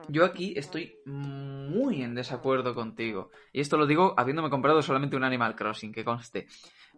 Yo 0.08 0.26
aquí 0.26 0.54
estoy 0.56 0.98
muy 1.06 2.04
en 2.04 2.16
desacuerdo 2.16 2.76
contigo. 2.76 3.32
Y 3.52 3.62
esto 3.62 3.78
lo 3.78 3.88
digo 3.88 4.14
habiéndome 4.18 4.50
comprado 4.50 4.82
solamente 4.82 5.16
un 5.16 5.24
Animal 5.24 5.56
Crossing, 5.56 5.92
que 5.92 6.06
conste. 6.06 6.48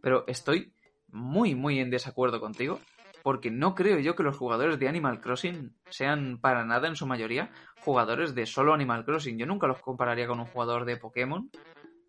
Pero 0.01 0.25
estoy 0.27 0.73
muy, 1.09 1.55
muy 1.55 1.79
en 1.79 1.89
desacuerdo 1.89 2.39
contigo. 2.39 2.79
Porque 3.27 3.51
no 3.51 3.75
creo 3.75 3.99
yo 3.99 4.15
que 4.15 4.23
los 4.23 4.37
jugadores 4.37 4.79
de 4.79 4.87
Animal 4.87 5.19
Crossing 5.19 5.75
sean 5.89 6.39
para 6.39 6.63
nada 6.63 6.87
en 6.87 6.95
su 6.95 7.05
mayoría 7.05 7.51
jugadores 7.81 8.33
de 8.35 8.45
solo 8.45 8.73
Animal 8.73 9.03
Crossing. 9.03 9.37
Yo 9.37 9.45
nunca 9.45 9.67
los 9.67 9.81
compararía 9.81 10.27
con 10.27 10.39
un 10.39 10.45
jugador 10.45 10.85
de 10.85 10.95
Pokémon 10.95 11.51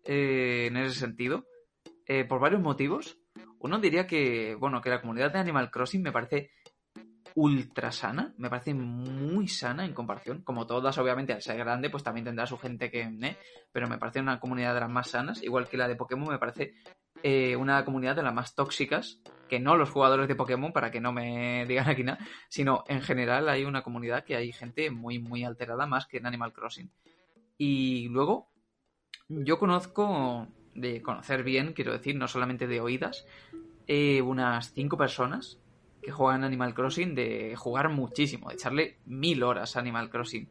eh, 0.05 0.67
en 0.67 0.77
ese 0.77 0.97
sentido. 0.97 1.45
Eh, 2.05 2.23
por 2.23 2.39
varios 2.39 2.61
motivos. 2.61 3.19
Uno 3.59 3.79
diría 3.79 4.07
que, 4.07 4.55
bueno, 4.55 4.79
que 4.79 4.91
la 4.91 5.01
comunidad 5.01 5.33
de 5.33 5.39
Animal 5.39 5.69
Crossing 5.69 6.01
me 6.01 6.13
parece 6.13 6.51
ultra 7.35 7.91
sana, 7.91 8.33
me 8.37 8.49
parece 8.49 8.73
muy 8.73 9.49
sana 9.49 9.83
en 9.83 9.93
comparación. 9.93 10.41
Como 10.43 10.65
todas, 10.65 10.97
obviamente, 10.99 11.33
al 11.33 11.41
ser 11.41 11.57
grande, 11.57 11.89
pues 11.89 12.01
también 12.01 12.23
tendrá 12.23 12.45
su 12.45 12.57
gente 12.57 12.89
que. 12.89 13.01
¿eh? 13.01 13.37
Pero 13.73 13.89
me 13.89 13.97
parece 13.97 14.21
una 14.21 14.39
comunidad 14.39 14.73
de 14.73 14.79
las 14.79 14.89
más 14.89 15.09
sanas, 15.09 15.43
igual 15.43 15.67
que 15.67 15.75
la 15.75 15.89
de 15.89 15.97
Pokémon, 15.97 16.29
me 16.29 16.39
parece 16.39 16.75
eh, 17.23 17.57
una 17.57 17.83
comunidad 17.83 18.15
de 18.15 18.23
las 18.23 18.33
más 18.33 18.55
tóxicas, 18.55 19.19
que 19.49 19.59
no 19.59 19.75
los 19.75 19.89
jugadores 19.89 20.29
de 20.29 20.35
Pokémon, 20.35 20.71
para 20.71 20.91
que 20.91 21.01
no 21.01 21.11
me 21.11 21.65
digan 21.67 21.89
aquí 21.89 22.03
nada, 22.03 22.19
sino 22.47 22.85
en 22.87 23.01
general 23.01 23.49
hay 23.49 23.65
una 23.65 23.83
comunidad 23.83 24.23
que 24.23 24.37
hay 24.37 24.53
gente 24.53 24.89
muy, 24.91 25.19
muy 25.19 25.43
alterada, 25.43 25.85
más 25.85 26.07
que 26.07 26.17
en 26.17 26.27
Animal 26.27 26.53
Crossing. 26.53 26.89
Y 27.57 28.07
luego, 28.07 28.47
yo 29.27 29.59
conozco, 29.59 30.47
de 30.73 31.01
conocer 31.01 31.43
bien, 31.43 31.73
quiero 31.73 31.91
decir, 31.91 32.15
no 32.15 32.29
solamente 32.29 32.67
de 32.67 32.79
oídas, 32.79 33.25
eh, 33.87 34.21
unas 34.21 34.71
cinco 34.73 34.95
personas 34.95 35.59
que 36.01 36.11
juegan 36.11 36.43
Animal 36.43 36.73
Crossing 36.73 37.15
de 37.15 37.55
jugar 37.57 37.89
muchísimo, 37.89 38.49
de 38.49 38.55
echarle 38.55 38.99
mil 39.05 39.43
horas 39.43 39.75
a 39.75 39.79
Animal 39.79 40.09
Crossing. 40.09 40.49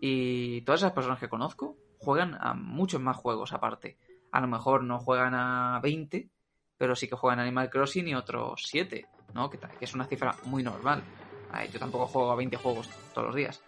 Y 0.00 0.62
todas 0.62 0.80
esas 0.80 0.92
personas 0.92 1.18
que 1.18 1.28
conozco 1.28 1.76
juegan 1.98 2.36
a 2.40 2.54
muchos 2.54 3.00
más 3.00 3.16
juegos 3.16 3.52
aparte. 3.52 3.98
A 4.30 4.40
lo 4.40 4.46
mejor 4.46 4.84
no 4.84 4.98
juegan 4.98 5.34
a 5.34 5.80
20, 5.82 6.30
pero 6.78 6.96
sí 6.96 7.08
que 7.08 7.16
juegan 7.16 7.40
Animal 7.40 7.68
Crossing 7.68 8.08
y 8.08 8.14
otros 8.14 8.62
7, 8.66 9.06
¿no? 9.34 9.50
Que, 9.50 9.58
es 9.80 9.94
una 9.94 10.06
cifra 10.06 10.34
muy 10.44 10.62
normal. 10.62 11.02
Yo 11.72 11.78
tampoco 11.78 12.06
juego 12.06 12.30
a 12.30 12.36
20 12.36 12.56
juegos 12.56 12.88
todos 13.12 13.26
los 13.26 13.36
días. 13.36 13.62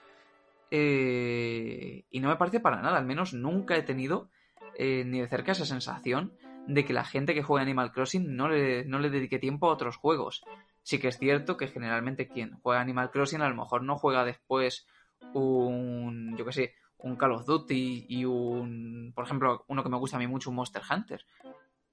Eh, 0.71 2.05
y 2.11 2.21
no 2.21 2.29
me 2.29 2.37
parece 2.37 2.61
para 2.61 2.81
nada, 2.81 2.99
al 2.99 3.07
menos 3.07 3.35
nunca 3.35 3.77
he 3.77 3.83
tenido 3.83 4.31
eh, 4.77 5.03
ni 5.05 5.21
de 5.21 5.29
cerca 5.29 5.53
esa 5.53 5.67
sensación 5.67 6.33
de 6.69 6.85
que 6.85 6.93
la 6.93 7.05
gente 7.05 7.35
que 7.35 7.43
juega 7.43 7.63
Animal 7.63 7.91
Crossing 7.93 8.37
no 8.37 8.49
le, 8.49 8.85
no 8.85 9.01
le 9.01 9.11
dedique 9.11 9.41
tiempo 9.41 9.69
a 9.69 9.73
otros 9.73 9.97
juegos. 9.97 10.45
Sí 10.83 10.99
que 10.99 11.09
es 11.09 11.19
cierto 11.19 11.57
que 11.57 11.67
generalmente 11.67 12.29
quien 12.29 12.59
juega 12.63 12.81
Animal 12.81 13.11
Crossing 13.11 13.43
a 13.43 13.49
lo 13.49 13.57
mejor 13.57 13.83
no 13.83 13.99
juega 13.99 14.25
después 14.25 14.87
un, 15.35 16.37
yo 16.37 16.45
que 16.45 16.53
sé, 16.53 16.75
un 16.99 17.17
Call 17.17 17.33
of 17.33 17.47
Duty 17.47 18.07
y 18.09 18.25
un, 18.25 19.13
por 19.15 19.25
ejemplo, 19.25 19.65
uno 19.69 19.83
que 19.83 19.89
me 19.89 19.99
gusta 19.99 20.17
a 20.17 20.21
mí 20.21 20.27
mucho, 20.27 20.51
un 20.51 20.57
Monster 20.57 20.83
Hunter. 20.89 21.25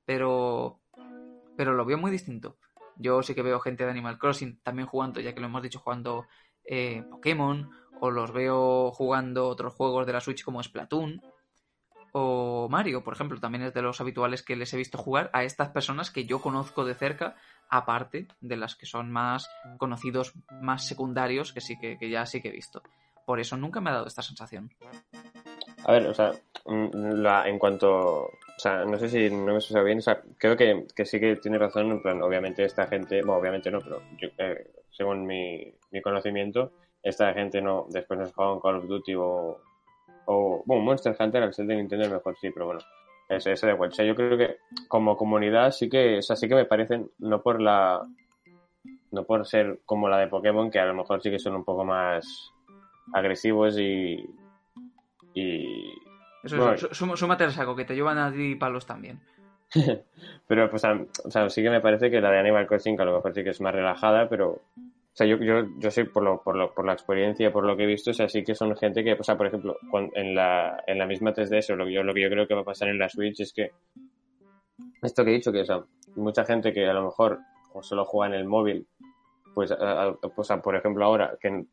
Pero, 0.06 0.80
pero 1.58 1.74
lo 1.74 1.86
veo 1.86 1.98
muy 1.98 2.12
distinto. 2.12 2.58
Yo 2.96 3.22
sí 3.22 3.36
que 3.36 3.42
veo 3.42 3.60
gente 3.60 3.84
de 3.84 3.92
Animal 3.92 4.18
Crossing 4.18 4.62
también 4.64 4.88
jugando, 4.88 5.20
ya 5.20 5.34
que 5.34 5.42
lo 5.42 5.48
hemos 5.48 5.62
dicho, 5.62 5.80
jugando 5.80 6.26
eh, 6.64 7.04
Pokémon, 7.10 7.70
o 8.00 8.12
los 8.12 8.32
veo 8.32 8.92
jugando 8.92 9.48
otros 9.48 9.74
juegos 9.74 10.06
de 10.06 10.14
la 10.14 10.22
Switch 10.22 10.44
como 10.44 10.64
Splatoon, 10.64 11.22
o 12.14 12.68
Mario, 12.70 13.04
por 13.04 13.14
ejemplo, 13.14 13.40
también 13.40 13.64
es 13.64 13.74
de 13.74 13.82
los 13.82 14.02
habituales 14.02 14.42
que 14.42 14.56
les 14.56 14.74
he 14.74 14.78
visto 14.78 14.98
jugar 14.98 15.30
a 15.34 15.44
estas 15.44 15.70
personas 15.70 16.10
que 16.10 16.26
yo 16.26 16.42
conozco 16.42 16.86
de 16.86 16.96
cerca 16.96 17.36
aparte 17.70 18.28
de 18.40 18.58
las 18.58 18.76
que 18.76 18.86
son 18.86 19.12
más 19.12 19.50
conocidos, 19.78 20.34
más 20.62 20.88
secundarios, 20.88 21.54
que 21.54 21.62
sí 21.62 21.78
que, 21.78 21.98
ya 22.10 22.26
sí 22.26 22.42
que 22.42 22.50
he 22.50 22.52
visto. 22.52 22.82
Por 23.26 23.40
eso 23.40 23.58
nunca 23.58 23.82
me 23.82 23.90
ha 23.90 23.94
dado 23.94 24.08
esta 24.08 24.22
sensación. 24.22 24.72
A 25.88 25.94
ver, 25.94 26.08
o 26.08 26.14
sea, 26.14 26.34
mm, 26.66 27.26
en 27.46 27.60
cuanto. 27.60 28.26
O 28.26 28.60
sea, 28.60 28.84
no 28.84 29.00
sé 29.00 29.08
si 29.08 29.30
no 29.30 29.54
me 29.54 29.62
sucede 29.62 29.84
bien, 29.84 30.00
o 30.00 30.02
sea, 30.02 30.22
creo 30.38 30.58
que, 30.58 30.86
sí 31.06 31.20
que 31.20 31.38
tiene 31.38 31.58
razón, 31.58 31.92
en 31.92 32.02
plan, 32.02 32.22
obviamente 32.24 32.64
esta 32.66 32.88
gente, 32.88 33.22
bueno, 33.22 33.40
obviamente 33.40 33.70
no, 33.72 33.80
pero 33.80 34.02
eh, 34.40 34.72
según 34.90 35.26
mi, 35.28 35.74
conocimiento, 36.04 36.72
esta 37.04 37.34
gente 37.34 37.62
no, 37.62 37.86
después 37.90 38.20
no 38.20 38.26
se 38.26 38.34
juega 38.34 38.54
en 38.54 38.60
Call 38.60 38.76
of 38.78 38.88
Duty 38.88 39.16
o, 39.16 39.60
o, 40.26 40.64
bueno, 40.66 40.84
Monster 40.84 41.16
Hunter 41.18 41.44
al 41.44 41.54
ser 41.54 41.68
de 41.68 41.76
Nintendo 41.76 42.10
mejor 42.10 42.36
sí, 42.42 42.50
pero 42.50 42.66
bueno, 42.66 42.82
ese, 43.30 43.52
ese 43.52 43.68
de 43.68 43.74
igual. 43.74 43.92
yo 43.92 44.16
creo 44.16 44.38
que 44.38 44.58
como 44.88 45.16
comunidad 45.16 45.70
sí 45.72 45.88
que, 45.88 46.18
o 46.18 46.22
sea, 46.24 46.36
sí 46.36 46.48
que 46.48 46.56
me 46.56 46.66
parecen, 46.66 47.12
no 47.20 47.44
por 47.44 47.62
la, 47.62 48.02
no 49.12 49.24
por 49.24 49.46
ser 49.46 49.82
como 49.86 50.10
la 50.10 50.18
de 50.18 50.28
Pokémon, 50.28 50.72
que 50.72 50.80
a 50.80 50.86
lo 50.86 50.96
mejor 50.96 51.22
sí 51.22 51.30
que 51.30 51.40
son 51.40 51.56
un 51.56 51.64
poco 51.64 51.86
más 51.86 52.52
agresivos 53.14 53.78
y, 53.78 54.28
y 55.42 55.94
eso, 56.44 56.58
bueno, 56.58 56.78
súmate 57.16 57.44
al 57.44 57.52
saco, 57.52 57.76
que 57.76 57.86
te 57.86 57.96
llevan 57.96 58.18
a 58.18 58.32
ti 58.32 58.56
palos 58.56 58.86
también. 58.86 59.20
pero 60.48 60.70
pues, 60.70 60.84
o 60.84 61.32
sea, 61.32 61.50
sí 61.50 61.62
que 61.62 61.70
me 61.70 61.82
parece 61.82 62.10
que 62.10 62.22
la 62.22 62.32
de 62.32 62.40
Animal 62.40 62.68
Crossing, 62.68 63.00
a 63.02 63.06
lo 63.06 63.16
mejor 63.16 63.34
sí 63.34 63.44
que 63.44 63.50
es 63.50 63.62
más 63.62 63.76
relajada, 63.76 64.30
pero 64.30 64.62
sea, 65.18 65.26
yo, 65.26 65.38
yo, 65.38 65.66
yo 65.80 65.90
sé 65.90 66.06
por, 66.06 66.22
lo, 66.22 66.44
por, 66.44 66.56
lo, 66.56 66.76
por 66.76 66.86
la 66.86 66.94
experiencia, 66.94 67.52
por 67.52 67.66
lo 67.66 67.76
que 67.76 67.84
he 67.84 67.88
visto, 67.88 68.12
o 68.12 68.14
sea, 68.14 68.30
sí 68.30 68.44
que 68.44 68.54
son 68.54 68.76
gente 68.78 69.04
que, 69.04 69.14
o 69.14 69.24
sea, 69.24 69.36
por 69.36 69.48
ejemplo, 69.48 69.76
en 70.14 70.36
la, 70.36 70.84
en 70.86 71.00
la 71.00 71.08
misma 71.08 71.34
3DS, 71.34 71.76
lo 71.76 71.86
que, 71.86 71.94
yo, 71.94 72.04
lo 72.04 72.14
que 72.14 72.22
yo 72.22 72.30
creo 72.30 72.48
que 72.48 72.54
va 72.54 72.62
a 72.62 72.66
pasar 72.66 72.90
en 72.90 73.00
la 73.00 73.10
Switch 73.10 73.40
es 73.40 73.52
que 73.52 73.72
esto 75.02 75.26
que 75.26 75.32
he 75.32 75.34
dicho, 75.34 75.52
que 75.52 75.62
o 75.62 75.66
sea, 75.66 75.84
mucha 76.16 76.46
gente 76.46 76.72
que 76.72 76.86
a 76.86 76.94
lo 76.94 77.06
mejor 77.06 77.40
solo 77.82 78.06
juega 78.06 78.36
en 78.36 78.40
el 78.40 78.48
móvil, 78.48 78.86
pues, 79.58 79.76
pues 80.36 80.50
por 80.64 80.76
ejemplo 80.76 81.04
ahora, 81.04 81.36
que 81.42 81.66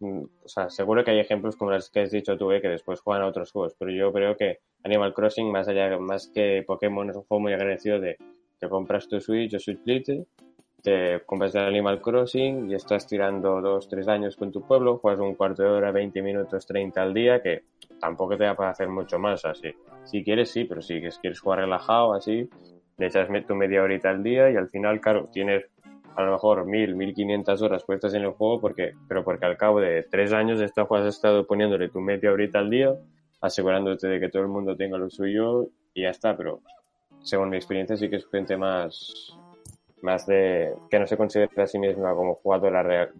sea, 0.46 0.70
seguro 0.70 1.04
que 1.04 1.10
hay 1.10 1.18
ejemplos 1.18 1.54
como 1.54 1.70
los 1.70 1.90
que 1.90 2.00
has 2.00 2.10
dicho 2.10 2.34
tú, 2.38 2.50
eh, 2.50 2.62
que 2.62 2.68
después 2.68 3.02
juegan 3.02 3.24
a 3.24 3.26
otros 3.26 3.52
juegos, 3.52 3.76
pero 3.78 3.90
yo 3.90 4.10
creo 4.10 4.38
que 4.38 4.60
Animal 4.84 5.12
Crossing, 5.12 5.52
más 5.52 5.68
allá, 5.68 5.98
más 5.98 6.28
que 6.28 6.64
Pokémon, 6.66 7.10
es 7.10 7.16
un 7.16 7.24
juego 7.24 7.42
muy 7.42 7.52
agradecido 7.52 8.00
de 8.00 8.16
que 8.58 8.68
compras 8.70 9.06
tu 9.06 9.20
Switch 9.20 9.52
o 9.52 9.58
Switch 9.58 9.82
Lite, 9.84 10.24
te 10.82 11.20
compras 11.26 11.54
el 11.56 11.64
Animal 11.66 12.00
Crossing 12.00 12.70
y 12.70 12.74
estás 12.74 13.06
tirando 13.06 13.60
dos, 13.60 13.86
tres 13.86 14.08
años 14.08 14.34
con 14.36 14.50
tu 14.50 14.62
pueblo, 14.62 14.96
juegas 14.96 15.20
un 15.20 15.34
cuarto 15.34 15.62
de 15.62 15.68
hora, 15.68 15.92
20 15.92 16.22
minutos, 16.22 16.66
30 16.66 17.02
al 17.02 17.12
día, 17.12 17.42
que 17.42 17.64
tampoco 18.00 18.38
te 18.38 18.44
da 18.44 18.54
para 18.54 18.70
hacer 18.70 18.88
mucho 18.88 19.18
más 19.18 19.44
así. 19.44 19.74
Si 20.04 20.24
quieres, 20.24 20.50
sí, 20.50 20.64
pero 20.64 20.80
si 20.80 21.02
quieres 21.20 21.38
jugar 21.38 21.58
relajado, 21.58 22.14
así, 22.14 22.48
le 22.96 23.06
echas 23.06 23.28
tu 23.46 23.54
media 23.54 23.82
horita 23.82 24.08
al 24.08 24.22
día 24.22 24.50
y 24.50 24.56
al 24.56 24.70
final, 24.70 25.02
claro, 25.02 25.28
tienes 25.30 25.66
a 26.16 26.22
lo 26.22 26.32
mejor 26.32 26.66
mil, 26.66 26.94
mil 26.94 27.14
quinientas 27.14 27.62
horas 27.62 27.84
puestas 27.84 28.14
en 28.14 28.22
el 28.22 28.30
juego, 28.30 28.60
porque, 28.60 28.92
pero 29.08 29.24
porque 29.24 29.46
al 29.46 29.56
cabo 29.56 29.80
de 29.80 30.02
tres 30.10 30.32
años 30.32 30.60
esta 30.60 30.82
has 30.88 31.06
estado 31.06 31.46
poniéndole 31.46 31.88
tu 31.88 32.00
media 32.00 32.32
horita 32.32 32.58
al 32.58 32.70
día, 32.70 32.94
asegurándote 33.40 34.06
de 34.06 34.20
que 34.20 34.28
todo 34.28 34.42
el 34.42 34.48
mundo 34.48 34.76
tenga 34.76 34.98
lo 34.98 35.10
suyo 35.10 35.68
y 35.92 36.02
ya 36.02 36.10
está, 36.10 36.36
pero 36.36 36.60
según 37.22 37.50
mi 37.50 37.56
experiencia 37.56 37.96
sí 37.96 38.08
que 38.08 38.16
es 38.16 38.26
gente 38.26 38.56
más 38.56 39.36
más 40.02 40.26
de 40.26 40.74
que 40.90 40.98
no 40.98 41.06
se 41.06 41.16
considera 41.16 41.64
a 41.64 41.66
sí 41.66 41.78
misma 41.78 42.14
como 42.14 42.34
jugadora 42.34 42.82
re, 42.82 43.10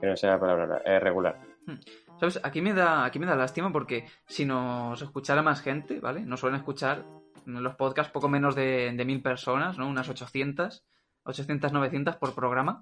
que 0.00 0.06
no 0.06 0.16
sea 0.16 0.30
la 0.30 0.40
palabra 0.40 0.82
eh, 0.84 0.98
regular. 0.98 1.38
Hmm. 1.66 1.78
¿Sabes? 2.18 2.40
Aquí 2.42 2.62
me 2.62 2.72
da 2.72 3.04
aquí 3.04 3.18
me 3.18 3.26
da 3.26 3.36
lástima 3.36 3.70
porque 3.70 4.06
si 4.26 4.46
nos 4.46 5.00
escuchara 5.02 5.42
más 5.42 5.60
gente, 5.60 6.00
¿vale? 6.00 6.20
Nos 6.20 6.40
suelen 6.40 6.58
escuchar 6.58 7.04
los 7.44 7.74
podcasts 7.76 8.12
poco 8.12 8.28
menos 8.28 8.54
de, 8.54 8.90
de 8.92 9.04
mil 9.04 9.22
personas, 9.22 9.76
¿no? 9.76 9.86
Unas 9.86 10.08
800, 10.08 10.82
800, 11.26 11.72
900 11.72 12.16
por 12.16 12.34
programa. 12.34 12.80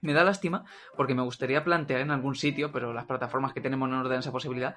Me 0.00 0.12
da 0.12 0.22
lástima 0.22 0.64
porque 0.96 1.14
me 1.14 1.22
gustaría 1.22 1.64
plantear 1.64 2.00
en 2.00 2.12
algún 2.12 2.36
sitio, 2.36 2.70
pero 2.70 2.92
las 2.92 3.06
plataformas 3.06 3.52
que 3.52 3.60
tenemos 3.60 3.88
no 3.88 3.98
nos 3.98 4.08
dan 4.08 4.20
esa 4.20 4.30
posibilidad, 4.30 4.76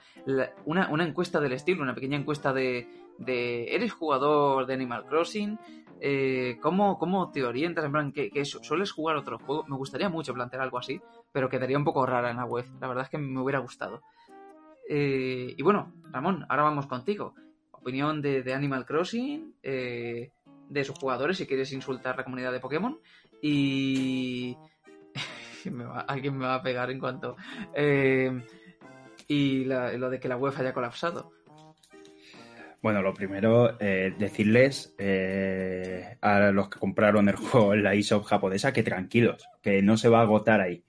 una, 0.65 0.89
una, 0.89 1.05
encuesta 1.05 1.39
del 1.39 1.53
estilo, 1.53 1.83
una 1.83 1.93
pequeña 1.93 2.17
encuesta 2.17 2.53
de, 2.53 2.87
de 3.19 3.75
¿eres 3.75 3.93
jugador 3.93 4.65
de 4.65 4.73
Animal 4.73 5.05
Crossing? 5.05 5.59
Eh, 6.03 6.57
¿cómo, 6.61 6.97
¿cómo, 6.97 7.31
te 7.31 7.43
orientas? 7.45 7.85
En 7.85 7.91
plan, 7.91 8.11
¿que, 8.11 8.31
sueles 8.43 8.91
jugar 8.91 9.17
otro 9.17 9.37
juego? 9.37 9.63
Me 9.67 9.77
gustaría 9.77 10.09
mucho 10.09 10.33
plantear 10.33 10.63
algo 10.63 10.79
así, 10.79 10.99
pero 11.31 11.47
quedaría 11.47 11.77
un 11.77 11.83
poco 11.83 12.07
rara 12.07 12.31
en 12.31 12.37
la 12.37 12.45
web. 12.45 12.65
La 12.79 12.87
verdad 12.87 13.03
es 13.03 13.09
que 13.11 13.19
me 13.19 13.39
hubiera 13.39 13.59
gustado. 13.59 14.01
Eh, 14.89 15.53
y 15.55 15.61
bueno, 15.61 15.93
Ramón, 16.11 16.45
ahora 16.49 16.63
vamos 16.63 16.87
contigo. 16.87 17.35
Opinión 17.71 18.21
de, 18.21 18.51
Animal 18.51 18.85
Crossing, 18.85 19.53
eh, 19.61 20.31
de 20.71 20.83
sus 20.83 20.97
jugadores, 20.97 21.37
si 21.37 21.45
quieres 21.45 21.71
insultar 21.71 22.17
la 22.17 22.23
comunidad 22.23 22.51
de 22.51 22.59
Pokémon. 22.59 22.99
Y... 23.41 24.57
alguien 26.07 26.37
me 26.37 26.45
va 26.45 26.55
a 26.55 26.63
pegar 26.63 26.89
en 26.91 26.99
cuanto... 26.99 27.35
y 29.27 29.65
lo 29.65 30.09
de 30.09 30.19
que 30.19 30.27
la 30.27 30.37
web 30.37 30.53
haya 30.57 30.73
colapsado. 30.73 31.31
Bueno, 32.81 33.03
lo 33.03 33.13
primero, 33.13 33.77
eh, 33.79 34.15
decirles 34.17 34.95
eh, 34.97 36.17
a 36.19 36.51
los 36.51 36.67
que 36.67 36.79
compraron 36.79 37.29
el 37.29 37.35
juego 37.35 37.75
en 37.75 37.83
la 37.83 37.93
eShop 37.93 38.23
japonesa 38.23 38.73
que 38.73 38.81
tranquilos, 38.81 39.47
que 39.61 39.83
no 39.83 39.97
se 39.97 40.09
va 40.09 40.19
a 40.19 40.23
agotar 40.23 40.61
ahí, 40.61 40.83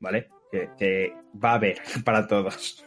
¿vale? 0.00 0.28
Que, 0.50 1.14
va 1.32 1.52
a 1.52 1.54
haber 1.54 1.78
para 2.04 2.26
todos, 2.26 2.84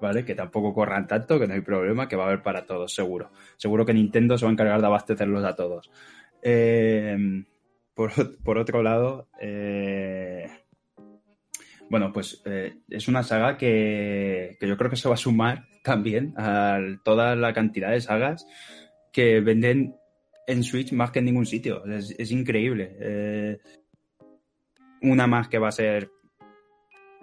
¿vale? 0.00 0.24
Que 0.24 0.34
tampoco 0.34 0.74
corran 0.74 1.06
tanto, 1.06 1.38
que 1.38 1.46
no 1.46 1.54
hay 1.54 1.60
problema, 1.60 2.08
que 2.08 2.16
va 2.16 2.24
a 2.24 2.26
haber 2.28 2.42
para 2.42 2.66
todos, 2.66 2.94
seguro. 2.94 3.30
Seguro 3.56 3.84
que 3.84 3.94
Nintendo 3.94 4.36
se 4.38 4.44
va 4.44 4.50
a 4.50 4.52
encargar 4.52 4.80
de 4.80 4.86
abastecerlos 4.86 5.44
a 5.44 5.54
todos. 5.54 5.90
Eh, 6.42 7.44
por, 7.94 8.58
otro 8.58 8.82
lado, 8.82 9.28
bueno, 11.90 12.12
pues 12.12 12.42
es 12.88 13.08
una 13.08 13.22
saga 13.22 13.56
que, 13.56 14.56
que 14.60 14.68
yo 14.68 14.76
creo 14.76 14.90
que 14.90 14.96
se 14.96 15.08
va 15.08 15.14
a 15.14 15.18
sumar 15.18 15.66
también 15.82 16.34
a 16.36 16.78
toda 17.02 17.34
la 17.34 17.52
cantidad 17.52 17.90
de 17.90 18.00
sagas 18.00 18.46
que 19.12 19.40
venden 19.40 19.96
en 20.46 20.62
Switch 20.62 20.92
más 20.92 21.10
que 21.10 21.20
en 21.20 21.26
ningún 21.26 21.46
sitio. 21.46 21.84
Es, 21.86 22.30
increíble. 22.30 22.96
Eh, 23.00 23.58
una 25.02 25.26
más 25.26 25.48
que 25.48 25.58
va 25.58 25.68
a 25.68 25.72
ser 25.72 26.10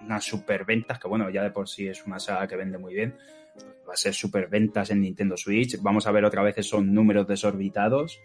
unas 0.04 0.24
superventas, 0.24 1.00
que 1.00 1.08
bueno, 1.08 1.30
ya 1.30 1.44
de 1.44 1.52
por 1.52 1.68
sí 1.68 1.88
es 1.88 2.06
una 2.06 2.20
saga 2.20 2.48
que 2.48 2.56
vende 2.56 2.78
muy 2.78 2.94
bien. 2.94 3.16
Va 3.88 3.94
a 3.94 3.98
ser 3.98 4.14
superventas 4.14 4.92
en 4.92 5.02
Nintendo 5.02 5.38
Switch. 5.38 5.82
Vamos 5.82 6.08
a 6.08 6.12
ver 6.12 6.26
otra 6.26 6.44
vez 6.44 6.56
son 6.66 6.94
números 6.94 7.28
desorbitados, 7.28 8.20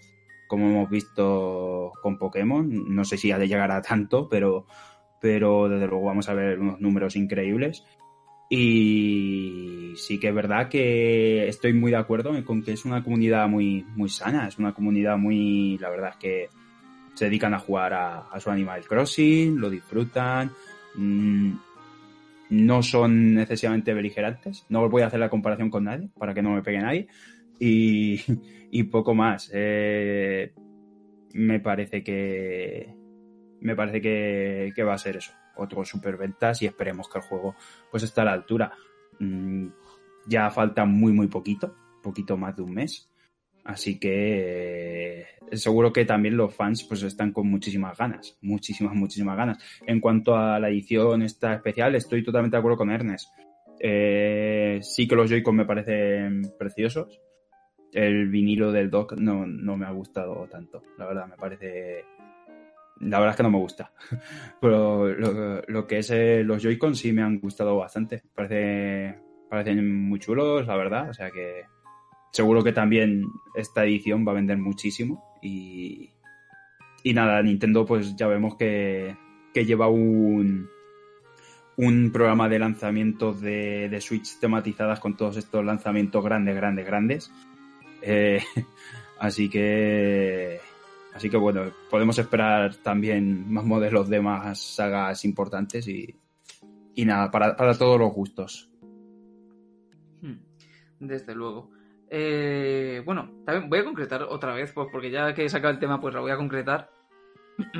como 0.48 0.68
hemos 0.68 0.90
visto 0.90 1.92
con 2.02 2.18
Pokémon. 2.18 2.94
No 2.94 3.04
sé 3.04 3.16
si 3.16 3.30
ha 3.30 3.38
de 3.38 3.48
llegar 3.48 3.70
a 3.70 3.82
tanto, 3.82 4.28
pero, 4.28 4.66
pero 5.20 5.68
desde 5.68 5.86
luego 5.86 6.06
vamos 6.06 6.28
a 6.28 6.34
ver 6.34 6.58
unos 6.58 6.80
números 6.80 7.16
increíbles. 7.16 7.84
Y 8.52 9.92
sí 9.94 10.18
que 10.18 10.28
es 10.28 10.34
verdad 10.34 10.68
que 10.68 11.46
estoy 11.46 11.72
muy 11.72 11.92
de 11.92 11.98
acuerdo 11.98 12.32
con 12.44 12.64
que 12.64 12.72
es 12.72 12.84
una 12.84 13.04
comunidad 13.04 13.46
muy, 13.46 13.86
muy 13.94 14.08
sana, 14.08 14.48
es 14.48 14.58
una 14.58 14.74
comunidad 14.74 15.16
muy, 15.16 15.78
la 15.78 15.88
verdad 15.88 16.10
es 16.10 16.16
que 16.16 16.48
se 17.14 17.26
dedican 17.26 17.54
a 17.54 17.60
jugar 17.60 17.94
a, 17.94 18.40
su 18.40 18.50
Animal 18.50 18.84
Crossing, 18.86 19.60
lo 19.60 19.70
disfrutan, 19.70 20.50
mm, 20.94 21.52
no 22.50 22.82
son 22.82 23.34
necesariamente 23.34 23.94
beligerantes, 23.94 24.66
no 24.68 24.88
voy 24.88 25.02
a 25.02 25.06
hacer 25.06 25.20
la 25.20 25.30
comparación 25.30 25.70
con 25.70 25.84
nadie 25.84 26.10
para 26.18 26.34
que 26.34 26.42
no 26.42 26.50
me 26.50 26.62
pegue 26.62 26.80
nadie 26.80 27.08
y, 27.58 28.82
poco 28.90 29.14
más. 29.14 29.50
Eh, 29.54 30.52
me 31.34 31.60
parece 31.60 32.02
que 32.02 32.94
me 33.60 33.76
parece 33.76 34.00
que, 34.00 34.82
va 34.82 34.94
a 34.94 34.98
ser 34.98 35.18
eso 35.18 35.32
otro 35.56 35.84
superventas 35.84 36.62
y 36.62 36.66
esperemos 36.66 37.08
que 37.08 37.18
el 37.18 37.24
juego 37.24 37.54
pues 37.90 38.02
esté 38.02 38.22
a 38.22 38.24
la 38.24 38.32
altura. 38.32 38.72
Mm, 39.18 39.68
ya 40.26 40.50
falta 40.50 40.84
muy 40.84 41.12
muy 41.12 41.28
poquito, 41.28 41.74
poquito 42.02 42.36
más 42.36 42.56
de 42.56 42.62
un 42.62 42.74
mes. 42.74 43.09
Así 43.70 44.00
que 44.00 45.20
eh, 45.20 45.26
seguro 45.52 45.92
que 45.92 46.04
también 46.04 46.36
los 46.36 46.52
fans 46.52 46.82
pues 46.82 47.04
están 47.04 47.32
con 47.32 47.48
muchísimas 47.48 47.96
ganas, 47.96 48.36
muchísimas, 48.42 48.94
muchísimas 48.94 49.36
ganas. 49.36 49.58
En 49.86 50.00
cuanto 50.00 50.34
a 50.34 50.58
la 50.58 50.68
edición 50.68 51.22
esta 51.22 51.54
especial, 51.54 51.94
estoy 51.94 52.24
totalmente 52.24 52.56
de 52.56 52.58
acuerdo 52.58 52.78
con 52.78 52.90
Ernest. 52.90 53.28
Eh, 53.78 54.80
sí 54.82 55.06
que 55.06 55.14
los 55.14 55.30
Joy-Con 55.30 55.54
me 55.54 55.66
parecen 55.66 56.52
preciosos. 56.58 57.20
El 57.92 58.28
vinilo 58.28 58.72
del 58.72 58.90
dock 58.90 59.12
no, 59.12 59.46
no 59.46 59.76
me 59.76 59.86
ha 59.86 59.92
gustado 59.92 60.48
tanto, 60.48 60.82
la 60.98 61.06
verdad, 61.06 61.26
me 61.28 61.36
parece 61.36 62.04
la 62.98 63.18
verdad 63.18 63.30
es 63.30 63.36
que 63.36 63.42
no 63.44 63.50
me 63.50 63.58
gusta. 63.58 63.92
Pero 64.60 65.08
lo, 65.08 65.86
que 65.86 65.98
es 65.98 66.10
eh, 66.10 66.42
los 66.44 66.60
Joy-Con 66.60 66.96
sí 66.96 67.12
me 67.12 67.22
han 67.22 67.38
gustado 67.38 67.76
bastante. 67.76 68.22
Parece, 68.34 69.16
parecen 69.48 70.02
muy 70.02 70.18
chulos, 70.18 70.66
la 70.66 70.76
verdad. 70.76 71.08
O 71.08 71.14
sea 71.14 71.30
que 71.30 71.64
seguro 72.30 72.62
que 72.62 72.72
también 72.72 73.26
esta 73.54 73.84
edición 73.84 74.26
va 74.26 74.32
a 74.32 74.36
vender 74.36 74.58
muchísimo. 74.58 75.38
Y, 75.42 76.10
y 77.02 77.14
nada, 77.14 77.42
Nintendo 77.42 77.86
pues 77.86 78.16
ya 78.16 78.26
vemos 78.26 78.56
que, 78.56 79.16
que 79.54 79.64
lleva 79.64 79.88
un, 79.88 80.68
un 81.76 82.10
programa 82.12 82.48
de 82.48 82.58
lanzamientos 82.58 83.40
de, 83.40 83.88
de, 83.88 84.00
Switch 84.00 84.38
tematizadas 84.38 85.00
con 85.00 85.16
todos 85.16 85.36
estos 85.36 85.64
lanzamientos 85.64 86.24
grandes, 86.24 86.56
grandes, 86.56 86.86
grandes. 86.86 87.32
Eh, 88.02 88.42
así 89.18 89.48
que 89.48 90.60
Así 91.14 91.28
que 91.28 91.36
bueno, 91.36 91.72
podemos 91.90 92.18
esperar 92.18 92.76
también 92.76 93.52
más 93.52 93.64
modelos 93.64 94.08
de 94.08 94.20
más 94.20 94.60
sagas 94.60 95.24
importantes 95.24 95.88
y, 95.88 96.16
y 96.94 97.04
nada, 97.04 97.30
para, 97.30 97.56
todos 97.76 97.98
los 97.98 98.12
gustos. 98.12 98.70
Hmm, 100.22 100.38
desde 101.00 101.34
luego. 101.34 101.70
Eh, 102.10 103.02
bueno, 103.04 103.30
también 103.46 103.70
voy 103.70 103.78
a 103.78 103.84
concretar 103.84 104.24
otra 104.24 104.52
vez, 104.52 104.72
pues 104.72 104.88
porque 104.90 105.10
ya 105.10 105.32
que 105.32 105.44
he 105.44 105.48
sacado 105.48 105.72
el 105.72 105.78
tema, 105.78 106.00
pues 106.00 106.12
lo 106.12 106.22
voy 106.22 106.32
a 106.32 106.36
concretar 106.36 106.90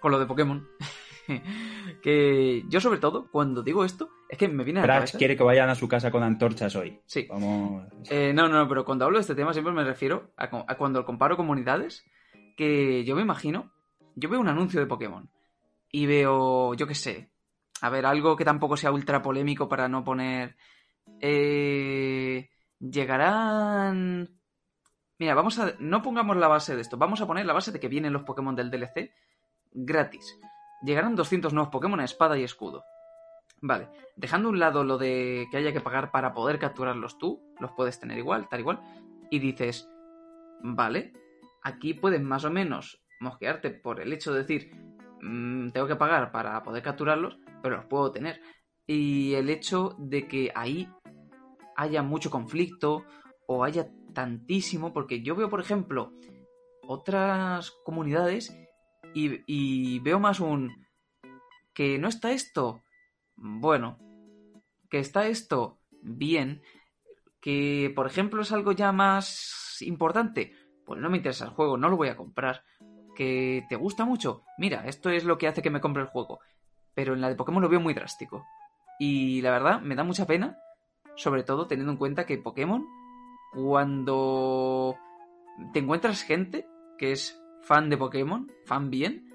con 0.00 0.10
lo 0.10 0.18
de 0.18 0.26
Pokémon. 0.26 0.66
que 2.02 2.64
yo 2.68 2.80
sobre 2.80 2.98
todo, 2.98 3.28
cuando 3.30 3.62
digo 3.62 3.84
esto, 3.84 4.08
es 4.28 4.38
que 4.38 4.48
me 4.48 4.64
viene 4.64 4.80
a 4.80 4.86
la 4.86 5.04
quiere 5.04 5.36
que 5.36 5.42
vayan 5.42 5.68
a 5.68 5.74
su 5.74 5.86
casa 5.86 6.10
con 6.10 6.22
antorchas 6.22 6.74
hoy. 6.74 6.98
Sí. 7.04 7.26
Vamos... 7.28 7.84
Eh, 8.08 8.32
no, 8.32 8.48
no, 8.48 8.66
pero 8.66 8.84
cuando 8.84 9.04
hablo 9.04 9.18
de 9.18 9.22
este 9.22 9.34
tema 9.34 9.52
siempre 9.52 9.74
me 9.74 9.84
refiero 9.84 10.32
a, 10.36 10.44
a 10.66 10.76
cuando 10.76 11.04
comparo 11.04 11.36
comunidades 11.36 12.04
que 12.56 13.04
yo 13.04 13.14
me 13.14 13.22
imagino, 13.22 13.70
yo 14.16 14.28
veo 14.30 14.40
un 14.40 14.48
anuncio 14.48 14.80
de 14.80 14.86
Pokémon 14.86 15.28
y 15.92 16.06
veo, 16.06 16.74
yo 16.74 16.86
qué 16.86 16.94
sé, 16.94 17.30
a 17.82 17.90
ver, 17.90 18.06
algo 18.06 18.36
que 18.36 18.44
tampoco 18.44 18.76
sea 18.76 18.92
ultra 18.92 19.20
polémico 19.22 19.68
para 19.68 19.88
no 19.88 20.02
poner... 20.02 20.56
Eh, 21.20 22.48
llegarán... 22.80 24.40
Mira, 25.18 25.34
vamos 25.34 25.58
a... 25.58 25.74
No 25.78 26.02
pongamos 26.02 26.36
la 26.36 26.48
base 26.48 26.74
de 26.74 26.82
esto, 26.82 26.96
vamos 26.96 27.20
a 27.20 27.26
poner 27.26 27.46
la 27.46 27.52
base 27.52 27.72
de 27.72 27.78
que 27.80 27.88
vienen 27.88 28.12
los 28.12 28.24
Pokémon 28.24 28.56
del 28.56 28.70
DLC 28.70 29.12
gratis. 29.72 30.38
llegarán 30.82 31.14
200 31.14 31.52
nuevos 31.52 31.70
Pokémon 31.70 32.00
a 32.00 32.04
espada 32.04 32.38
y 32.38 32.42
escudo. 32.42 32.84
Vale, 33.62 33.88
dejando 34.16 34.48
a 34.48 34.52
un 34.52 34.58
lado 34.58 34.84
lo 34.84 34.96
de 34.96 35.46
que 35.50 35.58
haya 35.58 35.72
que 35.72 35.82
pagar 35.82 36.10
para 36.10 36.32
poder 36.32 36.58
capturarlos 36.58 37.18
tú, 37.18 37.42
los 37.60 37.72
puedes 37.72 38.00
tener 38.00 38.16
igual, 38.16 38.48
tal 38.48 38.60
igual, 38.60 38.80
y 39.30 39.38
dices, 39.38 39.86
vale, 40.62 41.12
aquí 41.62 41.92
puedes 41.92 42.22
más 42.22 42.44
o 42.44 42.50
menos 42.50 43.04
mosquearte 43.20 43.70
por 43.70 44.00
el 44.00 44.14
hecho 44.14 44.32
de 44.32 44.40
decir, 44.40 44.72
mm, 45.20 45.70
tengo 45.70 45.86
que 45.86 45.96
pagar 45.96 46.32
para 46.32 46.62
poder 46.62 46.82
capturarlos, 46.82 47.38
pero 47.62 47.76
los 47.76 47.84
puedo 47.84 48.10
tener. 48.10 48.40
Y 48.86 49.34
el 49.34 49.50
hecho 49.50 49.94
de 49.98 50.26
que 50.26 50.50
ahí 50.54 50.88
haya 51.80 52.02
mucho 52.02 52.30
conflicto 52.30 53.04
o 53.46 53.64
haya 53.64 53.88
tantísimo, 54.12 54.92
porque 54.92 55.22
yo 55.22 55.34
veo, 55.34 55.48
por 55.48 55.60
ejemplo, 55.60 56.12
otras 56.86 57.70
comunidades 57.84 58.54
y, 59.14 59.40
y 59.46 59.98
veo 60.00 60.20
más 60.20 60.40
un 60.40 60.86
que 61.72 61.98
no 61.98 62.08
está 62.08 62.32
esto, 62.32 62.82
bueno, 63.36 63.98
que 64.90 64.98
está 64.98 65.26
esto 65.26 65.78
bien, 66.02 66.60
que 67.40 67.90
por 67.96 68.06
ejemplo 68.06 68.42
es 68.42 68.52
algo 68.52 68.72
ya 68.72 68.92
más 68.92 69.80
importante, 69.80 70.52
pues 70.84 71.00
no 71.00 71.08
me 71.08 71.16
interesa 71.16 71.46
el 71.46 71.52
juego, 71.52 71.78
no 71.78 71.88
lo 71.88 71.96
voy 71.96 72.08
a 72.08 72.16
comprar. 72.16 72.62
Que 73.16 73.64
te 73.68 73.76
gusta 73.76 74.04
mucho, 74.04 74.44
mira, 74.58 74.86
esto 74.86 75.08
es 75.08 75.24
lo 75.24 75.38
que 75.38 75.48
hace 75.48 75.62
que 75.62 75.70
me 75.70 75.80
compre 75.80 76.02
el 76.02 76.08
juego. 76.08 76.40
Pero 76.94 77.14
en 77.14 77.20
la 77.20 77.28
de 77.28 77.36
Pokémon 77.36 77.62
lo 77.62 77.68
veo 77.68 77.80
muy 77.80 77.94
drástico. 77.94 78.44
Y 78.98 79.40
la 79.42 79.50
verdad, 79.50 79.80
me 79.80 79.94
da 79.94 80.04
mucha 80.04 80.26
pena, 80.26 80.58
sobre 81.20 81.42
todo 81.42 81.66
teniendo 81.66 81.92
en 81.92 81.98
cuenta 81.98 82.24
que 82.24 82.38
Pokémon, 82.38 82.88
cuando 83.52 84.96
te 85.74 85.80
encuentras 85.80 86.22
gente 86.22 86.66
que 86.96 87.12
es 87.12 87.38
fan 87.62 87.90
de 87.90 87.98
Pokémon, 87.98 88.50
fan 88.64 88.88
bien, 88.88 89.28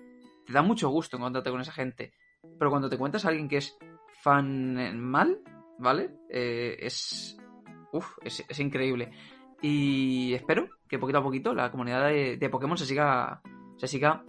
te 0.48 0.54
da 0.54 0.64
mucho 0.64 0.90
gusto 0.90 1.18
encontrarte 1.18 1.52
con 1.52 1.62
esa 1.62 1.72
gente. 1.72 2.12
Pero 2.58 2.72
cuando 2.72 2.90
te 2.90 2.96
encuentras 2.96 3.26
a 3.26 3.30
alguien 3.30 3.48
que 3.48 3.58
es 3.58 3.78
fan 4.24 5.00
mal, 5.00 5.40
¿vale? 5.78 6.10
Eh, 6.30 6.76
es, 6.80 7.38
uf, 7.92 8.18
es, 8.24 8.60
increíble. 8.60 9.12
Y 9.62 10.34
espero 10.34 10.68
que 10.90 10.98
poquito 10.98 11.20
a 11.20 11.24
poquito 11.24 11.54
la 11.54 11.70
comunidad 11.70 12.10
de, 12.10 12.50
Pokémon 12.50 12.80
se 12.80 12.88
siga, 12.88 13.44
se 13.78 13.88
siga 13.88 14.26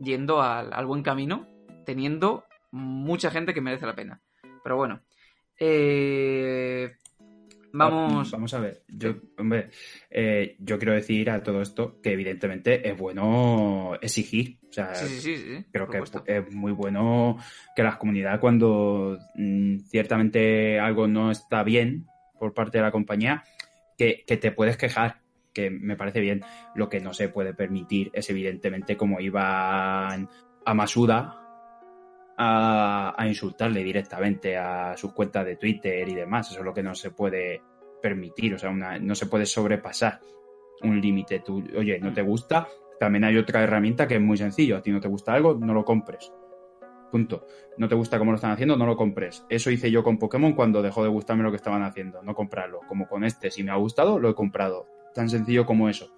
yendo 0.00 0.42
al, 0.42 0.86
buen 0.86 1.04
camino, 1.04 1.46
teniendo 1.84 2.44
mucha 2.72 3.30
gente 3.30 3.54
que 3.54 3.60
merece 3.60 3.86
la 3.86 3.94
pena. 3.94 4.20
Pero 4.64 4.76
bueno, 4.76 5.02
eh, 5.58 6.96
vamos. 7.72 8.30
Vamos 8.30 8.54
a 8.54 8.60
ver. 8.60 8.82
Yo, 8.88 9.14
hombre, 9.38 9.70
eh, 10.10 10.56
yo 10.58 10.78
quiero 10.78 10.94
decir 10.94 11.30
a 11.30 11.42
todo 11.42 11.62
esto 11.62 12.00
que 12.02 12.12
evidentemente 12.12 12.88
es 12.88 12.96
bueno 12.96 13.94
exigir. 14.00 14.58
O 14.68 14.72
sea, 14.72 14.92
creo 15.72 15.88
que 15.88 16.02
es, 16.26 16.52
muy 16.52 16.72
bueno 16.72 17.38
que 17.74 17.82
las 17.82 17.96
comunidades 17.96 18.40
cuando 18.40 19.18
mm, 19.34 19.78
ciertamente 19.88 20.78
algo 20.78 21.06
no 21.06 21.30
está 21.30 21.62
bien 21.62 22.06
por 22.38 22.52
parte 22.52 22.78
de 22.78 22.84
la 22.84 22.92
compañía, 22.92 23.44
que, 23.96 24.24
te 24.26 24.52
puedes 24.52 24.76
quejar, 24.76 25.22
que 25.54 25.70
me 25.70 25.96
parece 25.96 26.20
bien. 26.20 26.42
Lo 26.74 26.88
que 26.90 27.00
no 27.00 27.14
se 27.14 27.30
puede 27.30 27.54
permitir 27.54 28.10
es 28.12 28.28
evidentemente 28.28 28.96
como 28.96 29.20
iban 29.20 30.28
a 30.66 30.74
Masuda 30.74 31.45
a, 32.36 33.24
insultarle 33.26 33.82
directamente 33.82 34.56
a 34.56 34.96
sus 34.96 35.12
cuentas 35.12 35.44
de 35.44 35.56
Twitter 35.56 36.08
y 36.08 36.14
demás. 36.14 36.50
Eso 36.50 36.60
es 36.60 36.64
lo 36.64 36.74
que 36.74 36.82
no 36.82 36.94
se 36.94 37.10
puede 37.10 37.62
permitir, 38.00 38.54
o 38.54 38.58
sea, 38.58 38.70
no 38.72 39.14
se 39.14 39.26
puede 39.26 39.46
sobrepasar 39.46 40.20
un 40.82 41.00
límite. 41.00 41.40
Tú, 41.40 41.64
oye, 41.76 41.98
no 41.98 42.12
te 42.12 42.22
gusta, 42.22 42.68
también 42.98 43.24
hay 43.24 43.36
otra 43.36 43.62
herramienta 43.62 44.06
que 44.06 44.16
es 44.16 44.20
muy 44.20 44.36
sencillo. 44.36 44.76
A 44.76 44.82
ti 44.82 44.90
no 44.90 45.00
te 45.00 45.08
gusta 45.08 45.32
algo, 45.32 45.54
no 45.54 45.74
lo 45.74 45.84
compres. 45.84 46.32
Punto. 47.10 47.46
No 47.78 47.88
te 47.88 47.94
gusta 47.94 48.18
cómo 48.18 48.32
lo 48.32 48.36
están 48.36 48.50
haciendo, 48.50 48.76
no 48.76 48.86
lo 48.86 48.96
compres. 48.96 49.44
Eso 49.48 49.70
hice 49.70 49.90
yo 49.90 50.02
con 50.02 50.18
Pokémon 50.18 50.54
cuando 50.54 50.82
dejó 50.82 51.02
de 51.02 51.08
gustarme 51.08 51.42
lo 51.42 51.50
que 51.50 51.56
estaban 51.56 51.82
haciendo, 51.82 52.22
no 52.22 52.34
comprarlo. 52.34 52.80
Como 52.88 53.06
con 53.06 53.24
este, 53.24 53.50
si 53.50 53.62
me 53.62 53.70
ha 53.70 53.76
gustado, 53.76 54.18
lo 54.18 54.30
he 54.30 54.34
comprado. 54.34 54.86
Tan 55.14 55.28
sencillo 55.28 55.64
como 55.66 55.88
eso. 55.88 56.12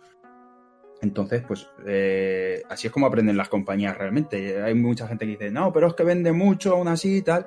Entonces, 1.00 1.44
pues 1.46 1.70
eh, 1.86 2.62
así 2.68 2.88
es 2.88 2.92
como 2.92 3.06
aprenden 3.06 3.36
las 3.36 3.48
compañías 3.48 3.96
realmente. 3.96 4.60
Hay 4.60 4.74
mucha 4.74 5.06
gente 5.06 5.26
que 5.26 5.32
dice, 5.32 5.50
no, 5.50 5.72
pero 5.72 5.88
es 5.88 5.94
que 5.94 6.04
vende 6.04 6.32
mucho 6.32 6.72
aún 6.72 6.88
así 6.88 7.18
y 7.18 7.22
tal. 7.22 7.46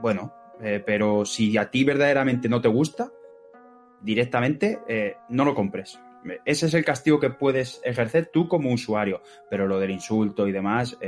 Bueno, 0.00 0.34
eh, 0.60 0.82
pero 0.84 1.24
si 1.24 1.56
a 1.56 1.70
ti 1.70 1.84
verdaderamente 1.84 2.48
no 2.48 2.60
te 2.60 2.68
gusta, 2.68 3.10
directamente 4.00 4.80
eh, 4.86 5.16
no 5.30 5.44
lo 5.44 5.54
compres. 5.54 5.98
Ese 6.44 6.66
es 6.66 6.74
el 6.74 6.84
castigo 6.84 7.18
que 7.18 7.30
puedes 7.30 7.80
ejercer 7.84 8.26
tú 8.26 8.48
como 8.48 8.72
usuario, 8.72 9.22
pero 9.48 9.66
lo 9.66 9.78
del 9.78 9.92
insulto 9.92 10.46
y 10.46 10.52
demás 10.52 10.98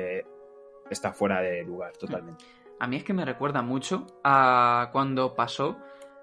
está 0.89 1.13
fuera 1.13 1.43
de 1.43 1.63
lugar 1.65 1.93
totalmente. 1.97 2.45
A 2.79 2.87
mí 2.87 2.97
es 2.97 3.05
que 3.05 3.13
me 3.13 3.27
recuerda 3.27 3.61
mucho 3.61 4.07
a 4.25 4.89
cuando 4.93 5.35
pasó 5.35 5.77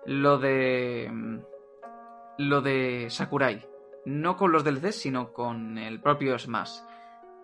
lo 0.06 0.40
de 0.40 1.12
lo 2.38 2.62
de 2.62 3.08
Sakurai. 3.10 3.77
No 4.08 4.38
con 4.38 4.54
los 4.54 4.64
DLCs, 4.64 4.96
sino 4.96 5.34
con 5.34 5.78
el 5.78 6.00
propio 6.00 6.40
Smash. 6.40 6.80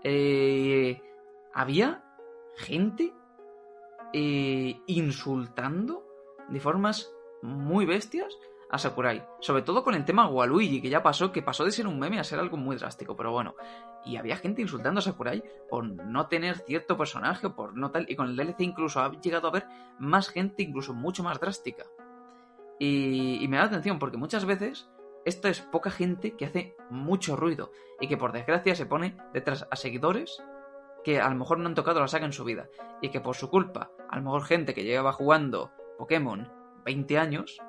Eh, 0.02 1.02
había 1.54 2.06
gente 2.56 3.14
eh, 4.14 4.80
insultando 4.88 6.06
de 6.48 6.62
formas 6.62 7.12
muy 7.42 7.86
bestias 7.86 8.38
a 8.70 8.78
Sakurai. 8.78 9.26
Sobre 9.42 9.64
todo 9.64 9.84
con 9.84 9.94
el 9.94 10.06
tema 10.06 10.30
Waluigi, 10.30 10.82
que 10.82 10.88
ya 10.88 11.04
pasó, 11.04 11.34
que 11.34 11.42
pasó 11.42 11.66
de 11.66 11.72
ser 11.74 11.86
un 11.86 12.00
meme 12.00 12.18
a 12.18 12.24
ser 12.24 12.40
algo 12.40 12.56
muy 12.56 12.78
drástico, 12.78 13.14
pero 13.18 13.34
bueno. 13.34 13.56
Y 14.06 14.16
había 14.16 14.38
gente 14.38 14.62
insultando 14.62 15.00
a 15.00 15.04
Sakurai 15.04 15.44
por 15.70 15.84
no 15.84 16.28
tener 16.28 16.60
cierto 16.60 16.96
personaje, 16.96 17.50
por 17.50 17.76
no 17.76 17.92
tal. 17.92 18.06
Y 18.10 18.16
con 18.16 18.30
el 18.30 18.38
DLC 18.38 18.62
incluso 18.62 19.02
ha 19.02 19.12
llegado 19.20 19.48
a 19.48 19.50
haber 19.50 19.68
más 20.00 20.30
gente, 20.30 20.64
incluso 20.64 20.94
mucho 20.94 21.24
más 21.24 21.42
drástica. 21.42 21.84
Y, 22.80 23.46
me 23.50 23.58
da 23.58 23.64
atención, 23.64 24.00
porque 24.00 24.18
muchas 24.18 24.46
veces 24.46 24.90
esto 25.26 25.48
es 25.48 25.62
poca 25.62 25.90
gente 25.90 26.36
que 26.36 26.46
hace 26.46 26.76
mucho 26.90 27.36
ruido 27.36 27.72
y 28.00 28.08
que 28.08 28.18
por 28.18 28.32
desgracia 28.32 28.76
se 28.76 28.86
pone 28.86 29.18
detrás 29.34 29.68
a 29.72 29.76
seguidores 29.76 30.44
que 31.04 31.20
a 31.20 31.30
lo 31.30 31.36
mejor 31.36 31.60
no 31.60 31.68
han 31.68 31.76
tocado 31.76 32.00
la 32.00 32.08
saga 32.08 32.26
en 32.26 32.34
su 32.34 32.44
vida 32.44 32.70
y 33.02 33.10
que 33.10 33.22
por 33.22 33.36
su 33.36 33.50
culpa, 33.50 33.92
a 34.10 34.18
lo 34.18 34.24
mejor 34.24 34.44
gente 34.44 34.74
que 34.74 34.84
llevaba 34.84 35.14
jugando 35.14 35.72
Pokémon 35.98 36.52
20 36.86 37.18
años, 37.18 37.62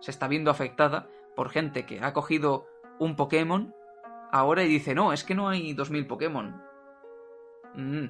se 0.00 0.10
está 0.10 0.28
viendo 0.28 0.50
afectada 0.50 1.08
por 1.34 1.50
gente 1.50 1.86
que 1.86 2.00
ha 2.00 2.12
cogido 2.12 2.66
un 2.98 3.16
Pokémon 3.16 3.74
ahora 4.32 4.62
y 4.64 4.68
dice, 4.68 4.94
no, 4.94 5.12
es 5.12 5.24
que 5.24 5.34
no 5.34 5.48
hay 5.48 5.72
2000 5.72 6.06
Pokémon. 6.06 6.62
Mm. 7.74 8.06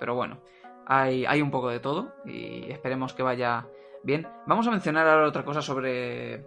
Pero 0.00 0.14
bueno, 0.14 0.40
hay, 0.86 1.26
hay 1.26 1.42
un 1.42 1.50
poco 1.50 1.68
de 1.68 1.80
todo 1.80 2.12
y 2.24 2.70
esperemos 2.70 3.14
que 3.14 3.22
vaya 3.22 3.66
bien. 4.02 4.28
Vamos 4.46 4.66
a 4.66 4.70
mencionar 4.70 5.06
ahora 5.06 5.28
otra 5.28 5.44
cosa 5.44 5.60
sobre, 5.60 6.46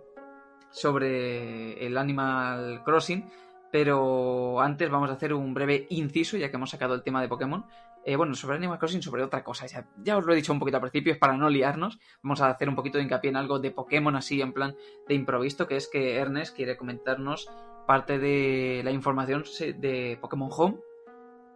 sobre 0.72 1.86
el 1.86 1.98
Animal 1.98 2.82
Crossing, 2.84 3.30
pero 3.72 4.60
antes 4.60 4.90
vamos 4.90 5.10
a 5.10 5.14
hacer 5.14 5.34
un 5.34 5.54
breve 5.54 5.88
inciso, 5.90 6.38
ya 6.38 6.50
que 6.50 6.58
hemos 6.58 6.70
sacado 6.70 6.94
el 6.94 7.04
tema 7.04 7.22
de 7.22 7.28
Pokémon, 7.28 7.66
eh, 8.04 8.16
bueno, 8.16 8.34
sobre 8.34 8.58
Animal 8.58 8.80
Crossing, 8.80 9.02
sobre 9.02 9.24
otra 9.24 9.44
cosa. 9.44 9.66
Ya, 10.04 10.18
os 10.18 10.26
lo 10.26 10.34
he 10.34 10.36
dicho 10.36 10.52
un 10.52 10.60
poquito 10.60 10.78
al 10.78 10.82
principio, 10.82 11.14
es 11.14 11.20
para 11.20 11.38
no 11.38 11.50
liarnos. 11.50 12.00
Vamos 12.24 12.42
a 12.42 12.50
hacer 12.50 12.68
un 12.68 12.76
poquito 12.76 12.98
de 12.98 13.04
hincapié 13.04 13.30
en 13.30 13.38
algo 13.38 13.60
de 13.60 13.72
Pokémon 13.72 14.16
así, 14.16 14.42
en 14.42 14.54
plan 14.54 14.76
de 15.08 15.14
improviso, 15.14 15.68
que 15.68 15.76
es 15.76 15.88
que 15.88 16.16
Ernest 16.16 16.56
quiere 16.56 16.78
comentarnos 16.78 17.50
parte 17.86 18.20
de 18.20 18.82
la 18.84 18.92
información 18.92 19.44
de 19.78 20.18
Pokémon 20.20 20.50
Home, 20.52 20.80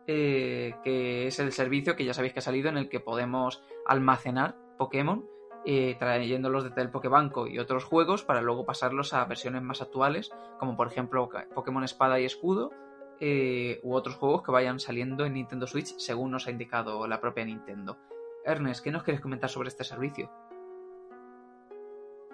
eh, 0.08 0.76
que 0.84 1.28
es 1.28 1.40
el 1.40 1.52
servicio 1.52 1.96
que 1.96 2.06
ya 2.06 2.14
sabéis 2.14 2.34
que 2.34 2.40
ha 2.40 2.44
salido 2.44 2.70
en 2.70 2.78
el 2.78 2.90
que 2.90 3.00
podemos 3.00 3.64
almacenar 3.88 4.56
Pokémon, 4.78 5.26
eh, 5.66 5.96
trayéndolos 5.98 6.64
desde 6.64 6.82
el 6.82 6.92
Pokébanco 6.92 7.48
y 7.48 7.60
otros 7.60 7.84
juegos 7.84 8.24
para 8.24 8.42
luego 8.42 8.66
pasarlos 8.66 9.14
a 9.14 9.26
versiones 9.26 9.62
más 9.64 9.82
actuales, 9.82 10.32
como 10.60 10.78
por 10.78 10.88
ejemplo 10.88 11.30
Pokémon 11.54 11.84
Espada 11.84 12.20
y 12.20 12.26
Escudo 12.26 12.72
eh, 13.20 13.80
u 13.84 13.94
otros 13.94 14.16
juegos 14.16 14.44
que 14.44 14.52
vayan 14.52 14.80
saliendo 14.80 15.26
en 15.26 15.34
Nintendo 15.34 15.68
Switch 15.68 15.96
según 15.98 16.32
nos 16.32 16.48
ha 16.48 16.52
indicado 16.52 17.08
la 17.08 17.20
propia 17.20 17.46
Nintendo. 17.46 17.98
Ernest, 18.44 18.84
¿qué 18.84 18.92
nos 18.92 19.04
quieres 19.04 19.22
comentar 19.22 19.50
sobre 19.50 19.70
este 19.70 19.84
servicio? 19.84 20.30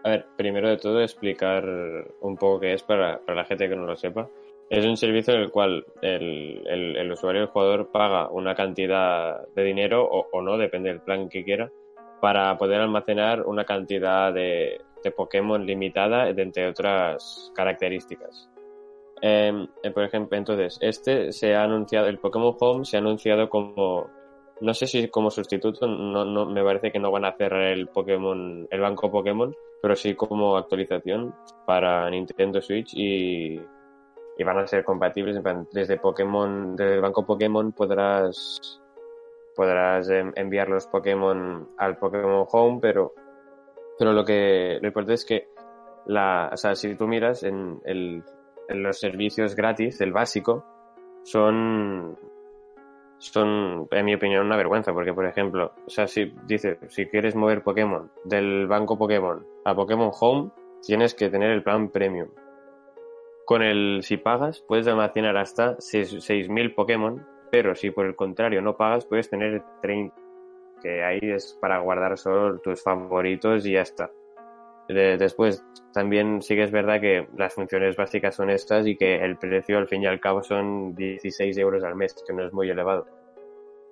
A 0.03 0.09
ver, 0.09 0.25
primero 0.35 0.67
de 0.67 0.77
todo 0.77 1.01
explicar 1.01 1.63
un 2.21 2.35
poco 2.35 2.59
qué 2.61 2.73
es 2.73 2.83
para, 2.83 3.21
la 3.27 3.45
gente 3.45 3.69
que 3.69 3.75
no 3.75 3.85
lo 3.85 3.95
sepa. 3.95 4.29
Es 4.69 4.85
un 4.85 4.97
servicio 4.97 5.33
en 5.35 5.41
el 5.41 5.51
cual 5.51 5.85
el, 6.01 7.11
usuario, 7.11 7.41
el 7.41 7.47
jugador, 7.47 7.91
paga 7.91 8.29
una 8.29 8.55
cantidad 8.55 9.47
de 9.49 9.63
dinero 9.63 10.05
o, 10.05 10.41
no, 10.41 10.57
depende 10.57 10.89
del 10.89 11.01
plan 11.01 11.29
que 11.29 11.43
quiera, 11.43 11.71
para 12.21 12.57
poder 12.57 12.79
almacenar 12.79 13.41
una 13.41 13.65
cantidad 13.65 14.31
de, 14.33 14.79
de 15.03 15.11
Pokémon 15.11 15.65
limitada, 15.65 16.29
entre 16.29 16.69
otras 16.69 17.51
características. 17.55 18.49
Em, 19.21 19.67
eh, 19.83 19.91
por 19.91 20.03
ejemplo, 20.03 20.37
entonces, 20.37 20.77
este 20.81 21.31
se 21.31 21.53
ha 21.55 21.63
anunciado, 21.63 22.07
el 22.07 22.19
Pokémon 22.19 22.55
Home 22.59 22.85
se 22.85 22.97
ha 22.97 22.99
anunciado 22.99 23.49
como, 23.49 24.09
no 24.61 24.73
sé 24.73 24.87
si 24.87 25.07
como 25.09 25.29
sustituto, 25.29 25.87
no, 25.87 26.25
no, 26.25 26.45
me 26.45 26.63
parece 26.63 26.91
que 26.91 26.99
no 26.99 27.11
van 27.11 27.25
a 27.25 27.35
cerrar 27.35 27.71
el 27.71 27.87
Pokémon, 27.87 28.67
el 28.69 28.79
banco 28.79 29.11
Pokémon, 29.11 29.53
pero 29.81 29.95
sí 29.95 30.15
como 30.15 30.57
actualización 30.57 31.35
para 31.65 32.09
Nintendo 32.09 32.61
Switch 32.61 32.93
y, 32.95 33.59
y 34.37 34.43
van 34.43 34.59
a 34.59 34.67
ser 34.67 34.83
compatibles. 34.83 35.39
Desde 35.71 35.97
Pokémon, 35.97 36.75
desde 36.75 36.95
el 36.95 37.01
banco 37.01 37.25
Pokémon 37.25 37.71
podrás 37.73 38.80
podrás 39.55 40.09
em, 40.09 40.31
enviar 40.35 40.69
los 40.69 40.87
Pokémon 40.87 41.69
al 41.77 41.97
Pokémon 41.97 42.45
Home, 42.51 42.79
pero, 42.81 43.13
pero 43.97 44.13
lo 44.13 44.23
que 44.23 44.79
lo 44.81 44.87
importante 44.87 45.13
es 45.13 45.25
que 45.25 45.47
la, 46.05 46.49
o 46.51 46.57
sea, 46.57 46.75
si 46.75 46.95
tú 46.95 47.07
miras 47.07 47.43
en, 47.43 47.81
el, 47.85 48.23
en 48.67 48.83
los 48.83 48.99
servicios 48.99 49.55
gratis, 49.55 50.01
el 50.01 50.11
básico, 50.11 50.65
son 51.23 52.17
son, 53.21 53.87
en 53.91 54.05
mi 54.05 54.15
opinión, 54.15 54.47
una 54.47 54.57
vergüenza, 54.57 54.93
porque, 54.93 55.13
por 55.13 55.27
ejemplo, 55.27 55.73
o 55.85 55.89
sea, 55.91 56.07
si 56.07 56.33
dice, 56.47 56.79
si 56.87 57.05
quieres 57.05 57.35
mover 57.35 57.61
Pokémon 57.61 58.11
del 58.23 58.65
banco 58.65 58.97
Pokémon 58.97 59.45
a 59.63 59.75
Pokémon 59.75 60.09
Home, 60.19 60.49
tienes 60.81 61.13
que 61.13 61.29
tener 61.29 61.51
el 61.51 61.61
plan 61.61 61.89
Premium. 61.89 62.29
Con 63.45 63.61
el, 63.61 63.99
si 64.01 64.17
pagas, 64.17 64.61
puedes 64.67 64.87
almacenar 64.87 65.37
hasta 65.37 65.77
6.000 65.77 66.73
Pokémon, 66.73 67.27
pero 67.51 67.75
si 67.75 67.91
por 67.91 68.05
el 68.05 68.15
contrario 68.15 68.61
no 68.61 68.77
pagas, 68.77 69.05
puedes 69.05 69.29
tener 69.29 69.61
30, 69.81 70.15
que 70.81 71.03
ahí 71.03 71.19
es 71.21 71.57
para 71.59 71.79
guardar 71.79 72.17
solo 72.17 72.59
tus 72.59 72.81
favoritos 72.81 73.65
y 73.65 73.73
ya 73.73 73.81
está. 73.81 74.11
Después, 74.87 75.63
también 75.93 76.41
sí 76.41 76.55
que 76.55 76.63
es 76.63 76.71
verdad 76.71 76.99
que 76.99 77.27
las 77.37 77.53
funciones 77.53 77.95
básicas 77.95 78.35
son 78.35 78.49
estas 78.49 78.87
y 78.87 78.97
que 78.97 79.23
el 79.23 79.37
precio 79.37 79.77
al 79.77 79.87
fin 79.87 80.03
y 80.03 80.07
al 80.07 80.19
cabo 80.19 80.43
son 80.43 80.95
16 80.95 81.57
euros 81.57 81.83
al 81.83 81.95
mes, 81.95 82.15
que 82.25 82.33
no 82.33 82.43
es 82.45 82.51
muy 82.51 82.69
elevado. 82.69 83.05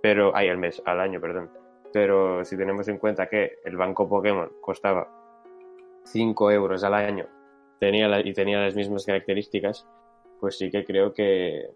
Pero, 0.02 0.36
hay 0.36 0.49
al 0.49 0.57
mes, 0.57 0.81
al 0.86 0.99
año, 0.99 1.22
perdón. 1.22 1.52
Pero 1.94 2.44
si 2.44 2.57
tenemos 2.57 2.88
en 2.88 2.98
cuenta 2.98 3.27
que 3.27 3.60
el 3.64 3.77
banco 3.77 4.10
Pokémon 4.10 4.52
costaba 4.61 5.07
5 6.03 6.52
euros 6.52 6.84
al 6.84 6.94
año 6.94 7.27
tenía 7.80 8.19
y 8.22 8.34
tenía 8.34 8.60
las 8.60 8.76
mismas 8.76 9.06
características, 9.06 9.88
pues 10.40 10.57
sí 10.57 10.69
que 10.69 10.84
creo 10.84 11.14
que, 11.14 11.69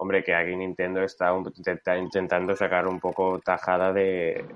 hombre, 0.00 0.24
que 0.24 0.34
aquí 0.34 0.56
Nintendo 0.56 1.02
está, 1.02 1.30
está 1.66 1.98
intentando 1.98 2.56
sacar 2.56 2.86
un 2.86 2.98
poco 2.98 3.38
tajada 3.38 3.92
de, 3.92 4.46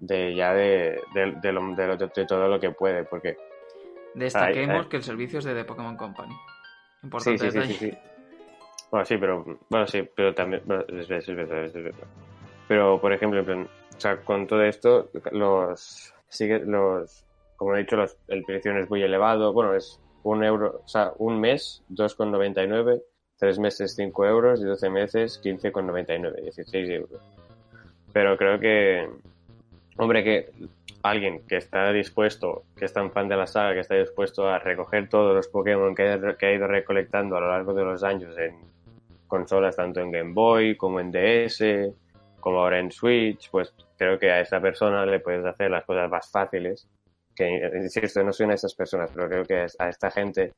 de 0.00 0.34
ya 0.34 0.54
de, 0.54 0.98
de, 1.14 1.52
lo, 1.52 1.74
de, 1.74 2.26
todo 2.26 2.48
lo 2.48 2.58
que 2.58 2.70
puede, 2.70 3.04
porque... 3.04 3.36
Destaquemos 4.14 4.86
que 4.86 4.96
el 4.96 5.02
servicio 5.02 5.40
es 5.40 5.44
de 5.44 5.54
The 5.54 5.64
Pokémon 5.64 5.94
Company. 5.94 6.34
Importante 7.02 7.50
sí, 7.50 7.62
sí, 7.62 7.74
sí, 7.74 7.98
Bueno, 8.90 9.04
sí, 9.04 9.18
pero, 9.18 9.58
bueno, 9.68 9.86
sí, 9.86 10.08
pero 10.16 10.34
también... 10.34 10.62
es, 10.88 11.26
Pero, 12.66 12.98
por 12.98 13.12
ejemplo, 13.12 13.42
o 13.42 14.00
sea, 14.00 14.16
con 14.22 14.46
todo 14.46 14.62
esto, 14.62 15.10
los... 15.32 16.14
Sigue, 16.28 16.60
los 16.60 17.26
como 17.58 17.76
he 17.76 17.80
dicho, 17.80 17.96
los, 17.96 18.16
el 18.28 18.42
precio 18.42 18.72
no 18.72 18.80
es 18.80 18.88
muy 18.88 19.02
elevado. 19.02 19.52
Bueno, 19.52 19.74
es 19.74 20.00
un 20.22 20.42
euro, 20.42 20.80
o 20.82 20.88
sea, 20.88 21.12
un 21.18 21.38
mes, 21.38 21.84
2,99, 21.90 23.02
tres 23.42 23.58
meses, 23.58 23.96
5 23.96 24.24
euros 24.24 24.60
y 24.60 24.64
12 24.64 24.88
meses, 24.88 25.40
15,99, 25.42 26.42
16 26.42 26.90
euros. 26.90 27.20
Pero 28.12 28.36
creo 28.36 28.60
que 28.60 29.08
hombre, 29.96 30.22
que 30.22 30.52
alguien 31.02 31.40
que 31.48 31.56
está 31.56 31.92
dispuesto, 31.92 32.62
que 32.76 32.84
es 32.84 32.92
tan 32.92 33.10
fan 33.10 33.28
de 33.28 33.34
la 33.34 33.48
saga, 33.48 33.74
que 33.74 33.80
está 33.80 33.96
dispuesto 33.96 34.48
a 34.48 34.60
recoger 34.60 35.08
todos 35.08 35.34
los 35.34 35.48
Pokémon 35.48 35.92
que, 35.92 36.04
ha 36.04 36.52
ido 36.52 36.68
recolectando 36.68 37.36
a 37.36 37.40
lo 37.40 37.48
largo 37.48 37.74
de 37.74 37.82
los 37.82 38.04
años 38.04 38.38
en 38.38 38.54
consolas, 39.26 39.74
tanto 39.74 39.98
en 39.98 40.12
Game 40.12 40.34
Boy 40.34 40.76
como 40.76 41.00
en 41.00 41.10
DS, 41.10 41.92
como 42.38 42.60
ahora 42.60 42.78
en 42.78 42.92
Switch, 42.92 43.50
pues 43.50 43.74
creo 43.98 44.20
que 44.20 44.30
a 44.30 44.40
esa 44.40 44.60
persona 44.60 45.04
le 45.04 45.18
puedes 45.18 45.44
hacer 45.44 45.68
las 45.68 45.84
cosas 45.84 46.08
más 46.08 46.30
fáciles. 46.30 46.86
Que, 47.34 47.72
insisto, 47.74 48.22
no 48.22 48.32
soy 48.32 48.44
una 48.44 48.52
de 48.52 48.56
esas 48.58 48.74
personas, 48.76 49.10
pero 49.12 49.28
creo 49.28 49.44
que 49.44 49.66
a 49.76 49.88
esta 49.88 50.12
gente 50.12 50.52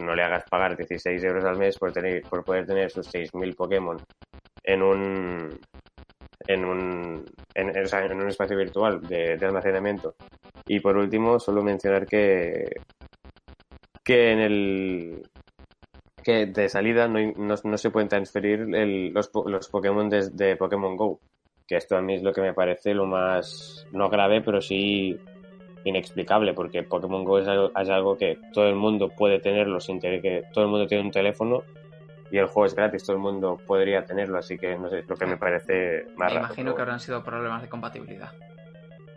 no 0.00 0.14
le 0.14 0.22
hagas 0.22 0.44
pagar 0.48 0.76
16 0.76 1.22
euros 1.24 1.44
al 1.44 1.58
mes 1.58 1.78
por, 1.78 1.92
tener, 1.92 2.22
por 2.22 2.44
poder 2.44 2.66
tener 2.66 2.90
sus 2.90 3.12
6.000 3.12 3.54
Pokémon 3.54 3.96
en 4.62 4.82
un, 4.82 5.60
en 6.46 6.64
un, 6.64 7.24
en, 7.54 8.20
un 8.20 8.28
espacio 8.28 8.56
virtual 8.56 9.00
de, 9.02 9.38
almacenamiento. 9.40 10.14
Y 10.66 10.80
por 10.80 10.96
último, 10.96 11.38
solo 11.38 11.62
mencionar 11.62 12.06
que, 12.06 12.64
que 14.04 14.32
en 14.32 14.38
el 14.40 15.22
que 16.22 16.46
de 16.46 16.68
salida 16.68 17.08
no, 17.08 17.18
no, 17.36 17.78
se 17.78 17.90
pueden 17.90 18.08
transferir 18.08 18.60
el, 18.74 19.12
los, 19.12 19.30
los 19.46 19.68
Pokémon 19.68 20.08
desde 20.08 20.48
de 20.48 20.56
Pokémon 20.56 20.96
Go. 20.96 21.20
Que 21.66 21.76
esto 21.76 21.96
a 21.96 22.02
mí 22.02 22.14
es 22.14 22.22
lo 22.22 22.32
que 22.32 22.40
me 22.40 22.52
parece 22.52 22.94
lo 22.94 23.06
más, 23.06 23.86
no 23.92 24.10
grave, 24.10 24.42
pero 24.42 24.60
sí 24.60 25.18
inexplicable, 25.84 26.54
porque 26.54 26.82
Pokémon 26.82 27.24
Go 27.24 27.38
es 27.38 27.48
algo, 27.48 27.72
es 27.76 27.88
algo 27.88 28.16
que 28.16 28.38
todo 28.52 28.68
el 28.68 28.74
mundo 28.74 29.08
puede 29.08 29.40
tenerlo 29.40 29.80
sin 29.80 30.00
tener 30.00 30.20
que 30.20 30.44
todo 30.52 30.64
el 30.64 30.70
mundo 30.70 30.86
tiene 30.86 31.04
un 31.04 31.10
teléfono 31.10 31.62
y 32.30 32.38
el 32.38 32.46
juego 32.46 32.66
es 32.66 32.74
gratis, 32.74 33.04
todo 33.04 33.16
el 33.16 33.22
mundo 33.22 33.60
podría 33.66 34.04
tenerlo, 34.04 34.38
así 34.38 34.56
que 34.56 34.76
no 34.76 34.88
sé, 34.88 35.04
lo 35.08 35.16
que 35.16 35.26
me 35.26 35.36
parece 35.36 36.06
más 36.16 36.32
Me 36.32 36.38
imagino 36.38 36.74
que 36.74 36.82
habrán 36.82 37.00
sido 37.00 37.24
problemas 37.24 37.62
de 37.62 37.68
compatibilidad. 37.68 38.30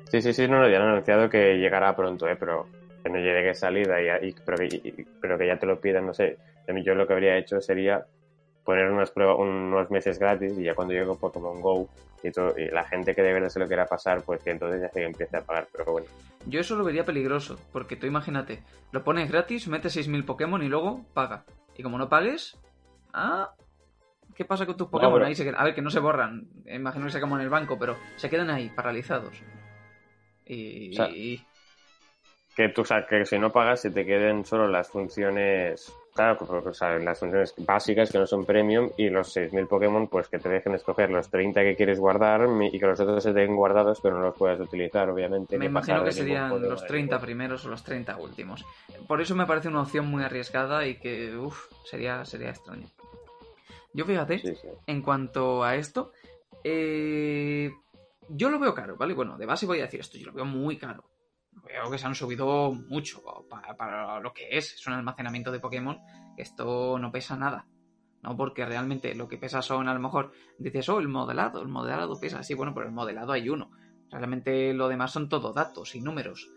Sí, 0.10 0.22
sí, 0.22 0.34
sí, 0.34 0.48
no, 0.48 0.60
no, 0.60 0.69
ya 0.69 0.77
han 0.77 0.90
anunciado 0.90 1.30
que 1.30 1.57
llegará 1.57 1.95
pronto, 1.95 2.27
¿eh? 2.27 2.35
pero 2.40 2.68
que 3.03 3.10
no 3.10 3.18
llegue 3.18 3.53
salida, 3.53 3.99
y, 4.22 4.34
pero, 4.45 4.57
que, 4.57 5.06
pero 5.19 5.38
que 5.38 5.48
ya 5.48 5.57
te 5.57 5.65
lo 5.65 5.80
pidan, 5.80 6.06
no 6.06 6.14
sé. 6.14 6.38
Yo 6.84 6.95
lo 6.95 7.06
que 7.06 7.14
habría 7.14 7.38
hecho 7.38 7.60
sería 7.60 8.06
poner 8.64 8.90
unas 8.90 9.11
pruebas, 9.11 9.38
unos 9.40 9.90
meses 9.91 10.19
gratis 10.19 10.57
y 10.57 10.64
ya 10.64 10.76
cuando 10.76 10.94
llegue 10.94 11.14
Pokémon 11.15 11.61
Go 11.61 11.90
y, 12.23 12.31
todo, 12.31 12.57
y 12.57 12.69
la 12.69 12.84
gente 12.85 13.14
que 13.14 13.22
de 13.22 13.34
verdad 13.34 13.49
se 13.49 13.60
lo 13.60 13.68
quiera 13.68 13.85
pasar, 13.85 14.22
pues 14.23 14.41
que 14.41 14.52
entonces 14.52 14.81
ya 14.81 14.90
se 14.90 15.03
empiece 15.03 15.38
a 15.38 15.41
pagar, 15.41 15.68
pero 15.72 15.91
bueno. 15.91 16.07
Yo 16.45 16.61
eso 16.61 16.76
lo 16.76 16.84
vería 16.84 17.06
peligroso, 17.06 17.60
porque 17.72 17.95
tú 17.95 18.06
imagínate, 18.06 18.64
lo 18.91 19.03
pones 19.03 19.30
gratis, 19.30 19.68
metes 19.68 19.98
6.000 19.98 20.26
Pokémon 20.26 20.64
y 20.64 20.69
luego 20.69 21.06
paga. 21.14 21.44
Y 21.76 21.84
como 21.84 21.98
no 21.98 22.07
pagues, 22.07 22.57
Ah, 23.14 23.53
¿qué 24.35 24.44
pasa 24.44 24.65
con 24.65 24.76
tus 24.76 24.88
Pokémon? 24.88 25.23
ahí 25.23 25.35
A 25.56 25.64
ver, 25.64 25.76
que 25.76 25.81
no 25.81 25.91
se 25.91 25.99
borran. 25.99 26.48
Imagino 26.65 27.06
que 27.06 27.11
se 27.11 27.22
como 27.22 27.35
en 27.38 27.44
el 27.44 27.49
banco, 27.49 27.77
pero 27.77 27.95
se 28.15 28.30
quedan 28.30 28.49
ahí, 28.49 28.69
paralizados. 28.69 29.41
Y. 30.45 31.41
que 32.56 32.69
tú, 32.69 32.81
o 32.81 33.07
que 33.07 33.26
si 33.26 33.38
no 33.38 33.52
pagas, 33.52 33.81
se 33.81 33.91
te 33.91 34.06
queden 34.06 34.44
solo 34.45 34.68
las 34.68 34.90
funciones. 34.90 35.94
Claro, 36.14 36.38
o 36.64 36.73
sea, 36.73 36.99
las 36.99 37.19
funciones 37.19 37.56
básicas 37.57 38.11
que 38.11 38.19
no 38.19 38.27
son 38.27 38.45
premium 38.45 38.91
y 38.98 39.10
los 39.10 39.35
6.000 39.35 39.68
Pokémon, 39.68 40.07
pues 40.07 40.27
que 40.27 40.38
te 40.38 40.48
dejen 40.48 40.76
escoger 40.76 41.10
los 41.10 41.27
30 41.30 41.61
que 41.61 41.76
quieres 41.76 41.99
guardar 41.99 42.48
y 42.72 42.80
que 42.80 42.85
los 42.85 42.99
otros 42.99 43.23
se 43.23 43.34
den 43.34 43.56
guardados, 43.56 43.99
pero 43.99 44.15
no 44.15 44.26
los 44.26 44.35
puedas 44.35 44.60
utilizar, 44.60 45.10
obviamente. 45.10 45.57
Me 45.57 45.65
imagino 45.65 46.03
que 46.03 46.11
serían 46.11 46.61
los 46.61 46.85
30 46.85 47.19
primeros 47.19 47.65
o 47.65 47.69
los 47.69 47.84
30 47.84 48.18
últimos. 48.18 48.64
Por 49.07 49.22
eso 49.22 49.35
me 49.35 49.48
parece 49.48 49.69
una 49.69 49.81
opción 49.81 50.06
muy 50.06 50.23
arriesgada 50.23 50.85
y 50.85 50.99
que, 50.99 51.35
uff, 51.35 51.65
sería, 51.84 52.23
sería 52.26 52.49
extraño. 52.49 52.88
Yo 53.94 54.06
fíjate, 54.06 54.41
en 54.85 55.02
cuanto 55.02 55.64
a 55.64 55.76
esto, 55.76 56.11
eh, 56.64 57.72
yo 58.30 58.49
lo 58.49 58.60
veo 58.60 58.73
caro, 58.76 58.98
¿vale? 58.98 59.15
Bueno, 59.15 59.38
de 59.38 59.45
base 59.48 59.65
voy 59.65 59.80
a 59.80 59.84
decir 59.84 59.99
esto, 59.99 60.18
yo 60.18 60.27
lo 60.27 60.34
veo 60.34 60.45
muy 60.45 60.77
caro. 60.77 61.03
Veo 61.64 61.90
que 61.90 61.98
se 61.98 62.06
han 62.06 62.15
subido 62.15 62.73
mucho 62.73 63.23
para, 63.49 64.19
lo 64.19 64.34
que 64.34 64.57
es, 64.57 64.73
es 64.73 64.88
un 64.88 64.94
almacenamiento 64.94 65.52
de 65.52 65.60
Pokémon, 65.60 65.99
esto 66.38 66.99
no 66.99 67.11
pesa 67.11 67.38
nada. 67.38 67.68
¿no? 68.22 68.35
Porque 68.35 68.65
realmente 68.65 69.15
lo 69.15 69.27
que 69.27 69.38
pesa 69.38 69.61
son, 69.61 69.88
a 69.88 69.94
lo 69.94 69.99
mejor, 69.99 70.31
dices, 70.57 70.90
oh, 70.90 70.99
el 70.99 71.07
modelado, 71.07 71.61
el 71.61 71.68
modelado 71.68 72.19
pesa, 72.19 72.44
sí, 72.44 72.53
bueno, 72.53 72.73
pero 72.73 72.88
el 72.88 72.94
modelado 72.94 73.34
hay 73.34 73.49
uno. 73.49 73.72
Realmente 74.10 74.73
lo 74.73 74.90
demás 74.90 75.11
son 75.11 75.30
todo 75.30 75.53
datos 75.53 75.95
y 75.95 76.02
números. 76.02 76.49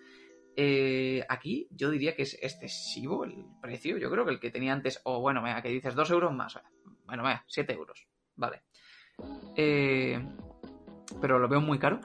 Eh, 0.58 1.22
aquí 1.28 1.68
yo 1.70 1.90
diría 1.90 2.16
que 2.16 2.22
es 2.22 2.38
excesivo 2.40 3.24
el 3.24 3.44
precio. 3.60 3.98
Yo 3.98 4.10
creo 4.10 4.24
que 4.24 4.32
el 4.32 4.40
que 4.40 4.50
tenía 4.50 4.72
antes, 4.72 5.00
o 5.04 5.20
bueno, 5.20 5.42
mira, 5.42 5.62
que 5.62 5.68
dices 5.68 5.94
2 5.94 6.10
euros 6.10 6.34
más. 6.34 6.58
Bueno, 7.04 7.22
vaya, 7.22 7.44
7 7.46 7.72
euros. 7.74 8.06
Vale. 8.36 8.62
Eh, 9.54 10.22
pero 11.20 11.38
lo 11.38 11.48
veo 11.48 11.60
muy 11.60 11.78
caro. 11.78 12.00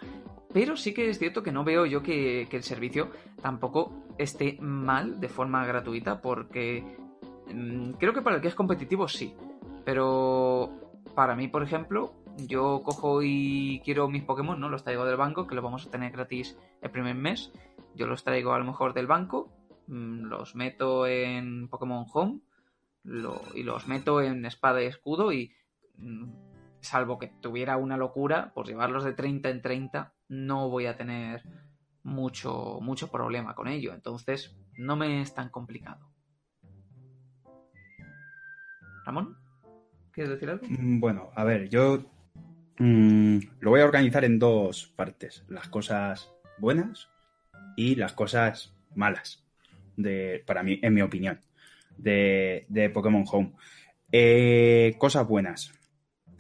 Pero 0.53 0.75
sí 0.75 0.93
que 0.93 1.09
es 1.09 1.19
cierto 1.19 1.43
que 1.43 1.51
no 1.51 1.63
veo 1.63 1.85
yo 1.85 2.03
que, 2.03 2.47
el 2.51 2.63
servicio 2.63 3.11
tampoco 3.41 3.93
esté 4.17 4.57
mal 4.59 5.19
de 5.19 5.29
forma 5.29 5.65
gratuita. 5.65 6.21
Porque 6.21 6.83
mm, 7.53 7.91
creo 7.93 8.13
que 8.13 8.21
para 8.21 8.37
el 8.37 8.41
que 8.41 8.49
es 8.49 8.55
competitivo 8.55 9.07
sí. 9.07 9.33
Pero 9.85 10.69
para 11.15 11.35
mí, 11.35 11.47
por 11.47 11.63
ejemplo, 11.63 12.13
yo 12.37 12.81
cojo 12.83 13.21
y 13.23 13.81
quiero 13.83 14.07
mis 14.07 14.23
Pokémon, 14.23 14.59
¿no? 14.59 14.69
Los 14.69 14.83
traigo 14.83 15.05
del 15.05 15.17
banco, 15.17 15.47
que 15.47 15.55
los 15.55 15.63
vamos 15.63 15.87
a 15.87 15.91
tener 15.91 16.11
gratis 16.11 16.57
el 16.81 16.91
primer 16.91 17.15
mes. 17.15 17.51
Yo 17.95 18.07
los 18.07 18.23
traigo 18.23 18.53
a 18.53 18.59
lo 18.59 18.65
mejor 18.65 18.93
del 18.93 19.07
banco, 19.07 19.51
mm, 19.87 20.25
los 20.25 20.55
meto 20.55 21.07
en 21.07 21.67
Pokémon 21.69 22.05
Home 22.13 22.39
y 23.55 23.63
los 23.63 23.87
meto 23.87 24.21
en 24.21 24.45
espada 24.45 24.81
y 24.81 24.85
escudo 24.85 25.31
y 25.31 25.53
mm, 25.97 26.29
salvo 26.81 27.17
que 27.17 27.27
tuviera 27.27 27.77
una 27.77 27.97
locura, 27.97 28.51
por 28.53 28.67
llevarlos 28.67 29.03
de 29.03 29.13
30 29.13 29.49
en 29.49 29.61
30, 29.61 30.13
no 30.31 30.69
voy 30.69 30.85
a 30.85 30.95
tener 30.95 31.43
mucho, 32.03 32.79
mucho 32.81 33.11
problema 33.11 33.53
con 33.53 33.67
ello. 33.67 33.93
Entonces, 33.93 34.55
no 34.77 34.95
me 34.95 35.21
es 35.21 35.35
tan 35.35 35.49
complicado. 35.49 36.09
Ramón, 39.05 39.37
¿quieres 40.13 40.31
decir 40.31 40.49
algo? 40.49 40.65
Mm, 40.69 41.01
bueno, 41.01 41.31
a 41.35 41.43
ver, 41.43 41.67
yo 41.67 42.05
lo 42.77 43.69
voy 43.69 43.81
a 43.81 43.85
organizar 43.85 44.23
en 44.23 44.39
dos 44.39 44.87
partes. 44.95 45.43
Las 45.49 45.67
cosas 45.67 46.31
buenas 46.57 47.09
y 47.75 47.95
las 47.95 48.13
cosas 48.13 48.73
malas, 48.95 49.43
de, 49.97 50.43
para 50.47 50.63
mí, 50.63 50.79
en 50.81 50.93
mi 50.93 51.01
opinión, 51.01 51.41
de, 51.97 52.65
de 52.69 52.89
Pokémon 52.89 53.25
Home. 53.29 53.53
Eh, 54.13 54.95
cosas 54.97 55.27
buenas. 55.27 55.73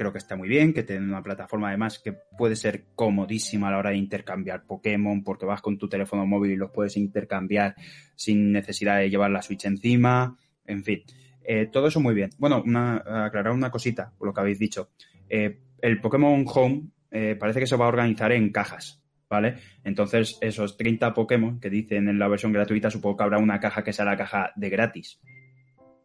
Creo 0.01 0.11
que 0.11 0.17
está 0.17 0.35
muy 0.35 0.49
bien, 0.49 0.73
que 0.73 0.81
tiene 0.81 1.05
una 1.05 1.21
plataforma 1.21 1.67
además 1.67 1.99
que 1.99 2.11
puede 2.11 2.55
ser 2.55 2.85
comodísima 2.95 3.67
a 3.67 3.71
la 3.71 3.77
hora 3.77 3.91
de 3.91 3.97
intercambiar 3.97 4.65
Pokémon, 4.65 5.23
porque 5.23 5.45
vas 5.45 5.61
con 5.61 5.77
tu 5.77 5.87
teléfono 5.87 6.25
móvil 6.25 6.53
y 6.53 6.55
los 6.55 6.71
puedes 6.71 6.97
intercambiar 6.97 7.75
sin 8.15 8.51
necesidad 8.51 8.97
de 8.97 9.11
llevar 9.11 9.29
la 9.29 9.43
Switch 9.43 9.65
encima, 9.65 10.35
en 10.65 10.83
fin. 10.83 11.03
Eh, 11.43 11.67
todo 11.71 11.85
eso 11.85 11.99
muy 11.99 12.15
bien. 12.15 12.31
Bueno, 12.39 12.63
aclarar 13.05 13.51
una 13.53 13.69
cosita, 13.69 14.11
por 14.17 14.27
lo 14.27 14.33
que 14.33 14.41
habéis 14.41 14.57
dicho. 14.57 14.89
Eh, 15.29 15.59
el 15.83 16.01
Pokémon 16.01 16.45
Home 16.47 16.87
eh, 17.11 17.35
parece 17.39 17.59
que 17.59 17.67
se 17.67 17.75
va 17.75 17.85
a 17.85 17.89
organizar 17.89 18.31
en 18.31 18.51
cajas, 18.51 19.03
¿vale? 19.29 19.57
Entonces, 19.83 20.39
esos 20.41 20.77
30 20.77 21.13
Pokémon 21.13 21.59
que 21.59 21.69
dicen 21.69 22.09
en 22.09 22.17
la 22.17 22.27
versión 22.27 22.53
gratuita, 22.53 22.89
supongo 22.89 23.17
que 23.17 23.23
habrá 23.23 23.37
una 23.37 23.59
caja 23.59 23.83
que 23.83 23.93
sea 23.93 24.05
la 24.05 24.17
caja 24.17 24.51
de 24.55 24.69
gratis 24.71 25.21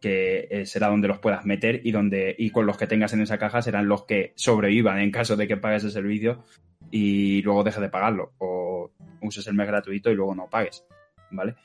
que 0.00 0.48
eh, 0.50 0.66
será 0.66 0.88
donde 0.88 1.08
los 1.08 1.18
puedas 1.18 1.44
meter 1.44 1.80
y 1.84 1.90
donde 1.90 2.34
y 2.38 2.50
con 2.50 2.66
los 2.66 2.76
que 2.76 2.86
tengas 2.86 3.12
en 3.12 3.22
esa 3.22 3.38
caja 3.38 3.62
serán 3.62 3.88
los 3.88 4.04
que 4.04 4.32
sobrevivan 4.36 4.98
en 4.98 5.10
caso 5.10 5.36
de 5.36 5.48
que 5.48 5.56
pagues 5.56 5.84
el 5.84 5.90
servicio 5.90 6.44
y 6.90 7.42
luego 7.42 7.64
dejes 7.64 7.80
de 7.80 7.88
pagarlo 7.88 8.32
o 8.38 8.90
uses 9.22 9.46
el 9.46 9.54
mes 9.54 9.66
gratuito 9.66 10.10
y 10.10 10.14
luego 10.14 10.34
no 10.34 10.48
pagues, 10.48 10.84
¿vale? 11.30 11.56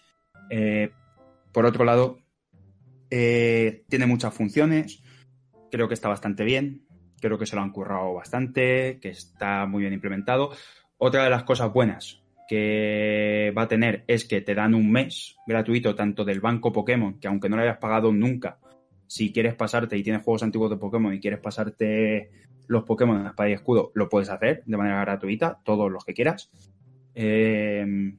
Eh, 0.49 0.91
por 1.51 1.65
otro 1.65 1.83
lado, 1.85 2.19
eh, 3.09 3.83
tiene 3.89 4.05
muchas 4.05 4.33
funciones, 4.33 5.03
creo 5.69 5.87
que 5.87 5.93
está 5.93 6.07
bastante 6.07 6.43
bien, 6.43 6.85
creo 7.19 7.37
que 7.37 7.45
se 7.45 7.55
lo 7.55 7.61
han 7.61 7.71
currado 7.71 8.13
bastante, 8.13 8.99
que 9.01 9.09
está 9.09 9.65
muy 9.65 9.81
bien 9.81 9.93
implementado. 9.93 10.51
Otra 10.97 11.23
de 11.23 11.29
las 11.29 11.43
cosas 11.43 11.71
buenas 11.73 12.20
que 12.51 13.53
va 13.57 13.61
a 13.61 13.67
tener 13.69 14.03
es 14.07 14.25
que 14.25 14.41
te 14.41 14.53
dan 14.53 14.73
un 14.73 14.91
mes 14.91 15.37
gratuito 15.47 15.95
tanto 15.95 16.25
del 16.25 16.41
banco 16.41 16.73
Pokémon, 16.73 17.17
que 17.17 17.29
aunque 17.29 17.47
no 17.47 17.55
lo 17.55 17.61
hayas 17.61 17.77
pagado 17.77 18.11
nunca, 18.11 18.59
si 19.07 19.31
quieres 19.31 19.55
pasarte 19.55 19.97
y 19.97 20.03
tienes 20.03 20.21
juegos 20.21 20.43
antiguos 20.43 20.69
de 20.69 20.75
Pokémon 20.75 21.13
y 21.13 21.21
quieres 21.21 21.39
pasarte 21.39 22.29
los 22.67 22.83
Pokémon 22.83 23.21
en 23.21 23.27
espada 23.27 23.49
y 23.49 23.53
escudo, 23.53 23.93
lo 23.95 24.09
puedes 24.09 24.29
hacer 24.29 24.63
de 24.65 24.75
manera 24.75 24.99
gratuita, 24.99 25.61
todos 25.63 25.89
los 25.89 26.03
que 26.03 26.13
quieras. 26.13 26.51
Eh, 27.15 28.17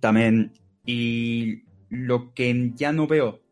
también, 0.00 0.54
y 0.86 1.64
lo 1.90 2.32
que 2.32 2.72
ya 2.76 2.92
no 2.92 3.06
veo 3.06 3.42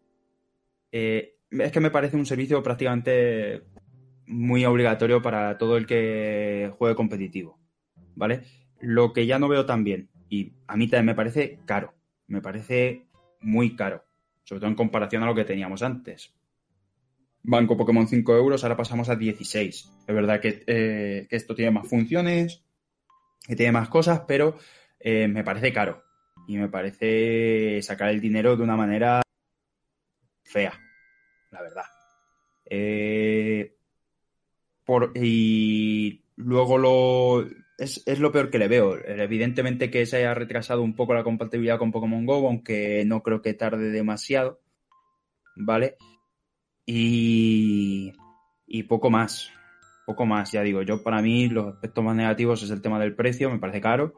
eh, 0.91 1.35
es 1.51 1.71
que 1.71 1.81
me 1.81 1.91
parece 1.91 2.17
un 2.17 2.25
servicio 2.25 2.63
prácticamente 2.63 3.65
muy 4.27 4.65
obligatorio 4.65 5.21
para 5.21 5.59
todo 5.59 5.77
el 5.77 5.85
que 5.85 6.73
juegue 6.79 6.97
competitivo, 6.97 7.59
¿vale? 8.15 8.41
Lo 8.87 9.13
que 9.13 9.27
ya 9.27 9.41
no 9.41 9.49
veo 9.49 9.67
tan 9.67 9.83
bien, 9.83 10.11
y 10.29 10.53
a 10.69 10.77
mí 10.77 10.87
también 10.87 11.07
me 11.07 11.15
parece 11.17 11.59
caro, 11.65 11.93
me 12.29 12.41
parece 12.41 13.09
muy 13.41 13.75
caro, 13.75 14.05
sobre 14.45 14.61
todo 14.61 14.71
en 14.71 14.77
comparación 14.77 15.25
a 15.25 15.27
lo 15.27 15.35
que 15.35 15.45
teníamos 15.45 15.83
antes. 15.83 16.33
Banco 17.43 17.77
Pokémon 17.77 18.07
5 18.07 18.37
euros, 18.37 18.63
ahora 18.63 18.77
pasamos 18.77 19.09
a 19.09 19.17
16. 19.17 19.91
Es 20.07 20.15
verdad 20.15 20.41
que, 20.41 20.63
eh, 20.69 21.27
esto 21.31 21.57
tiene 21.57 21.73
más 21.73 21.89
funciones, 21.89 22.63
que 23.45 23.57
tiene 23.57 23.73
más 23.73 23.89
cosas, 23.89 24.21
pero 24.21 24.57
eh, 25.01 25.27
me 25.27 25.43
parece 25.43 25.73
caro. 25.73 26.05
Y 26.47 26.57
me 26.57 26.69
parece 26.69 27.83
sacar 27.83 28.11
el 28.11 28.21
dinero 28.21 28.57
de 28.57 28.63
una 28.63 28.77
manera 28.77 29.21
fea, 30.45 30.79
la 31.51 31.61
verdad. 31.61 31.87
Eh, 32.67 33.77
y 35.17 36.23
luego 36.37 36.79
lo, 36.79 37.66
es, 37.79 38.03
es, 38.07 38.19
lo 38.19 38.33
peor 38.33 38.51
que 38.51 38.59
le 38.59 38.69
veo. 38.69 38.97
Evidentemente 39.05 39.91
que 39.91 40.07
se 40.07 40.19
haya 40.19 40.35
retrasado 40.35 40.83
un 40.83 40.95
poco 40.95 41.15
la 41.15 41.25
compatibilidad 41.25 41.79
con 41.79 41.93
Pokémon 41.93 42.25
Go, 42.25 42.47
aunque 42.47 43.05
no 43.07 43.23
creo 43.23 43.43
que 43.43 43.55
tarde 43.55 43.91
demasiado. 43.91 44.61
¿Vale? 45.57 45.97
Y, 46.85 48.13
y 48.67 48.83
poco 48.85 49.11
más. 49.11 49.51
Poco 50.07 50.25
más, 50.25 50.53
ya 50.53 50.63
digo. 50.63 50.83
Yo, 50.83 51.03
para 51.03 51.21
mí, 51.21 51.49
los 51.49 51.75
aspectos 51.75 52.05
más 52.05 52.17
negativos 52.17 52.63
es 52.63 52.71
el 52.71 52.83
tema 52.83 52.99
del 53.01 53.15
precio, 53.15 53.51
me 53.51 53.59
parece 53.59 53.81
caro. 53.81 54.15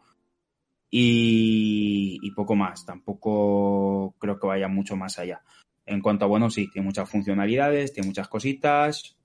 Y, 0.90 2.18
y 2.22 2.30
poco 2.32 2.54
más. 2.54 2.84
Tampoco 2.84 4.14
creo 4.18 4.38
que 4.38 4.46
vaya 4.46 4.68
mucho 4.68 4.96
más 4.96 5.18
allá. 5.18 5.42
En 5.86 6.02
cuanto 6.02 6.26
a, 6.26 6.28
bueno, 6.28 6.50
sí, 6.50 6.70
tiene 6.70 6.86
muchas 6.86 7.08
funcionalidades, 7.08 7.92
tiene 7.92 8.08
muchas 8.08 8.28
cositas. 8.28 9.16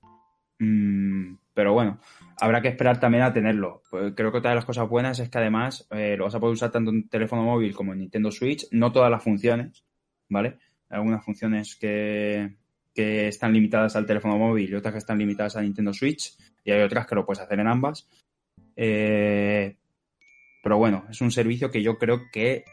Mmm, 0.59 1.35
pero 1.53 1.73
bueno, 1.73 1.99
habrá 2.39 2.61
que 2.61 2.67
esperar 2.67 2.99
también 2.99 3.23
a 3.23 3.33
tenerlo. 3.33 3.83
Pues 3.89 4.13
creo 4.15 4.31
que 4.31 4.39
otra 4.39 4.51
de 4.51 4.55
las 4.55 4.65
cosas 4.65 4.89
buenas 4.89 5.19
es 5.19 5.29
que 5.29 5.37
además 5.37 5.87
eh, 5.91 6.15
lo 6.17 6.25
vas 6.25 6.35
a 6.35 6.39
poder 6.39 6.53
usar 6.53 6.71
tanto 6.71 6.91
en 6.91 7.07
teléfono 7.07 7.43
móvil 7.43 7.75
como 7.75 7.93
en 7.93 7.99
Nintendo 7.99 8.31
Switch. 8.31 8.65
No 8.71 8.91
todas 8.91 9.11
las 9.11 9.23
funciones, 9.23 9.83
¿vale? 10.29 10.57
Algunas 10.89 11.23
funciones 11.23 11.75
que, 11.75 12.55
que 12.93 13.27
están 13.27 13.53
limitadas 13.53 13.95
al 13.95 14.05
teléfono 14.05 14.37
móvil 14.37 14.69
y 14.69 14.75
otras 14.75 14.93
que 14.93 14.99
están 14.99 15.19
limitadas 15.19 15.55
a 15.55 15.61
Nintendo 15.61 15.93
Switch. 15.93 16.35
Y 16.63 16.71
hay 16.71 16.81
otras 16.81 17.05
que 17.05 17.15
lo 17.15 17.25
puedes 17.25 17.41
hacer 17.41 17.59
en 17.59 17.67
ambas. 17.67 18.09
Eh, 18.75 19.75
pero 20.63 20.77
bueno, 20.77 21.05
es 21.09 21.21
un 21.21 21.31
servicio 21.31 21.69
que 21.69 21.83
yo 21.83 21.97
creo 21.97 22.23
que 22.31 22.63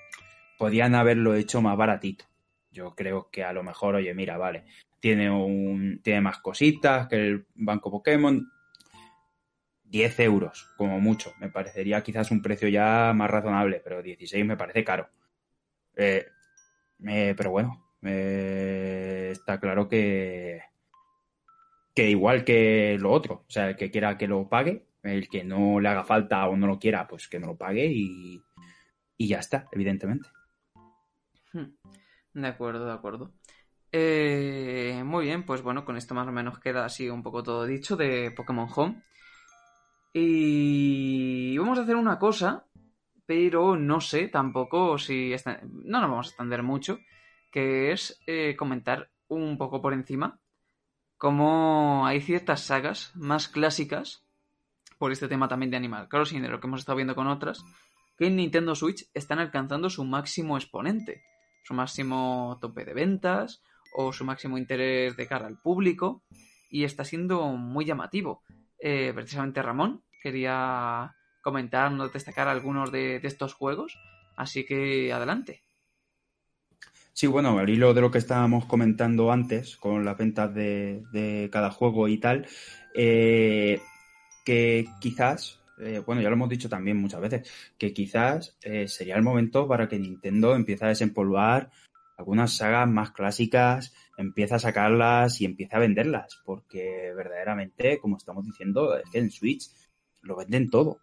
podían 0.58 0.94
haberlo 0.94 1.34
hecho 1.34 1.60
más 1.60 1.76
baratito. 1.76 2.24
Yo 2.72 2.94
creo 2.94 3.28
que 3.30 3.42
a 3.42 3.52
lo 3.52 3.62
mejor, 3.64 3.96
oye, 3.96 4.14
mira, 4.14 4.38
vale, 4.38 4.64
tiene 5.00 5.30
un 5.30 6.00
tiene 6.02 6.20
más 6.20 6.38
cositas 6.38 7.08
que 7.08 7.16
el 7.16 7.46
banco 7.54 7.90
Pokémon, 7.90 8.48
10 9.90 10.20
euros, 10.20 10.68
como 10.76 11.00
mucho. 11.00 11.34
Me 11.40 11.50
parecería 11.50 12.02
quizás 12.02 12.30
un 12.30 12.42
precio 12.42 12.68
ya 12.68 13.12
más 13.14 13.30
razonable, 13.30 13.80
pero 13.82 14.02
16 14.02 14.44
me 14.46 14.56
parece 14.56 14.84
caro. 14.84 15.08
Eh, 15.96 16.26
pero 16.98 17.50
bueno, 17.50 17.92
está 18.02 19.58
claro 19.58 19.88
que, 19.88 20.62
que 21.94 22.10
igual 22.10 22.44
que 22.44 22.96
lo 23.00 23.10
otro, 23.10 23.44
o 23.46 23.50
sea, 23.50 23.70
el 23.70 23.76
que 23.76 23.90
quiera 23.90 24.16
que 24.16 24.28
lo 24.28 24.48
pague, 24.48 24.86
el 25.02 25.28
que 25.28 25.44
no 25.44 25.80
le 25.80 25.88
haga 25.88 26.04
falta 26.04 26.46
o 26.46 26.56
no 26.56 26.66
lo 26.66 26.78
quiera, 26.78 27.06
pues 27.06 27.28
que 27.28 27.40
no 27.40 27.48
lo 27.48 27.56
pague 27.56 27.86
y, 27.86 28.42
y 29.16 29.28
ya 29.28 29.38
está, 29.38 29.66
evidentemente. 29.72 30.28
Hmm. 31.52 31.74
De 32.34 32.46
acuerdo, 32.48 32.86
de 32.86 32.92
acuerdo. 32.92 33.32
Eh, 33.92 35.02
muy 35.04 35.24
bien, 35.24 35.44
pues 35.44 35.62
bueno, 35.62 35.84
con 35.84 35.96
esto 35.96 36.14
más 36.14 36.28
o 36.28 36.32
menos 36.32 36.60
queda 36.60 36.84
así 36.84 37.08
un 37.08 37.22
poco 37.22 37.42
todo 37.42 37.66
dicho 37.66 37.96
de 37.96 38.30
Pokémon 38.30 38.68
Home. 38.74 39.02
Y 40.12 41.56
vamos 41.58 41.78
a 41.78 41.82
hacer 41.82 41.96
una 41.96 42.18
cosa, 42.18 42.66
pero 43.26 43.76
no 43.76 44.00
sé 44.00 44.28
tampoco 44.28 44.98
si... 44.98 45.34
No 45.62 46.00
nos 46.00 46.10
vamos 46.10 46.26
a 46.26 46.30
extender 46.30 46.62
mucho, 46.62 46.98
que 47.50 47.92
es 47.92 48.20
eh, 48.26 48.56
comentar 48.56 49.10
un 49.28 49.56
poco 49.56 49.80
por 49.80 49.92
encima 49.92 50.40
cómo 51.20 52.06
hay 52.06 52.22
ciertas 52.22 52.62
sagas 52.62 53.12
más 53.14 53.46
clásicas, 53.46 54.24
por 54.96 55.12
este 55.12 55.28
tema 55.28 55.48
también 55.48 55.70
de 55.70 55.76
Animal 55.76 56.08
Crossing, 56.08 56.40
de 56.40 56.48
lo 56.48 56.60
que 56.60 56.66
hemos 56.66 56.80
estado 56.80 56.96
viendo 56.96 57.14
con 57.14 57.26
otras, 57.26 57.62
que 58.16 58.28
en 58.28 58.36
Nintendo 58.36 58.74
Switch 58.74 59.06
están 59.12 59.38
alcanzando 59.38 59.90
su 59.90 60.02
máximo 60.04 60.56
exponente, 60.56 61.22
su 61.62 61.74
máximo 61.74 62.56
tope 62.62 62.86
de 62.86 62.94
ventas 62.94 63.62
o 63.94 64.14
su 64.14 64.24
máximo 64.24 64.56
interés 64.56 65.14
de 65.18 65.26
cara 65.26 65.46
al 65.46 65.60
público, 65.60 66.24
y 66.70 66.84
está 66.84 67.04
siendo 67.04 67.48
muy 67.48 67.84
llamativo. 67.84 68.42
Eh, 68.80 69.12
precisamente 69.14 69.62
Ramón 69.62 70.02
quería 70.22 71.14
comentarnos, 71.42 72.12
destacar 72.12 72.48
algunos 72.48 72.90
de, 72.92 73.16
estos 73.22 73.54
juegos. 73.54 73.98
Así 74.36 74.64
que 74.64 75.12
adelante. 75.12 75.62
Sí, 77.12 77.26
bueno, 77.26 77.58
al 77.58 77.68
hilo 77.68 77.92
de 77.92 78.00
lo 78.00 78.10
que 78.10 78.18
estábamos 78.18 78.64
comentando 78.64 79.30
antes, 79.30 79.76
con 79.76 80.04
las 80.04 80.16
ventas 80.16 80.54
de, 80.54 81.48
cada 81.52 81.70
juego 81.70 82.08
y 82.08 82.18
tal, 82.18 82.46
eh, 82.94 83.80
que 84.44 84.86
quizás, 85.00 85.60
eh, 85.80 86.02
bueno, 86.06 86.22
ya 86.22 86.28
lo 86.28 86.36
hemos 86.36 86.48
dicho 86.48 86.68
también 86.68 86.96
muchas 86.96 87.20
veces, 87.20 87.50
que 87.76 87.92
quizás 87.92 88.56
sería 88.86 89.16
el 89.16 89.22
momento 89.22 89.68
para 89.68 89.88
que 89.88 89.98
Nintendo 89.98 90.54
empiece 90.54 90.84
a 90.84 90.88
desempolvar 90.88 91.70
algunas 92.20 92.56
sagas 92.56 92.88
más 92.88 93.10
clásicas, 93.12 93.94
empieza 94.20 94.56
a 94.56 94.60
sacarlas 94.60 95.40
y 95.40 95.44
empieza 95.44 95.76
a 95.76 95.80
venderlas, 95.80 96.40
porque 96.44 97.12
verdaderamente, 97.16 97.98
como 97.98 98.16
estamos 98.16 98.44
diciendo, 98.44 98.96
es 98.96 99.08
que 99.10 99.18
en 99.18 99.30
Switch 99.30 99.70
lo 100.22 100.36
venden 100.36 100.70
todo, 100.70 101.00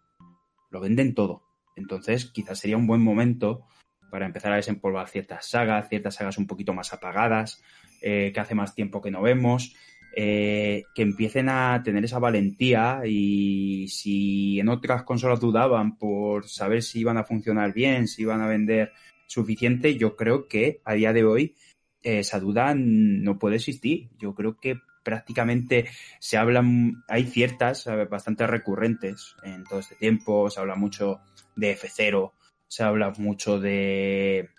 lo 0.70 0.80
venden 0.80 1.14
todo. 1.14 1.42
Entonces, 1.76 2.26
quizás 2.26 2.58
sería 2.58 2.76
un 2.76 2.86
buen 2.86 3.02
momento 3.02 3.66
para 4.10 4.26
empezar 4.26 4.52
a 4.52 4.56
desempolvar 4.56 5.08
ciertas 5.08 5.48
sagas, 5.48 5.88
ciertas 5.88 6.14
sagas 6.14 6.38
un 6.38 6.46
poquito 6.46 6.72
más 6.72 6.92
apagadas, 6.92 7.62
eh, 8.00 8.30
que 8.32 8.40
hace 8.40 8.54
más 8.54 8.74
tiempo 8.74 9.02
que 9.02 9.10
no 9.10 9.22
vemos, 9.22 9.74
eh, 10.16 10.84
que 10.94 11.02
empiecen 11.02 11.48
a 11.48 11.82
tener 11.84 12.04
esa 12.04 12.18
valentía 12.18 13.02
y 13.04 13.88
si 13.88 14.58
en 14.58 14.68
otras 14.68 15.02
consolas 15.02 15.40
dudaban 15.40 15.98
por 15.98 16.48
saber 16.48 16.82
si 16.82 17.00
iban 17.00 17.18
a 17.18 17.24
funcionar 17.24 17.72
bien, 17.72 18.08
si 18.08 18.22
iban 18.22 18.40
a 18.40 18.48
vender 18.48 18.92
suficiente, 19.26 19.96
yo 19.96 20.16
creo 20.16 20.48
que 20.48 20.80
a 20.84 20.94
día 20.94 21.12
de 21.12 21.24
hoy 21.24 21.54
esa 22.02 22.40
duda 22.40 22.74
no 22.76 23.38
puede 23.38 23.56
existir. 23.56 24.08
Yo 24.18 24.34
creo 24.34 24.58
que 24.58 24.80
prácticamente 25.02 25.88
se 26.20 26.36
hablan, 26.36 27.04
hay 27.08 27.24
ciertas 27.24 27.88
bastante 28.10 28.46
recurrentes 28.46 29.34
en 29.42 29.64
todo 29.64 29.80
este 29.80 29.94
tiempo, 29.94 30.50
se 30.50 30.60
habla 30.60 30.74
mucho 30.74 31.20
de 31.56 31.76
F0, 31.76 32.32
se 32.66 32.82
habla 32.82 33.12
mucho 33.16 33.58
de, 33.58 34.50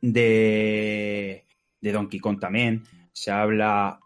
de, 0.00 1.44
de 1.80 1.92
Donkey 1.92 2.18
Kong 2.18 2.40
también, 2.40 2.82
se 3.12 3.30
habla 3.30 4.00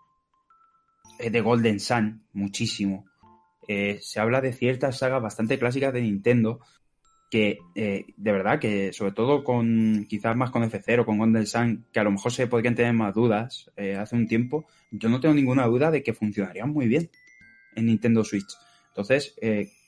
de 1.19 1.41
Golden 1.41 1.81
Sun, 1.81 2.27
muchísimo. 2.33 3.07
Eh, 3.69 3.99
se 4.01 4.21
habla 4.21 4.41
de 4.41 4.53
ciertas 4.53 4.99
sagas 4.99 5.23
bastante 5.23 5.59
clásicas 5.59 5.93
de 5.93 6.03
Nintendo 6.03 6.61
que 7.31 7.59
eh, 7.75 8.07
de 8.17 8.33
verdad 8.33 8.59
que 8.59 8.93
sobre 8.93 9.13
todo 9.13 9.43
con 9.45 10.07
quizás 10.09 10.37
más 10.37 10.51
con 10.51 10.63
F0, 10.63 11.05
con 11.05 11.19
Golden 11.19 11.47
Sun, 11.47 11.87
que 11.93 12.01
a 12.01 12.05
lo 12.05 12.13
mejor 12.13 12.33
se 12.33 12.47
podrían 12.47 12.75
tener 12.75 12.93
más 12.93 13.15
dudas 13.15 13.71
eh, 13.77 13.97
hace 13.97 14.17
un 14.17 14.27
tiempo, 14.27 14.67
yo 14.91 15.09
no 15.09 15.21
tengo 15.21 15.35
ninguna 15.35 15.67
duda 15.67 15.91
de 15.91 16.03
que 16.03 16.15
funcionarían 16.15 16.71
muy 16.71 16.87
bien 16.87 17.11
en 17.75 17.87
Nintendo 17.87 18.25
Switch. 18.25 18.55
Entonces, 18.89 19.37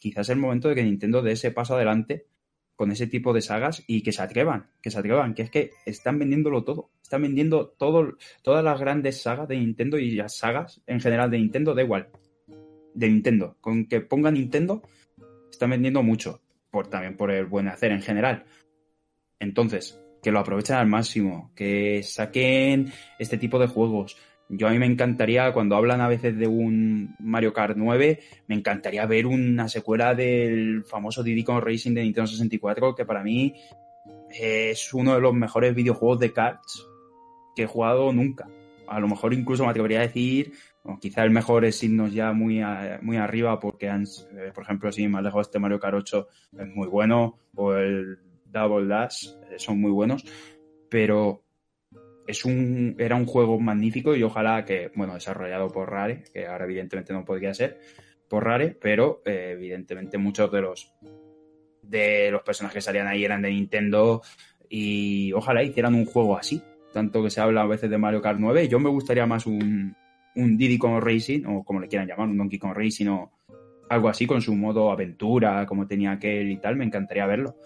quizás 0.00 0.26
es 0.26 0.30
el 0.34 0.38
momento 0.38 0.68
de 0.68 0.74
que 0.74 0.82
Nintendo 0.82 1.22
dé 1.22 1.32
ese 1.32 1.50
paso 1.50 1.74
adelante 1.74 2.26
con 2.78 2.92
ese 2.92 3.08
tipo 3.08 3.32
de 3.32 3.42
sagas 3.42 3.82
y 3.88 4.04
que 4.04 4.12
se 4.12 4.22
atrevan, 4.22 4.70
que 4.80 4.92
se 4.92 5.00
atrevan, 5.00 5.34
que 5.34 5.42
es 5.42 5.50
que 5.50 5.72
están 5.84 6.16
vendiéndolo 6.16 6.62
todo, 6.62 6.92
están 7.02 7.22
vendiendo 7.22 7.70
todo, 7.70 8.16
todas 8.42 8.62
las 8.62 8.78
grandes 8.78 9.20
sagas 9.20 9.48
de 9.48 9.56
Nintendo 9.56 9.98
y 9.98 10.12
las 10.12 10.36
sagas 10.36 10.80
en 10.86 11.00
general 11.00 11.28
de 11.28 11.38
Nintendo, 11.38 11.74
da 11.74 11.82
igual, 11.82 12.08
de 12.94 13.08
Nintendo. 13.08 13.56
Con 13.60 13.86
que 13.86 14.00
ponga 14.00 14.30
Nintendo, 14.30 14.82
están 15.50 15.70
vendiendo 15.70 16.04
mucho. 16.04 16.40
También 16.86 17.16
por 17.16 17.30
el 17.30 17.46
buen 17.46 17.68
hacer 17.68 17.92
en 17.92 18.02
general. 18.02 18.44
Entonces, 19.40 20.00
que 20.22 20.32
lo 20.32 20.40
aprovechen 20.40 20.76
al 20.76 20.86
máximo, 20.86 21.52
que 21.54 22.02
saquen 22.02 22.92
este 23.18 23.38
tipo 23.38 23.58
de 23.58 23.66
juegos. 23.66 24.16
Yo 24.50 24.66
a 24.66 24.70
mí 24.70 24.78
me 24.78 24.86
encantaría, 24.86 25.52
cuando 25.52 25.76
hablan 25.76 26.00
a 26.00 26.08
veces 26.08 26.36
de 26.38 26.46
un 26.46 27.14
Mario 27.18 27.52
Kart 27.52 27.76
9, 27.76 28.20
me 28.46 28.54
encantaría 28.54 29.04
ver 29.04 29.26
una 29.26 29.68
secuela 29.68 30.14
del 30.14 30.84
famoso 30.84 31.22
Diddy 31.22 31.44
Kong 31.44 31.62
Racing 31.62 31.94
de 31.94 32.02
Nintendo 32.02 32.26
64, 32.26 32.94
que 32.94 33.04
para 33.04 33.22
mí 33.22 33.54
es 34.30 34.94
uno 34.94 35.14
de 35.14 35.20
los 35.20 35.34
mejores 35.34 35.74
videojuegos 35.74 36.18
de 36.20 36.32
karts 36.32 36.86
que 37.54 37.64
he 37.64 37.66
jugado 37.66 38.10
nunca. 38.12 38.48
A 38.86 39.00
lo 39.00 39.08
mejor 39.08 39.34
incluso 39.34 39.64
me 39.64 39.70
atrevería 39.70 39.98
a 39.98 40.06
decir 40.06 40.52
quizá 41.00 41.24
el 41.24 41.30
mejor 41.30 41.64
es 41.64 41.82
irnos 41.82 42.12
ya 42.12 42.32
muy, 42.32 42.62
muy 43.02 43.16
arriba 43.16 43.58
porque, 43.60 43.88
han, 43.88 44.04
eh, 44.04 44.50
por 44.54 44.64
ejemplo, 44.64 44.90
si 44.90 45.06
más 45.08 45.22
lejos 45.22 45.46
este 45.46 45.58
Mario 45.58 45.80
8 45.82 46.28
es 46.58 46.66
muy 46.68 46.88
bueno 46.88 47.38
o 47.54 47.74
el 47.74 48.18
Double 48.46 48.86
Dash 48.86 49.28
eh, 49.50 49.58
son 49.58 49.80
muy 49.80 49.90
buenos, 49.90 50.24
pero 50.88 51.42
es 52.26 52.44
un, 52.44 52.94
era 52.98 53.16
un 53.16 53.26
juego 53.26 53.58
magnífico 53.58 54.14
y 54.14 54.22
ojalá 54.22 54.64
que, 54.64 54.90
bueno, 54.94 55.14
desarrollado 55.14 55.68
por 55.68 55.90
Rare, 55.90 56.24
que 56.32 56.46
ahora 56.46 56.64
evidentemente 56.64 57.12
no 57.12 57.24
podría 57.24 57.54
ser 57.54 57.80
por 58.28 58.44
Rare, 58.44 58.76
pero 58.80 59.22
eh, 59.24 59.50
evidentemente 59.52 60.18
muchos 60.18 60.50
de 60.52 60.60
los 60.60 60.92
de 61.82 62.30
los 62.30 62.42
personajes 62.42 62.74
que 62.74 62.82
salían 62.82 63.06
ahí 63.06 63.24
eran 63.24 63.40
de 63.40 63.50
Nintendo 63.50 64.20
y 64.68 65.32
ojalá 65.32 65.62
hicieran 65.62 65.94
un 65.94 66.04
juego 66.04 66.36
así. 66.36 66.62
Tanto 66.92 67.22
que 67.22 67.30
se 67.30 67.40
habla 67.40 67.62
a 67.62 67.66
veces 67.66 67.88
de 67.88 67.96
Mario 67.96 68.20
Kart 68.20 68.38
9, 68.38 68.68
yo 68.68 68.78
me 68.78 68.90
gustaría 68.90 69.26
más 69.26 69.46
un, 69.46 69.96
un 70.36 70.56
Diddy 70.56 70.78
Kong 70.78 71.00
Racing, 71.02 71.44
o 71.46 71.64
como 71.64 71.80
le 71.80 71.88
quieran 71.88 72.08
llamar, 72.08 72.28
un 72.28 72.38
Donkey 72.38 72.58
Kong 72.58 72.74
Racing 72.74 73.06
o 73.08 73.32
algo 73.88 74.08
así 74.08 74.26
con 74.26 74.40
su 74.40 74.54
modo 74.54 74.90
aventura, 74.90 75.66
como 75.66 75.86
tenía 75.86 76.12
aquel 76.12 76.50
y 76.50 76.58
tal, 76.58 76.76
me 76.76 76.84
encantaría 76.84 77.26
verlo 77.26 77.56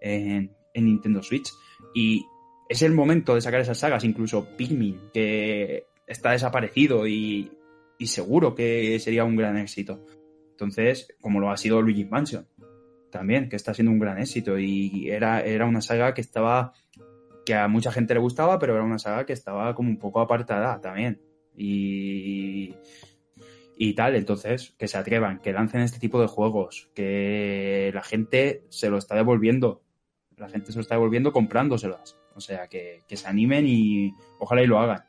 en, 0.00 0.56
Nintendo 0.74 1.22
Switch. 1.22 1.50
Y 1.94 2.24
es 2.68 2.82
el 2.82 2.92
momento 2.92 3.34
de 3.34 3.40
sacar 3.40 3.60
esas 3.60 3.78
sagas, 3.78 4.04
incluso 4.04 4.56
Pikmin, 4.56 5.10
que 5.12 5.86
está 6.06 6.32
desaparecido 6.32 7.06
y, 7.06 7.50
seguro 8.00 8.54
que 8.54 8.98
sería 9.00 9.24
un 9.24 9.36
gran 9.36 9.56
éxito. 9.56 10.04
Entonces, 10.50 11.08
como 11.20 11.40
lo 11.40 11.50
ha 11.50 11.56
sido 11.56 11.82
Luigi's 11.82 12.10
Mansion, 12.10 12.46
también, 13.10 13.48
que 13.48 13.56
está 13.56 13.74
siendo 13.74 13.90
un 13.90 13.98
gran 13.98 14.18
éxito. 14.18 14.58
Y 14.58 15.10
era, 15.10 15.40
era 15.40 15.66
una 15.66 15.80
saga 15.80 16.14
que 16.14 16.20
estaba, 16.20 16.72
que 17.44 17.54
a 17.54 17.66
mucha 17.66 17.90
gente 17.90 18.14
le 18.14 18.20
gustaba, 18.20 18.58
pero 18.60 18.74
era 18.74 18.84
una 18.84 18.98
saga 18.98 19.26
que 19.26 19.32
estaba 19.32 19.74
como 19.74 19.88
un 19.88 19.98
poco 19.98 20.20
apartada 20.20 20.80
también 20.80 21.20
y, 21.58 22.74
y 23.76 23.94
tal. 23.94 24.14
Entonces, 24.14 24.74
que 24.78 24.88
se 24.88 24.96
atrevan, 24.96 25.40
que 25.40 25.52
lancen 25.52 25.80
este 25.80 25.98
tipo 25.98 26.20
de 26.20 26.28
juegos, 26.28 26.90
que 26.94 27.90
la 27.92 28.02
gente 28.02 28.64
se 28.68 28.88
lo 28.90 28.98
está 28.98 29.16
devolviendo. 29.16 29.82
La 30.36 30.48
gente 30.48 30.70
se 30.70 30.78
lo 30.78 30.82
está 30.82 30.94
devolviendo 30.94 31.32
comprándoselas. 31.32 32.16
O 32.34 32.40
sea, 32.40 32.68
que, 32.68 33.02
se 33.08 33.28
animen 33.28 33.66
y 33.66 34.14
ojalá 34.38 34.62
y 34.62 34.66
lo 34.66 34.78
hagan. 34.78 35.04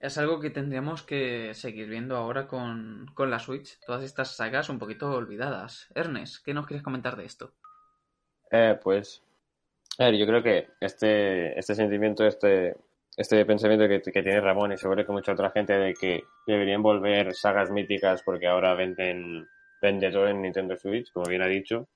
Es 0.00 0.16
algo 0.16 0.40
que 0.40 0.48
tendríamos 0.48 1.02
que 1.02 1.52
seguir 1.52 1.86
viendo 1.86 2.16
ahora 2.16 2.48
con, 2.48 3.06
con 3.12 3.30
la 3.30 3.38
Switch. 3.38 3.78
Todas 3.84 4.02
estas 4.02 4.34
sagas 4.34 4.70
un 4.70 4.78
poquito 4.78 5.10
olvidadas. 5.10 5.90
Ernest, 5.94 6.42
¿qué 6.42 6.54
nos 6.54 6.66
quieres 6.66 6.82
comentar 6.82 7.16
de 7.16 7.26
esto? 7.26 7.52
Eh, 8.50 8.78
pues, 8.82 9.22
a 9.98 10.06
ver, 10.06 10.16
yo 10.16 10.26
creo 10.26 10.42
que 10.42 10.68
este, 10.80 11.58
este 11.58 11.74
sentimiento, 11.74 12.26
este, 12.26 12.76
este 13.16 13.44
pensamiento 13.44 13.88
que, 13.88 14.00
tiene 14.00 14.40
Ramón 14.40 14.72
y 14.72 14.76
seguro 14.76 15.04
que 15.04 15.12
mucha 15.12 15.32
otra 15.32 15.50
gente 15.50 15.72
de 15.74 15.94
que 15.94 16.22
deberían 16.46 16.82
volver 16.82 17.34
sagas 17.34 17.70
míticas 17.70 18.22
porque 18.22 18.46
ahora 18.46 18.74
venden, 18.74 19.46
vende 19.82 20.10
todo 20.10 20.28
en 20.28 20.42
Nintendo 20.42 20.76
Switch, 20.76 21.12
como 21.12 21.26
bien 21.26 21.42
ha 21.42 21.46
dicho. 21.46 21.88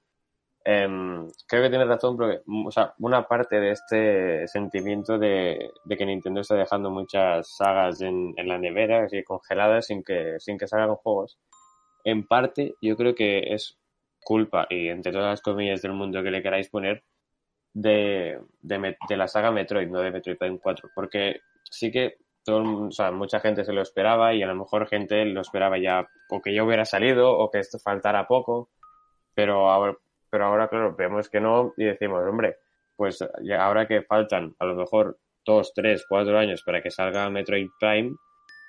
Em, 0.67 1.29
creo 1.47 1.63
que 1.63 1.69
tiene 1.69 1.85
razón 1.85 2.17
porque, 2.17 2.41
o 2.47 2.71
sea, 2.71 2.95
una 2.99 3.29
parte 3.29 3.61
de 3.61 3.73
este 3.73 4.49
sentimiento 4.49 5.19
de, 5.19 5.73
que 5.87 6.07
Nintendo 6.07 6.41
está 6.41 6.55
dejando 6.55 6.91
muchas 6.91 7.55
sagas 7.57 8.01
en, 8.01 8.35
la 8.37 8.59
nevera, 8.59 9.05
así 9.05 9.23
congeladas, 9.23 9.87
sin 9.87 10.03
que, 10.03 10.37
sin 10.39 10.57
que 10.57 10.67
salgan 10.67 10.97
juegos, 10.97 11.39
en 12.05 12.27
parte 12.27 12.77
yo 12.81 12.97
creo 12.97 13.15
que 13.15 13.55
es 13.55 13.79
culpa, 14.25 14.67
y 14.71 14.89
entre 14.89 15.13
todas 15.13 15.27
las 15.29 15.43
comillas 15.43 15.83
del 15.83 15.93
mundo 15.93 16.23
que 16.23 16.31
le 16.31 16.43
queráis 16.43 16.71
poner, 16.71 17.05
de, 17.75 18.41
de, 18.63 19.17
la 19.17 19.29
saga 19.29 19.51
Metroid, 19.51 19.89
no 19.89 20.01
de 20.01 20.13
Metroid 20.13 20.39
Prime 20.39 20.59
4, 20.59 20.91
porque 20.95 21.41
sí 21.65 21.91
que 21.91 22.17
todo, 22.45 22.87
o 22.87 22.91
sea, 22.93 23.11
mucha 23.11 23.41
gente 23.41 23.65
se 23.65 23.73
lo 23.73 23.83
esperaba 23.83 24.33
y 24.33 24.43
a 24.43 24.47
lo 24.47 24.55
mejor 24.55 24.87
gente 24.87 25.25
lo 25.25 25.41
esperaba 25.41 25.79
ya 25.79 26.07
o 26.31 26.41
que 26.41 26.55
ya 26.55 26.63
hubiera 26.63 26.85
salido 26.85 27.37
o 27.37 27.51
que 27.51 27.59
esto 27.59 27.79
faltara 27.79 28.27
poco, 28.27 28.71
pero 29.35 29.71
ahora, 29.71 29.97
pero 30.31 30.47
ahora 30.47 30.69
claro, 30.69 30.95
vemos 30.95 31.29
que 31.29 31.41
no 31.41 31.75
y 31.77 31.85
decimos, 31.85 32.23
hombre, 32.27 32.59
pues 32.97 33.19
ahora 33.59 33.87
que 33.89 34.03
faltan 34.03 34.55
a 34.59 34.65
lo 34.67 34.77
mejor 34.77 35.19
dos, 35.45 35.73
tres, 35.75 36.07
cuatro 36.09 36.39
años 36.39 36.63
para 36.65 36.81
que 36.81 36.91
salga 36.91 37.29
Metroid 37.29 37.69
Prime 37.81 38.15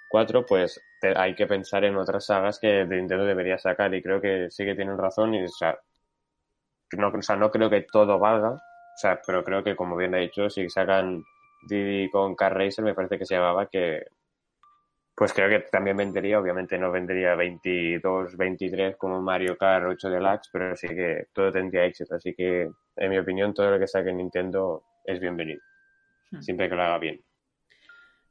4, 0.09 0.45
pues 0.45 0.81
hay 1.15 1.35
que 1.35 1.45
pensar 1.45 1.83
en 1.83 1.97
otras 1.97 2.25
sagas 2.25 2.59
que 2.59 2.85
Nintendo 2.85 3.25
debería 3.25 3.57
sacar 3.57 3.93
y 3.93 4.01
creo 4.01 4.19
que 4.19 4.47
sí 4.49 4.65
que 4.65 4.75
tienen 4.75 4.97
razón 4.97 5.35
y 5.35 5.43
o 5.43 5.47
sea, 5.49 5.77
no, 6.97 7.09
o 7.09 7.21
sea, 7.21 7.35
no 7.35 7.51
creo 7.51 7.69
que 7.69 7.85
todo 7.91 8.17
valga, 8.17 8.57
o 8.95 8.97
sea, 8.97 9.19
pero 9.25 9.43
creo 9.43 9.61
que, 9.61 9.75
como 9.75 9.97
bien 9.97 10.15
ha 10.15 10.19
dicho, 10.19 10.49
si 10.49 10.69
sacan 10.69 11.23
Diddy 11.67 12.09
con 12.09 12.33
Car 12.35 12.55
Racer, 12.57 12.83
me 12.85 12.93
parece 12.93 13.17
que 13.17 13.25
se 13.25 13.35
llamaba, 13.35 13.67
que 13.67 14.05
pues 15.13 15.33
creo 15.33 15.49
que 15.49 15.67
también 15.69 15.97
vendería, 15.97 16.39
obviamente 16.39 16.77
no 16.77 16.91
vendería 16.91 17.35
22, 17.35 18.35
23 18.35 18.97
como 18.97 19.21
Mario 19.21 19.57
Kart 19.57 19.85
8 19.87 20.09
Deluxe, 20.09 20.49
pero 20.51 20.75
sí 20.75 20.87
que 20.87 21.27
todo 21.33 21.51
tendría 21.51 21.85
éxito. 21.85 22.15
Así 22.15 22.33
que, 22.33 22.69
en 22.95 23.09
mi 23.09 23.17
opinión, 23.17 23.53
todo 23.53 23.71
lo 23.71 23.79
que 23.79 23.87
saque 23.87 24.13
Nintendo 24.13 24.83
es 25.03 25.19
bienvenido, 25.19 25.61
hmm. 26.31 26.41
siempre 26.41 26.69
que 26.69 26.75
lo 26.75 26.83
haga 26.83 26.99
bien. 26.99 27.21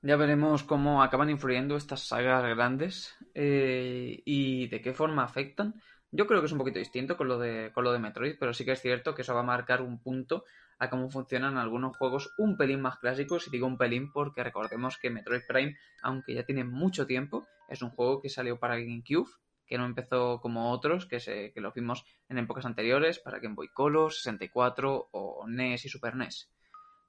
Ya 0.02 0.16
veremos 0.16 0.62
cómo 0.62 1.02
acaban 1.02 1.30
influyendo 1.30 1.76
estas 1.76 2.06
sagas 2.06 2.44
grandes 2.54 3.16
eh, 3.34 4.20
y 4.26 4.68
de 4.68 4.82
qué 4.82 4.92
forma 4.92 5.24
afectan. 5.24 5.74
Yo 6.16 6.28
creo 6.28 6.38
que 6.40 6.46
es 6.46 6.52
un 6.52 6.58
poquito 6.58 6.78
distinto 6.78 7.16
con 7.16 7.26
lo 7.26 7.40
de, 7.40 7.72
con 7.72 7.82
lo 7.82 7.92
de 7.92 7.98
Metroid, 7.98 8.36
pero 8.38 8.54
sí 8.54 8.64
que 8.64 8.70
es 8.70 8.80
cierto 8.80 9.16
que 9.16 9.22
eso 9.22 9.34
va 9.34 9.40
a 9.40 9.42
marcar 9.42 9.82
un 9.82 10.00
punto 10.00 10.44
a 10.78 10.88
cómo 10.88 11.10
funcionan 11.10 11.58
algunos 11.58 11.96
juegos 11.96 12.32
un 12.38 12.56
pelín 12.56 12.80
más 12.80 12.98
clásicos. 12.98 13.48
Y 13.48 13.50
digo 13.50 13.66
un 13.66 13.76
pelín 13.76 14.12
porque 14.12 14.44
recordemos 14.44 14.96
que 14.96 15.10
Metroid 15.10 15.42
Prime, 15.48 15.76
aunque 16.04 16.34
ya 16.34 16.44
tiene 16.44 16.62
mucho 16.62 17.04
tiempo, 17.04 17.48
es 17.68 17.82
un 17.82 17.90
juego 17.90 18.22
que 18.22 18.28
salió 18.28 18.60
para 18.60 18.76
GameCube, 18.76 19.28
que 19.66 19.76
no 19.76 19.86
empezó 19.86 20.38
como 20.40 20.70
otros, 20.70 21.06
que, 21.06 21.18
se, 21.18 21.52
que 21.52 21.60
lo 21.60 21.72
vimos 21.72 22.04
en 22.28 22.38
épocas 22.38 22.64
anteriores, 22.64 23.18
para 23.18 23.40
Game 23.40 23.56
Boy 23.56 23.70
Color, 23.74 24.12
64 24.12 25.08
o 25.10 25.48
NES 25.48 25.86
y 25.86 25.88
Super 25.88 26.14
NES. 26.14 26.48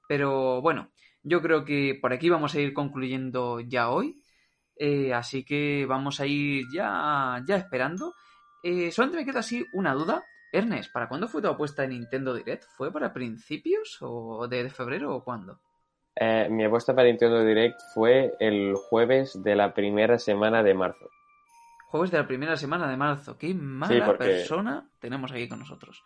Pero 0.08 0.60
bueno, 0.60 0.90
yo 1.22 1.40
creo 1.42 1.64
que 1.64 1.96
por 2.02 2.12
aquí 2.12 2.28
vamos 2.28 2.56
a 2.56 2.60
ir 2.60 2.74
concluyendo 2.74 3.60
ya 3.60 3.88
hoy. 3.88 4.20
Eh, 4.74 5.14
así 5.14 5.44
que 5.44 5.86
vamos 5.86 6.18
a 6.18 6.26
ir 6.26 6.64
ya, 6.74 7.40
ya 7.46 7.54
esperando 7.54 8.12
eh, 8.66 8.90
solamente 8.90 9.18
me 9.18 9.30
queda 9.30 9.40
así 9.40 9.64
una 9.72 9.94
duda. 9.94 10.24
Ernest, 10.52 10.92
¿para 10.92 11.08
cuándo 11.08 11.28
fue 11.28 11.40
tu 11.40 11.48
apuesta 11.48 11.84
en 11.84 11.90
Nintendo 11.90 12.34
Direct? 12.34 12.64
¿Fue 12.76 12.92
para 12.92 13.12
principios 13.12 13.98
o 14.00 14.48
de, 14.48 14.68
febrero 14.70 15.14
o 15.14 15.22
cuándo? 15.22 15.60
Eh, 16.16 16.48
mi 16.50 16.64
apuesta 16.64 16.94
para 16.94 17.06
Nintendo 17.06 17.44
Direct 17.44 17.78
fue 17.94 18.34
el 18.40 18.74
jueves 18.74 19.40
de 19.42 19.54
la 19.54 19.72
primera 19.72 20.18
semana 20.18 20.64
de 20.64 20.74
marzo. 20.74 21.08
Jueves 21.90 22.10
de 22.10 22.18
la 22.18 22.26
primera 22.26 22.56
semana 22.56 22.90
de 22.90 22.96
marzo. 22.96 23.38
Qué 23.38 23.54
mala 23.54 24.16
persona 24.18 24.88
tenemos 24.98 25.30
aquí 25.30 25.48
con 25.48 25.60
nosotros. 25.60 26.02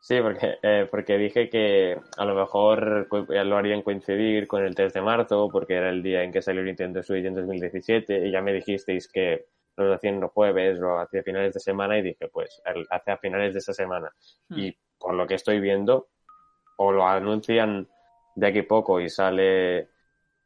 Sí, 0.00 0.20
porque, 0.20 0.58
eh, 0.62 0.86
porque 0.88 1.16
dije 1.16 1.48
que 1.48 1.98
a 2.18 2.24
lo 2.26 2.34
mejor 2.34 3.08
lo 3.10 3.56
harían 3.56 3.82
coincidir 3.82 4.46
con 4.46 4.62
el 4.62 4.74
3 4.74 4.92
de 4.92 5.00
marzo, 5.00 5.48
porque 5.50 5.74
era 5.74 5.88
el 5.88 6.02
día 6.02 6.22
en 6.22 6.30
que 6.30 6.42
salió 6.42 6.62
Nintendo 6.62 7.02
Switch 7.02 7.24
en 7.24 7.34
2017, 7.34 8.28
y 8.28 8.30
ya 8.30 8.42
me 8.42 8.52
dijisteis 8.52 9.08
que 9.08 9.46
lo 9.76 9.94
hacían 9.94 10.20
los 10.20 10.30
jueves 10.32 10.80
o 10.80 10.98
hacia 10.98 11.22
finales 11.22 11.54
de 11.54 11.60
semana 11.60 11.98
y 11.98 12.02
dije, 12.02 12.28
pues, 12.28 12.62
hacia 12.90 13.16
finales 13.18 13.52
de 13.52 13.58
esa 13.58 13.72
semana. 13.72 14.12
Hmm. 14.48 14.58
Y 14.58 14.78
por 14.98 15.14
lo 15.14 15.26
que 15.26 15.34
estoy 15.34 15.60
viendo, 15.60 16.08
o 16.76 16.92
lo 16.92 17.06
anuncian 17.06 17.88
de 18.36 18.46
aquí 18.46 18.62
poco 18.62 19.00
y 19.00 19.08
sale 19.08 19.88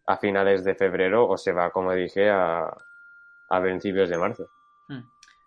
a 0.06 0.16
finales 0.16 0.64
de 0.64 0.74
febrero 0.74 1.28
o 1.28 1.36
se 1.36 1.52
va, 1.52 1.70
como 1.70 1.92
dije, 1.92 2.30
a, 2.30 2.74
a 3.50 3.62
principios 3.62 4.08
de 4.08 4.18
marzo. 4.18 4.48
Hmm. 4.88 5.02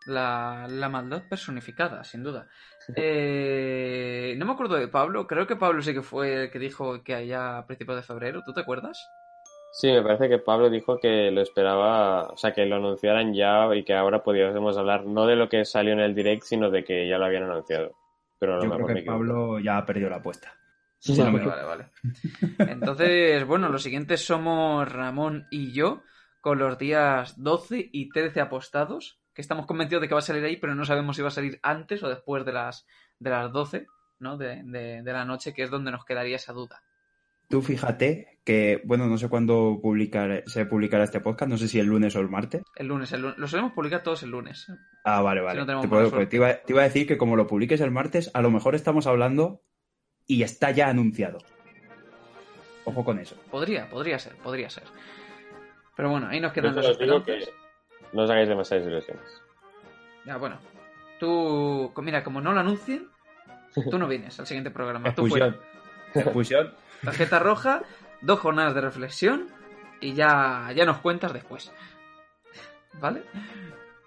La, 0.08 0.66
la 0.68 0.90
maldad 0.90 1.24
personificada, 1.30 2.04
sin 2.04 2.24
duda. 2.24 2.48
Eh, 2.96 4.34
no 4.38 4.46
me 4.46 4.54
acuerdo 4.54 4.76
de 4.76 4.88
Pablo, 4.88 5.28
creo 5.28 5.46
que 5.46 5.56
Pablo 5.56 5.82
sí 5.84 5.94
que 5.94 6.02
fue 6.02 6.46
el 6.46 6.52
que 6.52 6.58
dijo 6.58 7.04
que 7.04 7.14
allá 7.14 7.60
a 7.60 7.68
principios 7.68 7.98
de 7.98 8.04
febrero, 8.04 8.42
¿tú 8.44 8.54
te 8.54 8.62
acuerdas? 8.62 9.08
Sí, 9.72 9.88
me 9.88 10.02
parece 10.02 10.28
que 10.30 10.38
Pablo 10.38 10.70
dijo 10.70 11.00
que 11.00 11.32
lo 11.32 11.42
esperaba, 11.42 12.28
o 12.28 12.38
sea, 12.38 12.54
que 12.54 12.66
lo 12.66 12.76
anunciaran 12.76 13.34
ya 13.34 13.74
y 13.74 13.84
que 13.84 13.94
ahora 13.94 14.22
podíamos 14.22 14.78
hablar 14.78 15.06
no 15.06 15.26
de 15.26 15.36
lo 15.38 15.48
que 15.48 15.64
salió 15.66 15.94
en 15.94 16.02
el 16.02 16.14
direct, 16.14 16.44
sino 16.44 16.70
de 16.70 16.84
que 16.84 17.08
ya 17.08 17.18
lo 17.18 17.26
habían 17.26 17.44
anunciado. 17.44 17.94
Pero 18.38 18.62
Yo 18.62 18.72
creo 18.72 18.88
que. 18.88 19.06
Pablo 19.06 19.60
ya 19.60 19.78
ha 19.78 19.86
perdido 19.86 20.10
la 20.10 20.18
apuesta. 20.18 20.54
Sí, 21.00 21.14
Sí, 21.16 21.22
vale, 21.22 21.46
vale, 21.46 21.64
vale. 21.64 21.90
Entonces, 22.68 23.46
bueno, 23.48 23.70
los 23.70 23.82
siguientes 23.84 24.24
somos 24.26 24.92
Ramón 24.92 25.48
y 25.50 25.72
yo, 25.74 26.04
con 26.42 26.60
los 26.60 26.78
días 26.78 27.34
12 27.42 27.90
y 27.92 28.10
13 28.10 28.42
apostados, 28.42 29.20
que 29.34 29.42
estamos 29.42 29.66
convencidos 29.66 30.02
de 30.02 30.08
que 30.08 30.14
va 30.14 30.20
a 30.20 30.24
salir 30.24 30.44
ahí, 30.44 30.58
pero 30.58 30.76
no 30.76 30.86
sabemos 30.86 31.16
si 31.16 31.22
va 31.22 31.30
a 31.30 31.32
salir 31.32 31.60
antes 31.64 32.04
o 32.04 32.10
después 32.10 32.46
de 32.46 32.54
las, 32.54 32.86
de 33.20 33.30
las 33.30 33.52
12, 33.52 33.88
¿no? 34.20 34.38
De, 34.38 34.62
de- 34.64 35.02
de 35.02 35.14
la 35.14 35.26
noche, 35.26 35.54
que 35.54 35.64
es 35.64 35.72
donde 35.72 35.92
nos 35.92 36.06
quedaría 36.06 36.36
esa 36.36 36.54
duda. 36.54 36.84
Tú 37.50 37.62
fíjate 37.62 38.31
que, 38.44 38.82
bueno, 38.86 39.08
no 39.08 39.18
sé 39.18 39.30
cuándo 39.30 39.80
publicar, 39.82 40.44
se 40.48 40.66
publicará 40.66 41.04
este 41.04 41.20
podcast, 41.20 41.50
no 41.50 41.58
sé 41.58 41.68
si 41.68 41.80
el 41.80 41.86
lunes 41.88 42.16
o 42.16 42.20
el 42.20 42.30
martes. 42.30 42.64
El 42.76 42.88
lunes, 42.88 43.12
el 43.12 43.22
lunes. 43.22 43.38
Lo 43.38 43.48
solemos 43.48 43.74
publicar 43.74 44.02
todos 44.04 44.24
el 44.24 44.32
lunes. 44.32 44.68
Ah, 45.06 45.22
vale, 45.22 45.42
vale. 45.42 45.60
no 45.60 45.66
tenemos 45.66 45.84
Te 45.84 45.90
puedo- 45.90 46.02
mala 46.04 46.16
pues 46.16 46.30
te, 46.30 46.36
iba, 46.38 46.54
te 46.54 46.74
iba 46.74 46.82
a 46.82 46.86
decir 46.86 47.08
que 47.08 47.18
como 47.18 47.36
lo 47.36 47.48
publiques 47.48 47.82
el 47.82 47.92
martes, 47.92 48.32
a 48.34 48.42
lo 48.42 48.50
mejor 48.52 48.76
estamos 48.76 49.06
hablando 49.08 49.62
y 50.26 50.44
está 50.44 50.72
ya 50.72 50.88
anunciado. 50.90 51.40
Ojo 52.86 53.06
con 53.06 53.20
eso. 53.20 53.36
Podría, 53.52 53.90
podría 53.90 54.18
ser, 54.18 54.36
podría 54.38 54.70
ser. 54.70 54.84
Pero 55.96 56.10
bueno, 56.10 56.28
ahí 56.28 56.40
nos 56.40 56.52
Yo 56.52 56.62
quedan 56.62 56.76
te 56.76 56.82
las 56.82 56.92
os 56.92 56.98
digo 57.00 57.24
que 57.24 57.40
no 58.14 58.24
os 58.24 58.30
hagáis 58.30 58.50
demasiadas 58.50 58.88
ilusiones. 58.88 59.42
Ya, 60.26 60.38
bueno. 60.38 60.58
Tú, 61.20 61.94
mira, 62.02 62.24
como 62.24 62.42
no 62.42 62.54
lo 62.54 62.60
anuncien, 62.60 63.08
tú 63.90 64.00
no 64.00 64.08
vienes 64.08 64.40
al 64.40 64.48
siguiente 64.48 64.72
programa. 64.72 65.14
Tú 65.14 65.28
fuera. 65.28 65.56
Tarjeta 67.04 67.40
roja, 67.40 67.84
dos 68.22 68.40
jornadas 68.40 68.76
de 68.76 68.82
reflexión 68.82 69.48
y 70.00 70.14
ya, 70.14 70.72
ya 70.76 70.86
nos 70.86 71.00
cuentas 71.00 71.34
después. 71.34 71.72
¿Vale? 73.00 73.24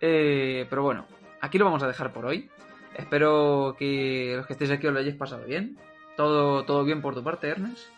Eh, 0.00 0.66
pero 0.68 0.82
bueno, 0.82 1.06
aquí 1.40 1.58
lo 1.58 1.64
vamos 1.64 1.82
a 1.82 1.86
dejar 1.86 2.12
por 2.12 2.26
hoy. 2.26 2.50
Espero 2.96 3.74
que 3.78 4.34
los 4.36 4.46
que 4.46 4.52
estéis 4.52 4.70
aquí 4.70 4.86
os 4.86 4.92
lo 4.92 5.00
hayáis 5.00 5.16
pasado 5.16 5.44
bien. 5.44 5.78
¿Todo, 6.16 6.64
todo 6.64 6.84
bien 6.84 7.02
por 7.02 7.14
tu 7.14 7.24
parte, 7.24 7.48
Ernest? 7.48 7.88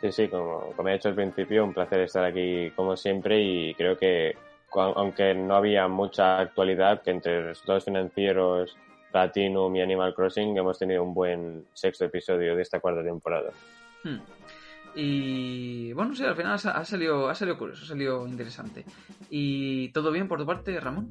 Sí, 0.00 0.12
sí, 0.12 0.28
como, 0.28 0.72
como 0.76 0.88
he 0.88 0.92
dicho 0.94 1.08
al 1.08 1.14
principio, 1.14 1.64
un 1.64 1.74
placer 1.74 2.00
estar 2.00 2.24
aquí 2.24 2.70
como 2.74 2.96
siempre 2.96 3.40
y 3.40 3.74
creo 3.74 3.96
que 3.96 4.36
aunque 4.76 5.34
no 5.34 5.54
había 5.54 5.86
mucha 5.88 6.38
actualidad, 6.38 7.02
que 7.02 7.10
entre 7.10 7.42
resultados 7.42 7.84
financieros, 7.84 8.76
Platinum 9.12 9.76
y 9.76 9.82
Animal 9.82 10.14
Crossing 10.14 10.56
hemos 10.58 10.78
tenido 10.78 11.02
un 11.02 11.14
buen 11.14 11.66
sexto 11.72 12.06
episodio 12.06 12.56
de 12.56 12.62
esta 12.62 12.80
cuarta 12.80 13.04
temporada. 13.04 13.50
Hmm. 14.02 14.18
Y 14.94 15.92
bueno, 15.92 16.14
sí, 16.14 16.24
al 16.24 16.36
final 16.36 16.52
ha 16.52 16.84
salido, 16.84 17.28
ha 17.28 17.34
salido 17.34 17.58
curioso, 17.58 17.84
ha 17.84 17.88
salido 17.88 18.26
interesante. 18.26 18.84
¿Y 19.30 19.88
todo 19.88 20.12
bien 20.12 20.28
por 20.28 20.38
tu 20.38 20.46
parte, 20.46 20.78
Ramón? 20.78 21.10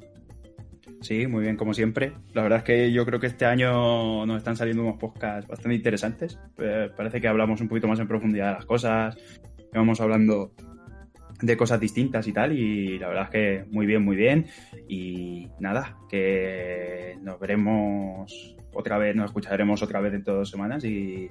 Sí, 1.01 1.27
muy 1.27 1.43
bien, 1.43 1.57
como 1.57 1.73
siempre. 1.73 2.13
La 2.33 2.43
verdad 2.43 2.59
es 2.59 2.63
que 2.63 2.91
yo 2.93 3.05
creo 3.05 3.19
que 3.19 3.27
este 3.27 3.45
año 3.45 4.25
nos 4.25 4.37
están 4.37 4.55
saliendo 4.55 4.83
unos 4.83 4.97
podcasts 4.97 5.47
bastante 5.49 5.75
interesantes. 5.75 6.39
Eh, 6.57 6.89
parece 6.95 7.19
que 7.19 7.27
hablamos 7.27 7.59
un 7.59 7.67
poquito 7.67 7.87
más 7.87 7.99
en 7.99 8.07
profundidad 8.07 8.47
de 8.47 8.53
las 8.53 8.65
cosas. 8.65 9.17
Vamos 9.73 9.99
hablando 9.99 10.53
de 11.41 11.57
cosas 11.57 11.79
distintas 11.79 12.25
y 12.27 12.31
tal. 12.31 12.57
Y 12.57 12.99
la 12.99 13.09
verdad 13.09 13.23
es 13.25 13.29
que 13.29 13.65
muy 13.69 13.85
bien, 13.85 14.03
muy 14.03 14.15
bien. 14.15 14.47
Y 14.87 15.49
nada, 15.59 15.97
que 16.09 17.17
nos 17.21 17.37
veremos 17.37 18.55
otra 18.73 18.97
vez, 18.97 19.13
nos 19.15 19.25
escucharemos 19.25 19.81
otra 19.81 19.99
vez 19.99 20.13
dentro 20.13 20.33
de 20.33 20.39
dos 20.39 20.49
semanas. 20.49 20.85
Y 20.85 21.29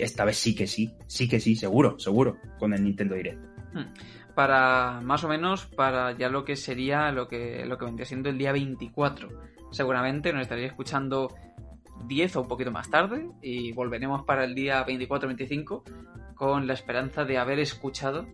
esta 0.00 0.24
vez 0.24 0.36
sí 0.36 0.54
que 0.54 0.66
sí, 0.66 0.94
sí 1.06 1.28
que 1.28 1.40
sí, 1.40 1.56
seguro, 1.56 1.98
seguro, 1.98 2.38
con 2.58 2.72
el 2.74 2.84
Nintendo 2.84 3.14
Direct. 3.14 3.40
Hmm. 3.72 3.92
Para 4.34 5.00
más 5.02 5.24
o 5.24 5.28
menos 5.28 5.66
para 5.66 6.16
ya 6.16 6.28
lo 6.28 6.44
que 6.44 6.56
sería 6.56 7.10
lo 7.10 7.26
que, 7.28 7.64
lo 7.66 7.76
que 7.76 7.84
vendría 7.84 8.06
siendo 8.06 8.28
el 8.28 8.38
día 8.38 8.52
24. 8.52 9.28
Seguramente 9.70 10.32
nos 10.32 10.42
estaréis 10.42 10.68
escuchando 10.68 11.34
10 12.06 12.36
o 12.36 12.42
un 12.42 12.48
poquito 12.48 12.70
más 12.70 12.88
tarde 12.90 13.28
y 13.42 13.72
volveremos 13.72 14.24
para 14.24 14.44
el 14.44 14.54
día 14.54 14.86
24-25 14.86 15.82
con 16.34 16.66
la 16.66 16.74
esperanza 16.74 17.24
de 17.24 17.38
haber 17.38 17.58
escuchado 17.58 18.26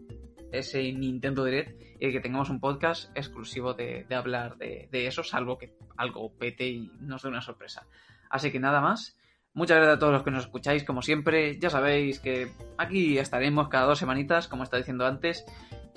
ese 0.53 0.93
Nintendo 0.93 1.45
Direct 1.45 1.81
y 1.99 2.13
que 2.13 2.21
tengamos 2.21 2.51
un 2.51 2.61
podcast 2.61 3.11
exclusivo 3.17 3.75
de, 3.75 4.07
hablar 4.15 4.57
de, 4.59 4.89
de 4.93 5.07
eso, 5.07 5.25
salvo 5.25 5.59
que 5.59 5.75
algo 5.97 6.33
pete 6.35 6.69
y 6.69 6.91
nos 7.01 7.23
dé 7.23 7.29
una 7.29 7.41
sorpresa. 7.41 7.87
Así 8.31 8.51
que 8.51 8.61
nada 8.61 8.81
más. 8.81 9.17
Muchas 9.55 9.77
gracias 9.77 9.97
a 9.97 9.99
todos 10.01 10.13
los 10.13 10.23
que 10.25 10.31
nos 10.33 10.45
escucháis, 10.45 10.85
como 10.85 11.01
siempre. 11.01 11.59
Ya 11.61 11.71
sabéis 11.71 12.19
que 12.19 12.51
aquí 12.77 13.19
estaremos 13.19 13.69
cada 13.69 13.87
dos 13.87 13.99
semanitas, 14.01 14.49
como 14.49 14.65
estaba 14.65 14.79
diciendo 14.79 15.07
antes. 15.07 15.45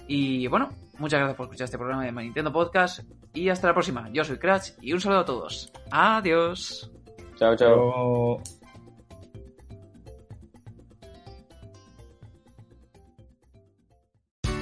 Y 0.08 0.48
bueno, 0.48 0.70
muchas 1.00 1.20
gracias 1.20 1.36
por 1.36 1.48
escuchar 1.48 1.66
este 1.66 1.78
programa 1.78 2.06
de 2.06 2.12
My 2.12 2.24
Nintendo 2.24 2.54
Podcast. 2.54 3.02
Y 3.34 3.50
hasta 3.50 3.68
la 3.68 3.74
próxima. 3.74 4.10
Yo 4.12 4.24
soy 4.24 4.38
Cratch 4.38 4.72
y 4.82 4.94
un 4.94 5.02
saludo 5.02 5.20
a 5.22 5.26
todos. 5.26 5.72
Adiós. 5.90 6.92
Chao, 7.38 7.56
chao. 7.56 8.57